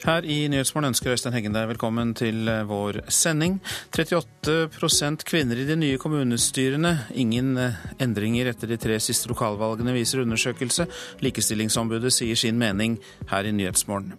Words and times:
Her 0.00 0.24
i 0.24 0.46
Nyhetsmorgen 0.48 0.94
ønsker 0.94 1.12
Øystein 1.12 1.34
Heggen 1.36 1.52
deg 1.52 1.66
velkommen 1.74 2.14
til 2.16 2.48
eh, 2.48 2.62
vår 2.64 3.02
sending. 3.12 3.58
38% 3.92 5.26
kvinner 5.28 5.60
i 5.60 5.66
de 5.68 5.76
nye 5.76 5.98
kommunestyrene. 6.00 6.94
Ingen 7.20 7.50
eh, 7.60 7.76
endringer 8.00 8.48
etter 8.48 8.70
de 8.70 8.78
tre 8.80 8.96
siste 9.02 9.28
lokalvalgene, 9.28 9.92
viser 9.92 10.22
undersøkelse. 10.24 10.86
Likestillingsombudet 11.20 12.14
sier 12.16 12.40
sin 12.40 12.56
mening 12.60 12.96
her 13.28 13.44
i 13.44 13.52
Nyhetsmorgen. 13.52 14.16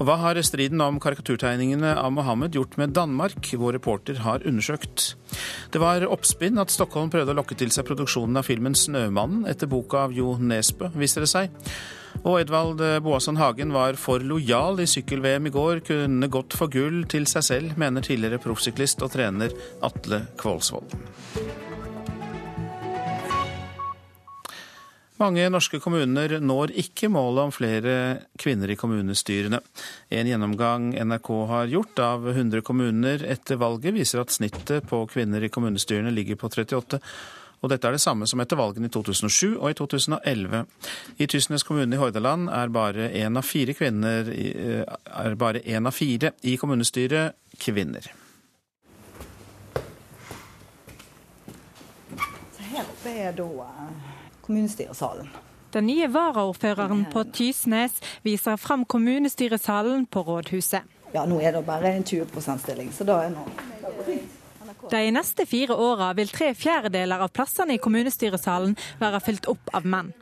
Hva 0.00 0.16
har 0.24 0.40
striden 0.40 0.80
om 0.80 1.02
karikaturtegningene 1.02 1.92
av 2.00 2.14
Mohammed 2.16 2.56
gjort 2.56 2.80
med 2.80 2.96
Danmark? 2.96 3.52
Vår 3.52 3.76
reporter 3.76 4.24
har 4.24 4.48
undersøkt. 4.48 5.10
Det 5.74 5.84
var 5.84 6.08
oppspinn 6.08 6.56
at 6.62 6.72
Stockholm 6.72 7.12
prøvde 7.12 7.36
å 7.36 7.40
lokke 7.42 7.58
til 7.58 7.74
seg 7.74 7.84
produksjonen 7.90 8.40
av 8.40 8.48
filmen 8.48 8.72
'Snømannen' 8.72 9.44
etter 9.52 9.68
boka 9.68 10.06
av 10.08 10.16
Jo 10.16 10.38
Nesbø, 10.40 10.88
viser 10.96 11.28
det 11.28 11.32
seg. 11.36 11.52
Og 12.26 12.40
Edvald 12.40 12.82
Boasson 13.04 13.38
Hagen 13.38 13.72
var 13.74 13.98
for 14.00 14.24
lojal 14.24 14.82
i 14.82 14.88
sykkel-VM 14.90 15.48
i 15.48 15.54
går, 15.54 15.84
kunne 15.86 16.30
gått 16.32 16.56
for 16.58 16.72
gull 16.72 17.04
til 17.10 17.28
seg 17.30 17.46
selv, 17.46 17.78
mener 17.80 18.04
tidligere 18.04 18.42
proffsyklist 18.42 19.04
og 19.06 19.14
trener 19.14 19.54
Atle 19.86 20.24
Kvålsvold. 20.40 20.96
Mange 25.18 25.48
norske 25.50 25.80
kommuner 25.82 26.36
når 26.38 26.70
ikke 26.78 27.08
målet 27.10 27.48
om 27.48 27.50
flere 27.50 27.94
kvinner 28.38 28.70
i 28.70 28.76
kommunestyrene. 28.78 29.58
En 30.14 30.28
gjennomgang 30.30 30.92
NRK 30.94 31.30
har 31.50 31.72
gjort 31.72 32.02
av 32.04 32.28
100 32.30 32.62
kommuner 32.62 33.24
etter 33.26 33.58
valget, 33.58 33.96
viser 33.96 34.22
at 34.22 34.30
snittet 34.30 34.86
på 34.86 35.02
kvinner 35.10 35.42
i 35.42 35.50
kommunestyrene 35.50 36.14
ligger 36.14 36.38
på 36.38 36.52
38 36.52 37.00
og 37.60 37.72
dette 37.72 37.88
er 37.88 37.96
det 37.96 38.02
samme 38.02 38.26
som 38.30 38.40
etter 38.42 38.58
valgene 38.58 38.86
i 38.88 38.92
2007 38.94 39.58
og 39.58 39.70
i 39.70 39.76
2011. 39.78 40.62
I 41.18 41.26
Tysnes 41.30 41.66
kommune 41.66 41.96
i 41.96 42.00
Hordaland 42.00 42.48
er 42.54 42.70
bare 42.74 43.10
én 43.10 43.38
av 43.38 43.46
fire 43.46 43.74
kvinner 43.74 44.30
eh, 44.30 44.84
er 44.84 45.38
bare 45.38 45.64
én 45.66 45.88
av 45.88 45.96
fire 45.96 46.32
i 46.46 46.56
kommunestyret 46.60 47.38
kvinner. 47.58 48.06
Her 52.68 52.84
oppe 52.84 53.12
er 53.26 53.34
da 53.36 53.50
eh, 53.66 54.14
kommunestyresalen. 54.46 55.30
Den 55.74 55.84
nye 55.84 56.06
varaordføreren 56.08 57.04
på 57.12 57.26
Tysnes 57.36 57.98
viser 58.24 58.56
fram 58.56 58.86
kommunestyresalen 58.88 60.06
på 60.06 60.22
rådhuset. 60.24 60.86
Ja, 61.12 61.26
nå 61.28 61.40
er 61.40 61.52
det 61.56 61.64
bare 61.66 61.92
en 61.96 62.04
20 62.04 62.30
%-stilling, 62.36 62.92
så 62.92 63.04
da 63.04 63.22
er 63.24 63.32
nå 63.32 63.44
de 64.90 65.10
neste 65.14 65.46
fire 65.46 65.74
åra 65.74 66.12
vil 66.18 66.30
tre 66.32 66.52
fjerdedeler 66.54 67.24
av 67.24 67.32
plassene 67.34 67.76
i 67.76 67.82
kommunestyresalen 67.82 68.76
være 69.00 69.20
fylt 69.24 69.48
opp 69.50 69.74
av 69.76 69.86
menn. 69.86 70.12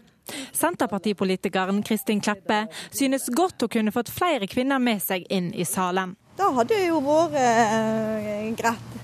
Senterpartipolitikeren 0.53 1.83
Kristin 1.87 2.21
Kleppe 2.21 2.67
synes 2.91 3.29
godt 3.31 3.63
hun 3.63 3.69
kunne 3.69 3.95
fått 3.95 4.11
flere 4.11 4.49
kvinner 4.51 4.83
med 4.83 5.03
seg 5.03 5.27
inn 5.31 5.53
i 5.55 5.65
salen. 5.69 6.17
Da 6.37 6.51
hadde 6.57 6.81
jo 6.83 6.99
vært 7.05 7.39
eh, 7.41 8.51
greit. 8.59 9.01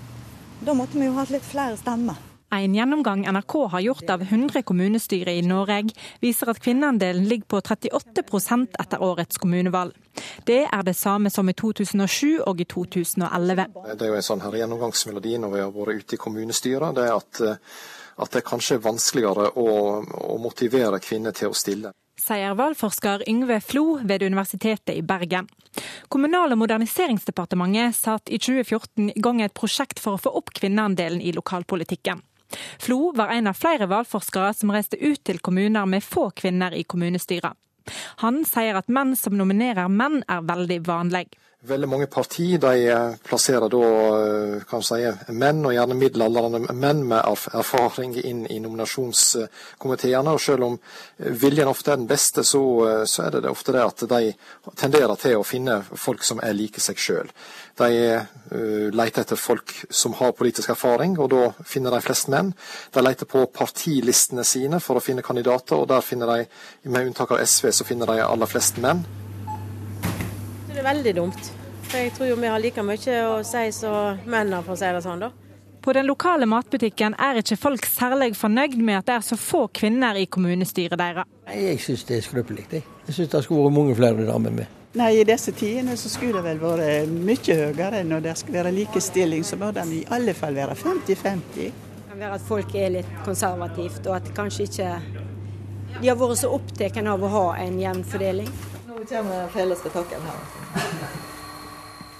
Da 0.63 0.75
måtte 0.79 0.99
vi 0.99 1.09
jo 1.09 1.17
hatt 1.17 1.33
litt 1.33 1.47
flere 1.47 1.79
stemmer. 1.81 2.31
En 2.53 2.75
gjennomgang 2.75 3.25
NRK 3.33 3.55
har 3.69 3.81
gjort 3.81 4.11
av 4.11 4.22
100 4.22 4.62
kommunestyrer 4.62 5.33
i 5.33 5.42
Norge, 5.42 5.95
viser 6.20 6.50
at 6.53 6.59
kvinneandelen 6.61 7.25
ligger 7.25 7.48
på 7.48 7.61
38% 7.61 8.77
etter 8.83 9.00
årets 9.00 9.41
kommunevalg. 9.41 9.97
Det 10.44 10.67
er 10.67 10.83
det 10.84 10.92
samme 10.98 11.33
som 11.33 11.48
i 11.48 11.55
2007 11.56 12.42
og 12.44 12.61
i 12.61 12.67
2011. 12.69 13.67
Det 13.97 14.05
er 14.05 14.12
jo 14.12 14.20
en 14.20 14.28
sånn 14.28 14.44
her 14.44 14.59
gjennomgangsmelodi 14.61 15.39
når 15.41 15.55
vi 15.55 15.64
har 15.64 15.72
vært 15.78 16.05
ute 16.05 16.19
i 16.19 16.20
kommunestyret. 16.27 16.92
Det 16.98 17.09
er 17.09 17.17
at, 17.17 17.42
at 18.20 18.36
det 18.36 18.44
kanskje 18.44 18.77
er 18.77 18.84
vanskeligere 18.84 19.48
å, 19.56 19.69
å 20.37 20.39
motivere 20.44 21.00
kvinner 21.00 21.33
til 21.33 21.55
å 21.55 21.56
stille 21.56 21.97
sier 22.22 22.55
valgforsker 22.55 23.25
Yngve 23.27 23.56
Flo 23.64 23.97
ved 24.06 24.22
Universitetet 24.22 24.94
i 24.94 25.03
Bergen. 25.03 25.48
Kommunal- 26.12 26.53
og 26.53 26.60
moderniseringsdepartementet 26.60 27.97
satte 27.97 28.34
i 28.34 28.38
2014 28.38 29.09
i 29.10 29.22
gang 29.25 29.41
et 29.43 29.54
prosjekt 29.56 29.98
for 30.03 30.15
å 30.15 30.22
få 30.22 30.34
opp 30.38 30.53
kvinneandelen 30.54 31.22
i 31.25 31.32
lokalpolitikken. 31.34 32.22
Flo 32.83 33.13
var 33.17 33.33
en 33.35 33.51
av 33.51 33.59
flere 33.59 33.89
valgforskere 33.91 34.53
som 34.57 34.73
reiste 34.75 35.01
ut 35.01 35.23
til 35.25 35.41
kommuner 35.41 35.87
med 35.89 36.05
få 36.05 36.31
kvinner 36.37 36.75
i 36.77 36.85
kommunestyret. 36.85 37.57
Han 38.23 38.45
sier 38.47 38.79
at 38.79 38.91
menn 38.93 39.17
som 39.19 39.35
nominerer 39.35 39.91
menn 39.91 40.21
er 40.31 40.45
veldig 40.47 40.81
vanlig. 40.87 41.27
Veldig 41.62 41.87
mange 41.87 42.09
partier 42.11 42.59
de 42.59 42.87
eh, 42.91 43.12
plasserer 43.23 43.71
da 43.71 43.83
eh, 44.19 44.62
kan 44.67 44.81
si, 44.83 44.97
menn, 45.31 45.61
og 45.62 45.71
gjerne 45.77 45.95
middelaldrende 45.95 46.75
menn 46.75 47.05
med 47.06 47.23
erfaring 47.55 48.17
inn 48.19 48.41
i 48.50 48.56
nominasjonskomiteene. 48.65 50.34
Og 50.34 50.43
selv 50.43 50.67
om 50.67 50.75
viljen 51.45 51.71
ofte 51.71 51.95
er 51.95 52.03
den 52.03 52.11
beste, 52.11 52.43
så, 52.43 52.65
eh, 52.89 53.05
så 53.06 53.28
er 53.28 53.39
det 53.39 53.55
ofte 53.55 53.77
det 53.78 53.87
at 53.87 54.05
de 54.11 54.34
tenderer 54.75 55.15
til 55.22 55.39
å 55.39 55.47
finne 55.47 55.78
folk 55.87 56.27
som 56.27 56.43
er 56.43 56.59
like 56.59 56.83
seg 56.83 56.99
sjøl. 56.99 57.31
De 57.78 57.95
leter 58.93 59.22
etter 59.22 59.39
folk 59.39 59.71
som 59.87 60.19
har 60.19 60.34
politisk 60.34 60.75
erfaring, 60.75 61.15
og 61.22 61.31
da 61.31 61.47
finner 61.62 61.95
de 61.95 62.03
flest 62.03 62.27
menn. 62.27 62.56
De 62.91 63.06
leter 63.06 63.31
på 63.31 63.47
partilistene 63.55 64.43
sine 64.43 64.83
for 64.83 64.99
å 64.99 65.05
finne 65.05 65.22
kandidater, 65.22 65.78
og 65.78 65.93
der 65.95 66.03
finner 66.03 66.34
de, 66.34 66.51
med 66.91 67.12
unntak 67.12 67.39
av 67.39 67.47
SV, 67.47 67.71
så 67.71 67.87
finner 67.87 68.11
de 68.11 68.25
aller 68.27 68.51
flest 68.51 68.83
menn. 68.83 69.06
Det 70.82 70.88
er 70.88 70.97
veldig 70.97 71.12
dumt. 71.15 71.48
For 71.87 72.00
jeg 72.00 72.10
tror 72.16 72.26
jo 72.26 72.37
vi 72.43 72.48
har 72.50 72.59
like 72.59 72.82
mye 72.82 73.19
å 73.22 73.34
si 73.47 73.60
som 73.76 74.16
mennene, 74.26 74.65
for 74.66 74.75
å 74.75 74.78
si 74.81 74.88
det 74.91 75.03
sånn, 75.04 75.20
da. 75.22 75.28
På 75.82 75.93
den 75.94 76.09
lokale 76.09 76.48
matbutikken 76.50 77.15
er 77.22 77.38
ikke 77.38 77.54
folk 77.54 77.87
særlig 77.87 78.32
fornøyd 78.34 78.75
med 78.82 78.98
at 78.98 79.06
det 79.06 79.15
er 79.15 79.22
så 79.28 79.38
få 79.38 79.60
kvinner 79.78 80.19
i 80.19 80.25
kommunestyret 80.26 80.98
deres. 80.98 81.31
Jeg 81.54 81.78
syns 81.84 82.03
det 82.09 82.16
er 82.16 82.26
skrøpelig. 82.26 82.66
Jeg, 82.72 82.82
jeg 83.06 83.15
syns 83.15 83.31
det 83.31 83.44
skulle 83.47 83.69
vært 83.69 83.76
mange 83.76 83.94
flere 84.00 84.26
damer 84.26 84.56
med. 84.56 84.75
Nei, 84.98 85.12
I 85.21 85.28
disse 85.31 85.54
tidene 85.54 85.94
så 86.00 86.10
skulle 86.10 86.42
det 86.42 86.48
vel 86.48 86.65
vært 86.65 87.15
mye 87.15 87.59
høyere. 87.62 88.03
Når 88.10 88.26
det 88.26 88.34
skal 88.42 88.59
være 88.59 88.75
likestilling, 88.81 89.47
så 89.47 89.60
bør 89.62 89.78
den 89.78 89.94
i 90.00 90.03
alle 90.19 90.34
fall 90.34 90.59
være 90.59 90.75
50-50. 90.82 91.54
Det 91.62 92.10
kan 92.10 92.26
være 92.26 92.41
at 92.41 92.50
folk 92.50 92.75
er 92.75 92.97
litt 92.98 93.16
konservativt, 93.22 94.03
og 94.10 94.19
at 94.19 94.34
kanskje 94.34 94.66
ikke 94.66 94.92
de 96.00 96.10
har 96.10 96.19
vært 96.19 96.42
så 96.42 96.50
opptatt 96.59 96.98
av 97.06 97.22
å 97.22 97.34
ha 97.38 97.48
en 97.62 97.78
jevn 97.78 98.03
fordeling. 98.03 98.50
Nå 99.03 99.07
kommer 99.09 99.49
fellesbetakken 99.49 100.21
her. 100.23 100.35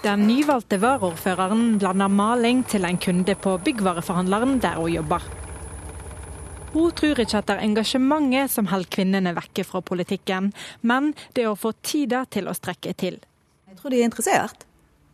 Den 0.03 0.25
nyvalgte 0.27 0.75
varaordføreren 0.83 1.77
blander 1.79 2.09
maling 2.11 2.65
til 2.67 2.83
en 2.83 2.97
kunde 2.99 3.35
på 3.39 3.53
byggvareforhandleren 3.63 4.57
der 4.59 4.75
hun 4.75 4.91
jobber. 4.91 5.23
Hun 6.73 6.91
tror 6.91 7.21
ikke 7.23 7.39
at 7.39 7.47
det 7.47 7.55
er 7.55 7.63
engasjementet 7.63 8.51
som 8.51 8.67
holder 8.67 8.91
kvinnene 8.97 9.31
vekke 9.37 9.63
fra 9.63 9.79
politikken, 9.79 10.49
men 10.81 11.13
det 11.37 11.45
å 11.47 11.55
få 11.55 11.71
tida 11.87 12.25
til 12.27 12.51
å 12.51 12.55
strekke 12.57 12.91
til. 12.99 13.21
Jeg 13.69 13.79
tror 13.79 13.95
de 13.95 14.01
er 14.01 14.09
interessert. 14.09 14.65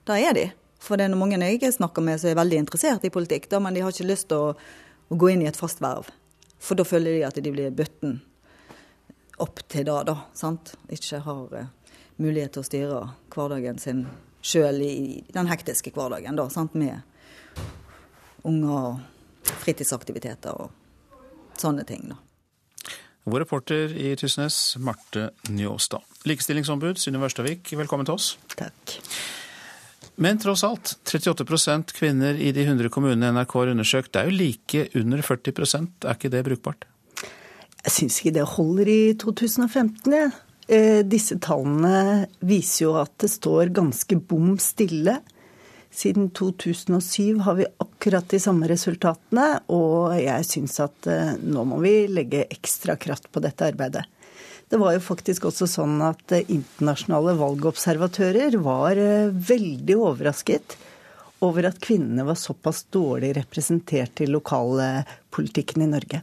Da 0.09 0.17
er 0.17 0.33
de. 0.33 0.47
For 0.81 0.97
det 0.97 1.05
er 1.05 1.13
noen 1.13 1.21
mange 1.21 1.51
jeg 1.53 1.75
snakker 1.75 2.01
med 2.01 2.17
som 2.17 2.31
er 2.31 2.39
veldig 2.39 2.63
interessert 2.63 3.05
i 3.05 3.13
politikk, 3.13 3.45
da, 3.53 3.61
men 3.61 3.77
de 3.77 3.85
har 3.85 3.93
ikke 3.93 4.09
lyst 4.09 4.31
til 4.33 4.41
å, 4.41 4.57
å 4.57 5.19
gå 5.21 5.29
inn 5.35 5.45
i 5.45 5.51
et 5.51 5.61
fast 5.61 5.85
verv. 5.85 6.09
For 6.57 6.73
da 6.73 6.87
føler 6.87 7.19
de 7.19 7.27
at 7.29 7.37
de 7.37 7.53
blir 7.53 7.69
bøtten 7.69 8.17
opp 9.43 9.61
til 9.67 9.87
det, 9.87 9.99
da. 10.09 10.15
Sant? 10.37 10.73
Ikke 10.93 11.21
har 11.25 11.53
uh, 11.55 11.93
mulighet 12.21 12.55
til 12.55 12.63
å 12.63 12.67
styre 12.67 13.03
hverdagen 13.33 13.79
sin 13.81 14.05
sjøl 14.41 14.81
i 14.85 14.95
den 15.33 15.49
hektiske 15.51 15.93
hverdagen, 15.95 16.39
da, 16.39 16.47
sant? 16.53 16.75
med 16.77 17.01
unger 18.47 18.75
og 18.75 19.53
fritidsaktiviteter 19.63 20.55
og 20.63 21.59
sånne 21.59 21.85
ting. 21.87 22.09
da. 22.13 22.19
Vår 23.29 23.43
reporter 23.43 23.91
i 23.93 24.13
Tysnes, 24.17 24.77
Marte 24.81 25.29
Njåstad. 25.51 26.01
Likestillingsombud 26.29 26.97
Synne 26.97 27.19
Wørstavik, 27.21 27.73
velkommen 27.77 28.07
til 28.07 28.15
oss. 28.15 28.31
Takk. 28.55 28.95
Men 30.19 30.39
tross 30.41 30.63
alt, 30.67 30.97
38% 31.07 31.93
kvinner 31.95 32.35
i 32.35 32.51
de 32.55 32.65
100 32.65 32.89
kommunene 32.91 33.29
NRK 33.35 33.53
har 33.61 33.73
undersøkt. 33.73 34.11
Det 34.11 34.23
er 34.23 34.31
jo 34.31 34.39
like 34.39 34.87
under 34.99 35.21
40% 35.23 36.07
Er 36.07 36.17
ikke 36.17 36.31
det 36.33 36.41
brukbart? 36.47 36.87
Jeg 37.85 37.95
syns 37.95 38.19
ikke 38.19 38.35
det 38.35 38.45
holder 38.57 38.91
i 38.91 39.01
2015. 39.19 40.15
Ja. 40.15 40.29
Eh, 40.69 41.01
disse 41.07 41.39
tallene 41.41 42.27
viser 42.45 42.83
jo 42.83 42.95
at 43.01 43.15
det 43.23 43.31
står 43.33 43.71
ganske 43.73 44.19
bom 44.29 44.53
stille. 44.61 45.15
Siden 45.89 46.27
2007 46.37 47.39
har 47.47 47.57
vi 47.57 47.65
akkurat 47.81 48.27
de 48.29 48.37
samme 48.39 48.69
resultatene, 48.69 49.47
og 49.73 50.13
jeg 50.19 50.45
syns 50.45 50.77
at 50.83 51.09
eh, 51.09 51.33
nå 51.41 51.65
må 51.65 51.79
vi 51.81 51.93
legge 52.11 52.45
ekstra 52.53 52.99
kraft 53.01 53.31
på 53.33 53.41
dette 53.41 53.65
arbeidet. 53.71 54.05
Det 54.69 54.77
var 54.77 54.93
jo 54.93 55.01
faktisk 55.01 55.47
også 55.49 55.65
sånn 55.71 55.97
at 56.05 56.35
eh, 56.37 56.45
internasjonale 56.53 57.33
valgobservatører 57.39 58.59
var 58.61 59.01
veldig 59.33 59.97
overrasket 59.97 60.77
over 61.41 61.71
at 61.71 61.81
kvinnene 61.81 62.27
var 62.27 62.37
såpass 62.37 62.83
dårlig 62.93 63.33
representert 63.39 64.21
i 64.21 64.29
lokalpolitikken 64.29 65.87
i 65.87 65.93
Norge. 65.95 66.21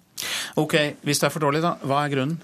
Ok, 0.56 0.76
Hvis 1.02 1.22
det 1.22 1.28
er 1.28 1.34
for 1.34 1.44
dårlig, 1.44 1.62
da, 1.64 1.76
hva 1.84 2.04
er 2.04 2.14
grunnen? 2.14 2.38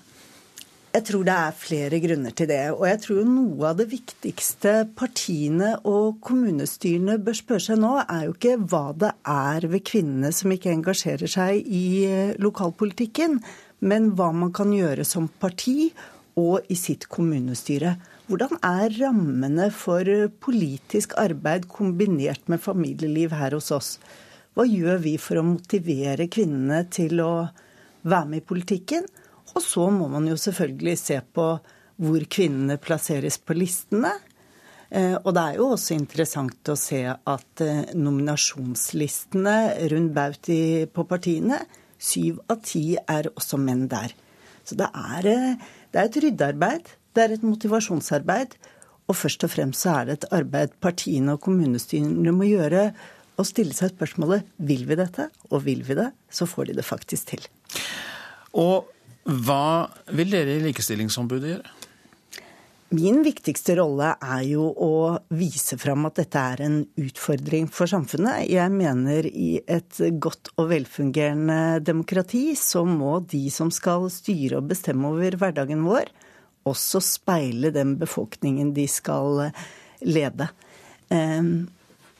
Jeg 0.92 1.06
tror 1.08 1.22
det 1.24 1.32
er 1.32 1.54
flere 1.56 1.98
grunner 2.04 2.34
til 2.36 2.48
det. 2.50 2.64
Og 2.74 2.82
jeg 2.84 2.98
tror 3.00 3.24
noe 3.24 3.70
av 3.70 3.78
det 3.78 3.86
viktigste 3.88 4.74
partiene 4.92 5.70
og 5.88 6.18
kommunestyrene 6.20 7.16
bør 7.16 7.38
spørre 7.38 7.64
seg 7.64 7.80
nå, 7.80 7.94
er 8.02 8.26
jo 8.26 8.34
ikke 8.34 8.58
hva 8.68 8.82
det 9.00 9.12
er 9.32 9.68
ved 9.72 9.86
kvinnene 9.88 10.32
som 10.36 10.52
ikke 10.52 10.74
engasjerer 10.74 11.32
seg 11.32 11.64
i 11.64 11.86
eh, 12.04 12.34
lokalpolitikken, 12.44 13.40
men 13.88 14.10
hva 14.18 14.28
man 14.36 14.52
kan 14.52 14.74
gjøre 14.76 15.06
som 15.08 15.30
parti 15.40 15.94
og 16.36 16.68
i 16.68 16.76
sitt 16.76 17.08
kommunestyre. 17.12 17.96
Hvordan 18.28 18.60
er 18.60 18.92
rammene 19.00 19.70
for 19.72 20.04
politisk 20.44 21.16
arbeid 21.20 21.70
kombinert 21.72 22.52
med 22.52 22.60
familieliv 22.60 23.32
her 23.36 23.56
hos 23.56 23.72
oss? 23.72 23.90
Hva 24.52 24.68
gjør 24.68 25.00
vi 25.08 25.16
for 25.16 25.40
å 25.40 25.48
motivere 25.54 26.28
kvinnene 26.28 26.84
til 26.92 27.24
å 27.24 27.32
være 28.02 28.28
med 28.30 28.42
i 28.42 28.46
politikken? 28.46 29.06
Og 29.52 29.62
så 29.64 29.88
må 29.92 30.08
man 30.12 30.26
jo 30.30 30.38
selvfølgelig 30.40 30.98
se 31.00 31.20
på 31.34 31.46
hvor 32.02 32.26
kvinnene 32.32 32.78
plasseres 32.82 33.38
på 33.38 33.56
listene. 33.58 34.14
Eh, 34.92 35.14
og 35.20 35.30
det 35.36 35.42
er 35.42 35.60
jo 35.60 35.70
også 35.74 35.94
interessant 35.96 36.72
å 36.72 36.76
se 36.78 37.04
at 37.08 37.62
eh, 37.64 37.92
nominasjonslistene 37.96 39.56
rundt 39.92 40.12
baut 40.16 40.50
på 40.92 41.06
partiene, 41.08 41.62
syv 42.02 42.42
av 42.50 42.60
ti 42.66 42.84
er 43.00 43.30
også 43.32 43.60
menn 43.60 43.86
der. 43.92 44.12
Så 44.66 44.76
det 44.78 44.88
er, 44.88 45.30
eh, 45.30 45.72
det 45.92 46.00
er 46.00 46.10
et 46.10 46.20
ryddearbeid. 46.26 46.92
Det 47.12 47.24
er 47.24 47.36
et 47.36 47.46
motivasjonsarbeid. 47.46 48.56
Og 49.10 49.18
først 49.18 49.44
og 49.44 49.52
fremst 49.52 49.84
så 49.84 49.96
er 49.98 50.08
det 50.08 50.18
et 50.18 50.28
arbeid 50.38 50.76
partiene 50.80 51.36
og 51.36 51.42
kommunestyrene 51.44 52.34
må 52.34 52.48
gjøre. 52.48 52.90
Og 53.40 53.48
stille 53.48 53.74
seg 53.76 53.94
spørsmålet 53.94 54.46
vil 54.60 54.84
vi 54.88 54.98
dette, 54.98 55.28
og 55.50 55.64
vil 55.66 55.82
vi 55.86 55.96
det, 55.98 56.10
så 56.30 56.46
får 56.48 56.70
de 56.70 56.78
det 56.78 56.86
faktisk 56.86 57.32
til. 57.32 57.48
Og 58.58 58.90
hva 59.22 59.86
vil 60.12 60.32
dere 60.34 60.58
i 60.58 60.64
Likestillingsombudet 60.64 61.54
gjøre? 61.54 61.78
Min 62.92 63.22
viktigste 63.24 63.78
rolle 63.78 64.10
er 64.20 64.42
jo 64.44 64.66
å 64.68 64.94
vise 65.32 65.78
fram 65.80 66.04
at 66.04 66.18
dette 66.20 66.40
er 66.52 66.60
en 66.66 66.74
utfordring 67.00 67.70
for 67.72 67.88
samfunnet. 67.88 68.50
Jeg 68.52 68.68
mener 68.74 69.24
i 69.30 69.62
et 69.64 70.00
godt 70.20 70.50
og 70.58 70.68
velfungerende 70.74 71.78
demokrati 71.80 72.50
så 72.58 72.82
må 72.84 73.22
de 73.24 73.46
som 73.54 73.70
skal 73.72 74.10
styre 74.12 74.60
og 74.60 74.68
bestemme 74.74 75.08
over 75.08 75.38
hverdagen 75.40 75.86
vår, 75.86 76.10
også 76.68 77.00
speile 77.00 77.72
den 77.72 77.96
befolkningen 78.02 78.74
de 78.76 78.84
skal 78.90 79.46
lede. 80.04 80.50
Ehm, 81.08 81.70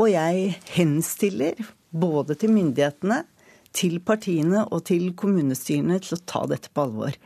og 0.00 0.08
jeg 0.08 0.56
henstiller 0.72 1.60
både 1.92 2.38
til 2.40 2.56
myndighetene, 2.56 3.26
til 3.76 3.98
partiene 4.04 4.66
og 4.68 4.84
til 4.90 5.10
kommunestyrene 5.18 6.00
til 6.02 6.18
å 6.18 6.24
ta 6.28 6.44
dette 6.50 6.72
på 6.72 6.86
alvor. 6.86 7.16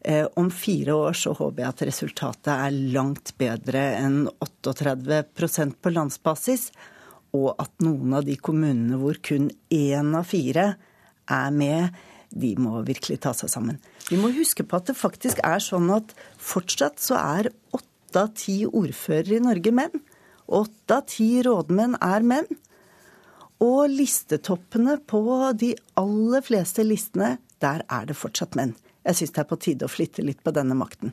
Eh, 0.00 0.26
om 0.40 0.48
fire 0.50 0.94
år 0.96 1.16
så 1.18 1.34
håper 1.36 1.62
jeg 1.62 1.74
at 1.74 1.82
resultatet 1.90 2.52
er 2.54 2.76
langt 2.94 3.34
bedre 3.40 3.82
enn 3.98 4.22
38% 4.40 5.76
på 5.82 5.92
landsbasis, 5.92 6.70
og 7.36 7.52
at 7.62 7.72
noen 7.84 8.16
av 8.16 8.24
de 8.26 8.36
kommunene 8.40 8.98
hvor 8.98 9.20
kun 9.22 9.50
én 9.70 10.14
av 10.16 10.24
fire 10.30 10.72
er 11.30 11.52
med, 11.54 12.00
de 12.30 12.54
må 12.62 12.80
virkelig 12.86 13.20
ta 13.26 13.34
seg 13.36 13.50
sammen. 13.52 13.78
Vi 14.08 14.18
må 14.18 14.30
huske 14.34 14.64
på 14.66 14.78
at 14.78 14.88
det 14.90 14.98
faktisk 14.98 15.42
er 15.46 15.60
sånn 15.62 15.90
at 15.94 16.14
fortsatt 16.38 17.02
så 17.02 17.18
er 17.18 17.50
åtte 17.76 18.24
av 18.24 18.32
ti 18.38 18.62
ordførere 18.66 19.36
i 19.36 19.44
Norge 19.44 19.74
menn. 19.74 20.02
Åtte 20.50 20.96
av 20.96 21.06
ti 21.10 21.30
rådmenn 21.46 21.98
er 22.02 22.26
menn. 22.26 22.48
Og 23.60 23.92
listetoppene 23.92 24.96
på 25.04 25.20
de 25.60 25.74
aller 26.00 26.40
fleste 26.44 26.84
listene, 26.86 27.34
der 27.60 27.82
er 27.92 28.06
det 28.08 28.16
fortsatt 28.16 28.56
menn. 28.56 28.72
Jeg 29.04 29.16
syns 29.18 29.34
det 29.36 29.42
er 29.42 29.50
på 29.50 29.60
tide 29.60 29.84
å 29.84 29.92
flytte 29.92 30.24
litt 30.24 30.40
på 30.44 30.50
denne 30.56 30.74
makten. 30.76 31.12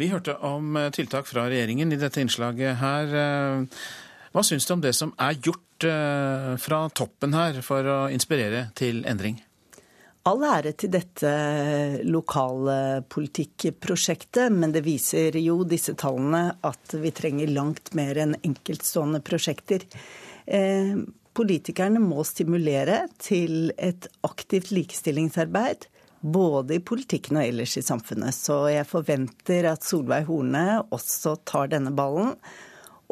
Vi 0.00 0.08
hørte 0.10 0.34
om 0.42 0.76
eh, 0.76 0.90
tiltak 0.94 1.26
fra 1.28 1.48
regjeringen 1.50 1.92
i 1.92 1.96
dette 2.00 2.20
innslaget 2.22 2.76
her. 2.80 3.14
Eh, 3.14 3.64
hva 4.34 4.42
syns 4.42 4.66
du 4.66 4.72
om 4.74 4.80
det 4.82 4.92
som 4.96 5.12
er 5.22 5.34
gjort 5.38 5.84
eh, 5.86 6.56
fra 6.60 6.88
toppen 6.90 7.34
her 7.36 7.62
for 7.62 7.86
å 7.86 8.08
inspirere 8.12 8.68
til 8.78 9.04
endring? 9.06 9.42
All 10.24 10.44
ære 10.48 10.72
til 10.80 10.90
dette 10.90 11.30
lokalpolitikkprosjektet, 12.08 14.52
men 14.56 14.72
det 14.72 14.80
viser 14.86 15.36
jo 15.36 15.64
disse 15.68 15.94
tallene 16.00 16.56
at 16.64 16.94
vi 16.96 17.10
trenger 17.12 17.46
langt 17.52 17.94
mer 17.94 18.16
enn 18.22 18.34
enkeltstående 18.40 19.20
prosjekter. 19.20 19.84
Politikerne 21.34 21.98
må 21.98 22.22
stimulere 22.26 23.04
til 23.18 23.72
et 23.74 24.06
aktivt 24.26 24.70
likestillingsarbeid. 24.74 25.88
Både 26.24 26.78
i 26.78 26.84
politikken 26.84 27.40
og 27.40 27.44
ellers 27.44 27.74
i 27.76 27.82
samfunnet. 27.84 28.32
Så 28.36 28.62
jeg 28.72 28.86
forventer 28.88 29.66
at 29.72 29.84
Solveig 29.84 30.24
Horne 30.30 30.84
også 30.94 31.34
tar 31.44 31.74
denne 31.74 31.92
ballen 31.92 32.32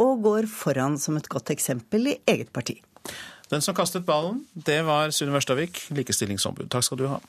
og 0.01 0.23
går 0.25 0.49
foran 0.49 0.97
som 0.99 1.19
et 1.19 1.29
godt 1.29 1.53
eksempel 1.53 2.15
i 2.15 2.17
eget 2.31 2.53
parti. 2.55 2.79
Den 3.53 3.61
som 3.61 3.77
kastet 3.77 4.07
ballen, 4.09 4.47
det 4.55 4.81
var 4.89 5.13
Sunne 5.13 5.35
Wørstavik, 5.37 5.85
likestillingsombud. 5.93 6.71
Takk 6.73 6.89
skal 6.89 7.03
du 7.03 7.09
ha. 7.13 7.21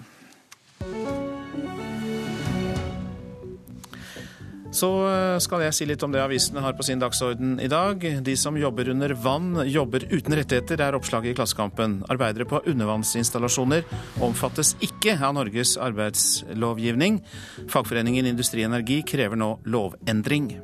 Så 4.74 4.90
eh, 5.06 5.38
skal 5.44 5.62
jeg 5.68 5.76
si 5.78 5.86
litt 5.86 6.02
om 6.06 6.14
det 6.14 6.22
avisene 6.24 6.64
har 6.66 6.74
på 6.74 6.86
sin 6.88 7.02
dagsorden 7.02 7.60
i 7.62 7.70
dag. 7.70 8.02
De 8.26 8.36
som 8.40 8.58
jobber 8.58 8.90
under 8.90 9.14
vann, 9.14 9.62
jobber 9.70 10.08
uten 10.10 10.34
rettigheter, 10.40 10.82
er 10.82 10.98
oppslaget 10.98 11.34
i 11.34 11.38
Klassekampen. 11.38 12.00
Arbeidere 12.10 12.48
på 12.50 12.64
undervannsinstallasjoner 12.72 13.86
omfattes 14.26 14.74
ikke 14.82 15.20
av 15.22 15.38
Norges 15.38 15.76
arbeidslovgivning. 15.78 17.22
Fagforeningen 17.70 18.34
Industri 18.34 18.66
Energi 18.66 19.04
krever 19.06 19.38
nå 19.38 19.56
lovendring. 19.70 20.56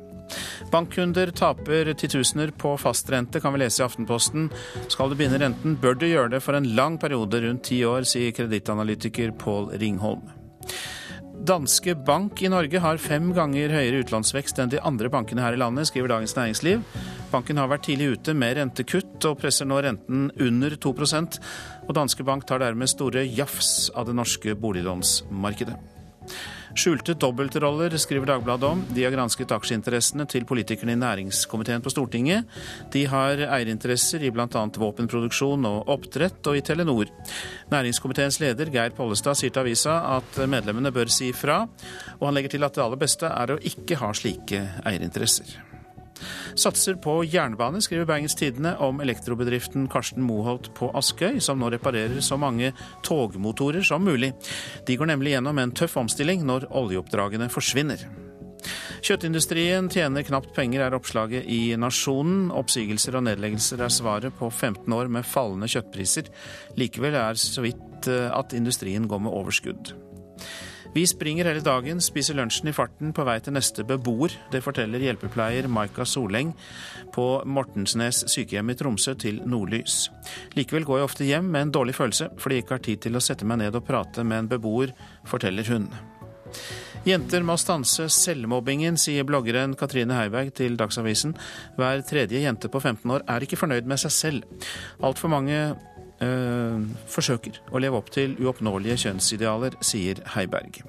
Bankkunder 0.70 1.30
taper 1.34 1.92
titusener 1.98 2.50
på 2.50 2.76
fastrente, 2.78 3.40
kan 3.42 3.54
vi 3.54 3.62
lese 3.62 3.82
i 3.82 3.86
Aftenposten. 3.86 4.50
Skal 4.90 5.10
du 5.10 5.18
binde 5.18 5.38
renten, 5.42 5.78
bør 5.78 5.98
du 5.98 6.06
gjøre 6.06 6.34
det 6.36 6.42
for 6.44 6.58
en 6.58 6.68
lang 6.78 6.98
periode, 7.02 7.42
rundt 7.42 7.66
ti 7.70 7.82
år, 7.86 8.06
sier 8.06 8.34
kredittanalytiker 8.34 9.34
Pål 9.38 9.72
Ringholm. 9.82 10.22
Danske 11.40 11.94
Bank 11.94 12.42
i 12.42 12.48
Norge 12.52 12.80
har 12.84 12.98
fem 13.00 13.30
ganger 13.32 13.72
høyere 13.72 14.02
utlånsvekst 14.02 14.58
enn 14.60 14.72
de 14.74 14.80
andre 14.84 15.08
bankene 15.12 15.40
her 15.40 15.56
i 15.56 15.60
landet, 15.60 15.88
skriver 15.88 16.12
Dagens 16.12 16.34
Næringsliv. 16.36 16.82
Banken 17.32 17.56
har 17.56 17.70
vært 17.70 17.86
tidlig 17.88 18.10
ute 18.12 18.34
med 18.36 18.58
rentekutt, 18.58 19.16
og 19.24 19.38
presser 19.40 19.68
nå 19.68 19.78
renten 19.80 20.28
under 20.36 20.76
2% 20.76 21.38
og 21.86 21.96
Danske 21.96 22.26
Bank 22.28 22.44
tar 22.44 22.60
dermed 22.60 22.92
store 22.92 23.24
jafs 23.24 23.88
av 23.96 24.10
det 24.10 24.18
norske 24.20 24.52
boliglånsmarkedet. 24.52 25.78
Skjulte 26.74 27.14
dobbeltroller, 27.18 27.96
skriver 27.98 28.26
Dagbladet 28.30 28.68
om. 28.68 28.82
De 28.94 29.04
har 29.04 29.14
gransket 29.14 29.50
aksjeinteressene 29.54 30.26
til 30.30 30.46
politikerne 30.48 30.94
i 30.94 31.00
næringskomiteen 31.00 31.82
på 31.82 31.92
Stortinget. 31.92 32.46
De 32.94 33.04
har 33.10 33.42
eierinteresser 33.46 34.22
i 34.26 34.30
bl.a. 34.34 34.66
våpenproduksjon 34.84 35.66
og 35.70 35.90
oppdrett, 35.90 36.38
og 36.46 36.58
i 36.58 36.64
Telenor. 36.66 37.10
Næringskomiteens 37.72 38.40
leder 38.42 38.70
Geir 38.74 38.94
Pollestad 38.96 39.38
sier 39.38 39.54
til 39.54 39.64
avisa 39.64 39.98
at 40.18 40.42
medlemmene 40.50 40.94
bør 40.94 41.10
si 41.10 41.32
ifra, 41.34 41.64
og 42.18 42.28
han 42.28 42.38
legger 42.38 42.56
til 42.56 42.68
at 42.68 42.78
det 42.78 42.86
aller 42.86 43.02
beste 43.02 43.30
er 43.30 43.56
å 43.56 43.60
ikke 43.72 43.98
ha 44.00 44.14
slike 44.16 44.64
eierinteresser. 44.84 45.69
Satser 46.58 46.98
på 47.02 47.20
jernbane, 47.24 47.82
skriver 47.84 48.08
Bergens 48.08 48.36
Tidende 48.38 48.76
om 48.82 49.00
elektrobedriften 49.00 49.88
Karsten 49.92 50.24
Moholt 50.26 50.72
på 50.76 50.90
Askøy, 50.96 51.40
som 51.40 51.60
nå 51.60 51.70
reparerer 51.74 52.20
så 52.24 52.38
mange 52.40 52.72
togmotorer 53.06 53.84
som 53.86 54.04
mulig. 54.04 54.32
De 54.86 54.96
går 54.96 55.12
nemlig 55.12 55.36
gjennom 55.36 55.62
en 55.62 55.76
tøff 55.76 55.96
omstilling 56.00 56.44
når 56.48 56.70
oljeoppdragene 56.70 57.50
forsvinner. 57.52 58.08
Kjøttindustrien 59.00 59.88
tjener 59.88 60.24
knapt 60.26 60.52
penger, 60.56 60.84
er 60.84 60.96
oppslaget 60.96 61.46
i 61.48 61.72
Nasjonen. 61.80 62.50
Oppsigelser 62.52 63.16
og 63.16 63.24
nedleggelser 63.28 63.80
er 63.80 63.92
svaret 63.92 64.36
på 64.36 64.50
15 64.50 64.84
år 64.92 65.08
med 65.12 65.26
fallende 65.28 65.70
kjøttpriser. 65.72 66.28
Likevel 66.80 67.16
er 67.16 67.40
så 67.40 67.64
vidt 67.64 68.10
eh, 68.12 68.28
at 68.28 68.52
industrien 68.56 69.08
går 69.08 69.24
med 69.24 69.32
overskudd. 69.32 69.94
Vi 70.92 71.06
springer 71.06 71.46
hele 71.46 71.62
dagen, 71.62 72.00
spiser 72.02 72.34
lunsjen 72.34 72.68
i 72.70 72.74
farten 72.74 73.12
på 73.14 73.22
vei 73.26 73.36
til 73.38 73.54
neste 73.54 73.84
beboer. 73.86 74.32
Det 74.50 74.62
forteller 74.64 75.02
hjelpepleier 75.04 75.68
Maika 75.70 76.02
Soleng 76.02 76.50
på 77.14 77.26
Mortensnes 77.46 78.24
sykehjem 78.32 78.72
i 78.72 78.76
Tromsø 78.78 79.14
til 79.14 79.38
Nordlys. 79.46 80.08
Likevel 80.58 80.88
går 80.88 80.98
jeg 80.98 81.10
ofte 81.10 81.28
hjem 81.28 81.50
med 81.54 81.68
en 81.68 81.74
dårlig 81.78 81.94
følelse, 81.94 82.32
fordi 82.42 82.58
jeg 82.58 82.66
ikke 82.66 82.78
har 82.78 82.86
tid 82.88 83.04
til 83.06 83.18
å 83.18 83.22
sette 83.22 83.46
meg 83.46 83.62
ned 83.62 83.78
og 83.78 83.86
prate 83.86 84.26
med 84.26 84.44
en 84.44 84.50
beboer, 84.50 84.94
forteller 85.30 85.70
hun. 85.70 85.86
Jenter 87.06 87.44
må 87.46 87.54
stanse 87.56 88.10
selvmobbingen, 88.12 88.98
sier 89.00 89.24
bloggeren 89.24 89.72
Katrine 89.78 90.18
Heiberg 90.18 90.50
til 90.58 90.74
Dagsavisen. 90.76 91.32
Hver 91.78 92.02
tredje 92.04 92.42
jente 92.42 92.68
på 92.68 92.82
15 92.82 93.14
år 93.14 93.24
er 93.30 93.46
ikke 93.46 93.56
fornøyd 93.56 93.86
med 93.88 94.02
seg 94.02 94.12
selv. 94.12 94.66
Altfor 95.00 95.32
mange 95.32 95.62
øh, 96.24 96.86
forsøker 97.10 97.60
å 97.72 97.82
leve 97.82 97.98
opp 97.98 98.10
til 98.14 98.36
uoppnåelige 98.40 98.98
kjønnsidealer, 99.04 99.76
sier 99.84 100.22
Heiberg. 100.34 100.82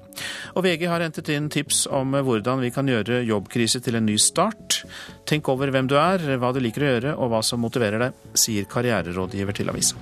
Og 0.56 0.66
VG 0.66 0.88
har 0.92 1.04
hentet 1.04 1.32
inn 1.34 1.50
tips 1.54 1.86
om 1.92 2.16
hvordan 2.18 2.64
vi 2.64 2.72
kan 2.74 2.90
gjøre 2.90 3.24
jobbkrise 3.28 3.82
til 3.84 4.00
en 4.00 4.08
ny 4.10 4.18
start. 4.22 4.82
Tenk 5.30 5.50
over 5.52 5.72
hvem 5.74 5.90
du 5.92 5.98
er, 6.00 6.24
hva 6.42 6.54
du 6.54 6.62
liker 6.64 6.86
å 6.86 6.96
gjøre 6.96 7.18
og 7.18 7.34
hva 7.34 7.44
som 7.46 7.64
motiverer 7.64 8.08
deg, 8.08 8.26
sier 8.38 8.70
karriererådgiver 8.70 9.62
til 9.62 9.72
avisa. 9.74 10.00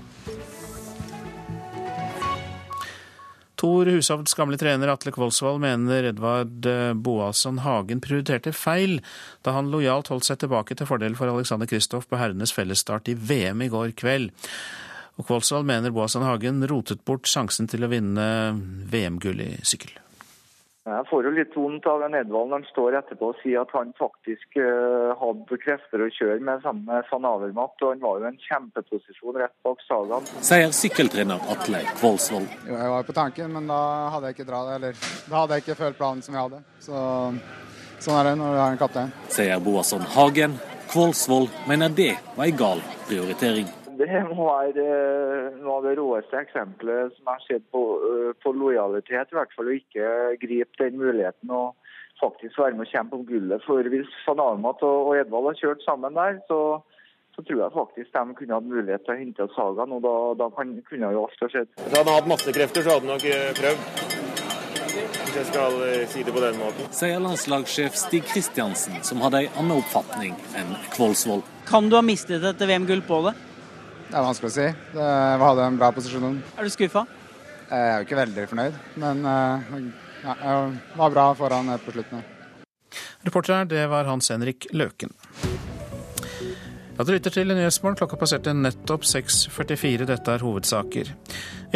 Tor 3.60 3.90
Hushovds 3.92 4.38
gamle 4.40 4.56
trener 4.56 4.88
Atle 4.88 5.12
Kvoldsvold 5.12 5.58
mener 5.60 6.06
Edvard 6.14 6.68
Boasson 7.04 7.60
Hagen 7.66 8.00
prioriterte 8.00 8.54
feil 8.56 9.02
da 9.44 9.52
han 9.58 9.68
lojalt 9.74 10.08
holdt 10.14 10.30
seg 10.30 10.40
tilbake 10.40 10.78
til 10.80 10.88
fordel 10.88 11.18
for 11.20 11.28
Alexander 11.28 11.68
Kristoff 11.68 12.08
på 12.08 12.22
herrenes 12.22 12.56
fellesstart 12.56 13.12
i 13.12 13.18
VM 13.20 13.66
i 13.66 13.68
går 13.74 13.92
kveld. 14.00 14.32
Og 15.20 15.28
Kvålsvold 15.28 15.68
mener 15.68 15.92
Boasan 15.92 16.24
Hagen 16.24 16.64
rotet 16.72 17.02
bort 17.06 17.28
sjansen 17.28 17.68
til 17.68 17.84
å 17.84 17.92
vinne 17.92 18.24
VM-gull 18.88 19.42
i 19.44 19.56
sykkel. 19.68 19.98
Jeg 20.90 21.06
får 21.10 21.26
jo 21.28 21.32
litt 21.36 21.52
vondt 21.54 21.86
av 21.92 22.00
den 22.02 22.16
Edvald 22.18 22.50
når 22.50 22.62
han 22.62 22.70
står 22.72 22.96
etterpå 22.98 23.28
og 23.34 23.42
sier 23.44 23.62
at 23.62 23.74
han 23.76 23.92
faktisk 24.00 24.58
uh, 24.58 25.12
hadde 25.20 25.60
krefter 25.62 26.02
å 26.02 26.08
kjøre 26.16 26.40
med 26.48 26.64
sammen 26.64 26.88
med 26.88 27.06
Van 27.12 27.28
Avermatt. 27.30 27.76
Og 27.84 27.92
han 27.92 28.02
var 28.02 28.24
jo 28.24 28.30
en 28.32 28.40
kjempeposisjon 28.48 29.38
rett 29.38 29.54
bak 29.68 29.84
Sagaen. 29.86 30.30
Sier 30.48 30.74
sykkeltrener 30.74 31.52
Atle 31.54 31.84
Kvolsvold. 32.00 32.50
Jo, 32.64 32.80
jeg 32.80 32.94
var 32.96 33.06
på 33.06 33.18
tanken, 33.20 33.54
men 33.54 33.70
da 33.70 33.82
hadde 34.16 34.32
jeg 34.32 34.40
ikke 34.40 34.50
dratt, 34.50 34.74
eller 34.80 35.04
da 35.28 35.44
hadde 35.44 35.60
jeg 35.60 35.68
ikke 35.68 35.80
følt 35.84 36.00
planen 36.00 36.26
som 36.26 36.38
jeg 36.40 36.48
hadde. 36.48 36.64
Så 36.88 37.04
sånn 38.00 38.22
er 38.22 38.32
det 38.32 38.38
når 38.40 38.56
du 38.56 38.62
har 38.64 38.74
en 38.74 38.82
kaptein. 38.82 39.14
Sier 39.36 39.62
Boasson 39.68 40.08
Hagen. 40.16 40.58
Kvolsvold 40.90 41.52
mener 41.70 41.94
det 41.94 42.16
var 42.34 42.48
en 42.48 42.64
gal 42.64 42.82
prioritering. 43.06 43.70
Det 44.00 44.20
må 44.30 44.46
være 44.48 44.84
eh, 44.84 45.56
noe 45.60 45.80
av 45.80 45.88
det 45.90 45.98
råeste 46.00 46.40
eksempelet 46.40 47.18
som 47.18 47.26
jeg 47.26 47.34
har 47.34 47.42
sett 47.44 47.66
på, 47.74 47.82
eh, 48.08 48.30
på, 48.40 48.54
lojalitet. 48.56 49.34
I 49.34 49.38
hvert 49.38 49.56
fall 49.58 49.72
å 49.72 49.76
ikke 49.76 50.12
gripe 50.40 50.80
den 50.80 51.02
muligheten 51.02 51.52
og 51.52 51.74
faktisk 52.22 52.62
være 52.62 52.78
med 52.78 52.88
å 52.88 52.94
kjempe 52.94 53.18
om 53.18 53.26
gullet. 53.28 53.66
For 53.66 53.90
hvis 53.92 54.14
Van 54.28 54.44
Armat 54.44 54.86
og 54.88 55.12
Edvald 55.20 55.52
har 55.52 55.60
kjørt 55.60 55.84
sammen 55.84 56.16
der, 56.16 56.40
så, 56.48 56.60
så, 57.36 57.44
tror 57.44 57.66
jeg 57.66 57.76
faktisk 57.76 58.14
de 58.16 58.38
kunne 58.38 58.56
hatt 58.56 58.70
mulighet 58.70 59.04
til 59.04 59.16
å 59.16 59.20
hente 59.20 59.50
Sagaen. 59.58 59.98
Og 59.98 60.08
da, 60.08 60.16
da 60.46 60.48
kan, 60.56 60.72
kunne 60.88 61.12
jo 61.18 61.26
alt 61.26 61.44
ha 61.44 61.52
skjedd. 61.52 61.74
Hvis 61.82 61.92
han 61.92 62.00
hadde 62.00 62.16
hatt 62.22 62.32
masse 62.32 62.56
krefter, 62.56 62.88
så 62.88 62.96
hadde 62.96 63.04
han 63.04 63.14
nok 63.18 63.28
eh, 63.34 63.52
prøvd. 63.60 63.84
Hvis 65.20 65.36
jeg 65.36 65.52
skal 65.52 65.78
si 66.10 66.24
det 66.24 66.32
på 66.34 66.42
den 66.42 66.56
måten. 66.58 66.88
Sier 66.96 67.20
landslagssjef 67.24 68.00
Stig 68.00 68.24
Kristiansen, 68.32 69.04
som 69.06 69.20
hadde 69.28 69.44
en 69.44 69.60
annen 69.60 69.84
oppfatning 69.84 70.40
enn 70.58 70.74
Kvolsvold. 70.96 71.44
Kan 71.68 71.92
du 71.92 72.00
ha 72.00 72.04
mistet 72.04 72.48
et 72.48 72.68
VM-gull 72.72 73.04
på 73.06 73.22
det? 73.28 73.36
Det 74.10 74.18
er 74.18 74.26
vanskelig 74.26 74.50
å 74.50 74.56
si. 74.56 74.68
Det, 74.96 75.08
vi 75.40 75.46
hadde 75.46 75.66
en 75.70 75.78
bra 75.78 75.92
posisjon. 75.94 76.40
Er 76.58 76.66
du 76.66 76.74
skuffa? 76.74 77.06
Jeg 77.70 77.86
er 77.86 78.00
jo 78.00 78.08
ikke 78.08 78.18
veldig 78.18 78.46
fornøyd, 78.50 78.78
men 79.04 79.20
eh, 79.30 79.74
ja, 80.24 80.34
jeg 80.42 80.78
var 80.98 81.14
bra 81.14 81.26
foran 81.38 81.70
på 81.86 81.94
slutten. 81.94 82.24
Reporter 83.28 83.68
det 83.70 83.84
var 83.92 84.10
Hans 84.10 84.32
Henrik 84.34 84.66
Løken. 84.74 85.14
Ja, 87.00 87.06
Du 87.06 87.14
lytter 87.14 87.32
til 87.32 87.48
Nyhetsmorgen. 87.54 87.96
Klokka 88.02 88.18
passerte 88.20 88.52
nettopp 88.52 89.06
6.44. 89.08 90.04
Dette 90.10 90.34
er 90.34 90.44
hovedsaker. 90.44 91.14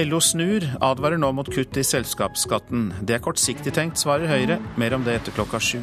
LO 0.03 0.19
snur, 0.19 0.65
advarer 0.83 1.21
nå 1.21 1.29
mot 1.37 1.47
kutt 1.47 1.77
i 1.79 1.85
selskapsskatten. 1.87 2.89
Det 3.07 3.15
er 3.15 3.23
kortsiktig 3.23 3.71
tenkt, 3.77 4.01
svarer 4.01 4.27
Høyre. 4.27 4.57
Mer 4.81 4.97
om 4.97 5.05
det 5.05 5.21
etter 5.21 5.37
klokka 5.37 5.61
sju. 5.63 5.79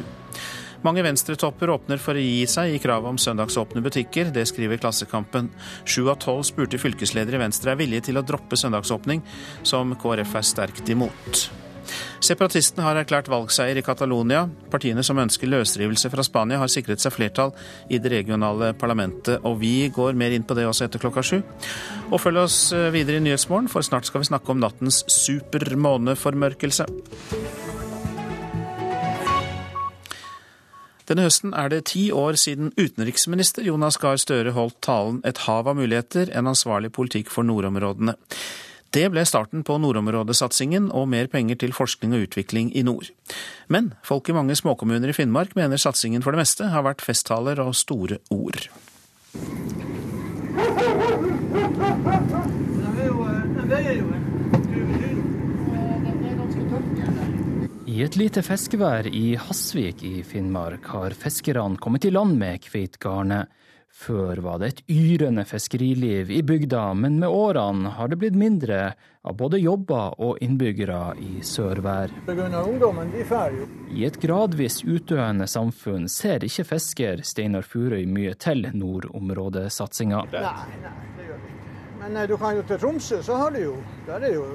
Mange 0.81 1.03
venstretopper 1.05 1.69
åpner 1.69 1.99
for 2.01 2.17
å 2.17 2.21
gi 2.21 2.45
seg 2.49 2.73
i 2.73 2.81
kravet 2.81 3.13
om 3.13 3.19
søndagsåpne 3.21 3.83
butikker. 3.85 4.31
Det 4.33 4.47
skriver 4.49 4.81
Klassekampen. 4.81 5.51
Sju 5.85 6.07
av 6.09 6.17
tolv 6.23 6.41
spurte 6.47 6.81
fylkesledere 6.81 7.37
i 7.37 7.43
Venstre 7.43 7.75
er 7.75 7.81
villige 7.81 8.09
til 8.09 8.17
å 8.17 8.25
droppe 8.25 8.57
søndagsåpning, 8.57 9.21
som 9.61 9.93
KrF 10.01 10.39
er 10.39 10.47
sterkt 10.47 10.89
imot. 10.89 11.51
Separatistene 12.21 12.85
har 12.85 12.97
erklært 13.01 13.29
valgseier 13.29 13.77
i 13.77 13.83
Catalonia. 13.85 14.43
Partiene 14.73 15.03
som 15.05 15.19
ønsker 15.21 15.49
løsrivelse 15.49 16.09
fra 16.13 16.25
Spania, 16.25 16.59
har 16.61 16.71
sikret 16.71 17.01
seg 17.03 17.13
flertall 17.13 17.53
i 17.89 17.99
det 18.01 18.13
regionale 18.13 18.71
parlamentet. 18.77 19.41
Og 19.45 19.59
vi 19.61 19.89
går 19.93 20.17
mer 20.17 20.33
inn 20.33 20.45
på 20.45 20.57
det 20.57 20.67
også 20.69 20.87
etter 20.87 21.01
klokka 21.01 21.25
sju. 21.25 21.41
Og 22.09 22.21
følg 22.21 22.41
oss 22.45 22.59
videre 22.93 23.21
i 23.21 23.25
Nyhetsmorgen, 23.25 23.69
for 23.69 23.85
snart 23.85 24.09
skal 24.09 24.23
vi 24.23 24.31
snakke 24.31 24.53
om 24.53 24.61
nattens 24.61 25.03
supermåneformørkelse. 25.09 26.89
Denne 31.11 31.25
høsten 31.25 31.51
er 31.51 31.67
det 31.67 31.89
ti 31.89 32.05
år 32.15 32.37
siden 32.39 32.69
utenriksminister 32.77 33.65
Jonas 33.67 33.97
Gahr 33.99 34.15
Støre 34.15 34.53
holdt 34.55 34.77
talen 34.79 35.19
'Et 35.27 35.37
hav 35.43 35.67
av 35.67 35.75
muligheter 35.75 36.31
en 36.31 36.47
ansvarlig 36.47 36.93
politikk 36.95 37.27
for 37.29 37.43
nordområdene'. 37.43 38.15
Det 38.95 39.11
ble 39.11 39.25
starten 39.25 39.63
på 39.63 39.75
nordområdesatsingen 39.75 40.89
og 40.89 41.09
mer 41.09 41.27
penger 41.27 41.55
til 41.55 41.73
forskning 41.73 42.13
og 42.13 42.29
utvikling 42.29 42.71
i 42.73 42.81
nord. 42.81 43.11
Men 43.67 43.93
folk 44.03 44.29
i 44.29 44.31
mange 44.31 44.55
småkommuner 44.55 45.09
i 45.09 45.11
Finnmark 45.11 45.53
mener 45.53 45.75
satsingen 45.75 46.23
for 46.23 46.31
det 46.31 46.39
meste 46.39 46.71
har 46.71 46.83
vært 46.83 47.03
festtaler 47.03 47.59
og 47.59 47.75
store 47.75 48.17
ord. 48.31 48.69
Det 53.67 53.79
er 53.79 53.93
jo, 53.99 54.30
I 57.91 58.03
et 58.05 58.15
lite 58.15 58.39
fiskevær 58.39 59.07
i 59.11 59.33
Hasvik 59.35 59.99
i 60.07 60.21
Finnmark 60.23 60.85
har 60.93 61.11
fiskerne 61.11 61.75
kommet 61.81 62.05
i 62.07 62.11
land 62.13 62.37
med 62.39 62.61
kveitegarnet. 62.63 63.49
Før 63.91 64.39
var 64.45 64.61
det 64.61 64.67
et 64.69 64.77
yrende 64.95 65.43
fiskeriliv 65.43 66.29
i 66.31 66.39
bygda, 66.47 66.85
men 66.95 67.17
med 67.19 67.27
årene 67.27 67.91
har 67.97 68.07
det 68.07 68.21
blitt 68.21 68.37
mindre 68.39 68.93
av 69.27 69.35
både 69.41 69.59
jobber 69.59 70.15
og 70.23 70.39
innbyggere 70.39 71.01
i 71.19 71.43
Sørvær. 71.43 72.13
I 73.91 74.05
et 74.07 74.19
gradvis 74.23 74.79
utdøende 74.85 75.49
samfunn 75.51 76.07
ser 76.07 76.45
ikke 76.47 76.65
fisker 76.69 77.25
Steinar 77.27 77.67
Furøy 77.67 78.05
mye 78.07 78.37
til 78.39 78.69
nordområdesatsinga. 78.71 80.23
Nei, 80.31 80.55
nei, 80.85 80.95
det 81.17 81.27
gjør 81.27 81.43
vi 81.43 81.51
ikke. 81.57 81.75
Men 82.05 82.23
du 82.31 82.37
kan 82.39 82.55
jo 82.55 82.63
til 82.71 82.81
Tromsø, 82.85 83.19
så 83.19 83.41
har 83.43 83.51
du 83.51 83.59
jo, 83.65 83.75
der 84.07 84.29
er 84.29 84.39
jo 84.39 84.47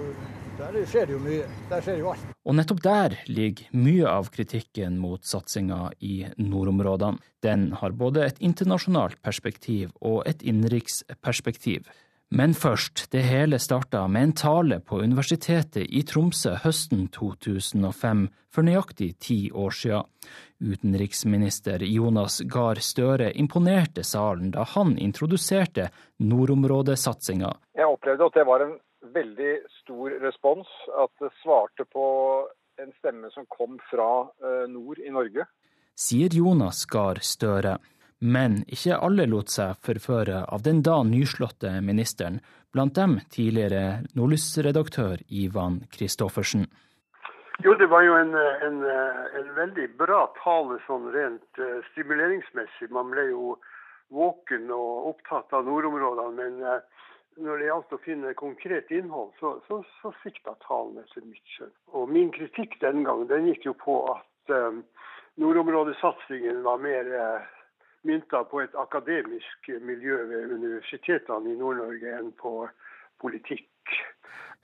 der 0.59 0.87
skjer 0.89 1.07
det 1.07 1.13
jo 1.17 1.21
mye. 1.21 1.45
Der 1.71 1.85
skjer 1.85 2.01
jo 2.01 2.09
alt. 2.13 2.25
Og 2.47 2.57
nettopp 2.57 2.81
der 2.85 3.19
ligger 3.29 3.77
mye 3.77 4.09
av 4.09 4.31
kritikken 4.33 4.97
mot 5.03 5.25
satsinga 5.27 5.91
i 6.01 6.25
nordområdene. 6.41 7.21
Den 7.45 7.71
har 7.81 7.93
både 7.93 8.25
et 8.25 8.41
internasjonalt 8.41 9.21
perspektiv 9.23 9.93
og 10.01 10.25
et 10.27 10.43
innenriksperspektiv. 10.43 11.87
Men 12.35 12.57
først, 12.59 13.05
det 13.13 13.23
hele 13.23 13.59
starta 13.63 14.01
med 14.11 14.23
en 14.23 14.33
tale 14.35 14.81
på 14.83 14.99
Universitetet 14.99 15.87
i 15.87 16.03
Tromsø 16.03 16.57
høsten 16.65 17.07
2005, 17.15 18.25
for 18.51 18.67
nøyaktig 18.67 19.13
ti 19.23 19.39
år 19.55 19.71
siden. 19.71 20.09
Utenriksminister 20.59 21.85
Jonas 21.87 22.41
Gahr 22.51 22.81
Støre 22.83 23.29
imponerte 23.39 24.03
salen 24.03 24.51
da 24.57 24.65
han 24.73 24.97
introduserte 24.99 25.91
nordområdesatsinga. 26.19 27.53
Jeg 27.77 27.87
opplevde 27.93 28.27
at 28.27 28.41
det 28.41 28.47
var 28.49 28.65
en 28.65 28.75
veldig 29.15 29.53
stor 29.83 30.17
respons. 30.23 30.71
At 30.99 31.13
det 31.23 31.33
svarte 31.43 31.85
på 31.85 32.07
en 32.83 32.93
stemme 32.99 33.31
som 33.35 33.47
kom 33.49 33.79
fra 33.91 34.11
eh, 34.43 34.65
nord 34.71 34.99
i 34.99 35.13
Norge. 35.13 35.47
Sier 35.97 36.35
Jonas 36.35 36.85
Gahr 36.91 37.23
Støre. 37.25 37.79
Men 38.21 38.63
ikke 38.73 38.97
alle 38.97 39.27
lot 39.29 39.53
seg 39.53 39.77
forføre 39.85 40.47
av 40.49 40.63
den 40.65 40.81
da 40.85 41.03
nyslåtte 41.05 41.75
ministeren, 41.85 42.41
blant 42.73 42.97
dem 42.97 43.19
tidligere 43.33 44.07
Nordlys-redaktør 44.17 45.21
Ivan 45.29 45.83
Kristoffersen. 45.93 46.65
Jo, 47.65 47.75
det 47.81 47.89
var 47.93 48.05
jo 48.05 48.17
en, 48.17 48.35
en, 48.37 48.83
en, 48.85 49.53
veldig 49.57 49.87
bra 50.01 50.27
tale 50.43 50.77
sånn 50.85 51.09
rent 51.13 51.61
uh, 51.61 51.81
stimuleringsmessig. 51.93 52.91
Man 52.93 53.13
ble 53.13 53.31
jo 53.31 53.55
våken 54.13 54.69
og 54.73 55.13
opptatt 55.13 55.57
av 55.57 55.65
nordområdene. 55.69 56.35
Men 56.37 56.59
uh, 56.61 57.06
når 57.37 57.61
det 57.61 57.69
gjaldt 57.69 57.93
å 57.93 58.01
finne 58.05 58.33
konkret 58.39 58.91
innhold, 58.95 59.33
så, 59.41 59.57
så, 59.69 59.83
så 60.01 60.13
svikta 60.23 60.57
talen 60.65 61.03
etter 61.03 61.25
mitt 61.27 61.55
skjønn. 61.57 61.75
Og 61.99 62.09
min 62.13 62.33
kritikk 62.35 62.79
den 62.81 63.05
gangen 63.07 63.29
den 63.31 63.51
gikk 63.51 63.69
jo 63.69 63.75
på 63.81 63.99
at 64.15 64.55
um, 64.57 64.83
nordområdesatsingen 65.43 66.63
var 66.65 66.81
mer 66.83 67.13
uh, 67.13 67.55
mynta 68.07 68.45
på 68.51 68.63
et 68.65 68.77
akademisk 68.79 69.73
miljø 69.85 70.23
ved 70.31 70.53
universitetene 70.57 71.53
i 71.53 71.59
Nord-Norge 71.61 72.19
enn 72.19 72.31
på 72.41 72.59
politikk. 73.21 73.69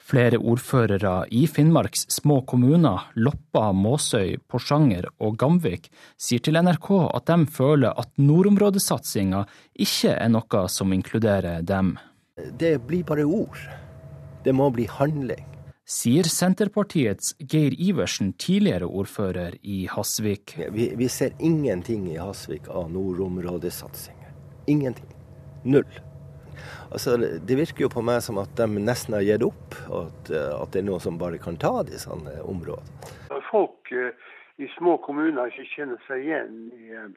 Flere 0.02 0.38
ordførere 0.40 1.28
i 1.30 1.44
Finnmarks 1.46 2.08
små 2.10 2.40
kommuner, 2.48 3.04
Loppa, 3.14 3.68
Måsøy, 3.76 4.40
Porsanger 4.50 5.06
og 5.22 5.36
Gamvik, 5.38 5.86
sier 6.18 6.42
til 6.42 6.58
NRK 6.58 6.88
at 7.04 7.30
de 7.30 7.46
føler 7.54 7.94
at 7.94 8.10
nordområdesatsinga 8.18 9.44
ikke 9.86 10.16
er 10.16 10.32
noe 10.34 10.64
som 10.72 10.96
inkluderer 10.96 11.62
dem. 11.62 11.94
Det 12.36 12.78
blir 12.86 13.04
bare 13.04 13.24
ord. 13.24 13.58
Det 14.44 14.52
må 14.52 14.70
bli 14.72 14.86
handling. 14.88 15.44
Sier 15.84 16.24
Senterpartiets 16.24 17.34
Geir 17.38 17.74
Iversen, 17.76 18.30
tidligere 18.40 18.86
ordfører 18.88 19.58
i 19.60 19.82
Hasvik. 19.90 20.54
Vi, 20.72 20.86
vi 20.96 21.08
ser 21.12 21.34
ingenting 21.38 22.06
i 22.08 22.16
Hasvik 22.16 22.70
av 22.72 22.88
nordområdesatsinger. 22.94 24.30
Ingenting. 24.66 25.10
Null. 25.64 25.98
Altså, 26.92 27.18
det 27.20 27.58
virker 27.58 27.84
jo 27.84 27.90
på 27.92 28.04
meg 28.06 28.22
som 28.24 28.40
at 28.40 28.56
de 28.56 28.80
nesten 28.80 29.18
har 29.18 29.26
gitt 29.26 29.44
opp, 29.44 29.76
at, 29.92 30.32
at 30.32 30.72
det 30.72 30.80
er 30.80 30.88
noen 30.88 31.04
som 31.04 31.20
bare 31.20 31.40
kan 31.42 31.60
ta 31.60 31.74
disse 31.84 32.08
områdene. 32.08 33.12
Folk 33.50 33.92
uh, 33.92 34.08
i 34.56 34.70
små 34.78 34.96
kommuner 35.04 35.52
ikke 35.52 35.68
kjenner 35.74 36.00
seg 36.08 36.24
igjen 36.24 36.56
i 36.80 36.96
uh, 36.96 37.12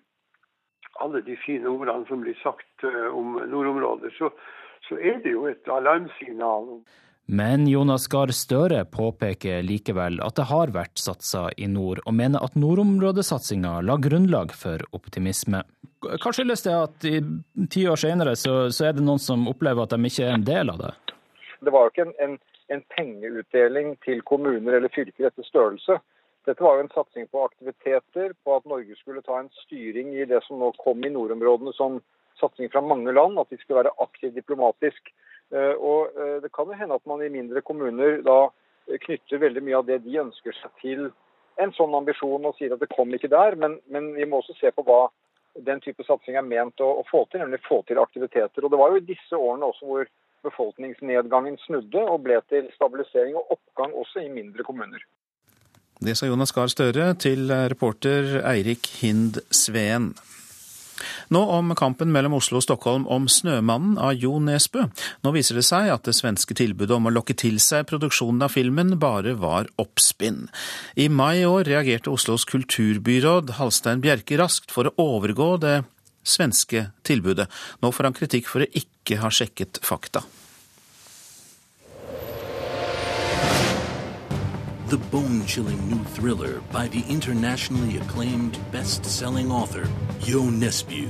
alle 0.99 1.23
de 1.23 1.39
fine 1.45 1.71
ordene 1.71 2.03
som 2.11 2.19
blir 2.25 2.35
sagt 2.43 2.83
uh, 2.83 3.07
om 3.15 3.39
nordområder, 3.47 4.11
så, 4.19 4.33
så 4.87 4.97
er 4.99 5.19
det 5.23 5.33
jo 5.33 5.47
et 5.49 5.67
alarmsignal. 5.71 6.79
Men 7.25 7.67
Jonas 7.67 8.05
Gahr 8.07 8.29
Støre 8.37 8.83
påpeker 8.85 9.63
likevel 9.65 10.19
at 10.21 10.37
det 10.37 10.45
har 10.51 10.73
vært 10.75 11.01
satsa 11.01 11.47
i 11.57 11.65
nord, 11.65 12.03
og 12.05 12.13
mener 12.13 12.43
at 12.45 12.57
nordområdesatsinga 12.59 13.79
la 13.81 13.95
grunnlag 13.97 14.53
for 14.53 14.83
optimisme. 14.93 15.63
Hva 16.05 16.33
skyldes 16.35 16.61
det 16.67 16.75
at 16.77 17.07
i 17.09 17.15
ti 17.73 17.87
år 17.89 17.97
senere 17.97 18.35
så, 18.37 18.67
så, 18.69 18.89
er 18.89 18.97
det 18.97 19.05
noen 19.07 19.21
som 19.21 19.47
opplever 19.49 19.87
at 19.87 19.95
de 19.95 20.11
ikke 20.11 20.27
er 20.27 20.35
en 20.37 20.45
del 20.45 20.69
av 20.69 20.83
det? 20.83 20.91
Det 21.65 21.73
var 21.73 21.87
jo 21.87 21.93
ikke 21.95 22.05
en, 22.05 22.13
en, 22.21 22.35
en 22.77 22.83
pengeutdeling 22.93 23.95
til 24.05 24.21
kommuner 24.21 24.77
eller 24.77 24.93
fylker 24.93 25.31
etter 25.31 25.49
størrelse. 25.49 25.97
Dette 26.45 26.61
var 26.61 26.77
jo 26.77 26.85
en 26.85 26.93
satsing 26.93 27.25
på 27.33 27.41
aktiviteter, 27.41 28.35
på 28.45 28.59
at 28.59 28.69
Norge 28.69 28.93
skulle 28.99 29.25
ta 29.25 29.39
en 29.41 29.49
styring 29.63 30.13
i 30.13 30.29
det 30.29 30.43
som 30.45 30.61
nå 30.61 30.75
kom 30.77 31.01
i 31.01 31.09
nordområdene 31.09 31.73
som 31.73 31.97
satsing 32.39 32.71
fra 32.71 32.83
mange 32.83 33.13
land, 33.15 33.39
at 33.39 33.49
de 33.49 33.59
skulle 33.61 33.83
være 33.83 33.95
aktivt 34.03 34.35
diplomatisk. 34.35 35.11
Eh, 35.53 35.73
og 35.75 36.15
eh, 36.17 36.37
Det 36.43 36.51
kan 36.55 36.69
jo 36.69 36.79
hende 36.79 36.95
at 36.95 37.05
man 37.05 37.23
i 37.23 37.31
mindre 37.33 37.61
kommuner 37.61 38.21
da 38.25 38.47
knytter 38.85 39.41
veldig 39.41 39.63
mye 39.65 39.77
av 39.79 39.85
det 39.87 40.03
de 40.05 40.19
ønsker 40.21 40.53
seg 40.59 40.81
til 40.81 41.07
en 41.61 41.71
sånn 41.73 41.95
ambisjon, 41.97 42.45
og 42.45 42.57
sier 42.57 42.75
at 42.75 42.81
det 42.83 42.91
kom 42.93 43.13
ikke 43.15 43.31
der. 43.31 43.55
Men, 43.57 43.79
men 43.89 44.13
vi 44.17 44.27
må 44.29 44.41
også 44.41 44.57
se 44.59 44.71
på 44.75 44.85
hva 44.85 45.07
den 45.65 45.79
type 45.81 46.03
satsing 46.03 46.35
er 46.35 46.45
ment 46.45 46.83
å, 46.83 46.89
å, 46.99 47.03
få 47.09 47.23
til, 47.31 47.41
nemlig 47.41 47.63
få 47.65 47.79
til 47.87 48.01
aktiviteter. 48.01 48.65
Og 48.65 48.71
Det 48.71 48.79
var 48.79 48.91
jo 48.91 49.01
i 49.01 49.07
disse 49.07 49.39
årene 49.39 49.71
også 49.71 49.87
hvor 49.89 50.09
befolkningsnedgangen 50.45 51.57
snudde 51.63 52.03
og 52.03 52.25
ble 52.27 52.37
til 52.51 52.67
stabilisering 52.75 53.37
og 53.39 53.55
oppgang 53.55 53.95
også 53.97 54.25
i 54.25 54.29
mindre 54.29 54.65
kommuner. 54.67 55.01
Det 56.03 56.17
sa 56.19 56.27
Jonas 56.27 56.51
Gahr 56.53 56.69
Støre 56.69 57.13
til 57.17 57.49
reporter 57.71 58.41
Eirik 58.43 58.85
Hind 58.99 59.39
Sveen. 59.49 60.11
Nå 61.33 61.41
om 61.57 61.73
kampen 61.77 62.11
mellom 62.13 62.37
Oslo 62.37 62.59
og 62.59 62.65
Stockholm 62.65 63.07
om 63.07 63.27
'Snømannen' 63.27 63.97
av 63.99 64.13
Jo 64.19 64.39
Nesbø. 64.39 64.87
Nå 65.23 65.33
viser 65.35 65.55
det 65.59 65.65
seg 65.65 65.89
at 65.93 66.03
det 66.03 66.15
svenske 66.15 66.55
tilbudet 66.55 66.95
om 66.95 67.07
å 67.07 67.13
lokke 67.13 67.35
til 67.35 67.59
seg 67.59 67.87
produksjonen 67.89 68.43
av 68.45 68.53
filmen 68.53 68.99
bare 68.99 69.35
var 69.39 69.67
oppspinn. 69.81 70.47
I 70.95 71.09
mai 71.09 71.41
i 71.41 71.49
år 71.49 71.65
reagerte 71.65 72.11
Oslos 72.11 72.45
kulturbyråd 72.45 73.57
Halstein 73.59 74.01
Bjerke 74.01 74.37
raskt 74.37 74.71
for 74.71 74.87
å 74.87 74.95
overgå 74.97 75.59
det 75.59 75.83
svenske 76.25 76.89
tilbudet. 77.03 77.47
Nå 77.81 77.91
får 77.91 78.09
han 78.09 78.17
kritikk 78.17 78.49
for 78.49 78.65
å 78.65 78.71
ikke 78.73 79.21
ha 79.21 79.29
sjekket 79.29 79.79
fakta. 79.85 80.23
The 84.85 84.97
bone-chilling 85.09 85.89
new 85.89 86.03
thriller 86.13 86.61
by 86.71 86.87
the 86.87 87.01
internationally 87.09 87.97
acclaimed 87.97 88.59
best-selling 88.71 89.49
author 89.51 89.87
Jo 90.21 90.43
Nesbø. 90.51 91.09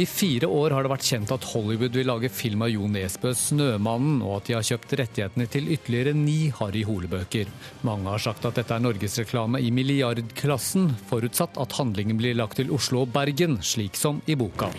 I 0.00 0.06
fire 0.08 0.48
år 0.48 0.72
har 0.72 0.86
det 0.86 0.90
vært 0.94 1.04
kjent 1.04 1.34
at 1.34 1.44
Hollywood 1.50 1.98
vil 1.98 2.08
lage 2.08 2.30
film 2.32 2.64
av 2.64 2.70
Jo 2.72 2.88
Nesbø 2.88 3.34
'Snømannen', 3.36 4.22
og 4.24 4.38
at 4.38 4.48
de 4.48 4.56
har 4.56 4.64
kjøpt 4.64 4.96
rettighetene 5.02 5.46
til 5.52 5.68
ytterligere 5.68 6.16
ni 6.16 6.48
Harry 6.48 6.80
Hole-bøker. 6.88 7.52
Mange 7.84 8.08
har 8.08 8.24
sagt 8.24 8.48
at 8.48 8.56
dette 8.56 8.72
er 8.72 8.80
norgesreklame 8.80 9.60
i 9.60 9.68
milliardklassen, 9.68 10.94
forutsatt 11.12 11.60
at 11.60 11.76
handlingen 11.76 12.16
blir 12.16 12.40
lagt 12.40 12.56
til 12.56 12.72
Oslo 12.72 13.04
og 13.04 13.12
Bergen, 13.12 13.60
slik 13.60 14.00
som 14.00 14.24
i 14.24 14.34
boka. 14.34 14.72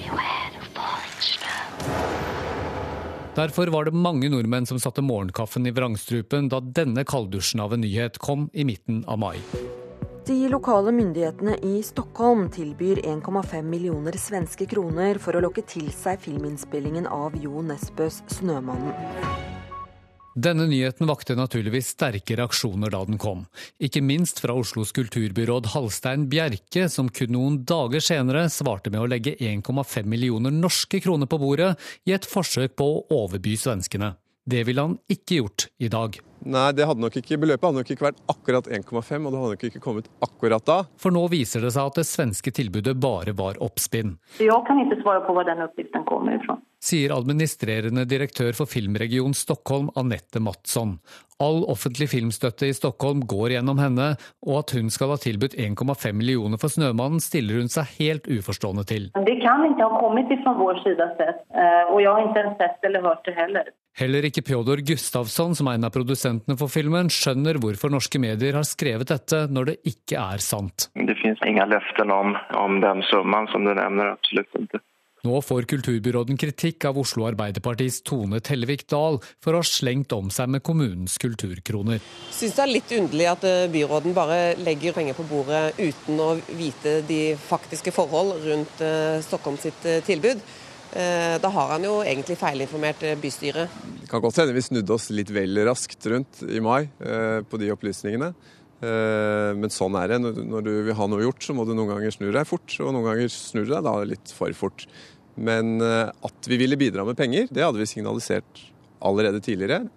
Derfor 3.35 3.67
var 3.67 3.85
det 3.85 3.91
mange 3.97 4.29
nordmenn 4.29 4.65
som 4.69 4.77
satte 4.79 5.01
morgenkaffen 5.01 5.65
i 5.65 5.71
vrangstrupen 5.73 6.51
da 6.53 6.59
denne 6.61 7.01
kalddusjen 7.01 7.63
av 7.63 7.73
en 7.73 7.81
nyhet 7.81 8.19
kom 8.21 8.45
i 8.53 8.65
midten 8.65 9.01
av 9.09 9.17
mai. 9.23 9.39
De 10.27 10.35
lokale 10.49 10.93
myndighetene 10.93 11.55
i 11.65 11.81
Stockholm 11.83 12.45
tilbyr 12.53 13.01
1,5 13.01 13.61
millioner 13.61 14.15
svenske 14.21 14.69
kroner 14.69 15.17
for 15.19 15.33
å 15.33 15.41
lokke 15.47 15.65
til 15.65 15.89
seg 15.91 16.21
filminnspillingen 16.23 17.09
av 17.09 17.33
Jo 17.41 17.65
Nesbøs 17.65 18.21
'Snømannen'. 18.29 19.52
Denne 20.33 20.65
nyheten 20.65 21.05
vakte 21.05 21.35
naturligvis 21.37 21.91
sterke 21.93 22.33
reaksjoner 22.39 22.89
da 22.89 23.03
den 23.05 23.19
kom, 23.21 23.43
ikke 23.77 24.01
minst 24.01 24.39
fra 24.41 24.55
Oslos 24.57 24.89
kulturbyråd 24.97 25.69
Halstein 25.75 26.25
Bjerke, 26.31 26.87
som 26.89 27.11
kun 27.13 27.35
noen 27.35 27.59
dager 27.69 28.01
senere 28.01 28.47
svarte 28.49 28.89
med 28.89 29.03
å 29.03 29.09
legge 29.11 29.35
1,5 29.37 30.09
millioner 30.09 30.49
norske 30.49 31.03
kroner 31.05 31.29
på 31.29 31.37
bordet 31.37 31.75
i 32.09 32.15
et 32.17 32.25
forsøk 32.25 32.73
på 32.81 32.89
å 32.95 33.05
overby 33.13 33.53
svenskene. 33.61 34.15
Det 34.43 34.65
ville 34.65 34.81
han 34.81 34.97
ikke 35.05 35.37
gjort 35.37 35.67
i 35.77 35.87
dag. 35.93 36.17
Nei, 36.43 36.65
det 36.75 36.89
hadde 36.89 37.05
nok 37.05 37.21
ikke, 37.21 37.37
Beløpet 37.39 37.69
hadde 37.69 37.83
nok 37.83 37.93
ikke 37.93 38.09
vært 38.09 38.25
akkurat 38.33 38.65
1,5, 38.67 38.89
og 38.97 39.05
det 39.05 39.43
hadde 39.43 39.53
nok 39.53 39.69
ikke 39.69 39.85
kommet 39.85 40.09
akkurat 40.25 40.65
da. 40.65 40.81
For 40.97 41.13
nå 41.13 41.27
viser 41.31 41.61
det 41.63 41.75
seg 41.77 41.93
at 41.93 42.01
det 42.01 42.09
svenske 42.09 42.51
tilbudet 42.51 42.97
bare 42.97 43.37
var 43.37 43.61
oppspinn. 43.63 44.17
Jeg 44.41 44.65
kan 44.65 44.81
ikke 44.81 44.99
svare 45.05 45.21
på 45.29 45.37
hvor 45.37 45.45
den 45.47 45.61
oppgiften 45.69 46.09
kommer 46.09 46.41
fra. 46.43 46.57
Sier 46.83 47.13
administrerende 47.15 48.03
direktør 48.03 48.51
for 48.57 48.67
Filmregion 48.67 49.31
Stockholm, 49.37 49.87
Anette 49.95 50.41
Mattsson. 50.43 50.97
All 51.43 51.61
offentlig 51.71 52.09
filmstøtte 52.11 52.67
i 52.67 52.75
Stockholm 52.75 53.21
går 53.27 53.55
gjennom 53.55 53.79
henne, 53.79 54.09
og 54.43 54.57
at 54.59 54.73
hun 54.75 54.91
skal 54.91 55.13
ha 55.13 55.17
tilbudt 55.19 55.55
1,5 55.55 56.11
millioner 56.19 56.59
for 56.59 56.67
'Snømannen', 56.73 57.23
stiller 57.23 57.61
hun 57.61 57.71
seg 57.71 57.87
helt 58.01 58.27
uforstående 58.27 58.83
til. 58.91 59.07
Det 59.15 59.37
kan 59.39 59.63
ikke 59.69 59.87
ha 59.87 60.01
kommet 60.03 60.35
fra 60.43 60.53
vår 60.59 60.83
side 60.83 61.07
sett, 61.21 61.39
eh, 61.55 61.83
og 61.87 62.03
jeg 62.03 62.11
har 62.11 62.27
ikke 62.27 62.45
sett 62.59 62.87
eller 62.91 63.07
hørt 63.07 63.25
det 63.25 63.35
heller. 63.39 63.71
Heller 63.95 64.27
ikke 64.27 64.43
Pjodor 64.43 64.83
Gustavsson, 64.83 65.55
som 65.55 65.67
er 65.67 65.79
en 65.79 65.87
av 65.87 65.95
produsentene 65.95 66.57
for 66.59 66.67
filmen, 66.67 67.07
skjønner 67.07 67.59
hvorfor 67.63 67.93
norske 67.93 68.19
medier 68.19 68.59
har 68.59 68.67
skrevet 68.67 69.07
dette 69.07 69.47
når 69.47 69.71
det 69.71 69.77
ikke 69.87 70.19
er 70.19 70.43
sant. 70.43 70.89
Det 70.95 71.15
finnes 71.21 71.39
ingen 71.47 71.69
løfter 71.69 72.11
om, 72.11 72.35
om 72.57 72.81
den 72.81 73.05
summen 73.07 73.47
som 73.53 73.63
du 73.63 73.71
nevner, 73.71 74.17
absolutt 74.17 74.51
ikke. 74.59 74.83
Nå 75.23 75.37
får 75.39 75.63
kulturbyråden 75.71 76.35
kritikk 76.35 76.83
av 76.89 76.97
Oslo 76.99 77.23
Arbeiderpartis 77.29 78.01
Tone 78.03 78.41
Tellevik 78.43 78.81
Dahl 78.91 79.21
for 79.39 79.55
å 79.55 79.61
ha 79.61 79.63
slengt 79.63 80.11
om 80.11 80.27
seg 80.27 80.49
med 80.51 80.59
kommunens 80.67 81.13
kulturkroner. 81.23 82.01
Jeg 82.03 82.35
syns 82.35 82.57
det 82.57 82.63
er 82.65 82.71
litt 82.73 82.91
underlig 82.97 83.29
at 83.31 83.45
eh, 83.47 83.69
byråden 83.71 84.17
bare 84.17 84.39
legger 84.59 84.91
penger 84.97 85.15
på 85.15 85.23
bordet 85.29 85.61
uten 85.79 86.19
å 86.19 86.27
vite 86.59 86.97
de 87.07 87.21
faktiske 87.39 87.93
forhold 87.95 88.35
rundt 88.43 88.83
eh, 88.83 89.21
Stockholm 89.23 89.55
sitt 89.63 89.87
eh, 89.87 90.01
tilbud. 90.03 90.43
Da 90.93 91.49
har 91.49 91.71
han 91.71 91.81
jo 91.87 91.95
egentlig 92.05 92.35
feilinformert 92.37 92.99
bystyret. 93.17 93.71
Det 94.03 94.11
kan 94.11 94.21
godt 94.21 94.37
hende 94.37 94.53
vi 94.53 94.61
snudde 94.61 94.93
oss 94.93 95.07
litt 95.09 95.31
vel 95.33 95.57
raskt 95.65 96.05
rundt 96.05 96.43
i 96.45 96.59
mai 96.61 96.83
på 97.49 97.57
de 97.57 97.71
opplysningene. 97.73 98.29
Men 99.57 99.73
sånn 99.73 99.97
er 99.97 100.11
det. 100.11 100.19
Når 100.21 100.67
du 100.67 100.69
vil 100.85 100.93
ha 100.99 101.07
noe 101.09 101.23
gjort, 101.23 101.41
så 101.41 101.55
må 101.57 101.65
du 101.65 101.73
noen 101.73 101.95
ganger 101.95 102.13
snu 102.13 102.27
deg 102.29 102.45
fort, 102.45 102.77
og 102.77 102.93
noen 102.93 103.07
ganger 103.07 103.33
snur 103.33 103.65
du 103.65 103.73
deg 103.73 103.87
da 103.87 103.95
litt 104.05 104.35
for 104.37 104.53
fort. 104.59 104.85
Men 105.35 105.81
at 105.81 106.47
vi 106.49 106.59
ville 106.61 106.77
bidra 106.77 107.05
med 107.07 107.17
penger, 107.17 107.47
det 107.49 107.63
hadde 107.65 107.81
vi 107.81 107.89
signalisert 107.89 108.63
allerede 109.03 109.41
tidligere. 109.43 109.87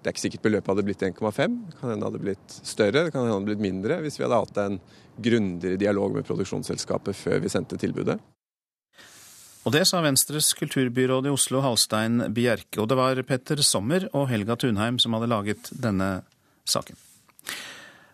Det 0.00 0.08
er 0.08 0.14
ikke 0.14 0.24
sikkert 0.26 0.44
beløpet 0.46 0.70
hadde 0.72 0.84
blitt 0.86 1.02
1,5, 1.04 1.56
det 1.68 1.78
kan 1.78 1.90
hende 1.92 2.06
hadde 2.08 2.20
blitt 2.22 2.58
større, 2.64 3.04
det 3.04 3.12
kan 3.12 3.20
hende 3.22 3.34
hadde 3.36 3.48
blitt 3.50 3.64
mindre 3.64 3.98
hvis 4.00 4.16
vi 4.16 4.24
hadde 4.24 4.38
hatt 4.40 4.60
en 4.62 4.78
grundigere 5.20 5.80
dialog 5.80 6.14
med 6.16 6.24
produksjonsselskapet 6.28 7.18
før 7.18 7.42
vi 7.44 7.52
sendte 7.52 7.76
tilbudet. 7.80 8.16
Og 9.68 9.74
det 9.74 9.82
sa 9.88 10.00
Venstres 10.00 10.54
kulturbyråd 10.56 11.28
i 11.28 11.34
Oslo, 11.34 11.60
Halstein 11.60 12.22
Bjerke. 12.32 12.80
Og 12.80 12.88
det 12.88 12.96
var 12.96 13.20
Petter 13.28 13.60
Sommer 13.60 14.06
og 14.16 14.30
Helga 14.30 14.56
Tunheim 14.56 14.96
som 15.02 15.12
hadde 15.12 15.28
laget 15.28 15.68
denne 15.84 16.22
saken. 16.64 16.96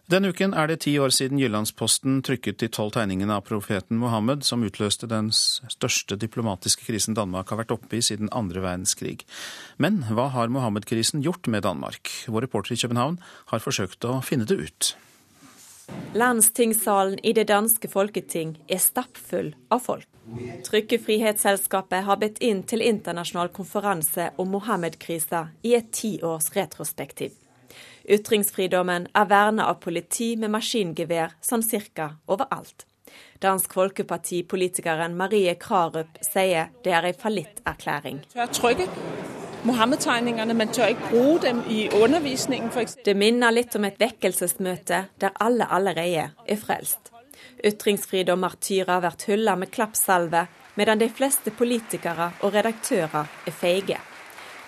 Denne 0.06 0.30
uken 0.30 0.52
er 0.54 0.68
det 0.70 0.84
ti 0.84 0.92
år 1.02 1.10
siden 1.10 1.40
Jyllandsposten 1.42 2.20
trykket 2.22 2.60
de 2.62 2.68
tolv 2.70 2.92
tegningene 2.94 3.34
av 3.34 3.42
profeten 3.48 3.98
Mohammed, 3.98 4.44
som 4.46 4.62
utløste 4.62 5.08
den 5.10 5.32
største 5.34 6.14
diplomatiske 6.14 6.84
krisen 6.86 7.16
Danmark 7.18 7.50
har 7.50 7.58
vært 7.58 7.72
oppe 7.74 7.98
i 7.98 8.04
siden 8.06 8.30
andre 8.30 8.62
verdenskrig. 8.62 9.24
Men 9.82 10.04
hva 10.06 10.28
har 10.30 10.52
Mohammed-krisen 10.54 11.24
gjort 11.26 11.50
med 11.50 11.66
Danmark? 11.66 12.12
Vår 12.30 12.46
reporter 12.46 12.76
i 12.76 12.78
København 12.78 13.18
har 13.50 13.64
forsøkt 13.64 14.06
å 14.06 14.20
finne 14.22 14.46
det 14.46 14.60
ut. 14.60 14.92
Landstingssalen 16.14 17.18
i 17.26 17.32
det 17.34 17.48
danske 17.50 17.90
folketing 17.90 18.52
er 18.70 18.78
stappfull 18.82 19.56
av 19.74 19.82
folk. 19.88 20.06
Trykkefrihetsselskapet 20.70 22.06
har 22.06 22.22
bedt 22.22 22.38
inn 22.46 22.62
til 22.62 22.86
internasjonal 22.86 23.50
konferanse 23.58 24.30
om 24.38 24.54
Mohammed-krisa 24.54 25.48
i 25.66 25.74
et 25.78 25.90
tiårs 25.90 26.52
retrospektiv. 26.54 27.34
Ytringsfridommen 28.06 29.08
er 29.14 29.30
vernet 29.30 29.66
av 29.66 29.80
politi 29.82 30.34
med 30.38 30.52
maskingevær 30.54 31.34
sånn 31.42 31.64
cirka 31.66 32.12
overalt. 32.30 32.86
Dansk 33.42 33.74
Folkeparti-politikeren 33.76 35.16
Marie 35.18 35.54
Krarup 35.60 36.20
sier 36.24 36.70
det 36.84 36.94
er 36.94 37.08
en 37.10 37.18
fallitterklæring. 37.20 38.22
Mohammed-tegningene, 39.66 40.54
men 40.54 40.70
tør 40.70 40.92
ikke 40.94 41.10
bruke 41.10 41.42
dem 41.48 41.62
i 41.72 41.88
undervisningen 41.90 42.70
f.eks. 42.70 43.00
Det 43.04 43.16
minner 43.18 43.54
litt 43.54 43.74
om 43.76 43.88
et 43.88 43.98
vekkelsesmøte 43.98 45.02
der 45.18 45.38
alle 45.42 45.66
allerede 45.66 46.28
er 46.30 46.60
frelst. 46.60 47.10
Ytringsfrihet 47.66 48.30
og 48.30 48.38
martyrer 48.44 49.02
blir 49.02 49.24
hylla 49.32 49.56
med 49.58 49.72
klappsalve, 49.74 50.46
medan 50.76 51.00
de 51.00 51.08
fleste 51.10 51.50
politikere 51.50 52.30
og 52.44 52.54
redaktører 52.54 53.26
er 53.46 53.56
feige. 53.56 53.98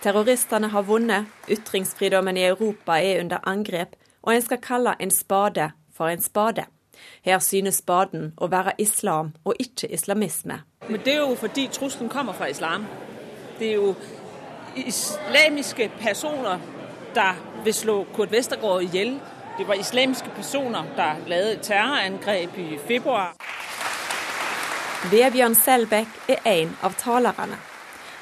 Terroristene 0.02 0.68
har 0.68 0.82
vunnet, 0.82 1.26
ytringsfriheten 1.50 2.36
i 2.36 2.44
Europa 2.46 3.00
er 3.02 3.20
under 3.20 3.38
angrep, 3.42 3.96
og 4.22 4.34
en 4.34 4.42
skal 4.42 4.60
kalle 4.62 4.94
en 5.00 5.10
spade 5.10 5.70
for 5.96 6.08
en 6.08 6.22
spade. 6.22 6.64
Her 7.22 7.38
synes 7.38 7.80
spaden 7.82 8.32
å 8.36 8.46
være 8.46 8.72
islam 8.78 9.32
og 9.44 9.54
ikke 9.58 9.90
islamisme. 9.92 10.60
Men 10.88 11.00
Det 11.04 11.14
er 11.14 11.18
jo 11.18 11.34
fordi 11.34 11.66
trusselen 11.72 12.08
kommer 12.08 12.32
fra 12.32 12.46
islam. 12.46 12.86
Det 13.58 13.70
er 13.70 13.74
jo 13.74 13.94
islamiske 14.76 15.90
personer 16.00 16.58
der 17.14 17.34
vil 17.64 17.74
slå 17.74 18.04
Kurt 18.14 18.32
Vestergaard 18.32 18.82
i 18.82 18.86
hjel. 18.92 19.20
Det 19.58 19.68
var 19.68 19.74
islamiske 19.74 20.30
personer 20.36 20.84
der 20.96 21.14
lagde 21.26 21.52
et 21.52 21.62
terrorangrep 21.62 22.58
i 22.58 22.78
februar. 22.88 23.34
Vebjørn 25.10 25.54
Selbekk 25.54 26.08
er 26.28 26.36
en 26.44 26.76
av 26.82 26.94
talerne. 26.98 27.67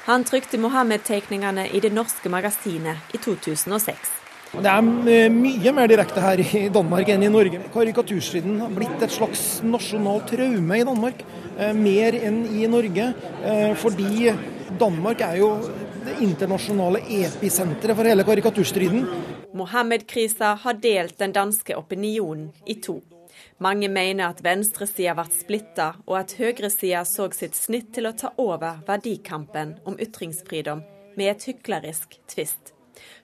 Han 0.07 0.23
trykte 0.23 0.55
Mohammed-tegningene 0.55 1.65
i 1.75 1.81
det 1.83 1.89
norske 1.91 2.29
magasinet 2.31 3.11
i 3.11 3.19
2006. 3.19 4.13
Det 4.55 4.71
er 4.71 5.27
mye 5.35 5.73
mer 5.75 5.89
direkte 5.91 6.21
her 6.23 6.39
i 6.39 6.61
Danmark 6.71 7.09
enn 7.11 7.25
i 7.27 7.31
Norge. 7.33 7.59
Karikaturstriden 7.73 8.61
har 8.63 8.71
blitt 8.71 9.03
et 9.03 9.11
slags 9.11 9.41
nasjonalt 9.67 10.31
traume 10.31 10.77
i 10.79 10.85
Danmark, 10.87 11.25
mer 11.75 12.15
enn 12.21 12.39
i 12.55 12.63
Norge. 12.71 13.09
Fordi 13.83 14.31
Danmark 14.79 15.25
er 15.27 15.41
jo 15.41 15.51
det 16.07 16.15
internasjonale 16.23 17.03
episenteret 17.19 17.99
for 17.99 18.07
hele 18.07 18.23
karikaturstriden. 18.31 19.03
Mohammed-krisa 19.59 20.55
har 20.63 20.79
delt 20.87 21.19
den 21.19 21.35
danske 21.35 21.75
opinionen 21.75 22.53
i 22.63 22.79
to. 22.79 23.01
Mange 23.59 23.87
mener 23.89 24.29
at 24.29 24.43
venstresida 24.45 25.15
ble 25.17 25.25
splitta, 25.33 25.87
og 26.05 26.19
at 26.19 26.35
høyresida 26.37 27.01
så 27.09 27.25
sitt 27.33 27.57
snitt 27.57 27.89
til 27.95 28.05
å 28.05 28.13
ta 28.13 28.29
over 28.37 28.83
verdikampen 28.85 29.79
om 29.89 29.97
ytringsfrihet 29.97 30.83
med 31.17 31.31
et 31.31 31.45
hyklerisk 31.49 32.19
tvist. 32.29 32.75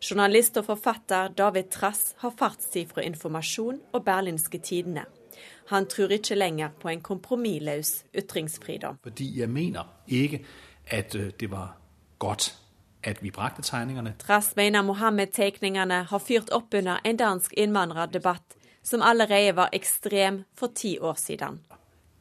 Journalist 0.02 0.58
og 0.58 0.66
forfatter 0.72 1.30
David 1.38 1.70
Trass 1.74 2.16
har 2.24 2.34
fartstid 2.38 2.90
fra 2.94 3.06
Informasjon 3.06 3.78
og 3.94 4.06
Berlinske 4.06 4.58
Tidende. 4.58 5.06
Han 5.70 5.86
tror 5.90 6.12
ikke 6.18 6.38
lenger 6.38 6.74
på 6.82 6.90
en 6.90 7.02
kompromissløs 7.02 8.04
ytringsfrihet. 8.18 8.98
Fordi 9.04 9.30
jeg 9.40 9.50
mener 9.50 9.86
ikke 10.08 10.44
at 10.88 11.16
øh, 11.16 11.32
det 11.40 11.52
var 11.52 11.78
godt 12.20 12.56
at 13.04 13.24
vi 13.24 13.32
brakte 13.32 13.62
tegningene. 13.62 14.16
Trass 14.20 14.56
mener 14.56 14.82
Mohammed-tegningene 14.82 16.04
har 16.10 16.20
fyrt 16.20 16.50
opp 16.52 16.74
under 16.74 17.02
en 17.06 17.18
dansk 17.18 17.54
innvandrerdebatt 17.58 18.58
som 18.84 19.02
allerede 19.02 19.56
var 19.56 19.70
ekstrem 19.74 20.44
for 20.56 20.68
ti 20.76 20.98
år 21.00 21.14
siden. 21.14 21.60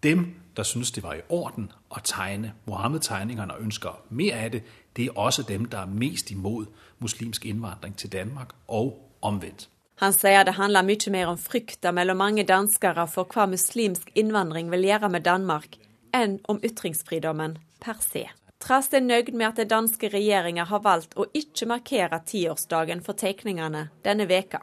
Dem 0.03 0.35
der 0.57 0.63
syns 0.63 0.91
det 0.91 1.03
var 1.03 1.15
i 1.15 1.27
orden 1.29 1.71
å 1.91 2.01
tegne 2.05 2.53
Mohammed-tegningene 2.67 3.55
og 3.55 3.63
ønsker 3.63 4.01
mer 4.11 4.37
av 4.45 4.51
det, 4.51 4.63
det 4.97 5.07
er 5.07 5.19
også 5.19 5.43
dem 5.49 5.69
der 5.71 5.79
er 5.87 5.87
mest 5.87 6.31
imot 6.31 6.69
muslimsk 6.99 7.47
innvandring 7.47 7.97
til 7.97 8.13
Danmark, 8.13 8.51
og 8.69 8.99
omvendt. 9.23 9.69
Han 10.03 10.13
sier 10.13 10.43
det 10.43 10.57
handler 10.59 10.83
mye 10.83 11.11
mer 11.15 11.31
om 11.31 11.39
frykta 11.39 11.93
mellom 11.95 12.19
mange 12.19 12.45
danskere 12.45 13.07
for 13.09 13.31
hva 13.31 13.47
muslimsk 13.47 14.11
innvandring 14.15 14.71
vil 14.71 14.89
gjøre 14.89 15.09
med 15.09 15.25
Danmark, 15.29 15.79
enn 16.15 16.41
om 16.49 16.61
ytringsfridommen 16.65 17.59
per 17.81 18.03
se. 18.03 18.27
Trass 18.63 18.93
er 18.95 19.03
nøyd 19.03 19.33
med 19.35 19.47
at 19.47 19.63
den 19.63 19.71
danske 19.71 20.11
regjeringa 20.11 20.65
har 20.71 20.83
valgt 20.83 21.17
å 21.19 21.27
ikke 21.35 21.67
markere 21.67 22.21
tiårsdagen 22.27 23.03
for 23.03 23.19
tegningene 23.19 23.89
denne 24.05 24.29
veka. 24.31 24.61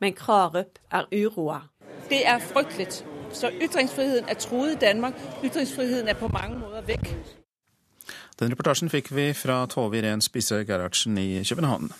Men 0.00 0.12
Krarup 0.12 0.78
er 0.90 1.04
uroa. 1.12 1.60
Det 2.08 2.26
er 2.26 2.38
fryktelig. 2.38 2.86
Så 3.32 3.50
ytringsfriheten 3.62 4.28
er 4.28 4.34
truet 4.34 4.72
i 4.72 4.78
Danmark. 4.80 5.14
Ytringsfriheten 5.44 6.08
er 6.08 6.14
på 6.14 6.28
mange 6.28 6.58
måter 6.58 6.80
vekk. 6.86 7.14
Den 8.40 8.52
reportasjen 8.52 8.90
fikk 8.92 9.14
vi 9.16 9.32
fra 9.32 9.66
Tove 9.66 9.98
Irén 9.98 10.20
Spisse 10.20 10.64
Gerhardsen 10.64 11.18
i 11.18 11.44
København. 11.48 11.92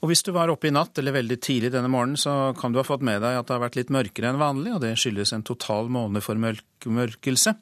Og 0.00 0.08
hvis 0.08 0.22
du 0.24 0.30
var 0.32 0.48
oppe 0.48 0.70
i 0.70 0.72
natt 0.72 0.96
eller 0.96 1.12
veldig 1.12 1.36
tidlig 1.44 1.70
denne 1.74 1.90
morgenen, 1.92 2.16
så 2.16 2.54
kan 2.56 2.72
du 2.72 2.78
ha 2.80 2.84
fått 2.86 3.02
med 3.04 3.20
deg 3.20 3.36
at 3.36 3.48
det 3.48 3.52
har 3.52 3.62
vært 3.66 3.76
litt 3.76 3.90
mørkere 3.92 4.30
enn 4.30 4.40
vanlig, 4.40 4.72
og 4.72 4.80
det 4.80 4.94
skyldes 4.96 5.34
en 5.36 5.44
total 5.44 5.90
måneformørkelse 5.92 7.52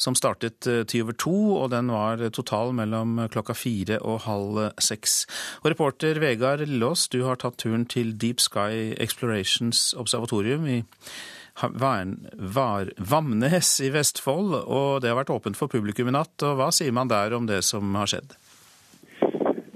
som 0.00 0.16
startet 0.16 0.68
eh, 0.70 0.86
ti 0.88 1.02
over 1.04 1.18
to, 1.20 1.34
og 1.58 1.68
den 1.74 1.92
var 1.92 2.22
total 2.32 2.72
mellom 2.78 3.20
klokka 3.32 3.56
fire 3.58 4.00
og 4.00 4.24
halv 4.24 4.62
seks. 4.80 5.26
Og 5.60 5.74
reporter 5.74 6.22
Vegard 6.22 6.64
Lillås, 6.64 7.10
du 7.12 7.26
har 7.28 7.42
tatt 7.42 7.60
turen 7.60 7.84
til 7.84 8.16
Deep 8.16 8.40
Sky 8.40 8.96
Explorations 8.96 9.90
observatorium 10.00 10.64
i 10.64 10.80
Vamnes 11.60 13.74
i 13.84 13.92
Vestfold, 13.92 14.56
og 14.64 15.04
det 15.04 15.12
har 15.12 15.20
vært 15.20 15.34
åpent 15.34 15.60
for 15.60 15.68
publikum 15.68 16.08
i 16.08 16.16
natt. 16.16 16.32
og 16.40 16.56
Hva 16.56 16.72
sier 16.72 16.96
man 16.96 17.12
der 17.12 17.36
om 17.36 17.44
det 17.50 17.60
som 17.68 17.92
har 18.00 18.08
skjedd? 18.08 18.32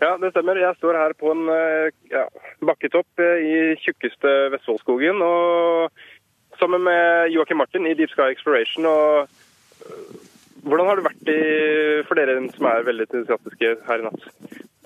Ja, 0.03 0.13
det 0.21 0.33
stemmer. 0.35 0.59
Jeg 0.61 0.77
står 0.77 0.99
her 0.99 1.15
på 1.17 1.31
en 1.33 1.47
eh, 1.49 1.89
ja, 2.13 2.27
bakketopp 2.69 3.23
eh, 3.23 3.45
i 3.49 3.55
tjukkeste 3.81 4.33
Vestfoldskogen. 4.53 5.23
og 5.25 5.89
Sammen 6.61 6.85
med 6.85 7.33
Joakim 7.33 7.61
Martin 7.61 7.89
i 7.89 7.95
Deep 7.97 8.13
Sky 8.13 8.29
Exploration. 8.35 8.85
og 8.91 9.25
eh, 9.25 10.05
Hvordan 10.67 10.91
har 10.91 11.01
det 11.01 11.07
vært 11.07 11.33
i, 11.33 11.41
for 12.09 12.19
dere 12.19 12.37
som 12.53 12.69
er 12.69 12.85
veldig 12.85 13.07
entusiastiske 13.09 13.73
her 13.89 14.03
i 14.03 14.07
natt? 14.09 14.29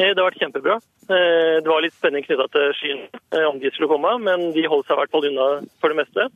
Det 0.00 0.12
har 0.14 0.28
vært 0.28 0.40
kjempebra. 0.40 0.78
Det 1.10 1.68
var 1.68 1.82
litt 1.84 1.96
spenning 1.96 2.24
knytta 2.24 2.46
til 2.52 2.70
skyen 2.78 3.00
om 3.48 3.58
de 3.60 3.68
skulle 3.72 3.88
komme, 3.90 4.12
men 4.22 4.52
de 4.54 4.64
holdt 4.70 4.88
seg 4.88 4.96
i 4.96 5.00
hvert 5.00 5.12
fall 5.12 5.26
unna 5.28 5.48
for 5.82 5.92
det 5.92 5.98
meste. 5.98 6.26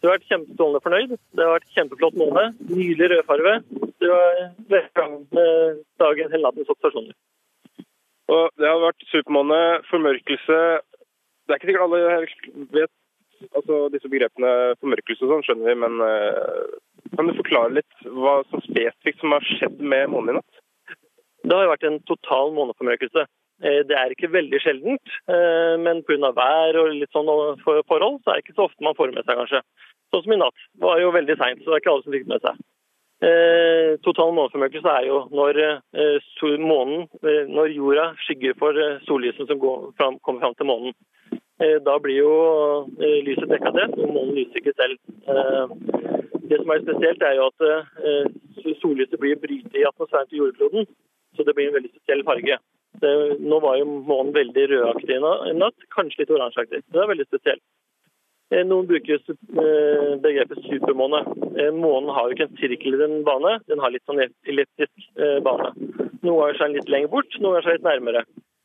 Du 0.00 0.08
har 0.08 0.16
vært 0.16 0.30
kjempestrålende 0.30 0.82
fornøyd. 0.82 1.12
Det 1.34 1.44
har 1.44 1.54
vært 1.56 1.76
kjempeflott 1.76 2.18
måned. 2.22 2.58
Nydelig 2.70 3.10
rødfarge. 3.12 3.54
Du 4.02 4.08
har 4.10 4.40
veldig 4.72 4.90
bra 4.98 5.06
med 5.38 5.78
dagen 6.02 6.34
hele 6.34 6.46
nattens 6.46 6.72
observasjoner. 6.74 7.14
Og 8.32 8.44
det 8.60 8.68
har 8.68 8.80
vært 8.80 9.06
supermåne, 9.10 9.60
formørkelse 9.90 10.58
Det 11.44 11.52
er 11.52 11.58
ikke 11.58 11.68
sikkert 11.68 11.84
alle 11.84 12.68
vet 12.72 12.92
altså 13.52 13.88
disse 13.92 14.08
begrepene 14.08 14.50
formørkelse 14.80 15.26
og 15.26 15.32
sånn, 15.32 15.42
skjønner 15.44 15.68
vi, 15.68 15.74
men 15.82 15.98
uh, 16.00 16.76
kan 17.12 17.28
du 17.28 17.34
forklare 17.36 17.74
litt 17.76 18.06
hva 18.16 18.38
som 18.48 18.62
spesifikt 18.64 19.20
som 19.20 19.34
har 19.34 19.44
skjedd 19.44 19.82
med 19.84 20.12
månen 20.12 20.32
i 20.32 20.36
natt? 20.38 20.60
Det 21.44 21.56
har 21.58 21.68
vært 21.68 21.84
en 21.84 21.98
total 22.08 22.54
måneformørkelse. 22.56 23.26
Eh, 23.62 23.82
det 23.86 23.96
er 23.98 24.14
ikke 24.14 24.32
veldig 24.32 24.60
sjeldent, 24.64 25.16
eh, 25.28 25.74
men 25.78 26.00
pga. 26.08 26.30
vær 26.32 26.78
og 26.80 26.94
litt 26.96 27.12
sånn 27.12 27.28
forhold, 27.60 28.22
så 28.22 28.32
er 28.32 28.40
det 28.40 28.46
ikke 28.46 28.56
så 28.56 28.68
ofte 28.70 28.86
man 28.86 28.96
får 28.98 29.12
med 29.12 29.28
seg, 29.28 29.36
kanskje. 29.42 29.60
Sånn 30.10 30.24
som 30.24 30.32
i 30.32 30.40
natt. 30.40 30.64
Det 30.72 30.88
var 30.88 31.02
jo 31.02 31.12
veldig 31.12 31.36
seint, 31.36 31.60
så 31.60 31.68
det 31.68 31.76
er 31.76 31.82
ikke 31.84 31.92
alle 31.92 32.06
som 32.06 32.16
fikk 32.16 32.26
med 32.32 32.46
seg. 32.46 32.64
Eh, 33.24 33.94
total 34.04 34.32
måneformørkelse 34.36 34.90
er 34.98 35.06
jo 35.06 35.20
når 35.32 35.58
eh, 35.62 36.56
månen, 36.60 37.06
eh, 37.22 37.46
når 37.48 37.72
jorda 37.72 38.06
skygger 38.26 38.56
for 38.58 38.76
sollyset 39.06 39.48
som 39.48 39.60
fram, 39.96 40.18
kommer 40.18 40.40
fram 40.42 40.56
til 40.58 40.68
månen. 40.68 40.96
Da 41.86 41.94
blir 42.02 42.16
jo 42.18 42.32
lyset 42.98 43.46
dekka 43.48 43.70
til, 43.76 43.92
og 44.02 44.10
månen 44.10 44.34
lyser 44.34 44.58
ikke 44.58 44.72
selv. 44.74 44.98
det 46.50 46.58
som 46.58 46.72
er 46.74 46.82
spesielt, 46.82 47.22
er 47.22 47.36
jo 47.38 47.46
at 47.46 48.80
sollyset 48.82 49.20
blir 49.22 49.38
brytet 49.38 49.78
i 49.78 49.86
atmosfæren 49.86 50.26
til 50.28 50.42
jordkloden, 50.42 50.88
så 51.36 51.46
det 51.46 51.54
blir 51.54 51.70
en 51.70 51.76
veldig 51.76 51.92
spesiell 51.94 52.24
farge. 52.26 52.58
Nå 53.38 53.60
var 53.62 53.78
jo 53.78 53.86
månen 53.86 54.34
veldig 54.34 54.66
rødaktig 54.72 55.14
i 55.14 55.54
natt, 55.62 55.86
kanskje 55.94 56.24
litt 56.24 56.34
oransjeaktig. 56.34 56.82
Det 56.90 57.00
er 57.00 57.12
veldig 57.14 57.28
spesielt. 57.30 57.62
Eh, 58.52 58.62
noen 58.66 58.86
bruker 58.86 59.20
eh, 59.32 60.14
begrepet 60.20 60.64
supermåne. 60.68 61.22
Eh, 61.56 61.72
månen 61.72 62.12
har 62.14 62.28
jo 62.28 62.36
ikke 62.36 62.48
en 62.48 62.58
sirkel 62.60 62.96
i 62.96 63.00
den 63.00 63.22
bane, 63.26 63.56
den 63.70 63.80
har 63.80 63.92
litt 63.94 64.04
sånn 64.08 64.20
elektrisk 64.20 65.20
bane. 65.46 65.72
Noen 66.24 66.40
ganger 66.40 66.58
er 66.58 66.64
den 66.66 66.76
litt 66.78 66.90
lenger 66.92 67.14
bort, 67.14 67.38
noen 67.40 67.56
ganger 67.56 67.62
er 67.62 67.70
den 67.70 67.78
litt 67.78 67.88
nærmere. 67.88 68.24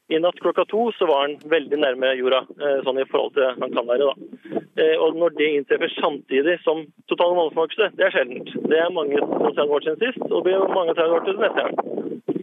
I 0.10 0.18
natt 0.18 0.40
klokka 0.42 0.66
to 0.66 0.88
så 0.98 1.06
var 1.06 1.28
den 1.28 1.52
veldig 1.52 1.78
nærme 1.84 2.16
jorda, 2.18 2.40
sånn 2.82 2.98
i 2.98 3.06
forhold 3.12 3.36
til 3.36 3.46
han 3.46 3.76
kan 3.76 3.90
være. 3.92 4.08
da. 4.10 4.62
Og 5.06 5.20
når 5.22 5.36
det 5.38 5.50
inntreffer 5.54 5.92
samtidig 6.00 6.56
som 6.64 6.82
total 7.12 7.36
måneformørkelse, 7.38 7.92
det 8.00 8.08
er 8.08 8.16
sjeldent. 8.16 8.50
Det 8.72 8.80
er 8.82 8.96
mange 8.96 9.22
30 9.22 9.76
år 9.76 9.86
siden 9.86 10.00
sist, 10.02 10.24
og 10.32 10.40
det 10.40 10.42
blir 10.48 10.74
mange 10.74 10.96
30 10.98 11.14
år 11.14 11.28
til 11.28 11.38
neste 11.44 11.68
gang. 11.68 12.42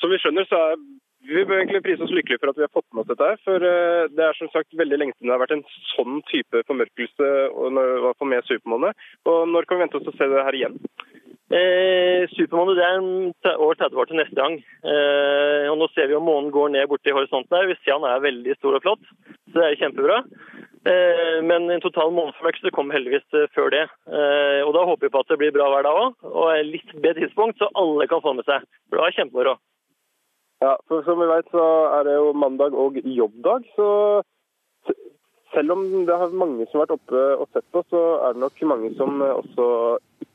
Som 0.00 0.14
vi 0.14 0.20
skjønner, 0.22 0.48
så 0.48 0.62
er 0.70 0.80
vi 1.26 1.44
bør 1.48 1.60
egentlig 1.60 1.82
prise 1.84 2.04
oss 2.04 2.12
lykkelige 2.14 2.40
for 2.42 2.52
at 2.52 2.58
vi 2.58 2.64
har 2.66 2.72
fått 2.74 2.86
med 2.92 3.02
oss 3.04 3.10
dette. 3.10 3.28
her, 3.30 3.40
for 3.46 3.66
eh, 3.68 4.08
Det 4.12 4.24
er 4.24 4.38
som 4.38 4.50
sagt 4.52 4.76
veldig 4.76 4.98
lenge 5.00 5.16
siden 5.16 5.30
det 5.30 5.34
har 5.36 5.44
vært 5.44 5.56
en 5.56 5.66
sånn 5.94 6.20
type 6.30 6.64
formørkelse 6.68 7.30
og 7.54 8.28
med 8.28 8.48
supermåne. 8.48 8.94
Og 9.24 9.48
Når 9.48 9.68
kan 9.68 9.78
vi 9.78 9.86
vente 9.86 10.00
oss 10.00 10.12
å 10.12 10.16
se 10.16 10.28
det 10.30 10.46
her 10.48 10.58
igjen? 10.58 10.78
Eh, 11.54 12.24
supermåne 12.34 12.74
det 12.74 12.84
er 13.52 13.60
over 13.60 13.76
30 13.78 14.00
år 14.00 14.08
til 14.10 14.20
neste 14.20 14.36
gang. 14.38 14.58
Eh, 14.84 15.66
og 15.70 15.78
Nå 15.78 15.88
ser 15.92 16.08
vi 16.08 16.16
om 16.18 16.24
månen 16.26 16.50
går 16.54 16.72
ned 16.72 16.88
borti 16.88 17.12
horisonten 17.12 17.56
her. 17.56 17.68
Vi 17.68 17.76
ser 17.82 17.98
han 17.98 18.08
er 18.08 18.24
veldig 18.24 18.56
stor 18.58 18.78
og 18.78 18.84
flott, 18.86 19.04
så 19.52 19.60
det 19.60 19.66
er 19.68 19.80
kjempebra. 19.84 20.22
Eh, 20.84 21.38
men 21.48 21.70
en 21.72 21.80
total 21.80 22.10
måneformørkelse 22.12 22.72
kommer 22.76 22.96
heldigvis 22.98 23.24
eh, 23.36 23.48
før 23.56 23.70
det. 23.72 23.84
Eh, 24.08 24.60
og 24.64 24.74
Da 24.76 24.82
håper 24.84 25.06
vi 25.06 25.12
på 25.14 25.22
at 25.22 25.30
det 25.32 25.38
blir 25.40 25.54
bra 25.54 25.70
hver 25.72 25.86
dag 25.86 26.00
òg, 26.00 26.18
og 26.28 26.50
litt 26.68 26.90
bedre 26.96 27.24
tidspunkt, 27.24 27.60
så 27.60 27.70
alle 27.72 28.08
kan 28.10 28.24
få 28.24 28.34
med 28.36 28.44
seg. 28.48 28.66
For 28.88 29.00
det 29.00 29.06
er 29.06 29.16
kjempemoro. 29.20 29.56
Ja, 30.64 30.76
for 30.88 31.04
Som 31.04 31.20
vi 31.20 31.28
vet, 31.28 31.50
så 31.52 31.64
er 31.98 32.06
det 32.08 32.14
jo 32.16 32.32
mandag 32.32 32.76
og 32.78 32.96
jobbdag. 33.04 33.66
Så 33.76 33.88
selv 35.54 35.74
om 35.74 35.82
det 36.08 36.16
har 36.20 36.32
mange 36.34 36.66
som 36.66 36.80
har 36.80 36.86
vært 36.86 36.96
oppe 36.98 37.24
og 37.38 37.48
sett 37.52 37.66
på, 37.74 37.82
så 37.92 38.02
er 38.26 38.34
det 38.34 38.42
nok 38.42 38.62
mange 38.70 38.92
som 38.98 39.20
også 39.22 39.66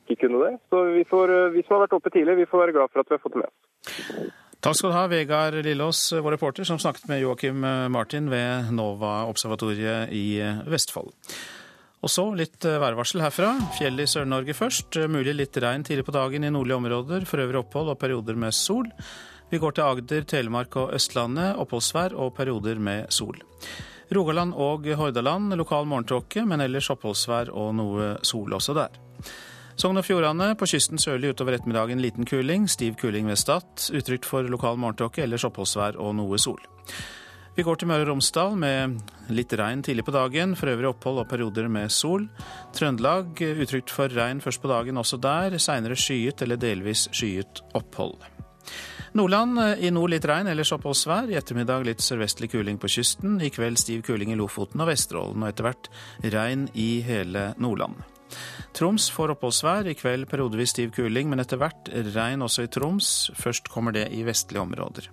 ikke 0.00 0.20
kunne 0.22 0.44
det. 0.44 0.52
Så 0.70 0.84
vi, 0.94 1.04
får, 1.08 1.34
vi 1.56 1.64
som 1.66 1.76
har 1.76 1.86
vært 1.86 1.98
oppe 1.98 2.12
tidlig, 2.14 2.38
vi 2.40 2.48
får 2.50 2.64
være 2.64 2.76
glad 2.78 2.92
for 2.92 3.02
at 3.02 3.10
vi 3.10 3.18
har 3.18 3.24
fått 3.24 3.36
det 3.36 3.42
med 3.42 3.50
oss. 3.50 4.30
Takk 4.60 4.76
skal 4.76 4.92
du 4.92 4.96
ha, 4.96 5.06
Vegard 5.08 5.56
Lillås, 5.64 6.02
vår 6.12 6.36
reporter, 6.36 6.66
som 6.68 6.80
snakket 6.80 7.08
med 7.08 7.22
Joakim 7.22 7.64
Martin 7.92 8.28
ved 8.32 8.68
NOVA-observatoriet 8.76 10.12
i 10.12 10.26
Vestfold. 10.68 11.14
Og 12.00 12.12
så 12.12 12.26
litt 12.36 12.64
værvarsel 12.64 13.20
herfra. 13.24 13.54
Fjell 13.76 14.00
i 14.00 14.08
Sør-Norge 14.08 14.56
først. 14.56 14.96
Mulig 15.12 15.34
litt 15.36 15.56
regn 15.60 15.84
tidlig 15.84 16.06
på 16.06 16.14
dagen 16.16 16.44
i 16.44 16.52
nordlige 16.52 16.78
områder. 16.80 17.26
For 17.28 17.42
øvrig 17.44 17.60
opphold 17.60 17.92
og 17.92 17.98
perioder 18.00 18.38
med 18.40 18.56
sol. 18.56 18.88
Vi 19.50 19.58
går 19.58 19.74
til 19.74 19.82
Agder, 19.82 20.26
Telemark 20.30 20.76
og 20.78 20.92
Østlandet. 20.94 21.56
Oppholdsvær 21.58 22.14
og 22.14 22.36
perioder 22.36 22.78
med 22.78 23.10
sol. 23.10 23.34
Rogaland 24.14 24.54
og 24.54 24.86
Hordaland 24.94 25.54
lokal 25.58 25.88
morgentåke, 25.90 26.44
men 26.46 26.62
ellers 26.62 26.90
oppholdsvær 26.94 27.50
og 27.50 27.72
noe 27.74 28.12
sol 28.26 28.54
også 28.54 28.76
der. 28.78 28.94
Sogn 29.74 29.98
og 29.98 30.06
Fjordane 30.06 30.52
på 30.58 30.68
kysten 30.70 31.02
sørlig 31.02 31.32
utover 31.32 31.56
ettermiddagen 31.56 32.02
liten 32.02 32.28
kuling. 32.30 32.68
Stiv 32.70 32.94
kuling 33.00 33.26
ved 33.26 33.38
Stad. 33.42 33.90
Utrygt 33.90 34.28
for 34.28 34.46
lokal 34.46 34.78
morgentåke, 34.78 35.24
ellers 35.24 35.46
oppholdsvær 35.48 35.98
og 35.98 36.14
noe 36.20 36.38
sol. 36.38 36.60
Vi 37.56 37.64
går 37.66 37.80
til 37.80 37.90
Møre 37.90 38.04
og 38.04 38.12
Romsdal 38.12 38.54
med 38.54 39.00
litt 39.34 39.50
regn 39.58 39.82
tidlig 39.82 40.04
på 40.06 40.14
dagen, 40.14 40.54
for 40.54 40.70
øvrig 40.70 40.92
opphold 40.92 41.24
og 41.24 41.30
perioder 41.32 41.66
med 41.66 41.90
sol. 41.90 42.28
Trøndelag 42.76 43.42
utrygt 43.50 43.90
for 43.90 44.14
regn 44.14 44.42
først 44.44 44.62
på 44.62 44.70
dagen 44.70 45.00
også 45.02 45.18
der, 45.18 45.58
seinere 45.58 45.98
skyet 45.98 46.46
eller 46.46 46.60
delvis 46.60 47.08
skyet 47.10 47.64
opphold. 47.74 48.14
Nordland 49.18 49.58
i 49.82 49.90
nord 49.90 50.12
litt 50.12 50.26
regn, 50.28 50.46
ellers 50.52 50.70
oppholdsvær. 50.76 51.30
I 51.32 51.38
ettermiddag 51.40 51.86
litt 51.88 52.04
sørvestlig 52.04 52.52
kuling 52.52 52.78
på 52.78 52.90
kysten. 52.94 53.40
I 53.42 53.50
kveld 53.50 53.80
stiv 53.80 54.04
kuling 54.06 54.30
i 54.30 54.38
Lofoten 54.38 54.84
og 54.84 54.90
Vesterålen, 54.92 55.42
og 55.42 55.50
etter 55.50 55.66
hvert 55.66 55.90
regn 56.34 56.68
i 56.78 56.90
hele 57.06 57.50
Nordland. 57.58 57.98
Troms 58.76 59.08
får 59.10 59.34
oppholdsvær. 59.34 59.90
I 59.90 59.96
kveld 59.98 60.28
periodevis 60.30 60.76
stiv 60.76 60.94
kuling, 60.94 61.30
men 61.32 61.42
etter 61.42 61.58
hvert 61.58 61.90
regn 62.14 62.46
også 62.46 62.68
i 62.68 62.70
Troms. 62.70 63.10
Først 63.38 63.72
kommer 63.72 63.96
det 63.96 64.06
i 64.14 64.22
vestlige 64.26 64.62
områder. 64.62 65.10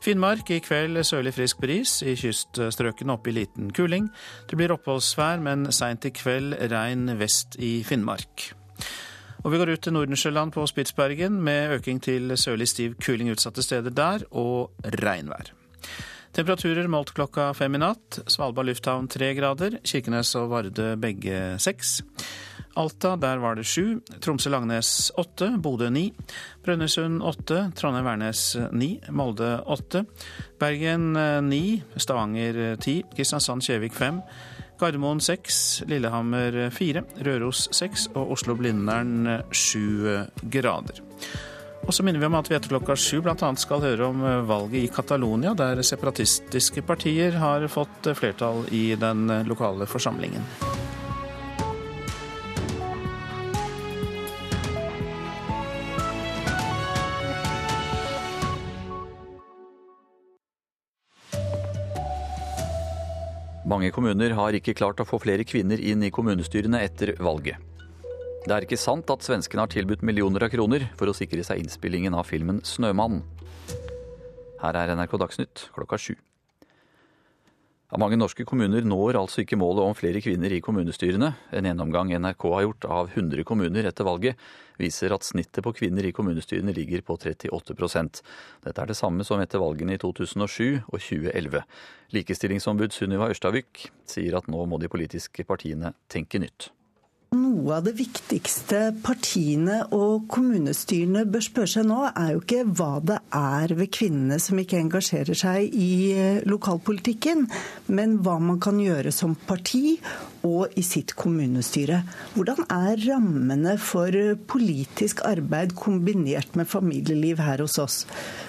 Finnmark 0.00 0.48
i 0.54 0.60
kveld 0.64 1.02
sørlig 1.04 1.34
frisk 1.36 1.58
bris, 1.60 1.98
i 2.06 2.14
kyststrøkene 2.16 3.12
opp 3.16 3.26
i 3.28 3.34
liten 3.36 3.72
kuling. 3.76 4.06
Det 4.48 4.56
blir 4.56 4.72
oppholdsvær, 4.72 5.42
men 5.42 5.66
seint 5.74 6.06
i 6.06 6.14
kveld 6.14 6.56
regn 6.70 7.18
vest 7.20 7.58
i 7.60 7.80
Finnmark. 7.84 8.52
Og 9.40 9.52
vi 9.52 9.58
går 9.60 9.72
ut 9.72 9.80
til 9.80 9.94
Nordensjøland 9.96 10.52
på 10.52 10.66
Spitsbergen 10.68 11.38
med 11.44 11.78
øking 11.78 12.00
til 12.04 12.34
sørlig 12.36 12.68
stiv 12.68 12.98
kuling 13.00 13.30
utsatte 13.32 13.64
steder 13.64 13.90
der, 13.90 14.26
og 14.30 14.70
regnvær. 15.00 15.54
Temperaturer 16.36 16.86
målt 16.86 17.10
klokka 17.16 17.48
fem 17.58 17.74
i 17.74 17.80
natt. 17.82 18.20
Svalbard 18.30 18.68
lufthavn 18.68 19.08
tre 19.10 19.32
grader. 19.34 19.80
Kirkenes 19.82 20.30
og 20.38 20.52
Vardø 20.52 20.92
begge 21.00 21.56
seks. 21.58 22.02
Alta, 22.78 23.16
der 23.18 23.40
var 23.42 23.56
det 23.58 23.64
sju. 23.66 23.98
Tromsø-Langnes 24.22 25.10
åtte. 25.18 25.48
Bodø 25.58 25.88
ni. 25.90 26.12
Brønnøysund 26.62 27.18
åtte. 27.26 27.64
Trondheim-Værnes 27.80 28.44
ni. 28.70 28.92
Molde 29.10 29.56
åtte. 29.66 30.04
Bergen 30.60 31.16
ni. 31.48 31.80
Stavanger 31.96 32.76
ti. 32.78 33.00
Kristiansand-Kjevik 33.16 33.98
fem. 33.98 34.22
Gardermoen 34.80 35.20
seks. 35.22 35.82
Lillehammer 35.90 36.70
fire. 36.74 37.04
Røros 37.26 37.68
seks. 37.76 38.08
Og 38.14 38.34
Oslo-Blindern 38.36 39.28
sju 39.52 40.26
grader. 40.42 41.04
Og 41.86 41.94
så 41.96 42.04
minner 42.04 42.20
vi 42.20 42.28
om 42.28 42.36
at 42.38 42.50
vi 42.50 42.56
etter 42.58 42.72
klokka 42.74 42.96
sju 42.98 43.22
bl.a. 43.24 43.50
skal 43.58 43.82
høre 43.84 44.10
om 44.10 44.20
valget 44.48 44.84
i 44.84 44.90
Catalonia, 44.92 45.54
der 45.56 45.80
separatistiske 45.86 46.84
partier 46.86 47.40
har 47.40 47.66
fått 47.72 48.12
flertall 48.18 48.66
i 48.74 48.90
den 49.00 49.26
lokale 49.48 49.88
forsamlingen. 49.88 50.44
Mange 63.70 63.92
kommuner 63.94 64.32
har 64.34 64.56
ikke 64.56 64.74
klart 64.74 64.98
å 64.98 65.06
få 65.06 65.20
flere 65.22 65.44
kvinner 65.46 65.78
inn 65.78 66.02
i 66.02 66.10
kommunestyrene 66.10 66.80
etter 66.82 67.12
valget. 67.22 67.60
Det 68.42 68.54
er 68.56 68.64
ikke 68.64 68.78
sant 68.80 69.10
at 69.12 69.22
svenskene 69.22 69.62
har 69.62 69.70
tilbudt 69.70 70.02
millioner 70.02 70.42
av 70.46 70.50
kroner 70.50 70.88
for 70.98 71.12
å 71.12 71.14
sikre 71.14 71.44
seg 71.46 71.60
innspillingen 71.62 72.16
av 72.16 72.26
filmen 72.26 72.58
'Snømannen'. 72.64 73.22
Her 74.64 74.74
er 74.80 74.96
NRK 74.96 75.14
Dagsnytt 75.22 75.68
klokka 75.76 76.00
sju. 76.00 76.16
Ja, 77.90 77.98
mange 77.98 78.14
norske 78.14 78.44
kommuner 78.46 78.84
når 78.86 79.16
altså 79.18 79.42
ikke 79.42 79.58
målet 79.58 79.82
om 79.82 79.96
flere 79.98 80.20
kvinner 80.22 80.52
i 80.54 80.60
kommunestyrene. 80.62 81.32
En 81.50 81.66
gjennomgang 81.66 82.12
NRK 82.22 82.44
har 82.52 82.62
gjort 82.62 82.86
av 82.86 83.10
100 83.10 83.42
kommuner 83.48 83.88
etter 83.88 84.06
valget, 84.06 84.38
viser 84.78 85.10
at 85.10 85.26
snittet 85.26 85.66
på 85.66 85.72
kvinner 85.74 86.06
i 86.06 86.14
kommunestyrene 86.14 86.70
ligger 86.76 87.02
på 87.02 87.18
38% 87.18 88.22
Dette 88.62 88.78
er 88.78 88.92
det 88.92 88.98
samme 88.98 89.26
som 89.26 89.42
etter 89.42 89.58
valgene 89.58 89.98
i 89.98 90.00
2007 90.00 90.86
og 90.86 91.00
2011. 91.02 91.66
Likestillingsombud 92.14 92.94
Sunniva 92.94 93.26
Ørstavik 93.34 93.88
sier 94.06 94.38
at 94.38 94.46
nå 94.46 94.62
må 94.70 94.78
de 94.78 94.92
politiske 94.92 95.42
partiene 95.48 95.96
tenke 96.06 96.38
nytt. 96.38 96.70
Noe 97.30 97.76
av 97.76 97.84
det 97.86 97.92
viktigste 97.94 98.78
partiene 99.06 99.76
og 99.94 100.24
kommunestyrene 100.34 101.20
bør 101.30 101.44
spørre 101.46 101.70
seg 101.70 101.84
nå, 101.86 101.98
er 102.08 102.32
jo 102.32 102.40
ikke 102.42 102.64
hva 102.74 102.88
det 103.06 103.18
er 103.38 103.74
ved 103.78 103.92
kvinnene 103.94 104.38
som 104.42 104.58
ikke 104.58 104.80
engasjerer 104.82 105.38
seg 105.38 105.76
i 105.78 105.92
lokalpolitikken, 106.50 107.44
men 107.94 108.16
hva 108.26 108.34
man 108.42 108.58
kan 108.58 108.80
gjøre 108.82 109.12
som 109.14 109.36
parti 109.46 110.00
og 110.42 110.74
i 110.74 110.82
sitt 110.82 111.14
kommunestyre. 111.14 112.00
Hvordan 112.34 112.66
er 112.66 113.04
rammene 113.04 113.76
for 113.78 114.10
politisk 114.50 115.22
arbeid 115.30 115.76
kombinert 115.78 116.58
med 116.58 116.66
familieliv 116.72 117.44
her 117.46 117.62
hos 117.62 117.78
oss? 117.78 118.00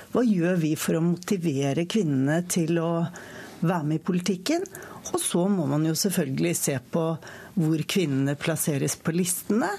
Hva 0.10 0.26
gjør 0.26 0.58
vi 0.65 0.74
for 0.74 0.98
å 0.98 1.06
motivere 1.06 1.86
kvinnene 1.86 2.41
til 2.50 2.82
å 2.82 2.91
være 3.62 3.88
med 3.88 4.00
i 4.00 4.04
politikken? 4.04 4.65
Og 5.12 5.19
så 5.21 5.45
må 5.50 5.65
man 5.69 5.86
jo 5.88 5.95
selvfølgelig 5.97 6.56
se 6.58 6.78
på 6.91 7.06
hvor 7.56 7.86
kvinnene 7.89 8.38
plasseres 8.39 8.97
på 9.02 9.13
listene. 9.15 9.71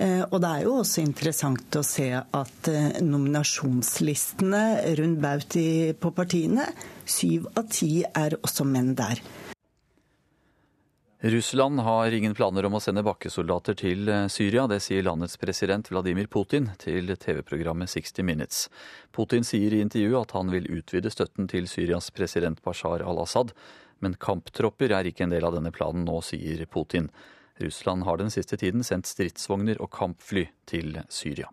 Og 0.00 0.36
det 0.40 0.48
er 0.48 0.64
jo 0.64 0.78
også 0.80 1.02
interessant 1.02 1.76
å 1.76 1.84
se 1.84 2.08
at 2.16 2.70
nominasjonslistene 3.04 4.62
rundt 5.00 5.20
baut 5.20 5.56
på 6.00 6.12
partiene, 6.16 6.70
syv 7.04 7.50
av 7.52 7.68
ti 7.74 7.92
er 8.08 8.38
også 8.40 8.64
menn 8.64 8.94
der. 8.96 9.20
Russland 11.22 11.80
har 11.80 12.12
ingen 12.12 12.34
planer 12.34 12.64
om 12.64 12.78
å 12.78 12.80
sende 12.80 13.02
bakkesoldater 13.04 13.76
til 13.76 14.08
Syria. 14.32 14.62
Det 14.64 14.78
sier 14.80 15.04
landets 15.04 15.36
president 15.36 15.90
Vladimir 15.92 16.30
Putin 16.32 16.70
til 16.80 17.12
TV-programmet 17.12 17.92
60 17.92 18.24
Minutes. 18.24 18.62
Putin 19.12 19.44
sier 19.44 19.76
i 19.76 19.82
intervjuet 19.84 20.30
at 20.30 20.32
han 20.38 20.48
vil 20.48 20.70
utvide 20.72 21.12
støtten 21.12 21.50
til 21.52 21.68
Syrias 21.68 22.08
president 22.16 22.64
Bashar 22.64 23.04
al-Assad, 23.04 23.52
men 24.00 24.16
kamptropper 24.16 24.96
er 24.96 25.12
ikke 25.12 25.28
en 25.28 25.36
del 25.36 25.44
av 25.44 25.58
denne 25.58 25.76
planen 25.76 26.08
nå, 26.08 26.22
sier 26.24 26.64
Putin. 26.64 27.12
Russland 27.60 28.08
har 28.08 28.16
den 28.16 28.32
siste 28.32 28.56
tiden 28.56 28.80
sendt 28.80 29.12
stridsvogner 29.12 29.76
og 29.84 29.92
kampfly 29.92 30.48
til 30.72 31.02
Syria. 31.12 31.52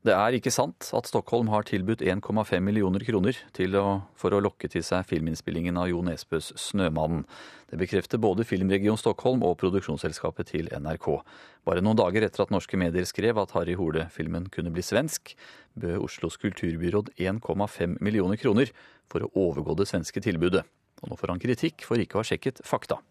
Det 0.00 0.14
er 0.16 0.32
ikke 0.32 0.48
sant 0.48 0.86
at 0.96 1.08
Stockholm 1.10 1.50
har 1.52 1.66
tilbudt 1.68 2.00
1,5 2.00 2.62
millioner 2.64 3.02
kroner 3.04 3.36
å, 3.76 3.82
for 4.16 4.32
å 4.32 4.38
lokke 4.40 4.70
til 4.72 4.80
seg 4.80 5.04
filminnspillingen 5.04 5.76
av 5.76 5.90
Jo 5.90 6.00
Nesbøs 6.00 6.54
'Snømannen'. 6.56 7.26
Det 7.68 7.76
bekrefter 7.82 8.16
både 8.16 8.46
Filmregion 8.48 8.96
Stockholm 8.96 9.44
og 9.44 9.58
produksjonsselskapet 9.60 10.54
til 10.54 10.72
NRK. 10.72 11.20
Bare 11.68 11.84
noen 11.84 12.00
dager 12.00 12.24
etter 12.24 12.46
at 12.46 12.50
norske 12.50 12.80
medier 12.80 13.04
skrev 13.04 13.36
at 13.44 13.52
Harry 13.52 13.76
Hole-filmen 13.76 14.48
kunne 14.48 14.72
bli 14.72 14.80
svensk, 14.80 15.36
bød 15.76 16.00
Oslos 16.08 16.40
kulturbyråd 16.40 17.12
1,5 17.20 18.00
millioner 18.00 18.40
kroner 18.40 18.72
for 19.04 19.20
å 19.20 19.32
overgå 19.36 19.76
det 19.76 19.90
svenske 19.92 20.24
tilbudet. 20.24 20.64
Og 21.04 21.12
nå 21.12 21.20
får 21.20 21.36
han 21.36 21.44
kritikk 21.44 21.84
for 21.84 22.00
ikke 22.00 22.16
å 22.16 22.24
ha 22.24 22.30
sjekket 22.32 22.64
fakta. 22.64 23.02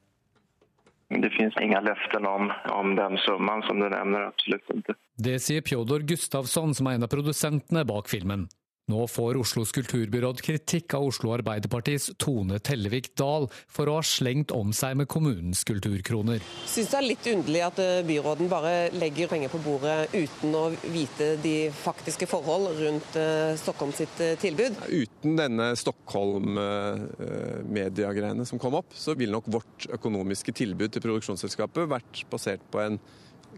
Det 1.09 1.29
finnes 1.33 1.55
ingen 1.61 1.83
løfter 1.83 2.25
om, 2.29 2.51
om, 2.69 2.93
den 2.95 3.17
summen 3.25 3.63
som 3.65 3.81
du 3.81 3.87
nevner, 3.89 4.27
absolutt 4.29 4.69
ikke. 4.75 4.93
Det 5.17 5.39
sier 5.41 5.65
Pjodor 5.65 6.05
Gustavsson, 6.05 6.75
som 6.77 6.89
er 6.89 6.99
en 6.99 7.07
av 7.07 7.11
produsentene 7.11 7.81
bak 7.89 8.11
filmen. 8.11 8.45
Nå 8.89 9.03
får 9.07 9.37
Oslos 9.37 9.71
kulturbyråd 9.75 10.41
kritikk 10.41 10.93
av 10.97 11.03
Oslo 11.11 11.29
Arbeiderpartis 11.35 12.07
Tone 12.17 12.57
Tellevik 12.57 13.15
Dahl 13.19 13.45
for 13.69 13.85
å 13.85 13.99
ha 13.99 14.03
slengt 14.05 14.51
om 14.55 14.73
seg 14.73 14.95
med 14.97 15.07
kommunens 15.11 15.63
kulturkroner. 15.69 16.39
Jeg 16.41 16.69
Syns 16.71 16.89
det 16.89 16.97
er 16.97 17.05
litt 17.05 17.27
underlig 17.29 17.61
at 17.67 17.79
eh, 17.83 18.05
byråden 18.07 18.49
bare 18.49 18.89
legger 18.97 19.27
penger 19.29 19.49
på 19.53 19.59
bordet 19.61 20.09
uten 20.15 20.55
å 20.57 20.73
vite 20.89 21.37
de 21.43 21.69
faktiske 21.75 22.25
forhold 22.31 22.79
rundt 22.81 23.15
eh, 23.21 23.53
Stockholm 23.61 23.93
sitt 23.93 24.19
eh, 24.25 24.33
tilbud. 24.41 24.73
Uten 24.89 25.37
denne 25.37 25.75
Stockholm-mediegreiene 25.77 28.45
som 28.49 28.57
kom 28.61 28.73
opp, 28.81 28.89
så 28.97 29.13
ville 29.13 29.33
nok 29.37 29.45
vårt 29.53 29.85
økonomiske 29.99 30.51
tilbud 30.63 30.89
til 30.95 31.03
produksjonsselskapet 31.05 31.91
vært 31.93 32.25
basert 32.33 32.63
på 32.73 32.81
en 32.81 32.97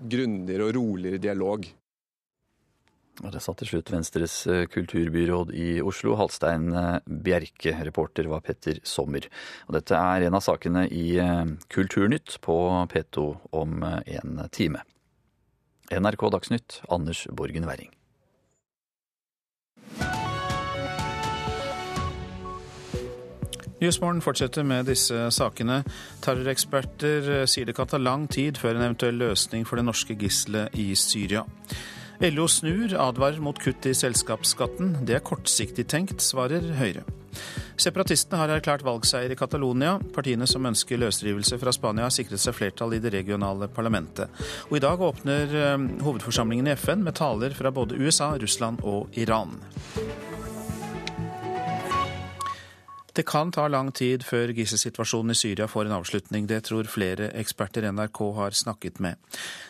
grundigere 0.02 0.65
og 0.67 0.76
roligere 0.76 1.24
dialog. 1.24 1.62
Og 3.21 3.29
Det 3.34 3.41
sa 3.43 3.53
til 3.53 3.69
slutt 3.69 3.91
Venstres 3.93 4.36
kulturbyråd 4.73 5.51
i 5.53 5.67
Oslo, 5.86 6.15
Halstein 6.17 6.71
Bjerke. 7.05 7.75
Reporter 7.86 8.25
var 8.31 8.41
Petter 8.41 8.79
Sommer. 8.84 9.27
Og 9.69 9.77
dette 9.77 9.93
er 9.93 10.25
en 10.25 10.38
av 10.38 10.41
sakene 10.41 10.88
i 10.89 11.19
Kulturnytt 11.69 12.39
på 12.41 12.57
P2 12.89 13.27
om 13.62 13.86
en 13.86 14.41
time. 14.49 14.81
NRK 15.91 16.29
Dagsnytt, 16.34 16.81
Anders 16.89 17.27
Borgen 17.29 17.69
Werring. 17.69 17.93
Nyhetsmorgen 23.81 24.21
fortsetter 24.21 24.62
med 24.63 24.86
disse 24.86 25.23
sakene. 25.34 25.79
Terroreksperter 26.21 27.47
sier 27.49 27.65
det 27.65 27.73
kan 27.73 27.89
ta 27.89 27.97
lang 27.97 28.27
tid 28.29 28.60
før 28.62 28.77
en 28.77 28.86
eventuell 28.86 29.17
løsning 29.17 29.65
for 29.65 29.81
det 29.81 29.88
norske 29.88 30.13
gisselet 30.21 30.77
i 30.77 30.91
Syria. 30.93 31.41
LO 32.21 32.47
snur, 32.47 32.93
advarer 33.01 33.39
mot 33.41 33.57
kutt 33.57 33.86
i 33.89 33.95
selskapsskatten. 33.97 34.91
Det 35.07 35.15
er 35.17 35.23
kortsiktig 35.25 35.88
tenkt, 35.89 36.21
svarer 36.21 36.62
Høyre. 36.77 37.01
Separatistene 37.81 38.38
har 38.38 38.53
erklært 38.53 38.84
valgseier 38.86 39.34
i 39.34 39.38
Catalonia. 39.39 39.95
Partiene 40.13 40.45
som 40.45 40.67
ønsker 40.69 41.01
løsrivelse 41.01 41.57
fra 41.57 41.73
Spania, 41.73 42.05
har 42.05 42.13
sikret 42.13 42.43
seg 42.43 42.53
flertall 42.53 42.93
i 42.93 43.01
det 43.01 43.13
regionale 43.15 43.71
parlamentet. 43.73 44.29
Og 44.69 44.77
I 44.77 44.84
dag 44.86 45.01
åpner 45.01 45.57
hovedforsamlingen 46.05 46.69
i 46.69 46.75
FN 46.77 47.01
med 47.07 47.17
taler 47.17 47.57
fra 47.57 47.73
både 47.73 47.97
USA, 47.97 48.36
Russland 48.38 48.86
og 48.86 49.17
Iran. 49.17 49.57
Det 53.13 53.26
kan 53.28 53.52
ta 53.52 53.65
lang 53.67 53.89
tid 53.91 54.24
før 54.24 54.54
gisselsituasjonen 54.56 55.34
i 55.34 55.36
Syria 55.36 55.67
får 55.67 55.89
en 55.89 55.97
avslutning. 55.97 56.45
Det 56.47 56.62
tror 56.69 56.88
flere 56.88 57.28
eksperter 57.41 57.89
NRK 57.91 58.21
har 58.38 58.56
snakket 58.56 59.02
med. 59.04 59.19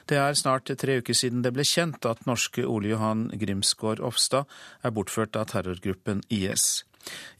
Det 0.05 0.19
er 0.21 0.37
snart 0.37 0.69
tre 0.77 0.99
uker 1.01 1.17
siden 1.17 1.41
det 1.41 1.53
ble 1.55 1.65
kjent 1.65 2.05
at 2.05 2.21
norske 2.29 2.67
Ole 2.69 2.93
Johan 2.93 3.31
Grimsgaard 3.33 4.03
Ofstad 4.05 4.45
er 4.85 4.93
bortført 4.93 5.39
av 5.39 5.49
terrorgruppen 5.49 6.21
IS. 6.29 6.83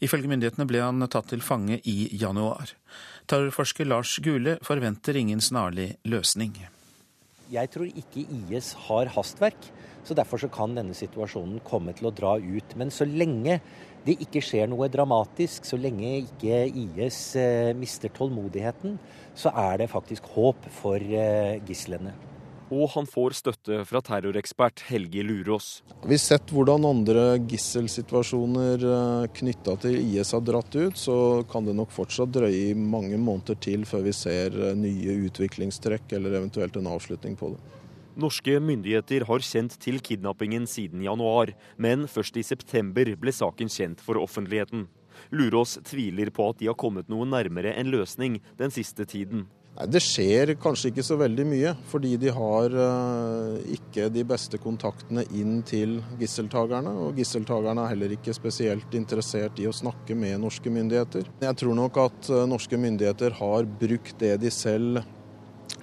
Ifølge 0.02 0.26
myndighetene 0.26 0.66
ble 0.66 0.82
han 0.82 1.06
tatt 1.06 1.30
til 1.30 1.44
fange 1.44 1.78
i 1.86 2.10
januar. 2.18 2.74
Terrorforsker 3.30 3.86
Lars 3.86 4.16
Gule 4.24 4.56
forventer 4.66 5.16
ingen 5.20 5.40
snarlig 5.40 5.92
løsning. 6.02 6.56
Jeg 7.52 7.70
tror 7.70 7.86
ikke 7.86 8.24
IS 8.26 8.72
har 8.88 9.12
hastverk, 9.14 9.70
så 10.02 10.16
derfor 10.18 10.40
så 10.40 10.48
kan 10.50 10.74
denne 10.74 10.96
situasjonen 10.98 11.60
komme 11.62 11.94
til 11.94 12.08
å 12.08 12.14
dra 12.16 12.34
ut. 12.40 12.74
Men 12.80 12.90
så 12.90 13.06
lenge 13.06 13.60
det 14.06 14.18
ikke 14.24 14.42
skjer 14.42 14.66
noe 14.70 14.88
dramatisk, 14.90 15.66
så 15.66 15.78
lenge 15.78 16.24
ikke 16.24 16.64
IS 16.66 17.20
eh, 17.38 17.70
mister 17.78 18.10
tålmodigheten, 18.14 18.98
så 19.38 19.52
er 19.54 19.82
det 19.82 19.92
faktisk 19.92 20.26
håp 20.34 20.66
for 20.80 20.98
eh, 20.98 21.60
gislene. 21.68 22.14
Og 22.72 22.86
han 22.94 23.04
får 23.04 23.34
støtte 23.36 23.82
fra 23.84 24.00
terrorekspert 24.00 24.86
Helge 24.88 25.20
Lurås. 25.28 25.82
Vi 26.06 26.16
har 26.16 26.22
sett 26.22 26.54
hvordan 26.56 26.86
andre 26.88 27.26
gisselsituasjoner 27.50 28.86
eh, 28.88 29.28
knytta 29.38 29.76
til 29.84 30.00
IS 30.00 30.32
har 30.34 30.42
dratt 30.48 30.74
ut, 30.74 30.98
så 30.98 31.16
kan 31.52 31.68
det 31.68 31.76
nok 31.78 31.94
fortsatt 31.94 32.32
drøye 32.34 32.72
mange 32.74 33.20
måneder 33.20 33.60
til 33.62 33.86
før 33.86 34.08
vi 34.08 34.16
ser 34.16 34.56
nye 34.78 35.20
utviklingstrekk 35.28 36.16
eller 36.18 36.40
eventuelt 36.40 36.80
en 36.80 36.90
avslutning 36.96 37.38
på 37.38 37.54
det. 37.54 37.62
Norske 38.12 38.58
myndigheter 38.60 39.24
har 39.24 39.44
kjent 39.46 39.78
til 39.80 40.00
kidnappingen 40.04 40.66
siden 40.68 41.00
januar, 41.04 41.54
men 41.80 42.04
først 42.10 42.36
i 42.36 42.44
september 42.44 43.08
ble 43.16 43.32
saken 43.32 43.72
kjent 43.72 44.04
for 44.04 44.20
offentligheten. 44.20 44.84
Lurås 45.32 45.78
tviler 45.88 46.28
på 46.34 46.50
at 46.50 46.60
de 46.60 46.68
har 46.68 46.76
kommet 46.78 47.08
noe 47.12 47.24
nærmere 47.28 47.72
en 47.78 47.92
løsning 47.92 48.40
den 48.60 48.72
siste 48.74 49.06
tiden. 49.08 49.46
Nei, 49.72 49.86
det 49.88 50.02
skjer 50.04 50.52
kanskje 50.60 50.90
ikke 50.90 51.04
så 51.06 51.16
veldig 51.16 51.46
mye, 51.48 51.70
fordi 51.88 52.10
de 52.20 52.32
har 52.36 52.74
uh, 52.76 53.56
ikke 53.72 54.10
de 54.12 54.24
beste 54.28 54.60
kontaktene 54.60 55.24
inn 55.32 55.62
til 55.64 55.96
gisseltakerne. 56.20 56.92
Og 57.06 57.16
gisseltakerne 57.16 57.86
er 57.86 57.94
heller 57.94 58.12
ikke 58.12 58.36
spesielt 58.36 58.92
interessert 58.98 59.56
i 59.62 59.70
å 59.70 59.72
snakke 59.72 60.16
med 60.18 60.42
norske 60.44 60.68
myndigheter. 60.72 61.32
Jeg 61.40 61.60
tror 61.62 61.80
nok 61.80 62.02
at 62.04 62.28
uh, 62.34 62.44
norske 62.50 62.76
myndigheter 62.76 63.40
har 63.40 63.72
brukt 63.80 64.18
det 64.20 64.34
de 64.44 64.52
selv 64.52 65.00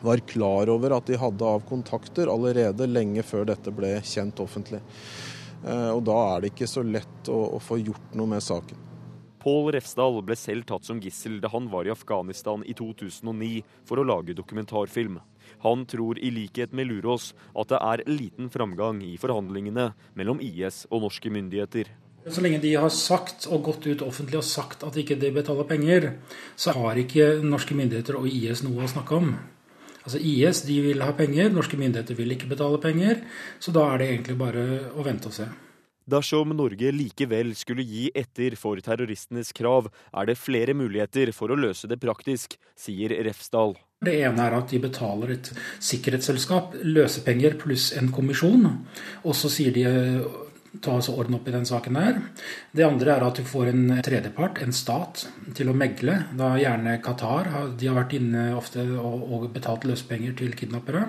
var 0.01 0.21
klar 0.29 0.69
over 0.71 0.97
at 0.97 1.09
de 1.09 1.17
hadde 1.19 1.45
av 1.45 1.65
kontakter 1.69 2.31
allerede 2.31 2.87
lenge 2.89 3.23
før 3.25 3.47
dette 3.51 3.73
ble 3.75 3.97
kjent 4.05 4.39
offentlig. 4.43 4.81
Eh, 5.65 5.89
og 5.91 6.03
da 6.07 6.19
er 6.33 6.43
det 6.43 6.53
ikke 6.53 6.69
så 6.69 6.83
lett 6.85 7.31
å, 7.31 7.39
å 7.57 7.63
få 7.63 7.79
gjort 7.81 8.15
noe 8.17 8.35
med 8.35 8.43
saken. 8.43 8.85
Pål 9.39 9.69
Refsdal 9.71 10.17
ble 10.27 10.35
selv 10.35 10.65
tatt 10.67 10.83
som 10.83 10.99
gissel 10.99 11.37
da 11.39 11.47
han 11.53 11.69
var 11.71 11.87
i 11.87 11.93
Afghanistan 11.93 12.63
i 12.67 12.73
2009 12.75 13.61
for 13.87 14.01
å 14.01 14.07
lage 14.07 14.35
dokumentarfilm. 14.35 15.21
Han 15.63 15.85
tror 15.89 16.19
i 16.19 16.31
likhet 16.31 16.75
med 16.75 16.89
Lurås 16.89 17.31
at 17.55 17.71
det 17.71 17.79
er 17.79 18.03
liten 18.09 18.51
framgang 18.51 18.99
i 19.03 19.15
forhandlingene 19.19 19.93
mellom 20.19 20.43
IS 20.43 20.83
og 20.89 21.05
norske 21.07 21.31
myndigheter. 21.31 21.87
Så 22.27 22.43
lenge 22.43 22.59
de 22.59 22.73
har 22.75 22.91
sagt 22.91 23.47
og 23.47 23.63
gått 23.69 23.87
ut 23.87 24.03
offentlig 24.03 24.41
og 24.41 24.47
sagt 24.47 24.83
at 24.83 24.97
ikke 24.99 25.15
de 25.19 25.31
betaler 25.33 25.67
penger, 25.69 26.09
så 26.59 26.75
har 26.75 26.99
ikke 26.99 27.39
norske 27.39 27.77
myndigheter 27.79 28.19
og 28.19 28.27
IS 28.27 28.61
noe 28.67 28.83
å 28.83 28.91
snakke 28.91 29.21
om. 29.21 29.31
Altså 30.09 30.25
IS 30.25 30.63
de 30.65 30.75
vil 30.81 31.03
ha 31.05 31.11
penger, 31.13 31.51
norske 31.53 31.77
myndigheter 31.77 32.17
vil 32.17 32.33
ikke 32.33 32.47
betale 32.49 32.79
penger. 32.81 33.19
Så 33.61 33.69
da 33.69 33.83
er 33.91 33.99
det 34.01 34.07
egentlig 34.09 34.39
bare 34.39 34.63
å 34.97 35.05
vente 35.05 35.29
og 35.29 35.35
se. 35.35 35.45
Dersom 36.09 36.55
Norge 36.57 36.89
likevel 36.89 37.51
skulle 37.53 37.85
gi 37.85 38.07
etter 38.17 38.55
for 38.57 38.81
terroristenes 38.81 39.53
krav, 39.53 39.91
er 40.09 40.25
det 40.25 40.39
flere 40.41 40.73
muligheter 40.73 41.29
for 41.37 41.53
å 41.53 41.59
løse 41.59 41.85
det 41.85 41.99
praktisk, 42.01 42.57
sier 42.73 43.13
Refsdal. 43.27 43.75
Det 44.01 44.15
ene 44.23 44.47
er 44.47 44.55
at 44.57 44.73
de 44.73 44.81
betaler 44.81 45.35
et 45.35 45.51
sikkerhetsselskap 45.77 46.79
løsepenger 46.81 47.59
pluss 47.61 47.91
en 47.99 48.09
kommisjon. 48.15 48.65
Og 49.21 49.37
så 49.37 49.53
sier 49.53 49.75
de 49.75 49.85
ta 50.81 50.97
oss 50.99 51.09
orden 51.09 51.39
opp 51.39 51.47
i 51.49 51.53
den 51.55 51.65
saken 51.65 51.97
der. 51.97 52.19
Det 52.71 52.85
andre 52.85 53.15
er 53.15 53.25
at 53.25 53.39
du 53.39 53.47
får 53.47 53.71
en 53.71 53.95
tredjepart, 54.05 54.61
en 54.63 54.75
stat, 54.75 55.25
til 55.57 55.71
å 55.71 55.77
megle. 55.77 56.19
Da 56.37 56.53
gjerne 56.61 56.99
Qatar. 57.03 57.49
De 57.79 57.89
har 57.89 57.97
vært 57.97 58.17
inne 58.19 58.51
ofte 58.57 58.85
og 58.99 59.49
betalt 59.55 59.89
løspenger 59.89 60.37
til 60.39 60.53
kidnappere. 60.57 61.07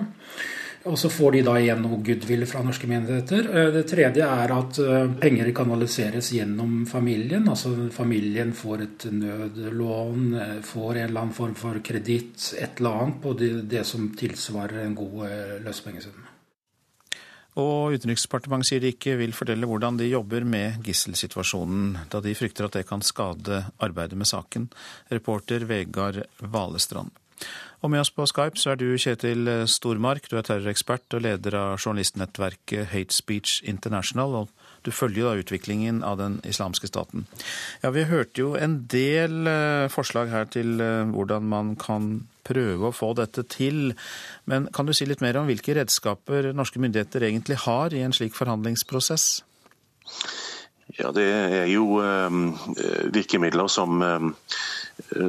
Og 0.89 0.97
så 0.97 1.11
får 1.13 1.35
de 1.35 1.41
da 1.45 1.53
igjen 1.61 1.83
noe 1.83 1.99
goodwill 2.01 2.47
fra 2.49 2.63
norske 2.65 2.87
myndigheter. 2.89 3.49
Eh, 3.51 3.69
det 3.75 3.83
tredje 3.91 4.25
er 4.25 4.53
at 4.55 4.79
eh, 4.81 5.13
penger 5.21 5.51
kanaliseres 5.53 6.31
gjennom 6.33 6.87
familien. 6.89 7.45
Altså 7.53 7.75
familien 7.93 8.55
får 8.57 8.85
et 8.87 9.05
nødlån, 9.13 10.25
eh, 10.33 10.57
får 10.65 10.91
en 10.95 11.03
eller 11.05 11.21
annen 11.21 11.37
form 11.37 11.53
for 11.59 11.77
kreditt, 11.85 12.49
et 12.57 12.81
eller 12.81 13.05
annet 13.05 13.21
på 13.21 13.37
det, 13.37 13.85
som 13.85 14.09
tilsvarer 14.17 14.81
en 14.87 14.97
god 14.97 15.61
løsepengesum. 15.67 16.30
Og 17.59 17.97
Utenriksdepartementet 17.97 18.69
sier 18.69 18.83
de 18.83 18.93
ikke 18.93 19.17
vil 19.19 19.33
fortelle 19.35 19.67
hvordan 19.67 19.97
de 19.99 20.07
jobber 20.07 20.45
med 20.47 20.79
gisselsituasjonen, 20.85 21.97
da 22.11 22.21
de 22.23 22.35
frykter 22.37 22.69
at 22.69 22.77
det 22.77 22.85
kan 22.87 23.03
skade 23.03 23.65
arbeidet 23.83 24.19
med 24.19 24.29
saken. 24.29 24.69
Reporter 25.11 25.67
Vegard 25.67 26.21
Valestrand. 26.39 27.11
Og 27.81 27.89
med 27.89 28.03
oss 28.03 28.13
på 28.13 28.27
Skype 28.29 28.59
så 28.61 28.71
er 28.71 28.79
du 28.79 28.93
Kjetil 29.01 29.49
Stormark, 29.67 30.29
du 30.29 30.37
er 30.37 30.45
terrorekspert 30.45 31.17
og 31.17 31.23
leder 31.25 31.57
av 31.57 31.79
journalistnettverket 31.81 32.91
Hate 32.93 33.15
Speech 33.15 33.63
International. 33.65 34.43
og 34.43 34.49
du 34.81 34.91
følger 34.91 35.27
da 35.27 35.37
utviklingen 35.41 36.01
av 36.03 36.17
den 36.17 36.39
islamske 36.47 36.89
staten. 36.89 37.27
Ja, 37.83 37.91
Vi 37.91 38.07
hørte 38.09 38.41
jo 38.41 38.55
en 38.57 38.85
del 38.89 39.47
eh, 39.47 39.87
forslag 39.93 40.31
her 40.33 40.49
til 40.49 40.81
eh, 40.81 41.05
hvordan 41.05 41.45
man 41.45 41.75
kan 41.75 42.27
prøve 42.51 42.89
å 42.89 42.95
få 42.95 43.13
dette 43.17 43.45
til. 43.49 43.95
Men 44.51 44.69
kan 44.75 44.87
du 44.87 44.93
si 44.97 45.07
litt 45.09 45.23
mer 45.23 45.39
om 45.41 45.49
hvilke 45.49 45.75
redskaper 45.79 46.51
norske 46.57 46.81
myndigheter 46.83 47.27
egentlig 47.31 47.63
har 47.65 47.95
i 47.95 48.03
en 48.05 48.15
slik 48.15 48.37
forhandlingsprosess? 48.37 49.29
Ja, 50.99 51.11
Det 51.15 51.23
er 51.23 51.69
jo 51.71 52.01
eh, 52.03 52.39
virkemidler 53.15 53.71
som 53.71 54.03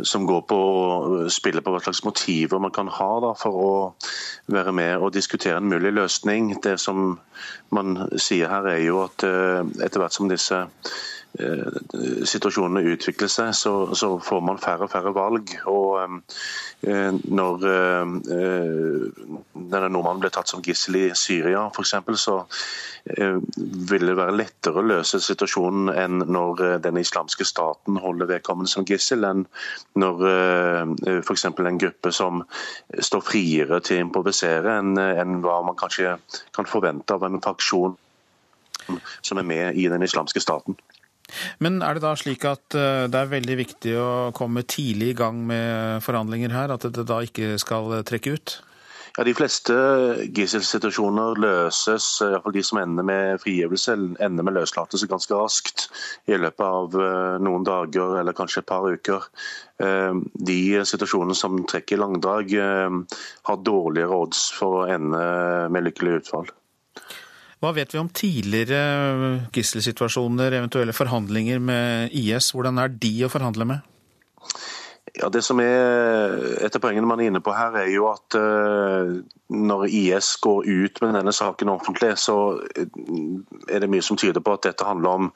som 0.03 0.27
går 0.27 0.43
på 0.49 0.59
å 0.59 1.31
spille 1.33 1.63
på 1.65 1.73
hva 1.73 1.81
slags 1.83 2.03
motiver 2.07 2.61
man 2.63 2.75
kan 2.75 2.91
ha 2.93 3.11
da, 3.25 3.33
for 3.39 3.59
å 3.59 3.73
være 4.53 4.75
med 4.77 5.03
og 5.03 5.15
diskutere 5.15 5.61
en 5.61 5.71
mulig 5.71 5.95
løsning. 5.95 6.53
Det 6.63 6.79
som 6.81 7.19
man 7.75 7.97
sier 8.21 8.51
her 8.53 8.69
er 8.75 8.83
jo 8.85 9.03
at 9.07 9.25
eh, 9.27 9.63
etter 9.85 10.03
hvert 10.03 10.17
som 10.17 10.31
disse 10.31 10.65
situasjonene 11.33 12.83
utvikler 12.93 13.31
seg, 13.31 13.55
så, 13.57 13.73
så, 13.97 14.19
får 14.21 14.41
man 14.45 14.61
færre 14.61 14.85
og 14.87 14.93
færre 14.93 15.13
valg. 15.17 15.55
Og 15.71 16.03
eh, 16.85 17.15
når 17.33 17.63
denne 19.63 19.89
nordmannen 19.89 20.21
ble 20.21 20.33
tatt 20.35 20.51
som 20.53 20.65
gissel 20.65 20.99
i 21.01 21.05
Syria 21.17 21.65
f.eks., 21.71 21.95
så 22.21 22.37
vil 23.03 24.07
det 24.07 24.15
være 24.15 24.37
lettere 24.37 24.79
å 24.79 24.87
løse 24.87 25.19
situasjonen 25.23 25.91
enn 25.91 26.23
når 26.31 26.79
den 26.85 27.01
islamske 27.01 27.47
staten 27.49 27.99
holder 28.03 28.31
vedkommende 28.31 28.71
som 28.71 28.87
gissel, 28.87 29.25
enn 29.27 29.43
når 29.99 30.23
f.eks. 31.25 31.49
en 31.49 31.83
gruppe 31.83 32.13
som 32.15 32.45
står 32.93 33.27
friere 33.27 33.81
til 33.83 33.99
å 33.99 34.07
improvisere 34.07 34.79
enn 34.79 35.41
hva 35.43 35.59
man 35.67 35.79
kanskje 35.79 36.15
kan 36.55 36.69
forvente 36.69 37.17
av 37.17 37.27
en 37.27 37.43
faksjon 37.43 37.99
som 39.23 39.39
er 39.39 39.47
med 39.47 39.79
i 39.79 39.89
den 39.91 40.03
islamske 40.03 40.43
staten. 40.43 40.77
Men 41.63 41.81
er 41.83 41.97
det 41.97 42.05
da 42.05 42.17
slik 42.19 42.45
at 42.49 42.77
eh, 42.79 43.07
det 43.11 43.19
er 43.19 43.33
veldig 43.33 43.57
viktig 43.63 43.95
å 44.01 44.11
komme 44.37 44.67
tidlig 44.69 45.13
i 45.13 45.17
gang 45.23 45.41
med 45.49 46.03
forhandlinger 46.05 46.55
her, 46.55 46.75
at 46.75 46.87
det 46.93 47.07
da 47.09 47.23
ikke 47.25 47.57
skal 47.63 48.03
trekke 48.09 48.37
ut? 48.37 48.59
Ja, 49.13 49.25
De 49.29 49.35
fleste 49.37 49.75
gisselsituasjoner 50.33 51.37
løses, 51.43 52.07
iallfall 52.25 52.55
de 52.57 52.63
som 52.65 52.81
ender 52.81 53.05
med 53.05 53.43
frigivelse, 53.43 53.99
ender 54.25 54.47
med 54.47 54.57
løslatelse 54.57 55.09
ganske 55.11 55.37
raskt. 55.37 55.85
I 56.33 56.39
løpet 56.41 56.65
av 56.65 56.97
eh, 56.97 57.37
noen 57.45 57.67
dager 57.69 58.17
eller 58.23 58.37
kanskje 58.37 58.63
et 58.63 58.71
par 58.73 58.89
uker. 58.89 59.29
Eh, 59.85 60.17
de 60.53 60.63
situasjonene 60.89 61.37
som 61.37 61.61
trekker 61.69 62.01
langdrag, 62.01 62.57
har 62.57 63.63
dårligere 63.67 64.25
odds 64.25 64.49
for 64.57 64.81
å 64.81 64.89
ende 64.97 65.23
med 65.73 65.91
lykkelig 65.91 66.23
utfall. 66.23 66.53
Hva 67.63 67.71
vet 67.77 67.93
vi 67.95 68.01
om 68.01 68.09
tidligere 68.11 68.79
gisselsituasjoner, 69.55 70.57
eventuelle 70.59 70.95
forhandlinger 70.97 71.61
med 71.63 72.11
IS? 72.19 72.49
Hvordan 72.57 72.81
er 72.83 72.91
de 72.91 73.13
å 73.23 73.31
forhandle 73.31 73.69
med? 73.71 73.85
Ja, 75.13 75.29
Det 75.29 75.43
som 75.45 75.61
er 75.61 76.39
etter 76.65 76.81
poengene 76.81 77.05
man 77.05 77.21
er 77.21 77.29
inne 77.29 77.43
på 77.45 77.53
her, 77.53 77.75
er 77.77 77.91
jo 77.93 78.07
at 78.09 78.33
uh, 78.33 79.19
når 79.53 79.83
IS 79.93 80.31
går 80.41 80.65
ut 80.65 81.01
med 81.05 81.13
denne 81.19 81.35
saken 81.37 81.69
offentlig, 81.69 82.15
så 82.17 82.37
er 83.69 83.83
det 83.83 83.91
mye 83.93 84.01
som 84.01 84.17
tyder 84.17 84.41
på 84.41 84.55
at 84.57 84.65
dette 84.65 84.87
handler 84.89 85.19
om 85.19 85.29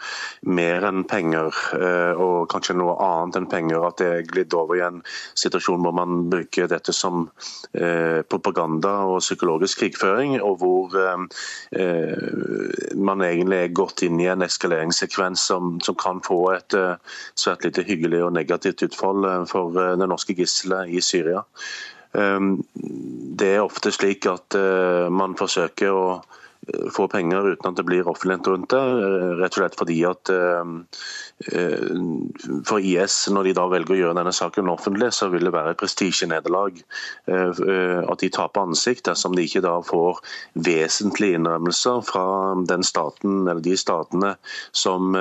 mer 0.49 0.87
enn 0.89 1.03
penger, 1.05 1.53
uh, 1.77 2.17
og 2.17 2.49
kanskje 2.55 2.79
noe 2.79 2.95
annet 3.05 3.37
enn 3.37 3.51
penger. 3.53 3.85
At 3.85 4.01
det 4.01 4.09
er 4.15 4.31
glidd 4.31 4.57
over 4.57 4.79
i 4.79 4.85
en 4.87 5.03
situasjon 5.37 5.85
hvor 5.85 5.93
man 5.99 6.25
bruker 6.33 6.73
dette 6.73 6.97
som 6.97 7.29
propaganda 8.31 8.93
og 9.11 9.21
psykologisk 9.21 9.83
krigføring, 9.83 10.39
og 10.41 10.63
hvor 10.63 10.95
man 12.97 13.25
egentlig 13.25 13.59
er 13.59 13.75
gått 13.77 14.05
inn 14.07 14.21
i 14.23 14.29
en 14.31 14.45
eskaleringssekvens 14.47 15.45
som 15.51 15.99
kan 16.01 16.23
få 16.25 16.39
et 16.55 16.77
svært 17.37 17.67
lite 17.67 17.85
hyggelig 17.87 18.23
og 18.25 18.33
negativt 18.39 18.87
utfall 18.87 19.27
for 19.51 19.66
for 19.67 19.83
eh, 19.83 19.97
det 20.01 20.09
norske 20.11 20.37
gisselet 20.39 20.93
i 20.95 21.03
Syria. 21.05 21.43
Ehm, 22.17 22.57
det 23.37 23.55
er 23.55 23.65
ofte 23.65 23.93
slik 23.95 24.27
at 24.31 24.57
eh, 24.59 25.07
man 25.13 25.37
forsøker 25.39 25.93
å 25.93 26.07
eh, 26.73 26.89
få 26.95 27.09
penger 27.13 27.53
uten 27.53 27.71
at 27.71 27.79
det 27.81 27.87
blir 27.89 28.09
offentlighet 28.09 28.51
rundt 28.53 28.75
det, 28.75 28.85
rett 29.41 29.57
og 29.57 29.63
slett 29.63 29.81
fordi 29.81 30.01
at 30.09 30.35
Eh, 31.53 31.97
for 32.65 32.81
IS, 32.81 33.29
når 33.29 33.51
de 33.51 33.53
da 33.59 33.67
velger 33.69 33.93
å 33.93 33.99
gjøre 33.99 34.17
denne 34.17 34.33
saken 34.33 34.71
offentlig, 34.73 35.11
så 35.13 35.29
vil 35.29 35.45
det 35.45 35.53
være 35.53 35.75
et 35.75 35.81
prestisjenederlag. 35.83 36.79
Eh, 37.29 37.61
eh, 37.69 38.01
at 38.01 38.23
de 38.23 38.31
taper 38.33 38.65
ansikt 38.65 39.05
dersom 39.11 39.37
de 39.37 39.45
ikke 39.45 39.61
da 39.65 39.75
får 39.85 40.23
vesentlige 40.65 41.37
innrømmelser 41.37 42.01
fra 42.09 42.25
den 42.71 42.87
staten 42.87 43.43
eller 43.45 43.61
de 43.61 43.77
statene 43.77 44.33
som, 44.73 45.13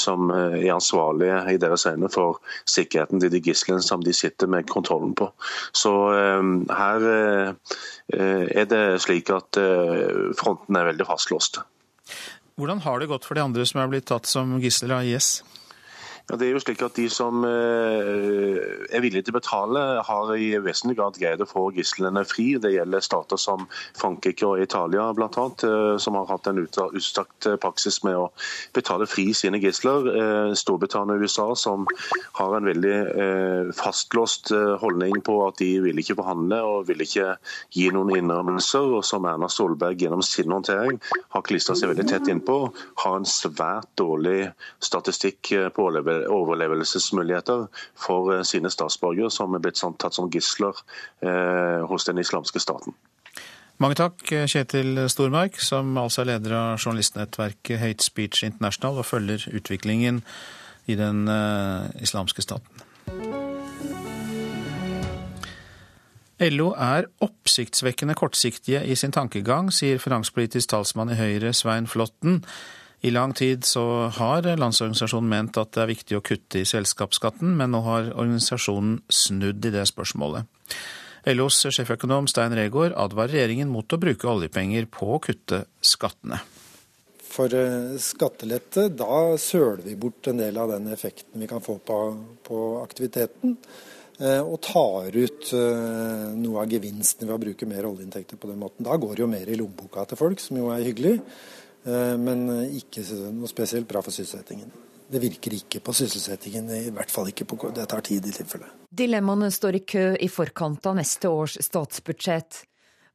som 0.00 0.30
er 0.32 0.72
ansvarlige 0.72 1.42
i 1.52 1.58
deres 1.60 1.84
øyne 1.88 2.08
for 2.12 2.40
sikkerheten 2.68 3.20
til 3.20 3.32
de 3.32 3.42
gislene 3.44 3.84
som 3.84 4.02
de 4.04 4.14
sitter 4.16 4.48
med 4.50 4.68
kontrollen 4.70 5.12
på. 5.18 5.28
Så 5.76 5.92
her 6.10 7.06
er 8.10 8.68
det 8.70 8.82
slik 9.04 9.30
at 9.34 9.58
fronten 10.40 10.79
er 10.80 10.90
veldig 10.92 11.06
fastlåste. 11.08 11.64
Hvordan 12.60 12.82
har 12.84 13.00
det 13.00 13.08
gått 13.08 13.24
for 13.28 13.38
de 13.38 13.44
andre 13.44 13.64
som 13.68 13.80
er 13.80 13.90
blitt 13.92 14.08
tatt 14.10 14.28
som 14.28 14.58
gisler 14.60 14.98
av 14.98 15.08
IS? 15.08 15.40
Ja, 16.30 16.36
det 16.38 16.46
er 16.46 16.52
jo 16.54 16.60
slik 16.62 16.82
at 16.86 16.94
De 16.94 17.08
som 17.10 17.42
eh, 17.42 18.58
er 18.94 19.02
villige 19.02 19.24
til 19.26 19.34
å 19.34 19.40
betale, 19.40 19.80
har 20.06 20.28
i 20.38 20.52
vesentlig 20.62 20.94
grad 21.00 21.16
greid 21.18 21.40
å 21.42 21.48
få 21.48 21.64
gislene 21.74 22.22
fri. 22.28 22.52
Det 22.62 22.70
gjelder 22.70 23.02
stater 23.02 23.40
som 23.40 23.64
Frankrike 23.98 24.46
og 24.46 24.62
Italia 24.62 25.08
bl.a., 25.16 25.26
eh, 25.66 25.96
som 25.98 26.18
har 26.20 26.28
hatt 26.30 26.46
en 26.46 26.60
utstrakt 26.62 27.48
praksis 27.62 27.98
med 28.06 28.18
å 28.20 28.28
betale 28.76 29.08
fri 29.10 29.32
sine 29.34 29.58
gisler. 29.58 30.06
Eh, 30.12 30.52
Storbritannia 30.60 31.16
og 31.18 31.26
USA 31.26 31.48
som 31.58 31.88
har 32.38 32.54
en 32.56 32.68
veldig 32.68 33.72
fastlåst 33.74 34.52
holdning 34.82 35.18
på 35.24 35.34
at 35.46 35.58
de 35.60 35.68
vil 35.82 35.98
ikke 36.00 36.16
forhandle 36.18 36.60
og 36.66 36.86
vil 36.88 37.02
ikke 37.02 37.32
gi 37.74 37.88
noen 37.94 38.12
innrømmelser, 38.20 38.94
og 39.00 39.04
som 39.06 39.26
Erna 39.26 39.48
Solberg 39.50 39.98
gjennom 39.98 40.22
sin 40.26 40.52
håndtering 40.52 41.00
har 41.34 41.46
klistra 41.46 41.74
seg 41.78 41.90
veldig 41.90 42.06
tett 42.10 42.30
innpå. 42.30 42.58
Har 43.02 43.18
en 43.18 43.28
svært 43.28 43.90
dårlig 43.98 44.52
statistikk 44.84 45.52
på 45.74 45.88
overlevelse 45.88 46.19
overlevelsesmuligheter 46.28 47.66
for 47.98 48.32
eh, 48.34 48.42
sine 48.44 48.70
statsborgere 48.72 49.30
som 49.32 49.54
er 49.54 49.62
blitt 49.64 49.80
tatt 49.80 50.16
som 50.16 50.30
gisler 50.32 50.76
eh, 51.22 51.80
hos 51.88 52.08
den 52.08 52.20
islamske 52.22 52.62
staten. 52.62 52.96
Mange 53.80 53.96
takk, 53.96 54.20
Kjetil 54.28 55.06
Stormark, 55.08 55.56
som 55.64 55.96
altså 55.96 56.20
er 56.20 56.34
leder 56.34 56.52
av 56.52 56.82
journalistnettverket 56.82 57.80
Hate 57.80 58.04
Speech 58.04 58.44
International 58.44 59.00
og 59.00 59.08
følger 59.08 59.46
utviklingen 59.56 60.20
i 60.84 60.98
den 61.00 61.24
islamske 62.02 62.44
staten. 62.44 62.84
LO 66.40 66.70
er 66.72 67.04
oppsiktsvekkende 67.20 68.14
kortsiktige 68.16 68.80
i 68.88 68.94
sin 68.96 69.12
tankegang, 69.12 69.68
sier 69.72 70.00
finanspolitisk 70.00 70.70
talsmann 70.72 71.12
i 71.12 71.18
Høyre 71.18 71.52
Svein 71.52 71.88
Flåtten. 71.90 72.40
I 73.00 73.10
lang 73.10 73.32
tid 73.32 73.64
så 73.64 73.82
har 74.12 74.44
Landsorganisasjonen 74.44 75.28
ment 75.30 75.58
at 75.60 75.72
det 75.72 75.82
er 75.82 75.92
viktig 75.94 76.18
å 76.18 76.24
kutte 76.24 76.60
i 76.60 76.68
selskapsskatten, 76.68 77.54
men 77.56 77.72
nå 77.72 77.80
har 77.86 78.10
organisasjonen 78.12 78.98
snudd 79.08 79.64
i 79.64 79.72
det 79.72 79.86
spørsmålet. 79.88 80.48
LOs 81.32 81.62
sjeføkonom 81.68 82.28
Stein 82.28 82.54
Regaard 82.56 82.96
advarer 82.96 83.36
regjeringen 83.36 83.72
mot 83.72 83.92
å 83.92 84.00
bruke 84.00 84.28
oljepenger 84.28 84.88
på 84.92 85.14
å 85.16 85.20
kutte 85.24 85.64
skattene. 85.84 86.40
For 87.30 87.52
eh, 87.54 87.94
skattelette, 88.02 88.88
da 88.96 89.38
søler 89.38 89.84
vi 89.84 89.96
bort 90.00 90.28
en 90.28 90.40
del 90.40 90.56
av 90.58 90.72
den 90.72 90.90
effekten 90.92 91.40
vi 91.40 91.48
kan 91.48 91.62
få 91.64 91.78
på, 91.86 91.98
på 92.44 92.60
aktiviteten. 92.82 93.56
Eh, 94.20 94.40
og 94.42 94.58
tar 94.64 95.14
ut 95.14 95.52
eh, 95.56 96.24
noe 96.36 96.64
av 96.64 96.72
gevinsten 96.72 97.28
ved 97.28 97.36
å 97.36 97.40
bruke 97.40 97.68
mer 97.68 97.86
oljeinntekter 97.88 98.40
på 98.40 98.50
den 98.50 98.60
måten. 98.60 98.84
Da 98.84 98.98
går 99.00 99.14
det 99.14 99.24
jo 99.24 99.30
mer 99.30 99.48
i 99.48 99.56
lommeboka 99.56 100.04
til 100.08 100.20
folk, 100.20 100.42
som 100.42 100.58
jo 100.60 100.68
er 100.74 100.84
hyggelig. 100.84 101.14
Eh, 101.84 102.16
men 102.20 102.46
ikke 102.76 103.04
noe 103.32 103.50
spesielt 103.50 103.88
bra 103.88 104.02
for 104.04 104.14
sysselsettingen. 104.14 104.72
Det 105.10 105.18
virker 105.18 105.54
ikke 105.56 105.80
på 105.82 105.92
sysselsettingen, 105.96 106.68
i 106.70 106.90
hvert 106.94 107.10
fall 107.10 107.32
ikke 107.32 107.48
på 107.50 107.70
Det 107.74 107.86
tar 107.90 108.02
tid 108.06 108.26
i 108.26 108.34
tilfelle. 108.34 108.68
Dilemmaene 108.90 109.50
står 109.50 109.80
i 109.80 109.82
kø 109.82 110.04
i 110.14 110.28
forkant 110.30 110.86
av 110.86 111.00
neste 111.00 111.28
års 111.28 111.56
statsbudsjett. 111.58 112.62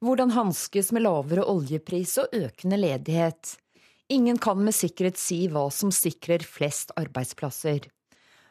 Hvordan 0.04 0.34
hanskes 0.36 0.92
med 0.92 1.06
lavere 1.06 1.46
oljepris 1.48 2.18
og 2.20 2.34
økende 2.36 2.76
ledighet? 2.76 3.56
Ingen 4.12 4.36
kan 4.38 4.60
med 4.62 4.76
sikkerhet 4.76 5.16
si 5.18 5.46
hva 5.48 5.70
som 5.72 5.90
sikrer 5.90 6.44
flest 6.44 6.92
arbeidsplasser. 7.00 7.88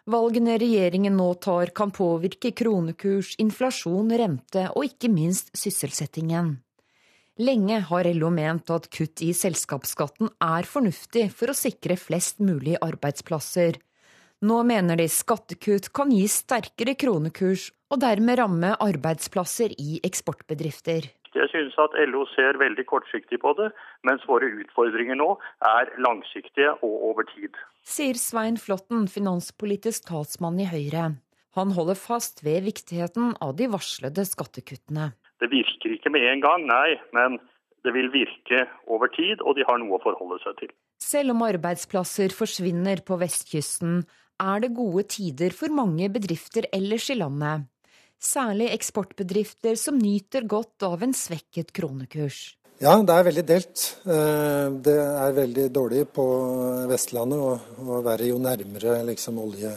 Valgene 0.09 0.57
regjeringen 0.61 1.15
nå 1.17 1.31
tar 1.41 1.69
kan 1.73 1.93
påvirke 1.93 2.51
kronekurs, 2.51 3.35
inflasjon, 3.41 4.09
rente 4.09 4.67
og 4.73 4.89
ikke 4.89 5.09
minst 5.09 5.53
sysselsettingen. 5.57 6.57
Lenge 7.35 7.81
har 7.89 8.07
LO 8.15 8.29
ment 8.31 8.69
at 8.71 8.85
kutt 8.95 9.19
i 9.19 9.33
selskapsskatten 9.35 10.29
er 10.39 10.63
fornuftig 10.63 11.25
for 11.35 11.51
å 11.51 11.55
sikre 11.57 11.97
flest 11.99 12.39
mulig 12.39 12.77
arbeidsplasser. 12.79 13.75
Nå 14.47 14.61
mener 14.63 14.95
de 14.95 15.09
skattekutt 15.11 15.89
kan 15.91 16.13
gi 16.15 16.23
sterkere 16.31 16.93
kronekurs 16.95 17.73
og 17.91 17.99
dermed 18.05 18.39
ramme 18.39 18.69
arbeidsplasser 18.79 19.75
i 19.75 19.99
eksportbedrifter. 20.07 21.09
Jeg 21.35 21.51
synes 21.51 21.75
at 21.83 21.97
LO 22.07 22.23
ser 22.31 22.55
veldig 22.61 22.87
kortsiktig 22.87 23.41
på 23.43 23.51
det, 23.59 23.67
mens 24.07 24.23
våre 24.31 24.47
utfordringer 24.63 25.19
nå 25.19 25.33
er 25.67 25.91
langsiktige 25.99 26.71
og 26.87 26.95
over 27.11 27.27
tid. 27.33 27.51
Sier 27.83 28.15
Svein 28.15 28.55
Flåtten, 28.55 29.09
finanspolitisk 29.11 30.07
talsmann 30.07 30.63
i 30.63 30.71
Høyre. 30.71 31.11
Han 31.59 31.75
holder 31.75 31.99
fast 31.99 32.45
ved 32.47 32.63
viktigheten 32.63 33.35
av 33.43 33.57
de 33.59 33.67
varslede 33.75 34.23
skattekuttene. 34.23 35.11
Det 35.41 35.51
virker 35.51 35.95
ikke 35.97 36.11
med 36.13 36.25
en 36.31 36.43
gang, 36.43 36.65
nei, 36.69 36.95
men 37.15 37.37
det 37.85 37.93
vil 37.93 38.09
virke 38.13 38.65
over 38.89 39.11
tid, 39.13 39.41
og 39.45 39.57
de 39.57 39.65
har 39.67 39.79
noe 39.81 39.97
å 39.97 40.03
forholde 40.03 40.39
seg 40.43 40.57
til. 40.63 40.73
Selv 41.01 41.35
om 41.35 41.43
arbeidsplasser 41.45 42.33
forsvinner 42.33 43.03
på 43.05 43.19
vestkysten, 43.21 44.03
er 44.41 44.63
det 44.63 44.73
gode 44.75 45.05
tider 45.11 45.55
for 45.55 45.71
mange 45.71 46.09
bedrifter 46.11 46.67
ellers 46.75 47.09
i 47.13 47.19
landet. 47.19 47.69
Særlig 48.19 48.71
eksportbedrifter 48.73 49.77
som 49.79 49.99
nyter 49.99 50.47
godt 50.49 50.85
av 50.87 51.03
en 51.05 51.13
svekket 51.15 51.73
kronekurs. 51.75 52.55
Ja, 52.81 52.95
det 52.99 53.13
er 53.13 53.27
veldig 53.27 53.43
delt. 53.47 53.83
Eh, 54.03 54.67
det 54.83 54.95
er 54.99 55.35
veldig 55.35 55.67
dårlig 55.71 56.01
på 56.15 56.25
Vestlandet, 56.89 57.69
og 57.79 58.01
verre 58.03 58.27
jo 58.27 58.39
nærmere 58.41 58.97
liksom, 59.07 59.39
olje 59.39 59.71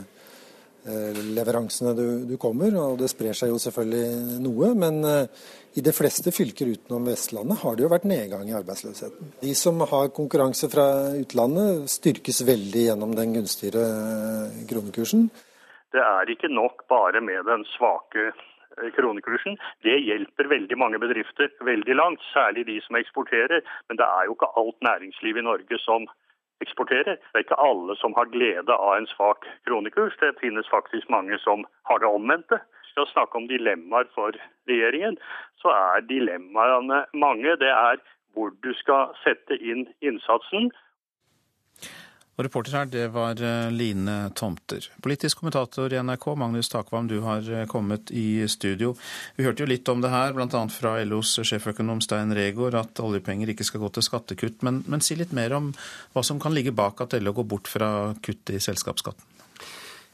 leveransene 1.37 1.95
du, 1.97 2.07
du, 2.29 2.37
kommer. 2.41 2.75
og 2.81 2.99
Det 3.01 3.11
sprer 3.11 3.37
seg 3.37 3.53
jo 3.53 3.61
selvfølgelig 3.63 4.41
noe, 4.45 4.73
men 4.79 5.01
eh, 5.07 5.47
i 5.79 5.85
de 5.85 5.95
fleste 5.95 6.33
fylker 6.35 6.73
utenom 6.75 7.09
Vestlandet 7.11 7.63
har 7.63 7.77
det 7.77 7.85
jo 7.87 7.93
vært 7.93 8.09
nedgang 8.09 8.49
i 8.49 8.57
arbeidsløsheten. 8.59 9.35
De 9.43 9.55
som 9.59 9.81
har 9.81 10.13
konkurranse 10.17 10.71
fra 10.73 10.89
utlandet, 11.19 11.89
styrkes 11.93 12.43
veldig 12.49 12.85
gjennom 12.89 13.15
den 13.19 13.37
gunstigere 13.39 13.87
eh, 13.89 14.63
kronekursen. 14.71 15.29
Det 15.95 16.05
er 16.05 16.31
ikke 16.33 16.53
nok 16.53 16.85
bare 16.91 17.23
med 17.25 17.47
den 17.49 17.65
svake 17.77 18.33
kronekursen. 18.95 19.57
Det 19.83 19.97
hjelper 20.07 20.51
veldig 20.53 20.77
mange 20.79 21.01
bedrifter 21.03 21.51
veldig 21.67 21.95
langt, 21.99 22.23
særlig 22.31 22.67
de 22.69 22.77
som 22.85 22.99
eksporterer. 23.01 23.65
Men 23.89 23.99
det 23.99 24.07
er 24.07 24.29
jo 24.29 24.37
ikke 24.37 24.53
alt 24.61 24.79
næringsliv 24.87 25.41
i 25.41 25.47
Norge 25.47 25.81
som 25.83 26.07
eksporterer. 26.65 27.17
Det 27.17 27.35
er 27.35 27.47
ikke 27.47 27.61
alle 27.63 27.97
som 28.01 28.15
har 28.17 28.31
glede 28.33 28.75
av 28.75 28.97
en 28.97 29.09
svak 29.15 29.47
kronekurs. 29.67 30.17
Det 30.21 30.35
finnes 30.41 30.69
faktisk 30.71 31.11
mange 31.11 31.39
som 31.45 31.65
har 31.91 32.03
det 32.03 32.11
omvendte. 32.11 32.61
Skal 32.91 33.07
snakke 33.13 33.39
om 33.39 33.49
dilemmaer 33.49 34.09
for 34.15 34.37
regjeringen, 34.71 35.19
så 35.63 35.71
er 35.75 36.07
dilemmaene 36.09 37.05
mange. 37.15 37.57
Det 37.63 37.71
er 37.71 38.03
hvor 38.35 38.53
du 38.63 38.73
skal 38.75 39.15
sette 39.25 39.57
inn 39.59 39.87
innsatsen, 40.05 40.71
og 42.39 42.47
reporter 42.47 42.77
her, 42.79 42.87
det 42.87 43.07
var 43.11 43.41
eh, 43.43 43.69
Line 43.75 44.31
Tomter. 44.39 44.85
Politisk 45.03 45.41
kommentator 45.41 45.93
i 45.93 45.99
NRK, 45.99 46.29
Magnus 46.39 46.71
Takvam, 46.71 47.09
du 47.11 47.19
har 47.25 47.47
eh, 47.51 47.67
kommet 47.71 48.13
i 48.15 48.47
studio. 48.49 48.93
Vi 49.35 49.47
hørte 49.47 49.65
jo 49.65 49.71
litt 49.71 49.89
om 49.91 50.05
det 50.05 50.13
her, 50.13 50.37
bl.a. 50.37 50.61
fra 50.71 50.95
LOs 51.03 51.35
sjeføkonom 51.43 52.03
Stein 52.05 52.31
Regaard, 52.39 52.79
at 52.79 53.03
oljepenger 53.03 53.51
ikke 53.51 53.67
skal 53.67 53.83
gå 53.83 53.91
til 53.97 54.07
skattekutt. 54.07 54.63
Men, 54.63 54.85
men 54.87 55.03
si 55.03 55.19
litt 55.19 55.35
mer 55.35 55.57
om 55.59 55.73
hva 56.15 56.23
som 56.23 56.39
kan 56.39 56.55
ligge 56.55 56.77
bak 56.77 57.03
at 57.03 57.19
LO 57.19 57.35
går 57.41 57.51
bort 57.57 57.71
fra 57.71 57.91
kutt 58.23 58.55
i 58.55 58.63
selskapsskatten? 58.63 59.35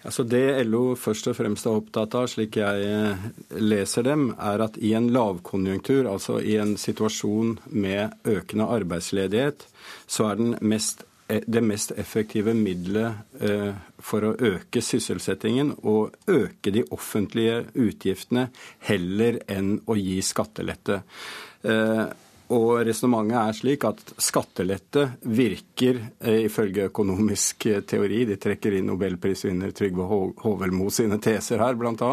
Altså 0.05 0.25
Det 0.29 0.65
LO 0.69 0.95
først 1.01 1.31
og 1.31 1.37
fremst 1.39 1.65
er 1.65 1.79
opptatt 1.79 2.15
av, 2.19 2.27
slik 2.29 2.59
jeg 2.61 2.89
eh, 2.89 3.29
leser 3.57 4.05
dem, 4.05 4.27
er 4.37 4.61
at 4.67 4.77
i 4.77 4.93
en 4.97 5.09
lavkonjunktur, 5.13 6.05
altså 6.11 6.43
i 6.45 6.59
en 6.61 6.77
situasjon 6.81 7.57
med 7.73 8.13
økende 8.29 8.69
arbeidsledighet, 8.69 9.65
så 10.05 10.29
er 10.29 10.41
den 10.41 10.57
mest, 10.61 11.07
det 11.27 11.61
mest 11.65 11.95
effektive 11.97 12.53
middelet 12.55 13.41
eh, 13.41 13.73
for 13.99 14.27
å 14.29 14.35
øke 14.37 14.83
sysselsettingen 14.85 15.73
og 15.83 16.17
øke 16.29 16.73
de 16.75 16.85
offentlige 16.93 17.63
utgiftene 17.73 18.51
heller 18.89 19.41
enn 19.49 19.79
å 19.89 19.97
gi 19.97 20.19
skattelette. 20.25 21.01
Og 22.53 22.83
resonnementet 22.85 23.39
er 23.41 23.57
slik 23.57 23.85
at 23.89 24.01
skattelette 24.21 25.07
virker, 25.33 25.97
eh, 26.21 26.43
ifølge 26.45 26.91
økonomisk 26.91 27.67
eh, 27.71 27.81
teori, 27.89 28.27
de 28.29 28.37
trekker 28.37 28.77
inn 28.77 28.91
nobelprisvinner 28.91 29.73
Trygve 29.73 30.05
Hovelmo 30.43 30.91
sine 30.93 31.17
teser 31.25 31.63
her 31.65 31.79
bl.a., 31.81 32.11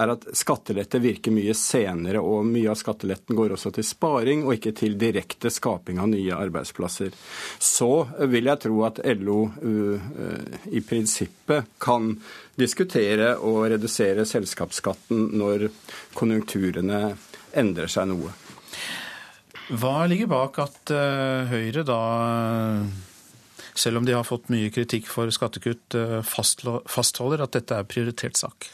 er 0.00 0.14
at 0.14 0.24
skattelette 0.32 1.02
virker 1.04 1.34
mye 1.36 1.52
senere, 1.52 2.24
og 2.24 2.48
mye 2.48 2.72
av 2.72 2.80
skatteletten 2.80 3.36
går 3.36 3.52
også 3.58 3.74
til 3.76 3.84
sparing 3.84 4.46
og 4.46 4.56
ikke 4.56 4.72
til 4.80 4.96
direkte 5.00 5.52
skaping 5.52 6.00
av 6.00 6.08
nye 6.14 6.40
arbeidsplasser. 6.40 7.12
Så 7.60 7.92
vil 8.32 8.48
jeg 8.48 8.64
tro 8.64 8.80
at 8.88 9.02
LO 9.20 9.40
uh, 9.60 10.10
i 10.72 10.80
prinsippet 10.84 11.76
kan 11.82 12.14
diskutere 12.56 13.34
å 13.36 13.58
redusere 13.68 14.24
selskapsskatten 14.28 15.34
når 15.36 15.68
konjunkturene 16.16 17.02
endrer 17.60 17.90
seg 17.90 18.08
noe. 18.08 18.32
Hva 19.70 20.02
ligger 20.10 20.26
bak 20.30 20.58
at 20.58 20.90
uh, 20.90 21.46
Høyre 21.50 21.84
da, 21.86 21.98
selv 23.78 24.00
om 24.00 24.06
de 24.08 24.16
har 24.16 24.26
fått 24.26 24.50
mye 24.50 24.72
kritikk 24.74 25.06
for 25.10 25.30
skattekutt, 25.34 25.94
uh, 25.94 26.18
fastholder 26.26 27.44
at 27.44 27.54
dette 27.54 27.78
er 27.78 27.86
prioritert 27.86 28.40
sak? 28.40 28.66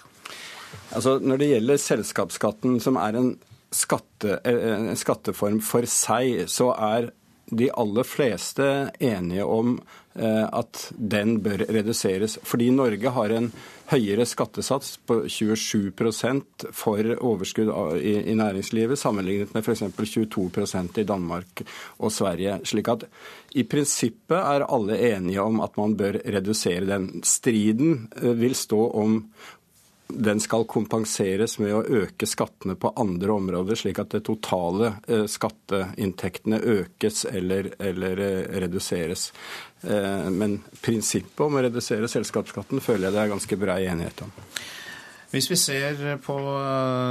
Altså, 0.96 1.18
når 1.20 1.42
det 1.42 1.50
gjelder 1.50 1.82
selskapsskatten, 1.82 2.80
som 2.80 2.96
er 3.00 3.18
en, 3.18 3.30
skatte, 3.74 4.38
eh, 4.48 4.58
en 4.72 4.96
skatteform 4.96 5.60
for 5.64 5.84
seg, 5.90 6.46
så 6.52 6.70
er 6.72 7.10
de 7.46 7.68
aller 7.76 8.06
fleste 8.06 8.66
enige 8.98 9.44
om 9.46 9.76
at 10.16 10.80
den 10.96 11.34
bør 11.44 11.60
reduseres. 11.76 12.38
Fordi 12.48 12.70
Norge 12.72 13.10
har 13.12 13.34
en 13.36 13.50
høyere 13.90 14.26
skattesats 14.26 14.96
på 15.06 15.20
27% 15.30 16.66
for 16.74 17.10
overskudd 17.16 17.70
i, 18.00 18.34
næringslivet, 18.34 18.98
sammenlignet 18.98 19.54
med 19.54 19.62
f.eks. 19.62 19.84
22% 19.96 21.00
i 21.02 21.06
Danmark 21.06 21.62
og 21.98 22.12
Sverige. 22.12 22.60
slik 22.64 22.88
at 22.88 23.06
i 23.54 23.62
prinsippet 23.64 24.36
er 24.36 24.66
alle 24.66 24.98
enige 25.14 25.42
om 25.42 25.60
at 25.64 25.76
man 25.78 25.96
bør 25.96 26.18
redusere 26.24 26.86
den. 26.86 27.22
Striden 27.24 28.08
eh, 28.22 28.34
vil 28.38 28.54
stå 28.54 28.90
om 28.90 29.20
den 30.08 30.40
skal 30.40 30.64
kompenseres 30.70 31.56
med 31.58 31.74
å 31.74 31.82
øke 32.02 32.28
skattene 32.28 32.76
på 32.78 32.92
andre 32.98 33.34
områder, 33.34 33.78
slik 33.78 33.98
at 34.02 34.14
det 34.14 34.22
totale 34.28 34.92
eh, 35.08 35.26
skatteinntektene 35.30 36.60
økes 36.62 37.24
eller, 37.26 37.72
eller 37.82 38.22
eh, 38.22 38.40
reduseres. 38.62 39.32
Eh, 39.82 40.30
men 40.30 40.60
prinsippet 40.80 41.44
om 41.46 41.58
å 41.58 41.66
redusere 41.66 42.10
selskapsskatten 42.10 42.82
føler 42.84 43.08
jeg 43.08 43.16
det 43.16 43.22
er 43.24 43.34
ganske 43.34 43.60
brei 43.60 43.82
enighet 43.90 44.24
om. 44.26 44.34
Hvis 45.32 45.50
vi 45.50 45.56
ser 45.58 45.98
på 46.22 46.34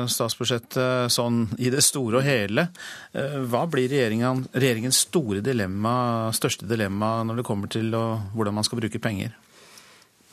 statsbudsjettet 0.10 1.12
sånn 1.12 1.42
i 1.60 1.68
det 1.70 1.84
store 1.84 2.22
og 2.22 2.24
hele, 2.26 2.64
hva 3.12 3.66
blir 3.70 3.92
regjeringens 3.92 5.02
store 5.04 5.44
dilemma, 5.46 6.32
største 6.34 6.66
dilemma 6.66 7.18
når 7.28 7.42
det 7.42 7.46
kommer 7.46 7.70
til 7.76 7.92
å, 7.94 8.06
hvordan 8.34 8.56
man 8.56 8.66
skal 8.66 8.80
bruke 8.80 9.04
penger? 9.04 9.36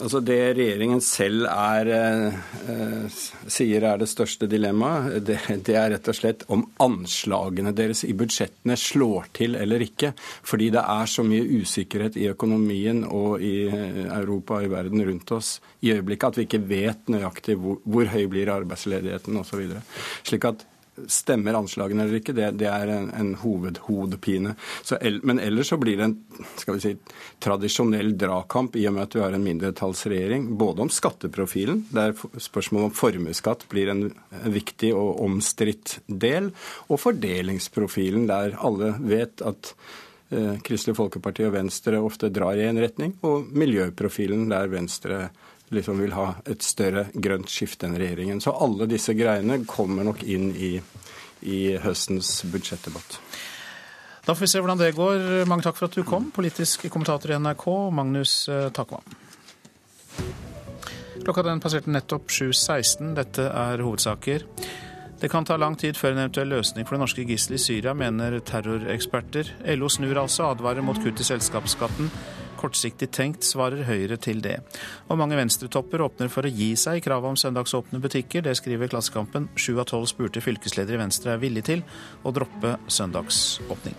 Altså 0.00 0.20
Det 0.24 0.38
regjeringen 0.56 1.00
selv 1.04 1.44
er, 1.46 1.88
eh, 1.92 3.18
sier 3.46 3.84
er 3.86 4.00
det 4.00 4.08
største 4.10 4.48
dilemmaet, 4.50 5.20
det, 5.26 5.36
det, 5.66 5.76
er 5.76 5.92
rett 5.92 6.08
og 6.08 6.16
slett 6.16 6.42
om 6.48 6.64
anslagene 6.82 7.74
deres 7.76 8.02
i 8.08 8.14
budsjettene 8.16 8.74
slår 8.80 9.28
til 9.36 9.54
eller 9.60 9.84
ikke. 9.84 10.14
Fordi 10.48 10.70
det 10.74 10.82
er 10.82 11.12
så 11.12 11.22
mye 11.26 11.44
usikkerhet 11.60 12.16
i 12.18 12.26
økonomien 12.32 13.04
og 13.04 13.44
i 13.44 13.68
eh, 13.68 14.02
Europa 14.08 14.58
og 14.58 14.66
i 14.66 14.72
verden 14.72 15.04
rundt 15.06 15.36
oss 15.36 15.54
i 15.84 15.92
øyeblikket 15.92 16.28
at 16.32 16.40
vi 16.40 16.48
ikke 16.48 16.64
vet 16.72 17.12
nøyaktig 17.12 17.60
hvor, 17.60 17.78
hvor 17.84 18.10
høy 18.16 18.26
blir 18.32 18.50
arbeidsledigheten 18.56 19.38
osv. 19.44 19.76
Slik 20.24 20.50
at 20.50 20.66
Stemmer 21.08 21.56
anslagene 21.56 22.04
eller 22.04 22.18
ikke, 22.20 22.34
det, 22.36 22.50
det 22.60 22.66
er 22.68 22.90
en, 22.92 23.06
en 23.16 23.30
hovedhodepine. 23.40 24.54
men 25.22 25.40
ellers 25.40 25.70
så 25.72 25.78
blir 25.80 25.96
det 25.96 26.04
en 26.04 26.16
skal 26.60 26.76
vi 26.76 26.82
si, 26.84 26.92
tradisjonell 27.40 28.12
dragkamp 28.20 28.76
i 28.76 28.84
og 28.90 28.96
med 28.96 29.06
at 29.06 29.14
du 29.14 29.22
har 29.22 29.32
en 29.32 29.46
mindretallsregjering. 29.46 30.50
Både 30.60 30.84
om 30.84 30.92
skatteprofilen, 30.92 31.86
der 31.96 32.12
spørsmålet 32.36 32.90
om 32.90 32.96
formuesskatt 32.96 33.64
blir 33.72 33.88
en, 33.88 34.10
en 34.42 34.52
viktig 34.52 34.92
og 34.92 35.22
omstridt 35.24 35.98
del, 36.06 36.50
og 36.88 37.00
fordelingsprofilen, 37.00 38.28
der 38.28 38.58
alle 38.60 38.92
vet 39.00 39.40
at 39.48 39.72
eh, 40.28 40.60
Kristelig 40.66 40.98
Folkeparti 41.00 41.48
og 41.48 41.56
Venstre 41.56 42.04
ofte 42.04 42.28
drar 42.28 42.60
i 42.60 42.68
en 42.68 42.80
retning, 42.84 43.16
og 43.24 43.48
miljøprofilen, 43.56 44.44
der 44.52 44.68
Venstre 44.72 45.24
liksom 45.72 46.00
vil 46.02 46.14
ha 46.16 46.28
et 46.48 46.64
større 46.64 47.06
grønt 47.14 47.50
skifte 47.50 47.88
enn 47.88 47.96
regjeringen. 48.00 48.42
Så 48.44 48.54
alle 48.54 48.88
disse 48.90 49.14
greiene 49.18 49.62
kommer 49.68 50.06
nok 50.06 50.22
inn 50.24 50.52
i, 50.52 50.74
i 51.48 51.62
høstens 51.82 52.42
budsjettdebatt. 52.52 53.18
Da 54.22 54.36
får 54.36 54.44
vi 54.44 54.52
se 54.52 54.62
hvordan 54.62 54.78
det 54.78 54.92
går. 54.94 55.26
Mange 55.50 55.66
takk 55.66 55.80
for 55.80 55.88
at 55.90 55.98
du 55.98 56.04
kom, 56.06 56.30
politisk 56.34 56.86
kommentator 56.92 57.32
i 57.32 57.38
NRK, 57.42 57.66
Magnus 57.90 58.36
eh, 58.52 58.68
Takvam. 58.74 59.02
Klokka 61.22 61.42
den 61.46 61.62
passerte 61.62 61.90
nettopp 61.90 62.30
7.16. 62.30 63.12
Dette 63.18 63.48
er 63.50 63.82
hovedsaker. 63.82 64.46
Det 65.22 65.30
kan 65.30 65.46
ta 65.46 65.54
lang 65.58 65.76
tid 65.78 65.94
før 65.94 66.14
en 66.14 66.24
eventuell 66.24 66.50
løsning 66.50 66.86
for 66.86 66.96
det 66.96 67.04
norske 67.04 67.24
gisselet 67.26 67.60
i 67.60 67.62
Syria, 67.62 67.92
mener 67.94 68.40
terroreksperter. 68.42 69.52
LO 69.78 69.90
snur 69.90 70.18
altså, 70.24 70.48
advarer 70.50 70.82
mot 70.82 70.98
kutt 71.02 71.22
i 71.22 71.26
selskapsskatten 71.26 72.10
kortsiktig 72.62 73.10
tenkt, 73.14 73.44
svarer 73.46 73.84
Høyre 73.88 74.16
til 74.22 74.40
det. 74.44 74.60
Og 75.10 75.18
mange 75.20 75.38
venstretopper 75.38 76.06
åpner 76.06 76.32
for 76.32 76.46
å 76.46 76.54
gi 76.54 76.72
seg 76.78 77.00
i 77.00 77.04
kravet 77.04 77.34
om 77.34 77.38
søndagsåpne 77.38 78.00
butikker. 78.02 78.46
Det 78.46 78.56
skriver 78.58 78.92
Klassekampen. 78.92 79.50
Sju 79.58 79.74
av 79.76 79.90
tolv 79.90 80.08
spurte 80.10 80.44
fylkesleder 80.44 80.96
i 80.96 81.04
Venstre 81.04 81.34
er 81.34 81.42
villig 81.42 81.66
til 81.68 81.86
å 82.22 82.34
droppe 82.34 82.78
søndagsåpning. 82.86 83.98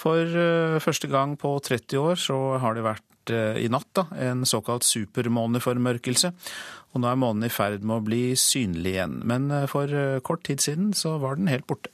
For 0.00 0.24
eh, 0.24 0.80
første 0.80 1.10
gang 1.12 1.36
på 1.40 1.54
30 1.60 2.00
år 2.00 2.20
så 2.20 2.36
har 2.62 2.76
det 2.76 2.86
vært 2.86 3.32
eh, 3.34 3.60
i 3.64 3.68
natt 3.72 3.88
da, 3.96 4.06
en 4.30 4.46
såkalt 4.48 4.86
supermåneformørkelse. 4.88 6.32
Og 6.90 7.02
nå 7.02 7.10
er 7.10 7.20
månen 7.20 7.46
i 7.46 7.52
ferd 7.52 7.84
med 7.84 7.98
å 7.98 8.06
bli 8.06 8.22
synlig 8.38 8.96
igjen. 8.96 9.20
Men 9.28 9.50
eh, 9.54 9.68
for 9.70 9.92
kort 10.26 10.46
tid 10.48 10.64
siden 10.64 10.94
så 10.96 11.18
var 11.22 11.36
den 11.36 11.52
helt 11.52 11.68
borte. 11.68 11.92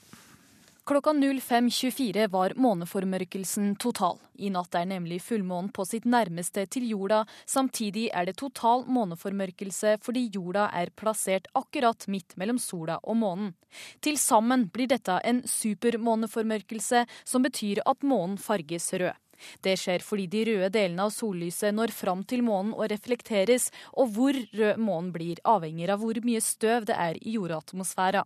Klokka 0.86 1.10
05.24 1.10 2.28
var 2.28 2.52
måneformørkelsen 2.56 3.72
total. 3.82 4.20
I 4.38 4.52
natt 4.54 4.76
er 4.78 4.84
nemlig 4.86 5.16
fullmånen 5.24 5.72
på 5.74 5.82
sitt 5.82 6.06
nærmeste 6.06 6.62
til 6.70 6.86
jorda. 6.92 7.24
Samtidig 7.42 8.04
er 8.14 8.28
det 8.28 8.36
total 8.38 8.84
måneformørkelse 8.86 9.96
fordi 10.06 10.28
jorda 10.36 10.68
er 10.70 10.94
plassert 10.94 11.50
akkurat 11.58 12.06
midt 12.06 12.38
mellom 12.38 12.62
sola 12.62 13.00
og 13.02 13.18
månen. 13.18 13.50
Til 13.98 14.14
sammen 14.14 14.68
blir 14.70 14.86
dette 14.94 15.18
en 15.26 15.42
supermåneformørkelse, 15.42 17.02
som 17.26 17.42
betyr 17.42 17.82
at 17.82 18.06
månen 18.06 18.38
farges 18.38 18.92
rød. 18.94 19.18
Det 19.64 19.76
skjer 19.80 20.04
fordi 20.04 20.26
de 20.32 20.44
røde 20.50 20.70
delene 20.74 21.06
av 21.06 21.14
sollyset 21.14 21.74
når 21.76 21.94
fram 21.94 22.24
til 22.28 22.44
månen 22.46 22.74
og 22.76 22.90
reflekteres, 22.92 23.70
og 23.94 24.14
hvor 24.16 24.36
rød 24.36 24.80
månen 24.82 25.12
blir 25.14 25.42
avhenger 25.44 25.94
av 25.94 26.02
hvor 26.02 26.20
mye 26.24 26.42
støv 26.44 26.88
det 26.88 26.96
er 26.96 27.20
i 27.22 27.36
jordatmosfæra. 27.36 28.24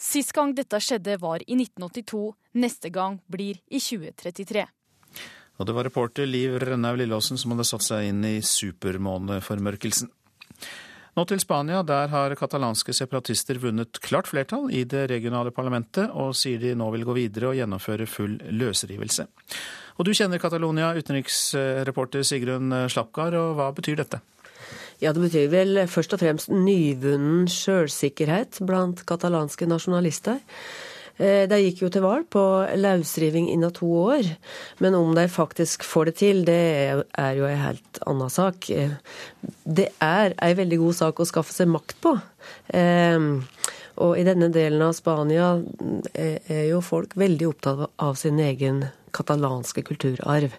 Sist 0.00 0.32
gang 0.36 0.54
dette 0.56 0.80
skjedde 0.80 1.18
var 1.20 1.44
i 1.46 1.58
1982, 1.58 2.24
neste 2.58 2.92
gang 2.94 3.20
blir 3.30 3.60
i 3.68 3.80
2033. 3.82 4.66
Og 5.58 5.66
det 5.66 5.74
var 5.74 5.88
reporter 5.88 6.28
Liv 6.28 6.54
Rønnaug 6.62 7.00
Lilleåsen 7.00 7.40
som 7.40 7.54
hadde 7.54 7.66
satt 7.66 7.84
seg 7.86 8.12
inn 8.12 8.22
i 8.26 8.36
supermåneformørkelsen. 8.44 10.10
Nå 11.18 11.24
til 11.26 11.40
Spania. 11.42 11.80
Der 11.82 12.12
har 12.12 12.30
katalanske 12.38 12.92
separatister 12.94 13.58
vunnet 13.58 13.98
klart 14.04 14.28
flertall 14.30 14.68
i 14.70 14.84
det 14.86 15.08
regionale 15.10 15.50
parlamentet, 15.50 16.12
og 16.14 16.36
sier 16.38 16.60
de 16.62 16.76
nå 16.78 16.86
vil 16.94 17.02
gå 17.08 17.16
videre 17.16 17.48
og 17.48 17.56
gjennomføre 17.58 18.06
full 18.06 18.36
løsrivelse. 18.54 19.26
Og 19.98 20.06
du 20.06 20.12
kjenner 20.14 20.38
Catalonia, 20.38 20.92
utenriksreporter 20.94 22.22
Sigrun 22.22 22.70
Slapgard, 22.86 23.34
og 23.34 23.56
hva 23.58 23.72
betyr 23.74 23.98
dette? 23.98 24.20
Ja, 25.02 25.10
Det 25.12 25.24
betyr 25.24 25.50
vel 25.50 25.82
først 25.90 26.14
og 26.14 26.22
fremst 26.22 26.54
nyvunnen 26.54 27.50
sjølsikkerhet 27.50 28.62
blant 28.66 29.02
katalanske 29.06 29.66
nasjonalister. 29.66 30.38
Eh, 31.18 31.48
de 31.50 31.58
gikk 31.58 31.82
jo 31.82 31.90
til 31.90 32.04
valg 32.04 32.28
på 32.30 32.42
løsriving 32.78 33.48
innen 33.50 33.74
to 33.74 33.88
år, 34.14 34.28
men 34.78 34.94
om 34.94 35.10
de 35.18 35.26
faktisk 35.30 35.82
får 35.86 36.10
det 36.10 36.16
til, 36.20 36.44
det 36.46 36.60
er 37.18 37.32
jo 37.38 37.48
en 37.48 37.64
helt 37.64 38.00
annen 38.06 38.30
sak. 38.30 38.70
Eh, 38.70 38.94
det 39.64 39.88
er 40.04 40.36
en 40.36 40.60
veldig 40.60 40.78
god 40.84 40.98
sak 41.00 41.18
å 41.18 41.26
skaffe 41.28 41.54
seg 41.54 41.70
makt 41.74 41.98
på. 42.04 42.14
Eh, 42.70 43.18
og 43.98 44.14
i 44.14 44.22
denne 44.22 44.46
delen 44.54 44.84
av 44.86 44.94
Spania 44.94 45.56
er 46.14 46.68
jo 46.68 46.78
folk 46.86 47.16
veldig 47.18 47.48
opptatt 47.48 47.88
av 47.98 48.14
sin 48.14 48.38
egen 48.38 48.84
katalanske 49.10 49.82
kulturarv. 49.82 50.54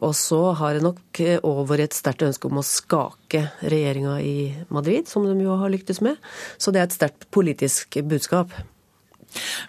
Og 0.00 0.14
så 0.16 0.40
har 0.56 0.78
det 0.78 0.86
nok 0.86 1.20
òg 1.44 1.60
vært 1.68 1.90
et 1.90 1.98
sterkt 1.98 2.24
ønske 2.24 2.48
om 2.48 2.62
å 2.62 2.64
skake 2.64 3.50
regjeringa 3.60 4.16
i 4.24 4.34
Madrid, 4.72 5.12
som 5.12 5.28
de 5.28 5.36
jo 5.44 5.60
har 5.60 5.68
lyktes 5.68 6.00
med. 6.00 6.16
Så 6.56 6.72
det 6.72 6.80
er 6.80 6.88
et 6.88 6.96
sterkt 6.96 7.28
politisk 7.36 8.00
budskap. 8.08 8.56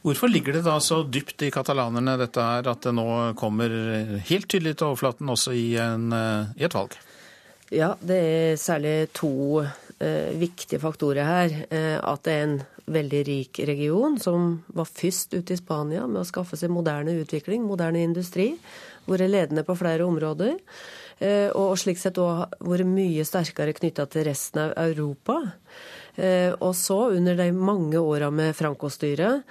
Hvorfor 0.01 0.31
ligger 0.31 0.57
det 0.57 0.65
da 0.65 0.79
så 0.81 1.01
dypt 1.03 1.45
i 1.45 1.51
katalanerne 1.53 2.17
dette 2.21 2.41
her, 2.41 2.67
at 2.71 2.83
det 2.87 2.95
nå 2.97 3.07
kommer 3.39 3.71
helt 4.27 4.49
tydelig 4.49 4.77
til 4.79 4.91
overflaten 4.91 5.29
også 5.31 5.55
i, 5.57 5.69
en, 5.81 6.11
i 6.57 6.65
et 6.65 6.77
valg? 6.77 6.97
Ja, 7.71 7.93
det 8.03 8.17
er 8.19 8.57
særlig 8.59 9.13
to 9.15 9.61
eh, 9.63 10.33
viktige 10.35 10.81
faktorer 10.83 11.23
her. 11.23 11.53
Eh, 11.71 11.97
at 12.03 12.25
det 12.27 12.33
er 12.33 12.43
en 12.43 12.57
veldig 12.91 13.21
rik 13.29 13.61
region 13.69 14.17
som 14.19 14.57
var 14.75 14.89
først 14.89 15.37
ute 15.37 15.55
i 15.55 15.59
Spania 15.59 16.03
med 16.03 16.19
å 16.23 16.27
skaffe 16.27 16.59
seg 16.59 16.73
moderne 16.73 17.15
utvikling, 17.21 17.63
moderne 17.63 18.03
industri. 18.03 18.51
Vært 19.07 19.31
ledende 19.31 19.63
på 19.63 19.77
flere 19.79 20.03
områder. 20.03 20.57
Eh, 21.23 21.47
og 21.55 21.79
slik 21.79 22.01
sett 22.01 22.19
òg 22.19 22.57
vært 22.59 22.91
mye 22.91 23.23
sterkere 23.27 23.77
knytta 23.77 24.07
til 24.11 24.27
resten 24.27 24.65
av 24.65 24.75
Europa. 24.89 25.39
Eh, 26.15 26.51
og 26.59 26.73
så, 26.75 27.11
under 27.15 27.37
de 27.37 27.51
mange 27.55 27.99
åra 27.99 28.31
med 28.33 28.55
Franco-styret, 28.57 29.45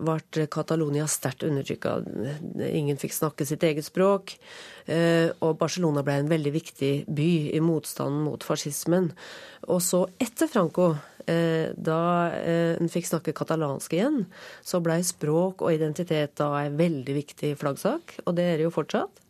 ble 0.00 0.46
Catalonia 0.48 1.04
sterkt 1.10 1.44
undertrykka. 1.44 1.98
Ingen 2.70 2.96
fikk 3.00 3.12
snakke 3.12 3.44
sitt 3.44 3.64
eget 3.66 3.84
språk. 3.84 4.32
Eh, 4.88 5.28
og 5.44 5.58
Barcelona 5.60 6.04
ble 6.06 6.16
en 6.22 6.30
veldig 6.30 6.52
viktig 6.54 6.92
by 7.04 7.30
i 7.52 7.60
motstanden 7.60 8.24
mot 8.24 8.44
fascismen. 8.46 9.10
Og 9.68 9.82
så, 9.84 10.06
etter 10.22 10.48
Franco, 10.48 10.94
eh, 11.26 11.68
da 11.76 12.32
en 12.32 12.88
fikk 12.88 13.10
snakke 13.10 13.36
katalansk 13.36 13.92
igjen, 13.92 14.24
så 14.64 14.80
ble 14.80 15.02
språk 15.04 15.60
og 15.60 15.74
identitet 15.74 16.38
da 16.40 16.54
en 16.64 16.80
veldig 16.80 17.18
viktig 17.20 17.54
flaggsak. 17.60 18.22
Og 18.24 18.34
det 18.40 18.48
er 18.48 18.56
det 18.56 18.70
jo 18.70 18.76
fortsatt. 18.78 19.24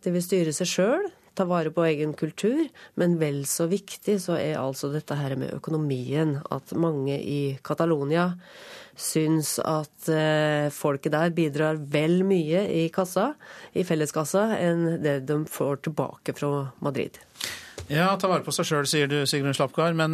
De 0.00 0.14
vil 0.14 0.24
styre 0.24 0.56
seg 0.56 0.70
sjøl 0.70 1.10
ta 1.40 1.48
vare 1.48 1.72
på 1.72 1.86
egen 1.88 2.12
kultur. 2.18 2.66
Men 3.00 3.16
vel 3.20 3.42
så 3.48 3.66
viktig 3.70 4.18
så 4.22 4.36
er 4.36 4.60
altså 4.60 4.92
dette 4.92 5.16
her 5.16 5.36
med 5.40 5.54
økonomien. 5.56 6.36
At 6.52 6.74
mange 6.76 7.16
i 7.16 7.56
Catalonia 7.64 8.34
syns 9.00 9.54
at 9.64 10.10
eh, 10.12 10.68
folket 10.74 11.14
der 11.14 11.32
bidrar 11.32 11.80
vel 11.92 12.20
mye 12.28 12.66
i 12.68 12.84
kassa, 12.92 13.30
i 13.72 13.86
felleskassa, 13.86 14.50
enn 14.60 15.00
det 15.00 15.22
de 15.30 15.40
får 15.48 15.80
tilbake 15.86 16.36
fra 16.36 16.68
Madrid. 16.84 17.16
Ja, 17.88 18.10
ta 18.20 18.28
vare 18.30 18.44
på 18.46 18.52
seg 18.54 18.68
sjøl, 18.68 18.86
sier 18.88 19.08
du 19.10 19.16
Sigrun 19.28 19.54
Slapgard. 19.56 19.96
Men 19.98 20.12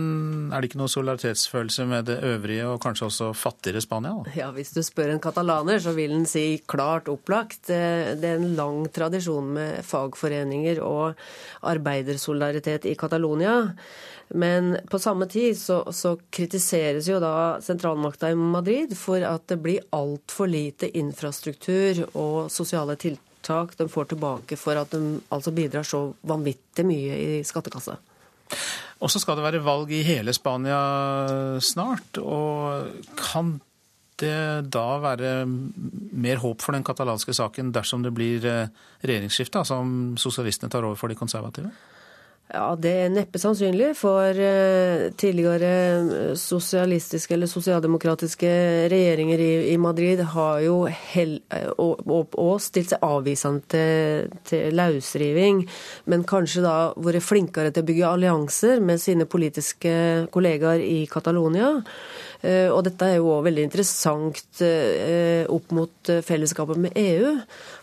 er 0.55 0.63
det 0.63 0.71
ikke 0.71 0.81
noe 0.81 0.93
solidaritetsfølelse 0.93 1.87
med 1.91 2.09
det 2.09 2.17
øvrige 2.25 2.71
og 2.71 2.81
kanskje 2.85 3.09
også 3.11 3.31
fattigere 3.37 3.83
Spania? 3.85 4.15
Da? 4.25 4.35
Ja, 4.39 4.51
Hvis 4.55 4.73
du 4.77 4.83
spør 4.87 5.13
en 5.13 5.23
katalaner, 5.23 5.81
så 5.83 5.93
vil 5.97 6.15
han 6.15 6.27
si 6.31 6.63
klart 6.69 7.11
opplagt. 7.13 7.67
Det 7.69 8.31
er 8.31 8.39
en 8.39 8.55
lang 8.57 8.87
tradisjon 8.93 9.53
med 9.59 9.85
fagforeninger 9.85 10.83
og 10.85 11.19
arbeidersolidaritet 11.67 12.89
i 12.89 12.97
Catalonia. 12.99 13.59
Men 14.29 14.77
på 14.91 14.99
samme 14.99 15.29
tid 15.31 15.59
så, 15.59 15.83
så 15.95 16.17
kritiseres 16.35 17.07
jo 17.09 17.21
da 17.23 17.61
sentralmakta 17.63 18.33
i 18.33 18.39
Madrid 18.39 18.97
for 18.99 19.23
at 19.23 19.47
det 19.53 19.61
blir 19.63 19.85
altfor 19.95 20.51
lite 20.51 20.91
infrastruktur 20.99 22.07
og 22.15 22.51
sosiale 22.51 22.99
tiltak 22.99 23.26
tiltak 23.47 23.77
de 23.79 23.89
får 23.89 24.11
tilbake 24.11 24.57
for 24.59 24.77
at 24.77 24.91
de 24.91 25.21
altså 25.31 25.53
bidrar 25.55 25.87
så 25.87 26.13
vanvittig 26.27 26.85
mye 26.87 27.17
i 27.17 27.45
skattekassa. 27.45 27.97
Og 29.01 29.11
så 29.11 29.21
skal 29.21 29.37
det 29.37 29.45
være 29.45 29.65
valg 29.65 29.91
i 29.93 30.03
hele 30.07 30.33
Spania 30.33 31.61
snart. 31.61 32.19
og 32.19 32.87
Kan 33.17 33.61
det 34.19 34.71
da 34.73 34.99
være 34.99 35.45
mer 35.47 36.37
håp 36.41 36.63
for 36.63 36.73
den 36.73 36.85
katalanske 36.85 37.35
saken 37.35 37.73
dersom 37.73 38.03
det 38.03 38.15
blir 38.17 38.45
eh, 38.49 38.71
regjeringsskifte, 39.05 39.59
altså 39.61 39.83
om 39.83 40.17
sosialistene 40.17 40.71
tar 40.73 40.87
over 40.87 40.97
for 40.97 41.13
de 41.13 41.19
konservative? 41.19 41.69
Ja, 42.47 42.77
Det 42.79 42.91
er 42.95 43.09
neppe 43.11 43.41
sannsynlig, 43.43 43.89
for 43.99 44.39
uh, 44.39 45.07
tidligere 45.19 45.71
eh, 45.99 46.35
sosialistiske 46.39 47.35
eller 47.35 47.51
sosialdemokratiske 47.51 48.51
regjeringer 48.93 49.43
i, 49.43 49.75
Madrid 49.83 50.23
har 50.31 50.61
jo 50.63 50.77
hell, 50.87 51.41
uh, 51.51 51.73
og, 51.83 52.05
og, 52.07 52.37
og, 52.39 52.61
stilt 52.63 52.95
seg 52.95 53.03
avvisende 53.03 53.67
til, 53.75 54.31
til 54.47 54.79
løsriving, 54.79 55.65
men 56.07 56.23
kanskje 56.29 56.63
da 56.63 56.77
vært 56.95 57.27
flinkere 57.27 57.75
til 57.75 57.83
å 57.83 57.91
bygge 57.91 58.15
allianser 58.15 58.79
med 58.79 59.03
sine 59.03 59.27
politiske 59.27 59.97
kollegaer 60.31 60.87
i 60.87 61.03
Catalonia. 61.11 61.81
Uh, 62.43 62.69
og 62.73 62.83
dette 62.89 63.09
er 63.09 63.19
jo 63.21 63.33
òg 63.37 63.47
veldig 63.49 63.67
interessant 63.67 64.63
opp 65.53 65.73
mot 65.75 66.11
fellesskapet 66.25 66.79
med 66.81 66.97
EU. 66.99 67.33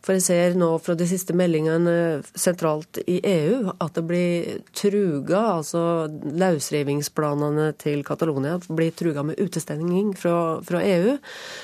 For 0.03 0.17
jeg 0.17 0.25
ser 0.25 0.55
nå 0.59 0.67
fra 0.83 0.95
de 0.99 1.05
siste 1.07 1.35
meldingene 1.37 2.23
sentralt 2.35 2.99
i 3.07 3.19
EU 3.23 3.71
at 3.71 3.95
det 3.95 4.03
blir 4.07 4.59
truga, 4.75 5.41
altså 5.59 5.83
løsrivingsplanene 6.11 7.69
til 7.79 8.03
Catalonia 8.03 8.57
blir 8.67 8.91
truga 8.97 9.23
med 9.23 9.39
utestenging 9.39 10.11
fra, 10.19 10.59
fra, 10.65 10.81
EU. 10.83 11.15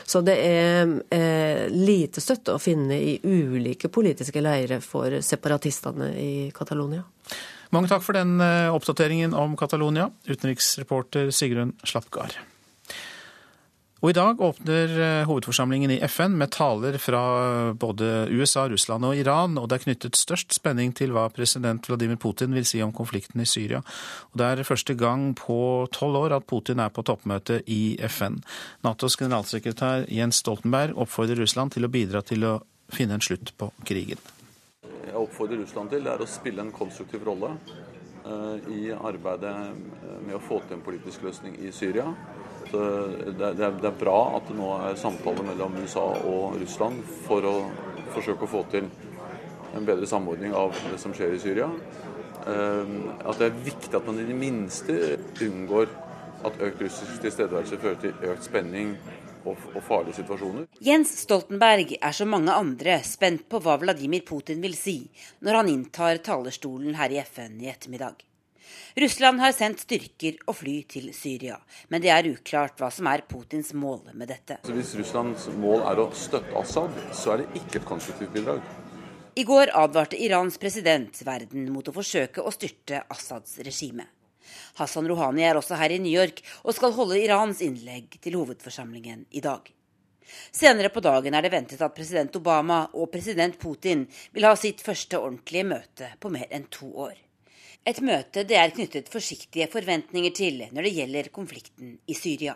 Så 0.07 0.21
det 0.25 0.37
er 0.45 0.93
eh, 1.15 1.65
lite 1.73 2.23
støtte 2.23 2.55
å 2.55 2.61
finne 2.63 2.99
i 2.99 3.17
ulike 3.23 3.91
politiske 3.91 4.43
leirer 4.43 4.83
for 4.83 5.19
separatistene 5.25 6.13
i 6.15 6.33
Catalonia. 6.55 7.03
Mange 7.75 7.91
takk 7.91 8.05
for 8.05 8.17
den 8.17 8.39
eh, 8.41 8.69
oppdateringen 8.73 9.35
om 9.37 9.57
Catalonia, 9.59 10.09
utenriksreporter 10.29 11.33
Sigrun 11.35 11.75
Slapgard. 11.83 12.39
Og 13.99 14.13
I 14.13 14.15
dag 14.15 14.39
åpner 14.39 14.93
eh, 14.95 15.25
hovedforsamlingen 15.27 15.91
i 15.91 15.97
FN 16.07 16.37
med 16.39 16.53
taler 16.55 16.95
fra 17.03 17.19
både 17.75 18.29
USA, 18.31 18.63
Russland 18.71 19.03
og 19.03 19.17
Iran, 19.19 19.57
og 19.59 19.67
det 19.67 19.75
er 19.75 19.83
knyttet 19.83 20.15
størst 20.15 20.55
spenning 20.55 20.93
til 20.95 21.11
hva 21.11 21.25
president 21.35 21.83
Vladimir 21.89 22.15
Putin 22.15 22.55
vil 22.55 22.67
si 22.67 22.79
om 22.79 22.93
konflikten 22.95 23.43
i 23.43 23.47
Syria. 23.49 23.81
Og 24.31 24.39
Det 24.39 24.45
er 24.47 24.63
første 24.63 24.95
gang 24.95 25.33
på 25.35 25.89
tolv 25.91 26.15
år 26.15 26.37
at 26.37 26.47
Putin 26.47 26.79
er 26.79 26.93
på 26.95 27.03
toppmøte 27.03 27.59
i 27.67 27.99
FN. 28.07 28.39
Natos 28.87 29.19
generalsekretær 29.19 30.07
Jens 30.07 30.39
Stoltenberg 30.39 30.95
oppfordrer 30.95 31.43
Russland 31.43 31.75
til 31.75 31.83
å 31.83 31.91
bidra 31.91 32.21
til 32.23 32.47
å 32.47 32.55
finne 32.87 33.19
en 33.19 33.25
slutt 33.25 33.51
på 33.59 33.67
krigen. 33.83 34.21
Jeg 35.09 35.17
oppfordrer 35.19 35.59
Russland 35.59 35.91
til 35.91 36.07
er 36.07 36.23
å 36.23 36.29
spille 36.29 36.63
en 36.63 36.71
konstruktiv 36.71 37.27
rolle 37.27 37.51
eh, 38.23 38.71
i 38.71 38.81
arbeidet 38.95 39.57
med 40.23 40.37
å 40.39 40.45
få 40.47 40.61
til 40.63 40.79
en 40.79 40.87
politisk 40.87 41.27
løsning 41.27 41.59
i 41.59 41.73
Syria. 41.75 42.07
Eh, 42.74 43.30
det 43.39 43.65
er 43.65 43.99
bra 43.99 44.17
at 44.38 44.49
det 44.49 44.57
nå 44.57 44.74
er 44.78 44.99
samtaler 44.99 45.45
mellom 45.47 45.78
USA 45.82 46.05
og 46.30 46.59
Russland 46.61 47.01
for 47.26 47.45
å 47.47 47.55
forsøke 48.13 48.45
å 48.45 48.51
få 48.51 48.65
til 48.74 48.89
en 49.78 49.86
bedre 49.86 50.07
samordning 50.09 50.53
av 50.57 50.76
det 50.89 50.99
som 51.01 51.13
skjer 51.15 51.36
i 51.36 51.41
Syria. 51.41 51.70
Eh, 52.45 52.93
at 53.26 53.41
det 53.41 53.49
er 53.49 53.63
viktig 53.65 53.95
at 53.95 54.05
man 54.07 54.22
i 54.22 54.28
det 54.28 54.38
minste 54.38 54.99
unngår 55.45 55.89
at 56.45 56.61
økt 56.63 56.86
russisk 56.86 57.20
tilstedeværelse 57.24 57.82
fører 57.82 57.99
til 58.03 58.30
økt 58.32 58.47
spenning 58.47 58.93
og, 59.47 59.57
farlige 59.88 60.20
situasjoner. 60.20 60.67
Jens 60.84 61.11
Stoltenberg 61.24 61.95
er 61.97 62.15
som 62.15 62.32
mange 62.32 62.53
andre 62.53 62.99
spent 63.07 63.47
på 63.51 63.61
hva 63.63 63.80
Vladimir 63.82 64.24
Putin 64.28 64.63
vil 64.63 64.78
si 64.78 65.01
når 65.45 65.61
han 65.61 65.72
inntar 65.74 66.24
talerstolen 66.24 66.97
her 66.99 67.15
i 67.15 67.22
FN 67.24 67.59
i 67.63 67.72
ettermiddag. 67.72 68.28
Russland 68.99 69.41
har 69.43 69.53
sendt 69.55 69.84
styrker 69.86 70.38
og 70.45 70.57
fly 70.59 70.76
til 70.89 71.09
Syria, 71.15 71.57
men 71.89 72.03
det 72.03 72.11
er 72.13 72.30
uklart 72.32 72.80
hva 72.82 72.91
som 72.93 73.07
er 73.11 73.24
Putins 73.30 73.72
mål 73.74 74.11
med 74.13 74.30
dette. 74.32 74.59
Så 74.65 74.76
hvis 74.76 74.93
Russlands 74.99 75.47
mål 75.59 75.86
er 75.88 76.03
å 76.03 76.09
støtte 76.15 76.55
Assad, 76.59 76.95
så 77.15 77.36
er 77.36 77.43
det 77.43 77.63
ikke 77.63 77.82
et 77.82 77.89
konstruktivt 77.89 78.36
bidrag. 78.36 78.61
I 79.39 79.45
går 79.47 79.72
advarte 79.78 80.17
Irans 80.20 80.57
president 80.59 81.22
verden 81.24 81.70
mot 81.72 81.88
å 81.88 81.95
forsøke 81.95 82.43
å 82.43 82.51
styrte 82.51 83.05
Assads 83.13 83.59
regime. 83.63 84.09
Hassan 84.80 85.07
Rouhani 85.07 85.45
er 85.45 85.59
også 85.59 85.78
her 85.80 85.93
i 85.93 85.99
New 86.01 86.11
York 86.11 86.41
og 86.63 86.74
skal 86.76 86.95
holde 86.97 87.20
Irans 87.22 87.61
innlegg 87.63 88.17
til 88.20 88.36
hovedforsamlingen 88.39 89.28
i 89.32 89.43
dag. 89.45 89.70
Senere 90.51 90.91
på 90.93 91.01
dagen 91.01 91.34
er 91.34 91.45
det 91.45 91.53
ventet 91.53 91.82
at 91.82 91.95
president 91.95 92.36
Obama 92.38 92.84
og 92.93 93.09
president 93.13 93.57
Putin 93.61 94.05
vil 94.36 94.45
ha 94.45 94.53
sitt 94.59 94.84
første 94.86 95.17
ordentlige 95.17 95.70
møte 95.72 96.11
på 96.20 96.32
mer 96.34 96.49
enn 96.53 96.67
to 96.74 96.89
år. 97.07 97.15
Et 97.89 97.99
møte 98.05 98.43
det 98.45 98.57
er 98.59 98.69
knyttet 98.69 99.07
forsiktige 99.09 99.65
forventninger 99.71 100.33
til 100.35 100.59
når 100.75 100.85
det 100.85 100.91
gjelder 100.93 101.29
konflikten 101.33 101.95
i 102.05 102.13
Syria. 102.13 102.53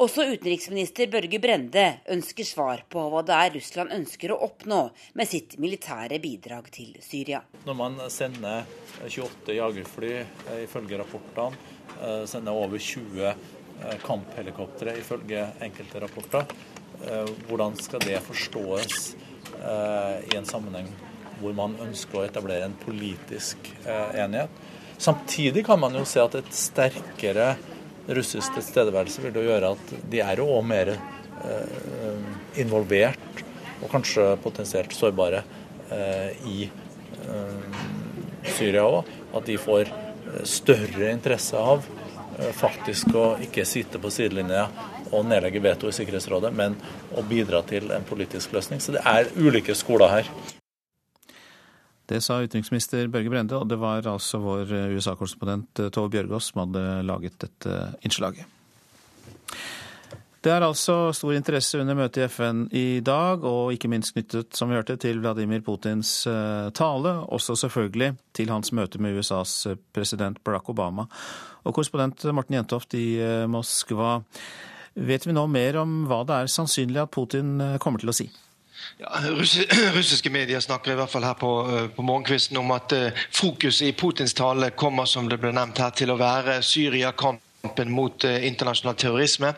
Også 0.00 0.24
utenriksminister 0.26 1.10
Børge 1.12 1.38
Brende 1.38 1.84
ønsker 2.10 2.46
svar 2.48 2.80
på 2.90 3.02
hva 3.12 3.20
det 3.28 3.36
er 3.36 3.52
Russland 3.58 3.92
ønsker 3.94 4.32
å 4.32 4.38
oppnå 4.48 4.78
med 5.20 5.28
sitt 5.28 5.58
militære 5.60 6.18
bidrag 6.24 6.70
til 6.72 6.96
Syria. 7.04 7.42
Når 7.68 7.76
man 7.78 7.98
sender 8.10 8.64
28 9.04 9.58
jagerfly, 9.58 10.14
eh, 10.24 10.62
ifølge 10.64 10.98
rapportene, 10.98 11.60
eh, 12.00 12.24
sender 12.32 12.56
over 12.56 12.80
20 12.80 13.28
eh, 13.28 13.98
kamphelikoptre, 14.02 14.96
ifølge 14.98 15.44
enkelte 15.68 16.02
rapporter, 16.06 16.56
hvordan 17.48 17.78
skal 17.80 18.02
det 18.04 18.18
forstås 18.20 19.14
i 19.56 20.34
en 20.36 20.44
sammenheng 20.44 20.90
hvor 21.40 21.54
man 21.56 21.76
ønsker 21.82 22.20
å 22.20 22.26
etablere 22.26 22.66
en 22.68 22.76
politisk 22.82 23.70
eh, 23.84 24.20
enighet. 24.24 24.52
Samtidig 25.00 25.64
kan 25.66 25.80
man 25.80 25.96
jo 25.96 26.04
se 26.08 26.20
at 26.22 26.36
et 26.38 26.50
sterkere 26.54 27.54
russisk 28.10 28.56
tilstedeværelse 28.56 29.22
vil 29.24 29.40
jo 29.40 29.46
gjøre 29.46 29.72
at 29.76 29.94
de 30.12 30.20
er 30.24 30.42
jo 30.42 30.50
òg 30.58 30.66
mer 30.68 30.92
eh, 30.94 32.28
involvert 32.60 33.44
og 33.80 33.88
kanskje 33.92 34.34
potensielt 34.44 34.92
sårbare 34.92 35.40
i 36.46 36.68
Syria 38.46 38.84
òg, 38.84 39.08
at 39.34 39.48
de 39.48 39.56
får 39.58 39.88
større 40.46 41.08
interesse 41.10 41.58
av 41.58 41.82
faktisk 42.54 43.10
å 43.16 43.24
ikke 43.42 43.64
sitte 43.66 43.98
på 43.98 44.12
sidelinja 44.14 44.68
og 45.10 45.26
nedlegge 45.26 45.62
veto 45.62 45.90
i 45.90 45.94
Sikkerhetsrådet, 45.94 46.52
men 46.54 46.76
å 47.16 47.24
bidra 47.26 47.62
til 47.66 47.90
en 47.94 48.06
politisk 48.06 48.54
løsning. 48.56 48.82
Så 48.82 48.94
det 48.94 49.02
er 49.06 49.30
ulike 49.36 49.74
skoler 49.78 50.12
her. 50.14 50.59
Det 52.10 52.18
sa 52.24 52.40
utenriksminister 52.42 53.06
Børge 53.06 53.30
Brende, 53.30 53.54
og 53.54 53.68
det 53.70 53.76
var 53.78 54.06
altså 54.10 54.40
vår 54.42 54.72
USA-korrespondent 54.96 55.78
eh, 55.78 55.92
Tove 55.94 56.10
Bjørgaas 56.10 56.48
som 56.50 56.64
hadde 56.64 56.82
laget 57.06 57.36
dette 57.38 57.76
innslaget. 58.02 58.48
Det 60.40 60.50
er 60.50 60.64
altså 60.64 61.12
stor 61.14 61.36
interesse 61.36 61.78
under 61.78 61.94
møtet 61.94 62.24
i 62.24 62.28
FN 62.32 62.64
i 62.74 62.84
dag, 63.04 63.44
og 63.46 63.74
ikke 63.76 63.92
minst 63.92 64.16
knyttet, 64.16 64.50
som 64.56 64.72
vi 64.72 64.78
hørte, 64.80 64.96
til 64.98 65.20
Vladimir 65.22 65.62
Putins 65.62 66.24
eh, 66.26 66.72
tale. 66.74 67.14
Også 67.30 67.54
selvfølgelig 67.62 68.16
til 68.34 68.50
hans 68.50 68.74
møte 68.74 68.98
med 68.98 69.20
USAs 69.20 69.54
eh, 69.70 69.78
president 69.94 70.42
Barack 70.42 70.72
Obama. 70.72 71.06
Og 71.62 71.76
korrespondent 71.76 72.26
Morten 72.34 72.58
Jentoft 72.58 72.98
i 72.98 73.20
Moskva, 73.46 74.16
vet 74.98 75.28
vi 75.28 75.36
nå 75.36 75.46
mer 75.46 75.84
om 75.84 76.00
hva 76.10 76.24
det 76.26 76.40
er 76.40 76.54
sannsynlig 76.58 77.04
at 77.04 77.14
Putin 77.14 77.60
kommer 77.78 78.02
til 78.02 78.10
å 78.10 78.16
si? 78.16 78.32
Ja, 79.00 79.20
russiske 79.96 80.30
medier 80.30 80.60
snakker 80.60 80.92
i 80.92 80.98
hvert 81.00 81.10
fall 81.10 81.24
her 81.24 81.36
på, 81.38 81.52
eh, 81.68 81.86
på 81.96 82.04
morgenkvisten 82.04 82.56
om 82.60 82.70
at 82.76 82.92
uh, 82.96 83.22
fokuset 83.32 83.88
i 83.88 83.92
Putins 83.92 84.34
tale 84.34 84.70
kommer 84.70 85.08
som 85.08 85.28
det 85.28 85.40
ble 85.40 85.52
nevnt 85.56 85.80
her, 85.80 85.94
til 85.96 86.12
å 86.12 86.18
være 86.20 86.60
Syria-kamp 86.64 87.40
kampen 87.62 87.90
mot 87.90 88.24
eh, 88.24 88.46
internasjonal 88.46 88.94
terrorisme. 88.96 89.52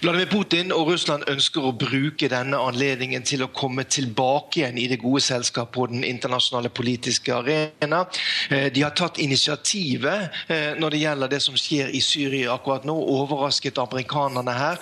Vladimir 0.00 0.26
Putin 0.30 0.72
og 0.72 0.92
Russland 0.92 1.26
ønsker 1.30 1.64
å 1.66 1.72
bruke 1.74 2.28
denne 2.30 2.58
anledningen 2.58 3.24
til 3.26 3.42
å 3.44 3.50
komme 3.54 3.84
tilbake 3.90 4.60
igjen 4.60 4.78
i 4.78 4.86
det 4.90 5.00
gode 5.02 5.22
selskap 5.24 5.72
på 5.74 5.88
den 5.90 6.04
internasjonale 6.06 6.70
politiske 6.70 7.34
arena. 7.34 8.04
Eh, 8.50 8.68
de 8.72 8.84
har 8.84 8.94
tatt 8.94 9.18
initiativet 9.18 10.46
eh, 10.48 10.78
når 10.78 10.94
det 10.94 11.02
gjelder 11.02 11.32
det 11.34 11.42
som 11.42 11.58
skjer 11.58 11.90
i 11.90 12.02
Syria 12.04 12.54
akkurat 12.54 12.86
nå. 12.86 12.96
Overrasket 13.20 13.78
amerikanerne 13.82 14.52
her. 14.54 14.78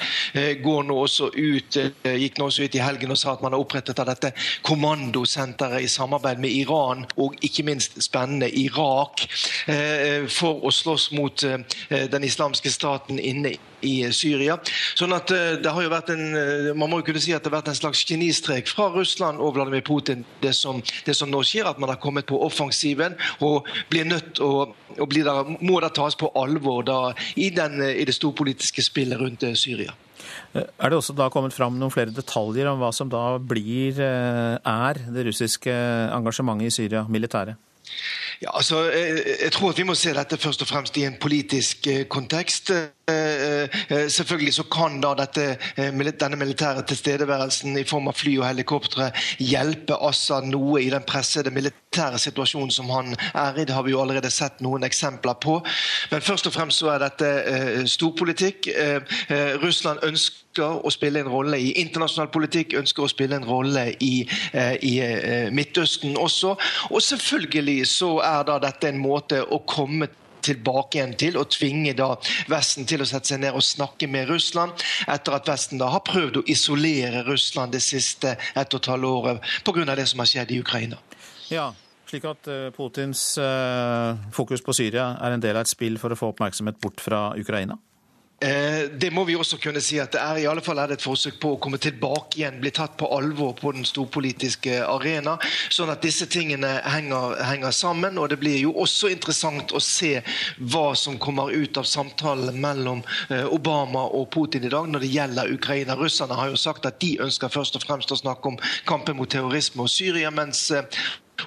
Går 0.62 0.84
nå 0.86 0.96
også 1.02 1.30
ut, 1.34 1.76
gikk 2.04 2.38
nå 2.38 2.48
også 2.48 2.66
ut 2.66 2.76
i 2.76 2.82
helgen 2.82 3.12
og 3.12 3.18
sa 3.18 3.32
at 3.32 3.42
man 3.42 3.54
har 3.54 3.62
opprettet 3.62 3.98
av 4.00 4.08
dette 4.10 4.30
kommandosenteret 4.66 5.84
i 5.84 5.90
samarbeid 5.90 6.40
med 6.42 6.52
Iran 6.52 7.04
og 7.20 7.36
ikke 7.44 7.64
minst 7.66 7.96
spennende 8.04 8.48
Irak 8.60 9.24
for 10.32 10.64
å 10.66 10.72
slåss 10.74 11.08
mot 11.16 11.44
den 11.88 12.26
islamske 12.26 12.57
islamske 12.58 12.70
staten 12.70 13.18
inne 13.18 13.56
i 13.80 14.10
Syria. 14.12 14.58
Sånn 14.98 15.14
at 15.14 15.30
eh, 15.30 15.58
det 15.62 15.70
har 15.70 15.82
jo 15.82 15.90
vært 15.90 16.10
en, 16.10 16.34
eh, 16.34 16.74
Man 16.74 16.90
må 16.90 16.98
jo 16.98 17.06
kunne 17.06 17.20
si 17.20 17.32
at 17.32 17.42
det 17.42 17.50
har 17.50 17.60
vært 17.60 17.70
en 17.70 17.78
slags 17.78 18.04
genistrek 18.04 18.68
fra 18.68 18.88
Russland 18.90 19.38
og 19.38 19.54
Vladimir 19.54 19.82
Putin, 19.82 20.24
det 20.42 20.54
som, 20.54 20.82
det 21.06 21.14
som 21.14 21.30
nå 21.30 21.42
skjer. 21.42 21.68
At 21.68 21.78
man 21.78 21.88
har 21.88 22.00
kommet 22.02 22.26
på 22.26 22.40
offensiven 22.42 23.14
og 23.40 23.68
blir 23.90 24.04
nødt 24.04 24.40
og, 24.40 24.74
og 24.98 25.08
blir 25.08 25.24
der, 25.24 25.56
må 25.60 25.80
da 25.80 25.90
tas 25.90 26.16
på 26.16 26.32
alvor 26.34 26.82
da, 26.82 27.14
i, 27.36 27.50
den, 27.50 27.80
i 27.82 28.04
det 28.04 28.16
storpolitiske 28.16 28.82
spillet 28.82 29.20
rundt 29.20 29.46
eh, 29.46 29.54
Syria. 29.54 29.94
Er 30.54 30.90
det 30.90 30.98
også 30.98 31.14
da 31.14 31.28
kommet 31.30 31.54
fram 31.54 31.78
noen 31.78 31.92
flere 31.92 32.12
detaljer 32.12 32.66
om 32.68 32.80
hva 32.82 32.90
som 32.92 33.08
da 33.08 33.38
blir, 33.38 34.00
er 34.00 35.00
det 35.14 35.24
russiske 35.28 35.72
engasjementet 36.12 36.68
i 36.68 36.74
Syria, 36.74 37.04
militæret? 37.08 37.56
Ja, 38.42 38.56
altså, 38.56 38.82
jeg, 38.90 39.24
jeg, 39.42 39.52
tror 39.52 39.70
at 39.70 39.78
vi 39.78 39.82
må 39.82 39.94
se 39.94 40.14
dette 40.14 40.36
først 40.36 40.62
og 40.62 40.68
fremst 40.68 40.96
i 40.96 41.04
en 41.04 41.16
politisk 41.20 41.86
eh, 41.86 42.04
kontekst. 42.06 42.70
Eh, 43.08 43.62
eh, 43.88 44.08
selvfølgelig 44.08 44.54
så 44.54 44.64
kan 44.72 45.00
da 45.00 45.14
dette, 45.16 45.56
denne 45.76 46.36
militære 46.36 46.84
tilstedeværelsen 46.88 47.78
i 47.78 47.84
form 47.88 48.10
av 48.10 48.16
fly 48.18 48.36
og 48.38 48.48
helikoptre 48.48 49.10
hjelpe 49.38 49.96
Assad 50.08 50.48
noe 50.50 50.82
i 50.82 50.90
den 50.92 51.06
pressede 51.08 51.50
militære 51.50 52.18
situasjonen 52.18 52.70
som 52.74 52.90
han 52.92 53.14
er 53.32 53.58
i. 53.58 53.64
Det 53.64 53.74
har 53.74 53.86
vi 53.86 53.94
jo 53.96 54.02
allerede 54.02 54.30
sett 54.30 54.60
noen 54.60 54.84
eksempler 54.84 55.38
på. 55.40 55.60
Men 56.10 56.24
først 56.24 56.46
og 56.46 56.56
fremst 56.56 56.82
så 56.82 56.92
er 56.94 57.04
dette 57.06 57.86
storpolitikk. 57.88 58.68
Russland 59.62 60.04
ønsker 60.04 60.38
å 60.62 60.90
spille 60.92 61.22
en 61.22 61.30
rolle 61.30 61.58
i 61.60 61.72
internasjonal 61.80 62.30
politikk, 62.34 62.76
ønsker 62.78 63.04
å 63.04 63.10
spille 63.10 63.38
en 63.38 63.48
rolle 63.48 63.92
i, 64.04 64.26
eh, 64.52 64.76
i 64.82 64.98
eh, 65.00 65.50
Midtøsten 65.54 66.16
også. 66.16 66.56
Og 66.90 67.02
selvfølgelig 67.02 67.86
så 67.86 68.18
er 68.24 68.42
da 68.48 68.58
dette 68.62 68.88
en 68.88 69.02
måte 69.02 69.42
å 69.44 69.62
komme 69.66 70.08
tilbake 70.44 70.98
igjen 70.98 71.16
til 71.20 71.38
og 71.40 71.50
tvinge 71.54 71.94
da 71.98 72.10
Vesten 72.50 72.86
til 72.88 73.02
å 73.02 73.08
sette 73.08 73.34
seg 73.34 73.42
ned 73.42 73.56
og 73.56 73.64
snakke 73.64 74.08
med 74.10 74.28
Russland, 74.30 74.72
etter 75.08 75.36
at 75.36 75.48
Vesten 75.48 75.80
da 75.80 75.90
har 75.92 76.04
prøvd 76.06 76.40
å 76.40 76.46
isolere 76.50 77.24
Russland 77.28 77.74
det 77.74 77.82
siste 77.84 78.36
ett 78.54 78.74
og 78.74 78.80
et 78.80 78.90
halvt 78.92 79.10
året 79.10 79.52
pga. 79.64 79.94
det 79.94 80.06
som 80.10 80.22
har 80.22 80.30
skjedd 80.30 80.52
i 80.54 80.60
Ukraina. 80.60 80.98
Ja, 81.48 81.72
slik 82.08 82.24
at 82.28 82.48
eh, 82.48 82.70
Putins 82.74 83.38
fokus 84.32 84.64
på 84.64 84.76
Syria 84.76 85.14
er 85.22 85.36
en 85.36 85.44
del 85.44 85.56
av 85.56 85.66
et 85.66 85.72
spill 85.72 85.98
for 85.98 86.12
å 86.12 86.18
få 86.18 86.32
oppmerksomhet 86.32 86.80
bort 86.82 87.00
fra 87.00 87.32
Ukraina? 87.38 87.78
Eh, 88.40 88.90
det 88.90 89.10
må 89.10 89.24
vi 89.26 89.34
også 89.34 89.56
kunne 89.58 89.80
si 89.82 89.96
at 89.98 90.12
det 90.14 90.20
er 90.22 90.36
i 90.38 90.44
alle 90.46 90.62
fall 90.62 90.78
er 90.78 90.92
det 90.92 91.00
et 91.00 91.02
forsøk 91.02 91.40
på 91.42 91.56
å 91.56 91.58
komme 91.58 91.80
tilbake 91.82 92.38
igjen, 92.38 92.60
bli 92.62 92.70
tatt 92.70 92.94
på 93.00 93.08
alvor 93.16 93.56
på 93.58 93.72
den 93.74 93.86
storpolitiske 93.88 94.76
arena. 94.86 95.34
Sånn 95.74 95.90
at 95.90 96.04
disse 96.06 96.28
tingene 96.30 96.76
henger, 96.86 97.34
henger, 97.48 97.74
sammen. 97.74 98.14
Og 98.22 98.30
det 98.30 98.38
blir 98.38 98.60
jo 98.60 98.76
også 98.78 99.10
interessant 99.10 99.74
å 99.74 99.82
se 99.82 100.20
hva 100.58 100.92
som 100.94 101.18
kommer 101.18 101.50
ut 101.50 101.82
av 101.82 101.88
samtalen 101.90 102.60
mellom 102.62 103.02
eh, 103.26 103.42
Obama 103.50 104.06
og 104.06 104.30
Putin 104.34 104.68
i 104.68 104.70
dag 104.70 104.86
når 104.86 105.02
det 105.02 105.14
gjelder 105.16 105.54
Ukraina. 105.58 105.98
Russerne 105.98 106.38
har 106.38 106.54
jo 106.54 106.60
sagt 106.62 106.86
at 106.86 107.02
de 107.02 107.16
ønsker 107.26 107.50
først 107.50 107.80
og 107.80 107.88
fremst 107.88 108.14
å 108.14 108.22
snakke 108.22 108.54
om 108.54 108.60
kampen 108.86 109.18
mot 109.18 109.30
terrorisme 109.30 109.82
og 109.82 109.90
Syria. 109.90 110.30
mens 110.30 110.70
eh, 110.70 110.86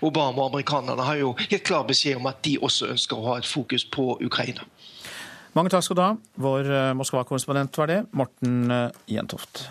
Obama 0.03 0.43
og 0.43 0.51
amerikanerne 0.51 1.07
har 1.07 1.23
jo 1.23 1.33
helt 1.39 1.63
klar 1.63 1.87
beskjed 1.87 2.19
om 2.19 2.27
at 2.27 2.43
de 2.43 2.57
også 2.59 2.91
ønsker 2.91 3.15
å 3.15 3.31
ha 3.31 3.39
et 3.39 3.47
fokus 3.47 3.87
på 3.87 4.17
Ukraina. 4.23 4.67
Mange 5.57 5.71
takk 5.73 5.83
skal 5.83 5.99
du 5.99 6.03
ha. 6.05 6.15
Vår 6.39 6.71
eh, 6.71 6.93
Moskva-korrespondent 6.95 7.75
var 7.81 7.91
det, 7.91 8.01
Morten 8.15 8.71
eh, 8.71 8.89
Jentoft. 9.11 9.65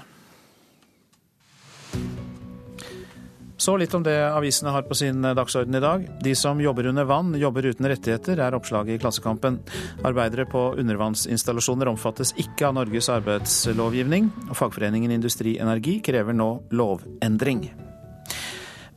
Så 3.60 3.74
litt 3.76 3.92
om 3.92 4.04
det 4.04 4.16
avisene 4.24 4.72
har 4.72 4.86
på 4.88 4.96
sin 4.96 5.24
eh, 5.24 5.34
dagsorden 5.36 5.76
i 5.76 5.82
dag. 5.84 6.04
De 6.24 6.34
som 6.36 6.60
jobber 6.60 6.90
under 6.92 7.08
vann, 7.08 7.34
jobber 7.36 7.68
uten 7.72 7.88
rettigheter, 7.88 8.40
er 8.40 8.56
oppslaget 8.56 8.96
i 8.96 9.00
Klassekampen. 9.00 9.60
Arbeidere 10.04 10.48
på 10.48 10.70
undervannsinstallasjoner 10.80 11.88
omfattes 11.92 12.32
ikke 12.40 12.68
av 12.68 12.76
Norges 12.80 13.08
arbeidslovgivning. 13.12 14.32
og 14.48 14.56
Fagforeningen 14.60 15.16
Industri 15.16 15.58
Energi 15.60 16.00
krever 16.04 16.36
nå 16.36 16.54
lovendring. 16.72 17.66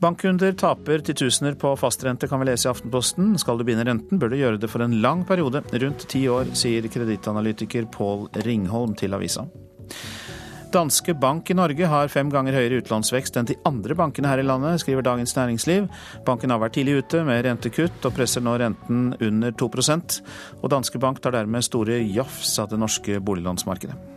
Bankkunder 0.04 0.52
taper 0.52 1.00
titusener 1.00 1.54
på 1.56 1.70
fastrente, 1.80 2.28
kan 2.28 2.42
vi 2.42 2.50
lese 2.50 2.68
i 2.68 2.72
Aftenposten. 2.74 3.38
Skal 3.40 3.56
du 3.56 3.64
begynne 3.64 3.86
renten, 3.88 4.20
bør 4.20 4.34
du 4.34 4.36
gjøre 4.36 4.60
det 4.60 4.68
for 4.68 4.84
en 4.84 4.98
lang 5.00 5.22
periode, 5.24 5.62
rundt 5.80 6.04
ti 6.12 6.26
år, 6.28 6.50
sier 6.60 6.90
kredittanalytiker 6.92 7.88
Pål 7.94 8.26
Ringholm 8.44 8.98
til 9.00 9.16
avisa. 9.16 9.46
Danske 10.76 11.16
Bank 11.16 11.48
i 11.54 11.56
Norge 11.56 11.88
har 11.88 12.12
fem 12.12 12.28
ganger 12.34 12.58
høyere 12.58 12.82
utlånsvekst 12.82 13.40
enn 13.40 13.48
de 13.48 13.56
andre 13.70 13.96
bankene 13.96 14.28
her 14.28 14.44
i 14.44 14.48
landet, 14.48 14.82
skriver 14.84 15.06
Dagens 15.08 15.38
Næringsliv. 15.38 15.88
Banken 16.28 16.52
har 16.52 16.60
vært 16.60 16.76
tidlig 16.76 16.98
ute 17.00 17.24
med 17.24 17.46
rentekutt, 17.48 18.02
og 18.04 18.18
presser 18.18 18.44
nå 18.44 18.58
renten 18.60 19.14
under 19.22 19.56
2% 19.56 20.20
Og 20.60 20.68
Danske 20.74 21.00
Bank 21.00 21.24
tar 21.24 21.38
dermed 21.38 21.64
store 21.64 22.02
jafs 22.04 22.58
av 22.60 22.74
det 22.74 22.82
norske 22.82 23.24
boliglånsmarkedet. 23.24 24.13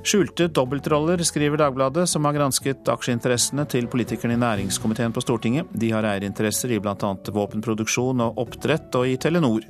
Skjulte 0.00 0.46
dobbeltroller, 0.48 1.20
skriver 1.22 1.60
Dagbladet, 1.60 2.06
som 2.08 2.24
har 2.24 2.32
gransket 2.32 2.88
aksjeinteressene 2.88 3.66
til 3.68 3.84
politikerne 3.90 4.32
i 4.32 4.40
næringskomiteen 4.40 5.12
på 5.12 5.20
Stortinget. 5.20 5.68
De 5.76 5.90
har 5.92 6.08
eierinteresser 6.08 6.72
i 6.72 6.78
bl.a. 6.80 6.94
våpenproduksjon 7.36 8.24
og 8.24 8.40
oppdrett, 8.40 8.88
og 8.96 9.10
i 9.10 9.18
Telenor. 9.20 9.66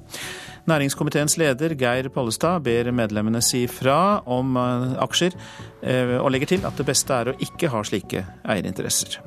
Næringskomiteens 0.71 1.35
leder 1.41 1.75
Geir 1.75 2.11
Pollestad 2.15 2.63
ber 2.63 2.93
medlemmene 2.95 3.43
si 3.43 3.65
fra 3.71 4.21
om 4.31 4.55
eh, 4.61 4.95
aksjer, 5.03 5.35
eh, 5.83 6.15
og 6.21 6.31
legger 6.31 6.55
til 6.55 6.69
at 6.69 6.79
det 6.79 6.87
beste 6.87 7.17
er 7.17 7.33
å 7.33 7.39
ikke 7.49 7.73
ha 7.75 7.83
slike 7.91 8.23
eierinteresser. 8.45 9.19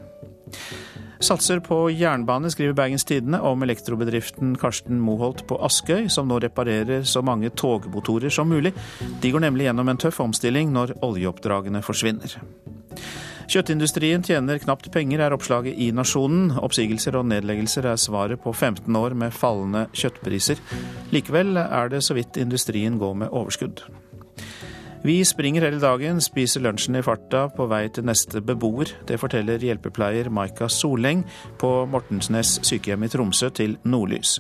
Satser 1.24 1.60
på 1.64 1.90
jernbane, 1.90 2.50
skriver 2.52 2.74
Bergens 2.76 3.06
Tidende 3.08 3.40
om 3.40 3.64
elektrobedriften 3.64 4.58
Karsten 4.60 5.00
Moholt 5.00 5.46
på 5.48 5.56
Askøy, 5.64 6.10
som 6.12 6.28
nå 6.28 6.42
reparerer 6.44 7.06
så 7.08 7.24
mange 7.24 7.48
togmotorer 7.56 8.34
som 8.34 8.52
mulig. 8.52 8.74
De 9.24 9.32
går 9.32 9.46
nemlig 9.46 9.70
gjennom 9.70 9.88
en 9.94 10.02
tøff 10.04 10.20
omstilling 10.20 10.74
når 10.76 10.98
oljeoppdragene 11.06 11.80
forsvinner. 11.86 12.36
Kjøttindustrien 13.48 14.24
tjener 14.24 14.60
knapt 14.60 14.92
penger, 14.92 15.24
er 15.24 15.36
oppslaget 15.36 15.80
i 15.80 15.92
Nasjonen. 15.96 16.58
Oppsigelser 16.60 17.16
og 17.20 17.30
nedleggelser 17.32 17.88
er 17.88 18.00
svaret 18.04 18.44
på 18.44 18.52
15 18.52 19.00
år 19.00 19.16
med 19.16 19.36
fallende 19.36 19.88
kjøttpriser. 19.96 20.60
Likevel 21.16 21.56
er 21.64 21.94
det 21.94 22.04
så 22.04 22.20
vidt 22.20 22.40
industrien 22.42 23.00
går 23.00 23.22
med 23.24 23.32
overskudd. 23.32 23.86
Vi 25.04 25.18
springer 25.28 25.66
hele 25.66 25.82
dagen, 25.84 26.22
spiser 26.24 26.62
lunsjen 26.64 26.96
i 26.96 27.02
farta 27.04 27.50
på 27.52 27.66
vei 27.68 27.90
til 27.92 28.06
neste 28.08 28.40
beboer. 28.40 28.88
Det 29.04 29.18
forteller 29.20 29.60
hjelpepleier 29.60 30.30
Maika 30.32 30.70
Soleng 30.72 31.26
på 31.60 31.72
Mortensnes 31.92 32.54
sykehjem 32.64 33.04
i 33.04 33.10
Tromsø 33.12 33.50
til 33.52 33.76
Nordlys. 33.84 34.38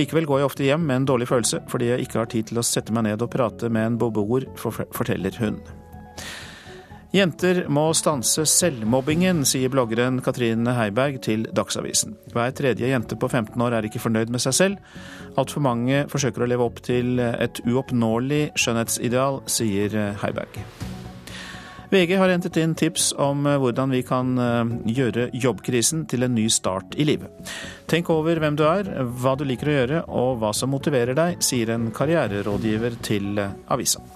Likevel 0.00 0.24
går 0.30 0.40
jeg 0.40 0.48
ofte 0.48 0.64
hjem 0.64 0.88
med 0.88 1.02
en 1.02 1.10
dårlig 1.12 1.28
følelse, 1.28 1.60
fordi 1.68 1.92
jeg 1.92 2.06
ikke 2.06 2.22
har 2.22 2.32
tid 2.32 2.48
til 2.48 2.62
å 2.62 2.64
sette 2.64 2.96
meg 2.96 3.10
ned 3.10 3.20
og 3.20 3.28
prate 3.36 3.68
med 3.68 3.90
en 3.90 4.00
beboer, 4.00 4.48
forteller 4.56 5.36
hun. 5.42 5.60
Jenter 7.10 7.64
må 7.66 7.88
stanse 7.98 8.44
selvmobbingen, 8.46 9.42
sier 9.48 9.72
bloggeren 9.72 10.20
Katrine 10.22 10.76
Heiberg 10.76 11.16
til 11.26 11.48
Dagsavisen. 11.50 12.14
Hver 12.30 12.52
tredje 12.54 12.86
jente 12.86 13.18
på 13.18 13.26
15 13.26 13.58
år 13.66 13.74
er 13.74 13.88
ikke 13.88 14.02
fornøyd 14.04 14.30
med 14.30 14.42
seg 14.44 14.54
selv. 14.54 14.94
Altfor 15.40 15.64
mange 15.64 16.04
forsøker 16.12 16.46
å 16.46 16.48
leve 16.52 16.68
opp 16.70 16.78
til 16.86 17.18
et 17.18 17.58
uoppnåelig 17.66 18.52
skjønnhetsideal, 18.54 19.42
sier 19.50 19.98
Heiberg. 20.22 20.62
VG 21.90 22.14
har 22.20 22.30
hentet 22.30 22.60
inn 22.62 22.76
tips 22.78 23.08
om 23.18 23.42
hvordan 23.42 23.90
vi 23.90 24.04
kan 24.06 24.30
eh, 24.38 24.70
gjøre 24.94 25.26
jobbkrisen 25.34 26.06
til 26.06 26.22
en 26.22 26.36
ny 26.38 26.46
start 26.46 26.94
i 26.94 27.08
livet. 27.10 27.50
Tenk 27.90 28.14
over 28.14 28.38
hvem 28.38 28.54
du 28.54 28.62
er, 28.70 28.94
hva 29.18 29.34
du 29.34 29.42
liker 29.50 29.72
å 29.72 29.78
gjøre 29.80 30.06
og 30.06 30.38
hva 30.38 30.54
som 30.54 30.70
motiverer 30.70 31.18
deg, 31.18 31.42
sier 31.42 31.74
en 31.74 31.90
karriererådgiver 31.90 33.02
til 33.02 33.42
avisa. 33.66 34.06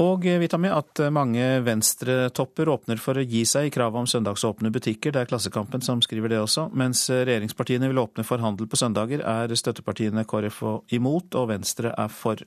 Og 0.00 0.24
vi 0.24 0.48
tar 0.48 0.62
med 0.62 0.72
at 0.72 1.00
mange 1.12 1.44
venstretopper 1.66 2.70
åpner 2.72 3.00
for 3.02 3.20
å 3.20 3.24
gi 3.24 3.42
seg 3.48 3.68
i 3.68 3.72
kravet 3.74 4.00
om 4.00 4.06
søndagsåpne 4.08 4.70
butikker. 4.72 5.12
Det 5.12 5.20
er 5.20 5.28
Klassekampen 5.28 5.84
som 5.84 6.00
skriver 6.00 6.32
det 6.32 6.38
også. 6.40 6.70
Mens 6.72 7.02
regjeringspartiene 7.10 7.90
vil 7.90 8.00
åpne 8.00 8.24
for 8.24 8.40
handel 8.40 8.70
på 8.70 8.80
søndager, 8.80 9.20
er 9.20 9.52
støttepartiene 9.52 10.24
KrF 10.24 10.62
imot, 10.96 11.36
og 11.36 11.50
Venstre 11.52 11.92
er 11.92 12.08
for. 12.08 12.40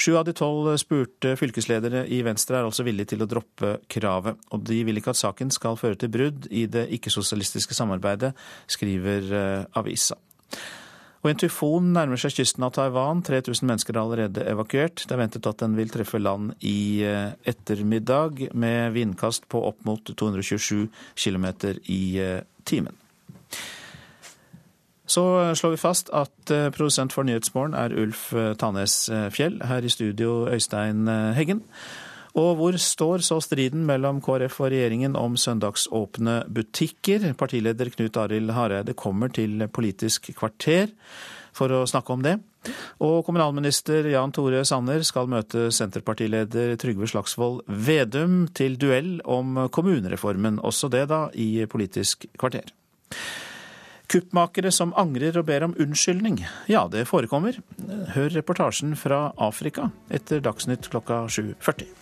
Sju 0.00 0.14
av 0.16 0.24
de 0.24 0.32
tolv 0.32 0.70
spurte 0.80 1.34
fylkesledere 1.36 2.06
i 2.08 2.22
Venstre 2.24 2.56
er 2.56 2.64
altså 2.64 2.86
villige 2.86 3.12
til 3.12 3.26
å 3.26 3.28
droppe 3.28 3.74
kravet. 3.92 4.38
Og 4.56 4.62
de 4.64 4.78
vil 4.88 4.96
ikke 4.96 5.12
at 5.12 5.20
saken 5.20 5.52
skal 5.52 5.76
føre 5.76 6.00
til 6.00 6.08
brudd 6.14 6.48
i 6.48 6.64
det 6.72 6.86
ikke-sosialistiske 6.96 7.76
samarbeidet, 7.76 8.32
skriver 8.72 9.28
eh, 9.28 9.66
avisa. 9.76 10.16
Og 11.20 11.28
en 11.28 11.40
tyfon 11.40 11.90
nærmer 11.92 12.16
seg 12.20 12.32
kysten 12.32 12.64
av 12.64 12.72
Taiwan. 12.72 13.20
3000 13.26 13.68
mennesker 13.68 13.96
er 13.96 14.00
allerede 14.00 14.44
evakuert. 14.48 15.02
Det 15.04 15.12
er 15.12 15.20
ventet 15.20 15.48
at 15.50 15.60
den 15.60 15.76
vil 15.76 15.92
treffe 15.92 16.20
land 16.20 16.54
i 16.64 17.02
eh, 17.04 17.34
ettermiddag, 17.44 18.46
med 18.56 18.96
vindkast 18.96 19.44
på 19.52 19.60
opp 19.68 19.84
mot 19.84 20.00
227 20.16 20.88
km 21.20 21.46
i 21.92 22.02
eh, 22.24 22.40
timen. 22.64 22.96
Så 25.10 25.24
slår 25.58 25.74
vi 25.74 25.82
fast 25.82 26.08
at 26.14 26.54
eh, 26.54 26.70
produsent 26.72 27.12
for 27.12 27.28
Nyhetsmorgen 27.28 27.76
er 27.76 27.92
Ulf 28.00 28.30
Tanes 28.56 29.02
Fjell. 29.34 29.60
Her 29.66 29.84
i 29.84 29.92
studio 29.92 30.46
Øystein 30.48 31.04
Heggen. 31.36 31.66
Og 32.40 32.54
hvor 32.56 32.76
står 32.80 33.24
så 33.26 33.40
striden 33.44 33.82
mellom 33.88 34.20
KrF 34.24 34.60
og 34.62 34.70
regjeringen 34.72 35.16
om 35.18 35.36
søndagsåpne 35.40 36.44
butikker? 36.48 37.32
Partileder 37.36 37.90
Knut 37.92 38.16
Arild 38.22 38.54
Hareide 38.56 38.94
kommer 38.96 39.32
til 39.34 39.66
Politisk 39.68 40.30
kvarter 40.38 40.94
for 41.56 41.72
å 41.74 41.82
snakke 41.90 42.14
om 42.14 42.24
det. 42.24 42.38
Og 43.00 43.24
kommunalminister 43.26 44.06
Jan 44.12 44.32
Tore 44.36 44.62
Sanner 44.68 45.04
skal 45.06 45.30
møte 45.32 45.68
Senterpartileder 45.74 46.76
Trygve 46.80 47.08
Slagsvold 47.10 47.62
Vedum 47.66 48.44
til 48.56 48.76
duell 48.80 49.14
om 49.24 49.66
kommunereformen, 49.72 50.60
også 50.60 50.92
det 50.92 51.06
da 51.12 51.26
i 51.34 51.64
Politisk 51.70 52.28
kvarter. 52.40 52.68
Kuppmakere 54.10 54.72
som 54.74 54.92
angrer 54.98 55.36
og 55.38 55.46
ber 55.46 55.68
om 55.68 55.76
unnskyldning. 55.78 56.40
Ja, 56.70 56.86
det 56.90 57.06
forekommer. 57.10 57.60
Hør 58.16 58.32
reportasjen 58.34 58.96
fra 58.98 59.28
Afrika 59.38 59.92
etter 60.10 60.42
Dagsnytt 60.44 60.90
klokka 60.90 61.24
7.40. 61.30 61.99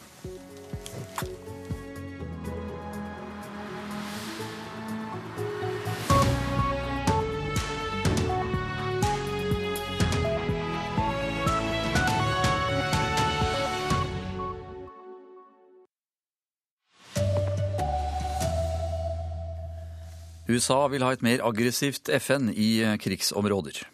USA 20.58 20.88
vil 20.90 21.04
ha 21.06 21.12
et 21.14 21.22
mer 21.22 21.42
aggressivt 21.46 22.10
FN 22.18 22.50
i 22.50 22.80
eh, 22.82 22.96
krigsområder. 22.98 23.84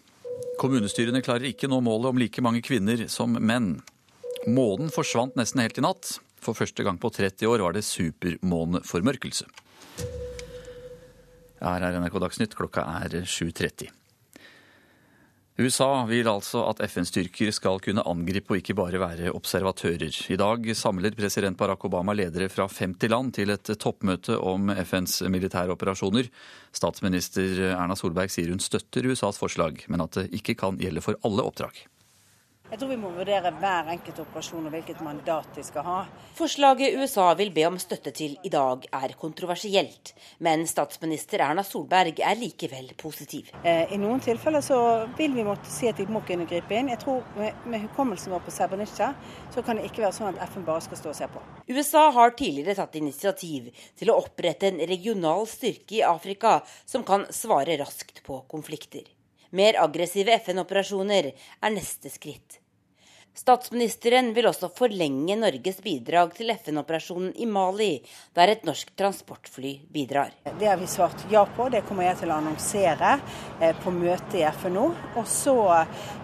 Kommunestyrene 0.60 1.20
klarer 1.24 1.50
ikke 1.50 1.68
nå 1.68 1.80
målet 1.84 2.12
om 2.12 2.20
like 2.22 2.44
mange 2.44 2.62
kvinner 2.64 3.04
som 3.12 3.36
menn. 3.36 3.74
Månen 4.48 4.92
forsvant 4.94 5.36
nesten 5.36 5.60
helt 5.60 5.80
i 5.80 5.84
natt. 5.84 6.16
For 6.40 6.56
første 6.56 6.84
gang 6.84 6.96
på 7.00 7.10
30 7.12 7.48
år 7.50 7.64
var 7.64 7.76
det 7.76 7.84
supermåneformørkelse. 7.88 9.48
Her 11.64 11.84
er 11.84 12.00
NRK 12.00 12.18
Dagsnytt, 12.20 12.56
klokka 12.56 12.84
er 13.00 13.22
7.30. 13.24 13.88
USA 15.54 16.02
vil 16.08 16.26
altså 16.26 16.64
at 16.66 16.80
FN-styrker 16.88 17.52
skal 17.54 17.78
kunne 17.78 18.02
angripe 18.10 18.50
og 18.50 18.58
ikke 18.58 18.74
bare 18.74 18.98
være 18.98 19.30
observatører. 19.38 20.10
I 20.34 20.38
dag 20.40 20.66
samler 20.74 21.14
president 21.14 21.54
Barack 21.60 21.86
Obama 21.86 22.10
ledere 22.10 22.48
fra 22.50 22.66
50 22.66 23.12
land 23.12 23.30
til 23.36 23.54
et 23.54 23.70
toppmøte 23.78 24.34
om 24.34 24.72
FNs 24.82 25.20
militære 25.30 25.76
operasjoner. 25.76 26.26
Statsminister 26.74 27.68
Erna 27.70 27.94
Solberg 27.94 28.34
sier 28.34 28.50
hun 28.50 28.58
støtter 28.58 29.06
USAs 29.06 29.38
forslag, 29.38 29.84
men 29.86 30.02
at 30.02 30.18
det 30.18 30.32
ikke 30.40 30.58
kan 30.58 30.80
gjelde 30.82 31.06
for 31.06 31.22
alle 31.22 31.46
oppdrag. 31.46 31.84
Jeg 32.74 32.80
tror 32.80 32.90
vi 32.90 32.96
må 32.98 33.10
vurdere 33.14 33.52
hver 33.54 33.86
enkelt 33.92 34.16
operasjon 34.18 34.64
og 34.66 34.72
hvilket 34.74 35.02
mandat 35.06 35.46
de 35.54 35.62
skal 35.62 35.84
ha. 35.86 35.98
Forslaget 36.34 36.96
USA 36.98 37.28
vil 37.38 37.52
be 37.54 37.62
om 37.68 37.76
støtte 37.78 38.10
til 38.10 38.32
i 38.42 38.50
dag 38.50 38.88
er 38.98 39.12
kontroversielt, 39.20 40.10
men 40.42 40.64
statsminister 40.66 41.44
Erna 41.46 41.62
Solberg 41.62 42.18
er 42.18 42.34
likevel 42.40 42.88
positiv. 42.98 43.52
Eh, 43.62 43.94
I 43.94 44.00
noen 44.02 44.18
tilfeller 44.26 44.64
så 44.66 44.78
vil 45.14 45.36
vi 45.36 45.44
måtte 45.46 45.70
si 45.70 45.86
at 45.86 46.02
vi 46.02 46.08
må 46.10 46.24
kunne 46.26 46.48
gripe 46.50 46.74
inn. 46.74 46.90
Jeg 46.90 46.98
tror 47.04 47.22
med, 47.38 47.60
med 47.62 47.84
hukommelsen 47.84 48.34
vår 48.34 48.42
på 48.48 48.56
Srebrenica 48.56 49.12
så 49.54 49.62
kan 49.62 49.78
det 49.78 49.86
ikke 49.92 50.08
være 50.08 50.18
sånn 50.18 50.32
at 50.32 50.42
FN 50.50 50.66
bare 50.66 50.82
skal 50.88 51.02
stå 51.04 51.12
og 51.12 51.18
se 51.20 51.30
på. 51.30 51.44
USA 51.70 52.08
har 52.18 52.34
tidligere 52.34 52.74
tatt 52.80 52.98
initiativ 52.98 53.70
til 53.94 54.10
å 54.10 54.18
opprette 54.24 54.72
en 54.72 54.82
regional 54.82 55.46
styrke 55.46 56.00
i 56.00 56.02
Afrika 56.10 56.56
som 56.82 57.06
kan 57.06 57.30
svare 57.30 57.78
raskt 57.78 58.24
på 58.26 58.42
konflikter. 58.50 59.06
Mer 59.54 59.78
aggressive 59.78 60.34
FN-operasjoner 60.42 61.30
er 61.30 61.76
neste 61.78 62.10
skritt. 62.10 62.63
Statsministeren 63.34 64.28
vil 64.30 64.46
også 64.46 64.68
forlenge 64.70 65.34
Norges 65.34 65.80
bidrag 65.82 66.36
til 66.36 66.52
FN-operasjonen 66.54 67.32
i 67.42 67.48
Mali, 67.50 67.96
der 68.30 68.52
et 68.52 68.62
norsk 68.62 68.92
transportfly 68.94 69.72
bidrar. 69.90 70.30
Det 70.60 70.68
har 70.70 70.78
vi 70.78 70.86
svart 70.86 71.24
ja 71.32 71.42
på, 71.56 71.66
det 71.66 71.82
kommer 71.88 72.06
jeg 72.06 72.20
til 72.20 72.30
å 72.30 72.36
annonsere 72.38 73.16
eh, 73.58 73.74
på 73.82 73.90
møtet 73.90 74.38
i 74.38 74.44
FN 74.54 74.78
nå. 74.78 74.86
Og 75.18 75.26
så, 75.26 75.56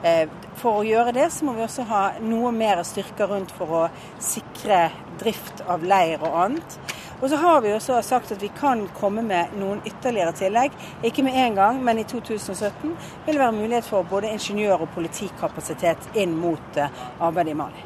eh, 0.07 0.29
For 0.61 0.83
å 0.83 0.87
gjøre 0.87 1.15
det, 1.17 1.31
så 1.33 1.47
må 1.47 1.55
vi 1.57 1.65
også 1.65 1.87
ha 1.89 2.03
noe 2.21 2.51
mer 2.53 2.83
styrker 2.85 3.31
rundt 3.33 3.51
for 3.59 3.75
å 3.75 3.85
sikre 4.21 4.91
drift 5.19 5.63
av 5.67 5.83
leir 5.83 6.21
og 6.21 6.37
annet. 6.45 6.79
Og 7.21 7.29
så 7.29 7.37
har 7.37 7.61
vi 7.61 7.73
også 7.73 7.99
sagt 8.03 8.33
at 8.33 8.43
vi 8.43 8.49
kan 8.57 8.87
komme 8.97 9.23
med 9.23 9.53
noen 9.61 9.83
ytterligere 9.85 10.33
tillegg. 10.39 10.77
Ikke 11.05 11.25
med 11.27 11.37
en 11.37 11.59
gang, 11.59 11.81
men 11.85 12.01
i 12.01 12.05
2017 12.09 12.95
vil 13.27 13.35
det 13.35 13.43
være 13.43 13.57
mulighet 13.57 13.85
for 13.85 14.09
både 14.09 14.31
ingeniør- 14.33 14.87
og 14.87 14.95
politikapasitet 14.95 16.17
inn 16.17 16.33
mot 16.41 16.81
eh, 16.81 17.03
arbeidet 17.21 17.53
i 17.53 17.59
Mali. 17.61 17.85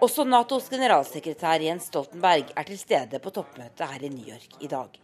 Også 0.00 0.24
Natos 0.24 0.68
generalsekretær 0.72 1.60
Jens 1.64 1.90
Stoltenberg 1.90 2.54
er 2.56 2.68
til 2.68 2.78
stede 2.80 3.20
på 3.20 3.32
toppmøtet 3.36 3.84
her 3.84 4.06
i 4.08 4.12
New 4.12 4.24
York 4.32 4.62
i 4.64 4.70
dag. 4.72 4.96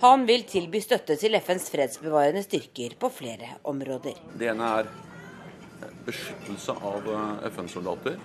Han 0.00 0.26
vil 0.28 0.44
tilby 0.48 0.80
støtte 0.80 1.16
til 1.20 1.36
FNs 1.40 1.70
fredsbevarende 1.72 2.44
styrker 2.44 2.96
på 3.00 3.10
flere 3.12 3.56
områder. 3.68 4.20
Det 4.36 4.48
ene 4.52 4.68
er 4.80 4.92
beskyttelse 6.04 6.76
av 6.76 7.08
eh, 7.16 7.48
FN-soldater. 7.48 8.20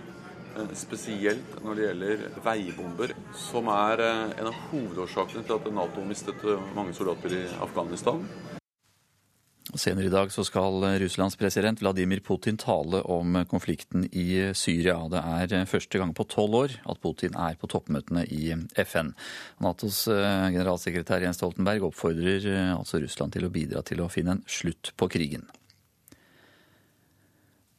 Eh, 0.56 0.74
spesielt 0.78 1.58
når 1.64 1.76
det 1.76 1.88
gjelder 1.90 2.26
veibomber, 2.46 3.14
som 3.36 3.68
er 3.72 4.04
eh, 4.06 4.36
en 4.40 4.52
av 4.52 4.60
hovedårsakene 4.72 5.44
til 5.44 5.58
at 5.58 5.72
Nato 5.74 6.04
mistet 6.08 6.44
eh, 6.48 6.70
mange 6.76 6.96
soldater 6.96 7.34
i 7.36 7.46
Afghanistan. 7.64 8.22
Senere 9.76 10.08
i 10.08 10.14
dag 10.14 10.30
så 10.32 10.46
skal 10.48 10.86
Russlands 11.02 11.36
president 11.36 11.82
Vladimir 11.82 12.22
Putin 12.24 12.56
tale 12.56 13.02
om 13.12 13.42
konflikten 13.52 14.06
i 14.08 14.54
Syria. 14.56 14.96
Det 15.12 15.20
er 15.20 15.68
første 15.68 16.00
gang 16.00 16.14
på 16.16 16.24
tolv 16.32 16.56
år 16.62 16.78
at 16.86 17.02
Putin 17.04 17.36
er 17.36 17.58
på 17.60 17.68
toppmøtene 17.74 18.24
i 18.32 18.54
FN. 18.86 19.12
Natos 19.66 20.06
generalsekretær 20.08 21.26
Jens 21.26 21.42
Stoltenberg 21.42 21.90
oppfordrer 21.90 22.48
altså 22.78 23.04
Russland 23.04 23.36
til 23.36 23.50
å 23.50 23.52
bidra 23.52 23.84
til 23.84 24.06
å 24.06 24.12
finne 24.14 24.38
en 24.38 24.46
slutt 24.48 24.94
på 24.96 25.12
krigen. 25.12 25.44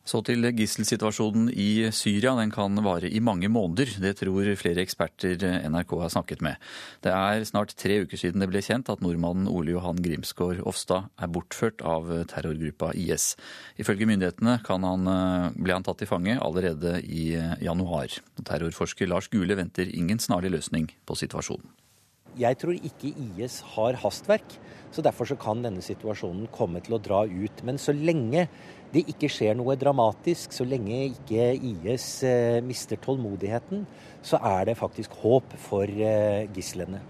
Så 0.07 0.21
til 0.23 0.47
gisselsituasjonen 0.55 1.49
i 1.51 1.89
Syria. 1.91 2.37
Den 2.39 2.53
kan 2.55 2.79
vare 2.85 3.09
i 3.11 3.19
mange 3.19 3.49
måneder. 3.51 3.91
Det 3.99 4.13
tror 4.21 4.53
flere 4.55 4.85
eksperter 4.85 5.43
NRK 5.67 5.95
har 5.99 6.13
snakket 6.15 6.45
med. 6.47 6.61
Det 7.03 7.11
er 7.11 7.43
snart 7.49 7.75
tre 7.75 7.97
uker 8.05 8.21
siden 8.21 8.45
det 8.45 8.47
ble 8.53 8.63
kjent 8.63 8.87
at 8.93 9.03
nordmannen 9.03 9.49
Ole 9.51 9.75
Johan 9.75 9.99
Grimsgaard 9.99 10.63
Ofstad 10.63 11.09
er 11.19 11.33
bortført 11.35 11.83
av 11.83 12.13
terrorgruppa 12.31 12.93
IS. 12.95 13.33
Ifølge 13.83 14.07
myndighetene 14.07 14.61
han, 14.63 15.09
eh, 15.11 15.51
ble 15.59 15.75
han 15.75 15.83
tatt 15.83 15.99
til 15.99 16.07
fange 16.07 16.39
allerede 16.39 17.03
i 17.03 17.35
januar. 17.59 18.07
Terrorforsker 18.45 19.11
Lars 19.11 19.27
Gule 19.27 19.57
venter 19.59 19.91
ingen 19.91 20.19
snarlig 20.19 20.55
løsning 20.55 20.87
på 21.05 21.19
situasjonen. 21.19 21.67
Jeg 22.37 22.59
tror 22.61 22.77
ikke 22.77 23.15
IS 23.17 23.63
har 23.75 23.97
hastverk. 23.97 24.59
Så 24.93 25.03
Derfor 25.03 25.29
så 25.29 25.37
kan 25.37 25.63
denne 25.65 25.83
situasjonen 25.85 26.49
komme 26.53 26.81
til 26.85 26.97
å 26.97 27.03
dra 27.03 27.25
ut. 27.25 27.63
Men 27.65 27.77
så 27.77 27.93
lenge 27.93 28.47
det 28.97 29.05
ikke 29.13 29.31
skjer 29.33 29.57
noe 29.59 29.77
dramatisk, 29.79 30.55
så 30.57 30.67
lenge 30.69 31.11
ikke 31.11 31.51
IS 31.55 32.09
eh, 32.27 32.63
mister 32.65 33.01
tålmodigheten, 33.03 33.85
så 34.25 34.41
er 34.41 34.71
det 34.71 34.81
faktisk 34.81 35.15
håp 35.23 35.55
for 35.69 35.85
eh, 35.85 36.47
gislene. 36.57 37.03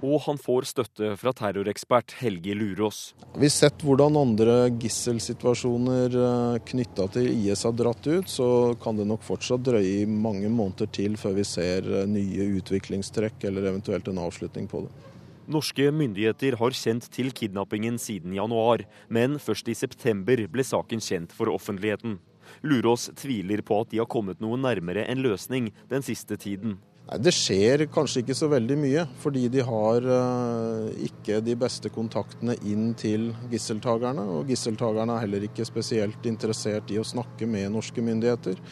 Og 0.00 0.16
han 0.24 0.38
får 0.40 0.64
støtte 0.70 1.10
fra 1.20 1.32
terrorekspert 1.36 2.14
Helge 2.22 2.54
Lurås. 2.56 3.00
Vi 3.34 3.44
har 3.44 3.52
sett 3.52 3.82
hvordan 3.84 4.16
andre 4.16 4.54
gisselsituasjoner 4.80 6.16
eh, 6.22 6.62
knytta 6.72 7.08
til 7.16 7.28
IS 7.34 7.66
har 7.68 7.76
dratt 7.76 8.08
ut, 8.08 8.28
så 8.28 8.48
kan 8.80 9.00
det 9.00 9.08
nok 9.08 9.24
fortsatt 9.26 9.64
drøye 9.68 10.08
mange 10.08 10.48
måneder 10.48 10.88
til 10.92 11.20
før 11.20 11.36
vi 11.40 11.46
ser 11.48 11.88
nye 12.08 12.48
utviklingstrekk 12.60 13.48
eller 13.50 13.72
eventuelt 13.74 14.08
en 14.12 14.24
avslutning 14.24 14.68
på 14.72 14.86
det. 14.86 15.09
Norske 15.50 15.88
myndigheter 15.90 16.54
har 16.60 16.74
kjent 16.78 17.08
til 17.10 17.32
kidnappingen 17.34 17.96
siden 17.98 18.36
januar, 18.36 18.84
men 19.10 19.34
først 19.42 19.66
i 19.66 19.74
september 19.74 20.44
ble 20.52 20.62
saken 20.62 21.02
kjent 21.02 21.32
for 21.34 21.50
offentligheten. 21.50 22.20
Lurås 22.62 23.08
tviler 23.18 23.62
på 23.66 23.80
at 23.82 23.90
de 23.90 23.98
har 23.98 24.06
kommet 24.10 24.38
noe 24.42 24.58
nærmere 24.60 25.08
en 25.10 25.22
løsning 25.24 25.72
den 25.90 26.06
siste 26.06 26.38
tiden. 26.38 26.76
Nei, 27.08 27.18
det 27.18 27.32
skjer 27.34 27.82
kanskje 27.90 28.22
ikke 28.22 28.36
så 28.38 28.46
veldig 28.52 28.76
mye, 28.78 29.02
fordi 29.18 29.48
de 29.50 29.64
har 29.66 30.06
uh, 30.06 30.86
ikke 31.08 31.40
de 31.42 31.56
beste 31.58 31.90
kontaktene 31.90 32.54
inn 32.70 32.92
til 32.98 33.32
gisseltakerne. 33.50 34.22
Og 34.30 34.52
gisseltakerne 34.52 35.16
er 35.16 35.24
heller 35.24 35.48
ikke 35.48 35.66
spesielt 35.66 36.30
interessert 36.30 36.92
i 36.94 37.00
å 37.00 37.06
snakke 37.06 37.48
med 37.50 37.72
norske 37.74 38.04
myndigheter. 38.06 38.62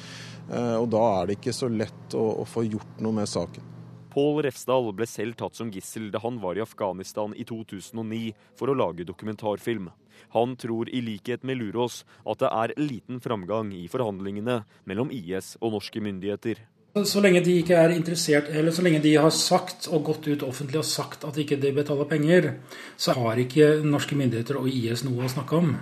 Uh, 0.47 0.77
og 0.79 0.87
da 0.95 1.03
er 1.17 1.27
det 1.27 1.41
ikke 1.41 1.57
så 1.59 1.73
lett 1.73 2.15
å 2.15 2.47
få 2.47 2.69
gjort 2.69 3.03
noe 3.03 3.19
med 3.19 3.31
saken. 3.31 3.75
Pål 4.13 4.43
Refsdal 4.47 4.91
ble 4.97 5.07
selv 5.09 5.37
tatt 5.41 5.59
som 5.59 5.71
gissel 5.73 6.09
da 6.13 6.23
han 6.23 6.41
var 6.43 6.57
i 6.59 6.65
Afghanistan 6.65 7.35
i 7.37 7.45
2009 7.49 8.33
for 8.59 8.71
å 8.71 8.77
lage 8.79 9.07
dokumentarfilm. 9.09 9.91
Han 10.35 10.57
tror 10.57 10.89
i 10.89 11.03
likhet 11.05 11.45
med 11.47 11.61
Lurås 11.61 12.03
at 12.25 12.41
det 12.43 12.51
er 12.51 12.75
liten 12.81 13.21
framgang 13.25 13.71
i 13.77 13.87
forhandlingene 13.91 14.63
mellom 14.89 15.13
IS 15.15 15.57
og 15.61 15.77
norske 15.77 16.03
myndigheter. 16.05 16.65
Så 16.99 17.21
lenge 17.23 17.45
de 17.45 17.59
ikke 17.61 17.77
er 17.79 17.93
interessert, 17.95 18.49
eller 18.49 18.75
så 18.75 18.83
lenge 18.83 19.03
de 19.05 19.13
har 19.21 19.31
sagt 19.35 19.87
og 19.93 20.09
gått 20.09 20.27
ut 20.27 20.43
offentlig 20.43 20.81
og 20.81 20.89
sagt 20.89 21.27
at 21.29 21.37
de 21.37 21.45
ikke 21.45 21.61
betaler 21.77 22.09
penger, 22.11 22.51
så 22.97 23.15
har 23.15 23.39
ikke 23.39 23.85
norske 23.85 24.19
myndigheter 24.19 24.59
og 24.59 24.67
IS 24.73 25.05
noe 25.07 25.29
å 25.29 25.31
snakke 25.31 25.61
om. 25.61 25.77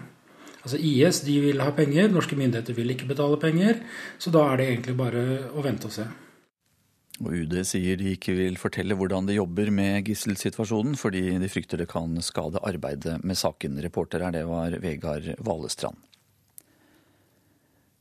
Altså 0.67 0.83
IS 0.83 1.23
de 1.23 1.39
vil 1.45 1.63
ha 1.63 1.71
penger, 1.73 2.11
norske 2.11 2.37
myndigheter 2.37 2.75
vil 2.75 2.91
ikke 2.93 3.07
betale 3.09 3.39
penger. 3.39 3.79
Så 4.19 4.35
da 4.35 4.49
er 4.51 4.59
det 4.59 4.71
egentlig 4.73 4.97
bare 4.99 5.27
å 5.55 5.63
vente 5.63 5.87
og 5.87 5.95
se. 5.95 6.09
Og 7.25 7.33
UD 7.33 7.55
sier 7.65 7.97
de 7.97 8.11
ikke 8.13 8.35
vil 8.37 8.59
fortelle 8.61 8.97
hvordan 8.97 9.29
de 9.29 9.39
jobber 9.39 9.71
med 9.73 10.05
gisselsituasjonen, 10.05 10.99
fordi 11.01 11.31
de 11.41 11.49
frykter 11.49 11.81
det 11.81 11.89
kan 11.89 12.13
skade 12.21 12.61
arbeidet 12.61 13.23
med 13.25 13.39
saken. 13.41 13.79
Reporter 13.81 14.27
her, 14.27 14.35
det 14.37 14.45
var 14.49 14.77
Vegard 14.83 15.31
Valestrand. 15.41 15.97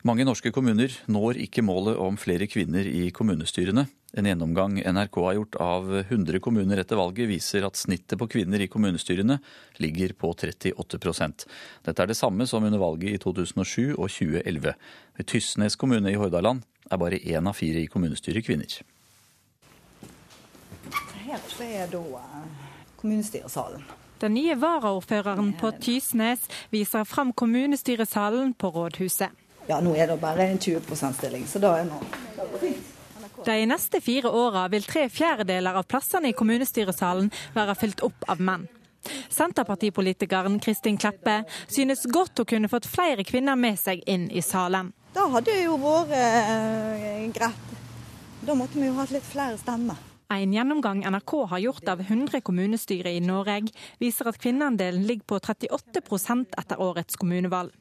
Mange 0.05 0.25
norske 0.27 0.51
kommuner 0.53 0.91
når 1.09 1.39
ikke 1.47 1.63
målet 1.65 1.97
om 1.97 2.17
flere 2.19 2.45
kvinner 2.45 2.85
i 2.85 3.07
kommunestyrene. 3.15 3.87
En 4.15 4.27
gjennomgang 4.29 4.75
NRK 4.83 5.17
har 5.23 5.37
gjort 5.39 5.57
av 5.63 5.87
100 6.03 6.37
kommuner 6.45 6.77
etter 6.77 6.99
valget, 6.99 7.25
viser 7.31 7.65
at 7.65 7.79
snittet 7.79 8.19
på 8.19 8.27
kvinner 8.35 8.61
i 8.61 8.69
kommunestyrene 8.69 9.39
ligger 9.81 10.13
på 10.13 10.29
38% 10.37 11.47
Dette 11.87 12.03
er 12.03 12.11
det 12.11 12.19
samme 12.19 12.45
som 12.47 12.63
under 12.67 12.83
valget 12.83 13.15
i 13.15 13.23
2007 13.23 13.95
og 13.95 14.11
2011. 14.11 14.75
Ved 15.17 15.31
Tysnes 15.31 15.79
kommune 15.79 16.13
i 16.13 16.19
Hordaland 16.21 16.61
er 16.91 17.01
bare 17.01 17.23
én 17.25 17.49
av 17.49 17.57
fire 17.57 17.81
i 17.81 17.89
kommunestyret 17.89 18.45
kvinner 18.45 18.83
her 21.35 21.83
er 21.83 21.87
da 21.91 22.01
eh, 22.21 22.49
kommunestyresalen. 22.99 23.83
Den 24.19 24.33
nye 24.33 24.55
varaordføreren 24.55 25.53
på 25.59 25.71
Tysnes 25.83 26.39
viser 26.71 27.03
fram 27.03 27.33
kommunestyresalen 27.33 28.53
på 28.53 28.71
rådhuset. 28.71 29.29
Ja, 29.67 29.81
nå 29.81 29.95
er 29.95 30.07
det 30.07 30.19
bare 30.21 30.47
en 30.47 30.59
20 30.59 30.79
%-stilling, 30.79 31.47
så 31.47 31.59
da 31.59 31.73
er 31.79 31.89
nå 31.89 31.99
De 33.45 33.65
neste 33.65 34.01
fire 34.01 34.29
åra 34.29 34.67
vil 34.71 34.83
tre 34.83 35.09
fjerdedeler 35.09 35.75
av 35.75 35.83
plassene 35.89 36.31
i 36.31 36.37
kommunestyresalen 36.37 37.31
være 37.53 37.75
fylt 37.75 38.01
opp 38.05 38.25
av 38.29 38.41
menn. 38.41 38.67
Senterpartipolitikeren 39.29 40.59
Kristin 40.59 40.97
Kleppe 40.97 41.43
synes 41.67 42.05
godt 42.09 42.41
å 42.41 42.45
kunne 42.49 42.69
fått 42.71 42.87
flere 42.89 43.25
kvinner 43.27 43.59
med 43.59 43.77
seg 43.77 44.01
inn 44.09 44.29
i 44.31 44.41
salen. 44.41 44.93
Da 45.13 45.27
hadde 45.29 45.51
det 45.51 45.67
jo 45.67 45.77
vært 45.81 46.15
eh, 46.17 47.27
greit. 47.35 47.75
Da 48.45 48.55
måtte 48.57 48.79
vi 48.79 48.89
jo 48.89 48.97
hatt 48.97 49.13
litt 49.13 49.25
flere 49.25 49.57
stemmer. 49.61 49.99
En 50.33 50.53
gjennomgang 50.53 51.03
NRK 51.05 51.33
har 51.49 51.59
gjort 51.59 51.89
av 51.89 52.01
100 52.01 52.41
kommunestyrer 52.41 53.11
i 53.11 53.21
Norge, 53.21 53.69
viser 54.01 54.29
at 54.31 54.39
kvinneandelen 54.41 55.05
ligger 55.05 55.27
på 55.29 55.39
38% 55.39 56.57
etter 56.57 56.81
årets 56.81 57.19
kommunevalg. 57.21 57.71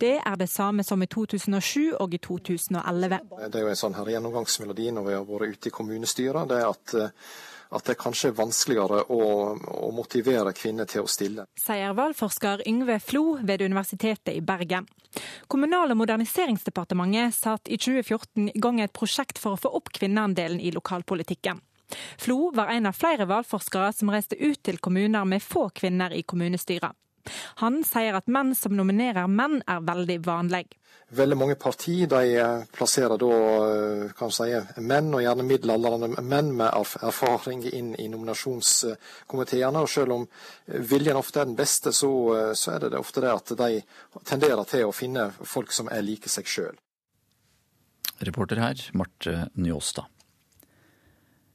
Det 0.00 0.16
er 0.18 0.40
det 0.40 0.48
samme 0.50 0.84
som 0.84 1.02
i 1.02 1.06
2007 1.06 1.92
og 2.00 2.16
i 2.16 2.18
2011. 2.24 3.20
Det 3.46 3.60
er 3.60 3.66
jo 3.66 3.70
en 3.74 3.82
sånn 3.84 4.00
her 4.00 4.14
gjennomgangsmelodi 4.16 4.90
når 4.96 5.08
vi 5.10 5.16
har 5.18 5.28
vært 5.28 5.56
ute 5.56 5.70
i 5.70 5.76
kommunestyret. 5.76 6.48
det 6.48 6.62
er 6.62 6.68
at 6.72 6.96
at 7.70 7.86
det 7.86 7.96
kanskje 8.00 8.30
er 8.30 8.38
vanskeligere 8.38 9.04
å, 9.14 9.20
å, 9.54 9.90
motivere 9.94 10.52
kvinner 10.56 10.88
til 10.90 11.06
å 11.06 11.10
stille. 11.10 11.46
Sier 11.60 11.94
valgforsker 11.94 12.64
Yngve 12.66 12.98
Flo 13.02 13.36
ved 13.46 13.62
Universitetet 13.62 14.34
i 14.34 14.42
Bergen. 14.42 14.88
Kommunal- 15.50 15.94
og 15.94 16.00
moderniseringsdepartementet 16.02 17.36
satte 17.36 17.70
i 17.70 17.78
2014 17.78 18.50
i 18.50 18.62
gang 18.62 18.82
et 18.82 18.94
prosjekt 18.94 19.38
for 19.38 19.54
å 19.54 19.60
få 19.60 19.70
opp 19.78 19.92
kvinneandelen 19.94 20.58
i 20.58 20.74
lokalpolitikken. 20.74 21.62
Flo 22.18 22.50
var 22.54 22.72
en 22.74 22.90
av 22.90 22.96
flere 22.96 23.26
valgforskere 23.30 23.92
som 23.96 24.12
reiste 24.12 24.38
ut 24.40 24.62
til 24.62 24.80
kommuner 24.82 25.24
med 25.28 25.42
få 25.42 25.68
kvinner 25.74 26.14
i 26.16 26.22
kommunestyret. 26.22 26.96
Han 27.60 27.82
sier 27.84 28.16
at 28.16 28.28
menn 28.32 28.54
som 28.56 28.76
nominerer 28.76 29.28
menn, 29.28 29.60
er 29.68 29.82
veldig 29.84 30.18
vanlig. 30.24 30.66
Veldig 31.10 31.36
mange 31.36 31.56
partier 31.58 32.06
de 32.06 32.42
plasserer 32.70 33.18
da 33.18 33.30
eh, 33.66 34.04
kan 34.16 34.30
si, 34.34 34.46
menn, 34.78 35.08
og 35.14 35.24
gjerne 35.24 35.46
middelaldrende 35.46 36.22
menn 36.22 36.52
med 36.60 36.70
erfaring 37.02 37.64
inn 37.66 37.92
i 37.98 38.06
nominasjonskomiteene. 38.12 39.82
Og 39.82 39.90
selv 39.90 40.16
om 40.16 40.28
viljen 40.92 41.18
ofte 41.18 41.42
er 41.42 41.50
den 41.50 41.58
beste, 41.58 41.92
så, 41.96 42.12
eh, 42.36 42.52
så 42.54 42.76
er 42.76 42.86
det 42.86 43.00
ofte 43.00 43.24
det 43.24 43.34
at 43.34 43.52
de 43.58 43.82
tenderer 44.22 44.62
til 44.70 44.86
å 44.86 44.94
finne 44.94 45.28
folk 45.42 45.74
som 45.74 45.90
er 45.90 46.06
like 46.06 46.30
seg 46.30 46.46
sjøl. 46.46 46.78
Reporter 48.20 48.60
her, 48.62 48.88
Marte 48.94 49.48
Njåstad. 49.58 50.06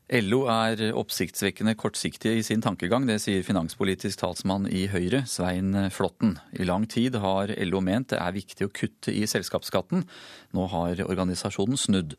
LO 0.05 0.43
er 0.45 0.91
oppsiktsvekkende 0.93 1.73
kortsiktige 1.81 2.37
i 2.37 2.43
sin 2.45 2.61
tankegang, 2.61 3.07
det 3.09 3.15
sier 3.23 3.41
finanspolitisk 3.41 4.19
talsmann 4.21 4.67
i 4.69 4.83
Høyre, 4.91 5.23
Svein 5.25 5.73
Flåtten. 5.89 6.35
I 6.53 6.67
lang 6.69 6.85
tid 6.85 7.17
har 7.23 7.49
LO 7.65 7.81
ment 7.81 8.11
det 8.13 8.19
er 8.21 8.35
viktig 8.35 8.67
å 8.67 8.69
kutte 8.69 9.09
i 9.09 9.23
selskapsskatten. 9.25 10.05
Nå 10.53 10.67
har 10.69 11.01
organisasjonen 11.07 11.81
snudd. 11.81 12.13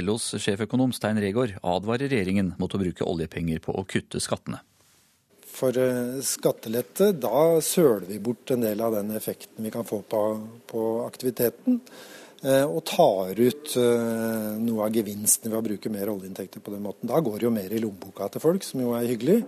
LOs 0.00 0.30
sjeføkonom 0.40 0.96
Stein 0.96 1.20
Regaard 1.20 1.58
advarer 1.60 2.08
regjeringen 2.08 2.54
mot 2.56 2.72
å 2.72 2.80
bruke 2.80 3.04
oljepenger 3.04 3.60
på 3.60 3.76
å 3.76 3.84
kutte 3.84 4.22
skattene. 4.24 4.62
For 5.44 5.76
eh, 5.76 6.16
skattelette, 6.24 7.12
da 7.20 7.60
søler 7.60 8.08
vi 8.08 8.16
bort 8.20 8.48
en 8.52 8.64
del 8.64 8.80
av 8.80 8.96
den 8.96 9.12
effekten 9.16 9.60
vi 9.64 9.76
kan 9.76 9.84
få 9.84 10.00
på, 10.08 10.22
på 10.72 10.88
aktiviteten. 11.04 11.82
Eh, 12.44 12.64
og 12.68 12.82
tar 12.84 13.38
ut 13.38 13.76
eh, 13.80 14.50
noe 14.60 14.84
av 14.84 14.92
gevinsten 14.94 15.48
ved 15.48 15.58
å 15.58 15.64
bruke 15.64 15.92
mer 15.92 16.10
oljeinntekter 16.12 16.60
på 16.60 16.74
den 16.74 16.84
måten. 16.84 17.08
Da 17.08 17.20
går 17.24 17.38
det 17.40 17.46
jo 17.48 17.52
mer 17.54 17.72
i 17.72 17.80
lommeboka 17.80 18.28
til 18.32 18.42
folk, 18.44 18.66
som 18.66 18.82
jo 18.82 18.92
er 18.98 19.08
hyggelig, 19.08 19.38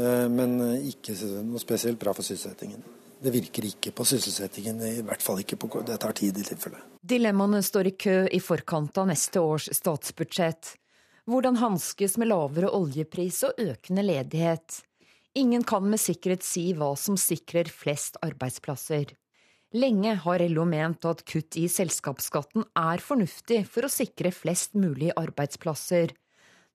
eh, 0.00 0.26
men 0.32 0.56
ikke 0.88 1.16
noe 1.44 1.60
spesielt 1.60 2.00
bra 2.00 2.14
for 2.16 2.24
sysselsettingen. 2.24 2.80
Det 3.24 3.32
virker 3.32 3.68
ikke 3.68 3.92
på 3.96 4.06
sysselsettingen, 4.08 4.80
i 4.84 5.04
hvert 5.04 5.22
fall 5.24 5.40
ikke 5.40 5.58
på 5.60 5.84
Det 5.84 5.98
tar 6.00 6.16
tid 6.16 6.40
i 6.40 6.44
tilfelle. 6.44 6.80
Dilemmaene 7.00 7.60
står 7.64 7.92
i 7.92 7.94
kø 8.06 8.16
i 8.26 8.40
forkant 8.40 8.98
av 9.00 9.08
neste 9.12 9.40
års 9.40 9.68
statsbudsjett. 9.72 10.74
Hvordan 11.28 11.56
hanskes 11.56 12.18
med 12.20 12.28
lavere 12.28 12.72
oljepris 12.72 13.42
og 13.48 13.60
økende 13.60 14.04
ledighet? 14.04 14.82
Ingen 15.40 15.64
kan 15.64 15.86
med 15.88 16.00
sikkerhet 16.00 16.44
si 16.44 16.72
hva 16.76 16.92
som 17.00 17.16
sikrer 17.20 17.70
flest 17.72 18.20
arbeidsplasser. 18.22 19.14
Lenge 19.74 20.12
har 20.22 20.42
LO 20.54 20.62
ment 20.70 21.02
at 21.10 21.24
kutt 21.26 21.56
i 21.58 21.64
selskapsskatten 21.66 22.62
er 22.78 23.00
fornuftig 23.02 23.64
for 23.66 23.88
å 23.88 23.90
sikre 23.90 24.30
flest 24.30 24.76
mulig 24.78 25.08
arbeidsplasser. 25.18 26.12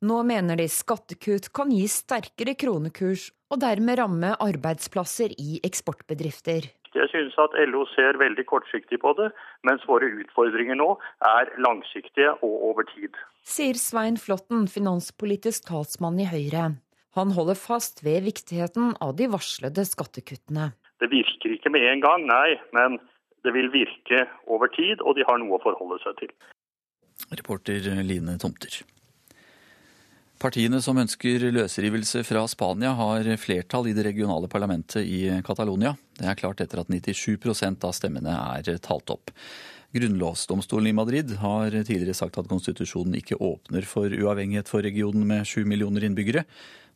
Nå 0.04 0.18
mener 0.28 0.60
de 0.60 0.66
skattekutt 0.68 1.48
kan 1.56 1.72
gi 1.72 1.86
sterkere 1.88 2.58
kronekurs 2.60 3.30
og 3.52 3.62
dermed 3.64 4.02
ramme 4.02 4.34
arbeidsplasser 4.44 5.32
i 5.40 5.62
eksportbedrifter. 5.64 6.68
Jeg 6.92 7.08
synes 7.14 7.40
at 7.40 7.56
LO 7.72 7.86
ser 7.94 8.20
veldig 8.20 8.44
kortsiktig 8.50 9.00
på 9.00 9.16
det, 9.16 9.30
mens 9.64 9.88
våre 9.88 10.10
utfordringer 10.20 10.76
nå 10.82 10.90
er 11.24 11.54
langsiktige 11.64 12.36
og 12.44 12.68
over 12.74 12.90
tid. 12.92 13.16
Sier 13.48 13.80
Svein 13.80 14.20
Flåtten, 14.20 14.68
finanspolitisk 14.68 15.72
talsmann 15.72 16.20
i 16.20 16.28
Høyre. 16.28 16.74
Han 17.16 17.32
holder 17.38 17.56
fast 17.56 18.04
ved 18.04 18.28
viktigheten 18.28 18.98
av 19.00 19.16
de 19.16 19.32
varslede 19.32 19.88
skattekuttene. 19.88 20.74
Det 21.00 21.10
virker 21.12 21.56
ikke 21.56 21.72
med 21.72 21.88
en 21.88 22.04
gang, 22.04 22.28
nei, 22.28 22.60
men 22.76 23.00
det 23.46 23.54
vil 23.56 23.72
virke 23.72 24.26
over 24.52 24.72
tid, 24.76 25.02
og 25.02 25.16
de 25.16 25.26
har 25.28 25.40
noe 25.40 25.58
å 25.58 25.64
forholde 25.64 26.00
seg 26.04 26.18
til. 26.24 26.34
Reporter 27.32 27.84
Line 28.04 28.38
Tomter. 28.42 28.82
Partiene 30.40 30.80
som 30.80 30.96
ønsker 31.02 31.50
løsrivelse 31.52 32.22
fra 32.24 32.46
Spania, 32.48 32.94
har 32.96 33.28
flertall 33.42 33.90
i 33.90 33.96
det 33.96 34.06
regionale 34.08 34.48
parlamentet 34.52 35.04
i 35.04 35.26
Catalonia. 35.44 35.98
Det 36.16 36.30
er 36.32 36.40
klart 36.40 36.64
etter 36.64 36.80
at 36.80 36.92
97% 36.92 37.84
av 37.84 37.96
stemmene 37.96 38.38
er 38.56 38.80
talt 38.80 39.12
opp. 39.12 39.34
Grunnlovsdomstolen 39.92 40.92
i 40.92 40.96
Madrid 40.96 41.34
har 41.42 41.74
tidligere 41.74 42.16
sagt 42.16 42.40
at 42.40 42.48
konstitusjonen 42.48 43.18
ikke 43.20 43.40
åpner 43.44 43.88
for 43.90 44.08
uavhengighet 44.08 44.72
for 44.72 44.86
regionen 44.86 45.28
med 45.28 45.48
sju 45.50 45.66
millioner 45.68 46.08
innbyggere, 46.08 46.46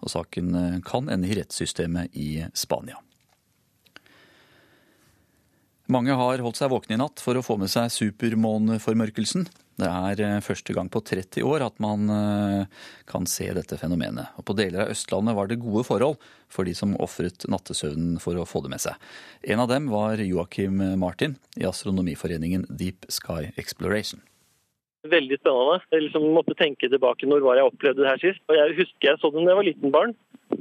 og 0.03 0.13
saken 0.13 0.79
kan 0.87 1.11
ende 1.11 1.27
i 1.27 1.35
rettssystemet 1.41 2.15
i 2.15 2.45
Spania. 2.55 3.01
Mange 5.91 6.15
har 6.15 6.39
holdt 6.39 6.61
seg 6.61 6.71
våkne 6.71 6.95
i 6.95 7.01
natt 7.01 7.19
for 7.19 7.35
å 7.35 7.43
få 7.43 7.57
med 7.59 7.71
seg 7.71 7.91
supermåneformørkelsen. 7.91 9.49
Det 9.81 9.89
er 9.89 10.21
eh, 10.23 10.41
første 10.45 10.75
gang 10.75 10.87
på 10.93 11.01
30 11.03 11.43
år 11.49 11.65
at 11.65 11.79
man 11.83 12.07
eh, 12.13 12.83
kan 13.09 13.27
se 13.27 13.49
dette 13.57 13.75
fenomenet. 13.81 14.37
Og 14.39 14.45
på 14.47 14.55
deler 14.55 14.85
av 14.85 14.93
Østlandet 14.93 15.35
var 15.35 15.49
det 15.49 15.59
gode 15.59 15.83
forhold 15.87 16.21
for 16.53 16.69
de 16.69 16.75
som 16.77 16.93
ofret 17.03 17.47
nattesøvnen 17.51 18.19
for 18.23 18.39
å 18.39 18.47
få 18.47 18.63
det 18.63 18.71
med 18.75 18.83
seg. 18.85 19.09
En 19.43 19.63
av 19.65 19.71
dem 19.73 19.89
var 19.91 20.21
Joakim 20.23 20.79
Martin 21.01 21.35
i 21.59 21.67
Astronomiforeningen 21.67 22.69
Deep 22.69 23.09
Sky 23.11 23.49
Exploration. 23.57 24.23
Veldig 25.03 25.37
spennende. 25.39 25.81
Jeg 25.91 26.05
liksom 26.05 26.29
måtte 26.35 26.55
tenke 26.55 26.87
tilbake 26.87 27.27
når 27.27 27.43
var 27.43 27.59
jeg 27.59 27.69
opplevde 27.71 28.03
det 28.03 28.11
her 28.11 28.21
sist. 28.21 28.43
Og 28.47 28.55
Jeg 28.55 28.77
husker 28.77 29.09
jeg 29.09 29.19
så 29.19 29.31
den 29.33 29.43
da 29.43 29.51
jeg 29.51 29.59
var 29.59 29.67
liten 29.67 29.91
barn, 29.91 30.13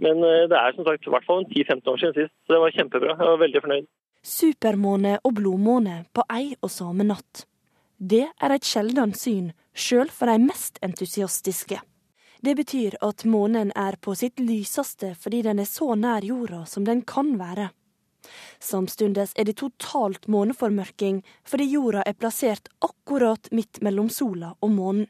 men 0.03 0.25
eh, 0.27 0.49
det 0.51 0.59
er 0.59 0.75
som 0.75 0.89
sagt 0.89 1.07
i 1.07 1.13
hvert 1.15 1.29
fall 1.29 1.45
10-15 1.47 1.93
år 1.93 2.01
siden 2.03 2.17
sist. 2.19 2.35
Så 2.47 2.57
det 2.57 2.63
var 2.65 2.75
kjempebra. 2.75 3.15
Jeg 3.15 3.31
var 3.31 3.43
veldig 3.45 3.63
fornøyd. 3.67 3.89
Supermåne 4.23 5.17
og 5.27 5.35
blodmåne 5.39 5.97
på 6.15 6.27
ei 6.31 6.53
og 6.61 6.71
samme 6.71 7.07
natt. 7.07 7.47
Det 7.99 8.25
er 8.27 8.55
et 8.55 8.67
sjeldent 8.67 9.19
syn, 9.19 9.53
sjøl 9.75 10.11
for 10.11 10.31
de 10.31 10.43
mest 10.43 10.79
entusiastiske. 10.83 11.79
Det 12.43 12.55
betyr 12.59 12.97
at 13.07 13.23
månen 13.23 13.71
er 13.79 13.95
på 14.03 14.17
sitt 14.19 14.43
lyseste 14.43 15.13
fordi 15.19 15.45
den 15.47 15.63
er 15.63 15.69
så 15.71 15.95
nær 15.95 16.27
jorda 16.27 16.65
som 16.67 16.87
den 16.87 17.05
kan 17.07 17.37
være. 17.39 17.69
Samtidig 18.61 19.29
er 19.37 19.49
det 19.49 19.59
totalt 19.61 20.29
måneformørking 20.29 21.23
fordi 21.49 21.71
jorda 21.73 22.05
er 22.07 22.19
plassert 22.19 22.69
akkurat 22.81 23.51
midt 23.53 23.83
mellom 23.83 24.11
sola 24.11 24.55
og 24.61 24.71
månen. 24.71 25.07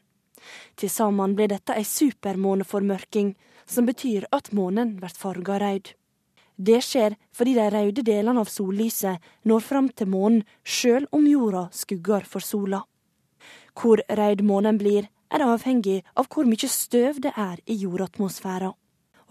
Til 0.75 0.89
sammen 0.91 1.35
blir 1.37 1.47
dette 1.47 1.75
ei 1.77 1.85
supermåneformørking, 1.87 3.33
som 3.65 3.85
betyr 3.87 4.27
at 4.35 4.51
månen 4.51 4.97
blir 4.97 5.13
farga 5.15 5.59
rød. 5.61 5.93
Det 6.57 6.81
skjer 6.85 7.15
fordi 7.33 7.55
de 7.57 7.69
røde 7.73 8.03
delene 8.05 8.43
av 8.43 8.51
sollyset 8.51 9.23
når 9.49 9.63
fram 9.65 9.89
til 9.89 10.11
månen 10.11 10.43
sjøl 10.63 11.07
om 11.11 11.25
jorda 11.27 11.69
skugger 11.73 12.27
for 12.29 12.45
sola. 12.45 12.83
Hvor 13.73 14.03
rød 14.09 14.43
månen 14.45 14.77
blir, 14.77 15.07
er 15.33 15.41
avhengig 15.41 16.03
av 16.13 16.27
hvor 16.29 16.45
mye 16.45 16.69
støv 16.69 17.19
det 17.23 17.31
er 17.33 17.57
i 17.65 17.79
jordatmosfæren. 17.81 18.75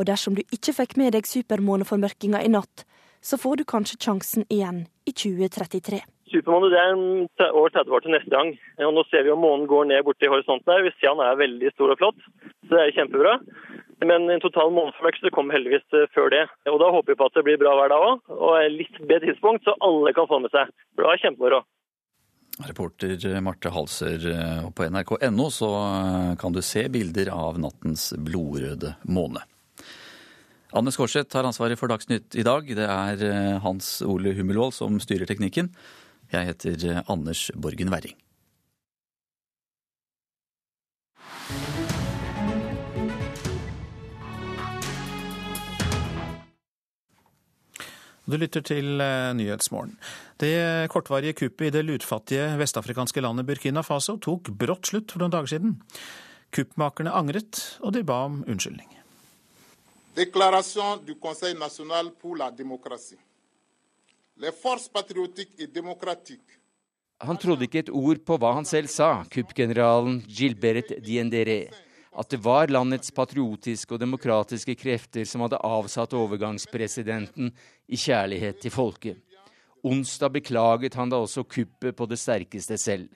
Og 0.00 0.06
dersom 0.08 0.34
du 0.34 0.42
ikke 0.50 0.74
fikk 0.74 0.96
med 0.98 1.12
deg 1.14 1.28
supermåneformørkinga 1.28 2.40
i 2.42 2.50
natt, 2.50 2.82
så 3.22 3.38
får 3.38 3.60
du 3.60 3.64
kanskje 3.68 4.00
sjansen 4.02 4.46
igjen 4.48 4.84
i 5.06 5.14
2033. 5.14 6.02
Supermåne 6.32 6.70
det 6.72 6.80
er 7.44 7.52
over 7.52 7.72
30 7.74 7.92
år 7.92 8.04
til 8.04 8.14
neste 8.14 8.32
gang. 8.32 8.54
Og 8.86 8.94
nå 8.96 9.04
ser 9.10 9.26
vi 9.26 9.32
om 9.34 9.42
månen 9.44 9.68
går 9.68 9.90
ned 9.90 10.04
borti 10.06 10.30
horisonten 10.32 10.72
her. 10.72 10.84
Vi 10.86 10.94
ser 10.96 11.12
han 11.12 11.20
er 11.24 11.40
veldig 11.40 11.72
stor 11.74 11.92
og 11.92 12.00
flott, 12.00 12.24
så 12.64 12.70
det 12.72 12.82
er 12.86 12.96
kjempebra. 12.96 13.34
Men 14.02 14.26
en 14.32 14.42
total 14.42 14.72
måneformørkelse 14.74 15.30
kommer 15.34 15.54
heldigvis 15.54 15.84
eh, 15.94 16.08
før 16.16 16.32
det. 16.32 16.46
Og 16.72 16.80
Da 16.82 16.88
håper 16.90 17.12
vi 17.12 17.18
på 17.20 17.28
at 17.28 17.36
det 17.36 17.44
blir 17.46 17.60
bra 17.60 17.76
hver 17.78 17.92
dag 17.92 18.06
òg, 18.08 18.32
og 18.34 18.56
litt 18.74 18.98
bedre 19.04 19.28
tidspunkt, 19.28 19.62
så 19.66 19.76
alle 19.84 20.14
kan 20.16 20.26
få 20.30 20.40
med 20.42 20.50
seg. 20.54 20.72
For 20.96 21.06
det 21.06 21.12
er 21.12 21.22
kjempemoro. 21.26 21.62
Reporter 22.66 23.40
Marte 23.44 23.70
Halser, 23.72 24.26
eh, 24.32 24.66
og 24.66 24.74
på 24.76 24.88
nrk.no 24.88 25.48
så 25.54 25.70
eh, 25.84 26.34
kan 26.40 26.56
du 26.56 26.62
se 26.64 26.88
bilder 26.92 27.30
av 27.36 27.60
nattens 27.62 28.10
blodrøde 28.18 28.96
måne. 29.08 29.44
Anne 30.72 30.88
Skårseth 30.88 31.36
har 31.36 31.44
ansvaret 31.44 31.76
for 31.76 31.92
Dagsnytt 31.92 32.32
i 32.38 32.44
dag. 32.46 32.64
Det 32.64 32.88
er 32.88 33.58
Hans 33.60 33.98
Ole 34.08 34.32
Hummelvold 34.38 34.72
som 34.72 34.96
styrer 35.02 35.28
teknikken. 35.28 35.68
Jeg 36.32 36.48
heter 36.48 37.02
Anders 37.12 37.50
Borgen 37.52 37.92
Werring. 37.92 38.16
Du 48.22 48.38
lytter 48.38 48.62
til 48.64 49.02
eh, 49.02 49.34
Nyhetsmorgen. 49.36 49.98
Det 50.40 50.88
kortvarige 50.94 51.36
kuppet 51.36 51.68
i 51.68 51.74
det 51.74 51.84
lutfattige 51.84 52.54
vestafrikanske 52.56 53.20
landet 53.20 53.48
Burkina 53.50 53.82
Faso 53.84 54.16
tok 54.16 54.54
brått 54.56 54.88
slutt 54.88 55.12
for 55.12 55.20
noen 55.20 55.34
dager 55.34 55.52
siden. 55.52 55.76
Kuppmakerne 56.54 57.12
angret, 57.12 57.60
og 57.82 57.92
de 57.92 58.06
ba 58.06 58.22
om 58.30 58.40
unnskyldning. 58.46 59.01
Déclaration 60.14 60.96
du 60.98 61.14
Conseil 61.14 61.54
national 61.54 62.12
pour 62.12 62.36
la 62.36 62.50
démocratie. 62.50 63.18
Les 64.36 64.52
forces 64.52 64.88
patriotiques 64.88 65.54
et 65.58 65.66
démocratiques 65.66 66.58
han 67.22 67.38
trodde 67.38 67.62
ikke 67.68 67.84
et 67.84 67.90
ord 67.94 68.18
på 68.26 68.34
hva 68.34 68.48
han 68.56 68.64
selv 68.66 68.90
sa, 68.90 69.22
kuppgeneralen 69.30 70.16
Gilbert 70.26 70.88
Diendere 71.06 71.68
at 72.12 72.28
det 72.28 72.42
var 72.44 72.68
landets 72.68 73.12
patriotiske 73.14 73.94
og 73.94 74.00
demokratiske 74.02 74.74
krefter 74.76 75.24
som 75.28 75.44
hadde 75.46 75.60
avsatt 75.64 76.12
overgangspresidenten 76.16 77.52
i 77.88 77.96
kjærlighet 77.96 78.60
til 78.60 78.74
folket. 78.74 79.20
Onsdag 79.82 80.34
beklaget 80.36 80.94
han 80.94 81.10
da 81.10 81.22
også 81.22 81.46
kuppet 81.48 81.96
på 81.96 82.06
det 82.06 82.18
sterkeste 82.20 82.76
selv. 82.78 83.08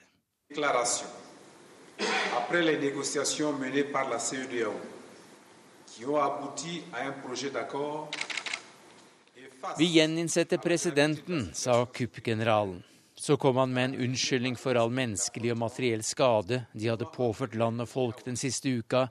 Vi 9.77 9.85
gjeninnsetter 9.85 10.57
presidenten, 10.57 11.49
sa 11.53 11.85
kuppgeneralen. 11.85 12.83
Så 13.19 13.37
kom 13.37 13.57
han 13.57 13.73
med 13.73 13.85
en 13.85 13.95
unnskyldning 13.95 14.55
for 14.55 14.77
all 14.77 14.91
menneskelig 14.93 15.49
og 15.55 15.57
materiell 15.57 16.03
skade 16.05 16.59
de 16.77 16.91
hadde 16.91 17.07
påført 17.09 17.57
land 17.57 17.81
og 17.81 17.89
folk 17.89 18.21
den 18.27 18.37
siste 18.37 18.69
uka. 18.77 19.07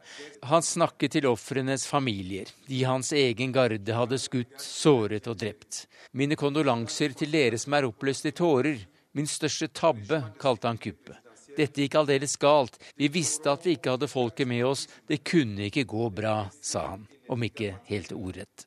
Han 0.46 0.62
snakket 0.62 1.16
til 1.16 1.26
ofrenes 1.26 1.88
familier, 1.90 2.46
de 2.70 2.84
hans 2.86 3.10
egen 3.12 3.50
garde 3.52 3.98
hadde 3.98 4.20
skutt, 4.22 4.54
såret 4.62 5.26
og 5.26 5.40
drept. 5.42 5.88
Mine 6.14 6.38
kondolanser 6.38 7.18
til 7.18 7.34
dere 7.34 7.58
som 7.58 7.74
er 7.74 7.90
oppløst 7.90 8.30
i 8.30 8.36
tårer. 8.36 8.86
Min 9.16 9.26
største 9.26 9.72
tabbe, 9.74 10.22
kalte 10.38 10.70
han 10.70 10.78
kuppet. 10.78 11.25
Dette 11.56 11.84
gikk 11.84 11.96
aldeles 11.96 12.36
galt. 12.40 12.76
Vi 12.96 13.08
visste 13.12 13.52
at 13.52 13.66
vi 13.66 13.76
ikke 13.76 13.94
hadde 13.96 14.10
folket 14.12 14.48
med 14.48 14.64
oss. 14.68 14.86
Det 15.08 15.22
kunne 15.24 15.68
ikke 15.70 15.86
gå 15.88 16.10
bra, 16.12 16.38
sa 16.60 16.90
han, 16.92 17.06
om 17.32 17.46
ikke 17.46 17.78
helt 17.88 18.12
ordrett. 18.16 18.66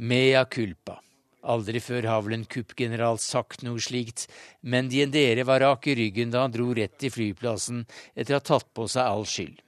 Mea 0.00 0.44
culpa. 0.44 1.00
Aldri 1.40 1.80
før 1.80 2.04
har 2.04 2.20
vel 2.24 2.36
en 2.36 2.44
kuppgeneral 2.44 3.18
sagt 3.20 3.64
noe 3.64 3.80
slikt, 3.80 4.26
men 4.60 4.90
Diendere 4.92 5.46
var 5.48 5.62
rak 5.64 5.88
i 5.88 5.96
ryggen 5.96 6.32
da 6.34 6.44
han 6.44 6.52
dro 6.52 6.68
rett 6.76 6.98
til 7.00 7.12
flyplassen 7.14 7.86
etter 8.12 8.36
å 8.36 8.40
ha 8.40 8.44
tatt 8.44 8.68
på 8.76 8.84
seg 8.92 9.08
all 9.08 9.24
skyld. 9.24 9.62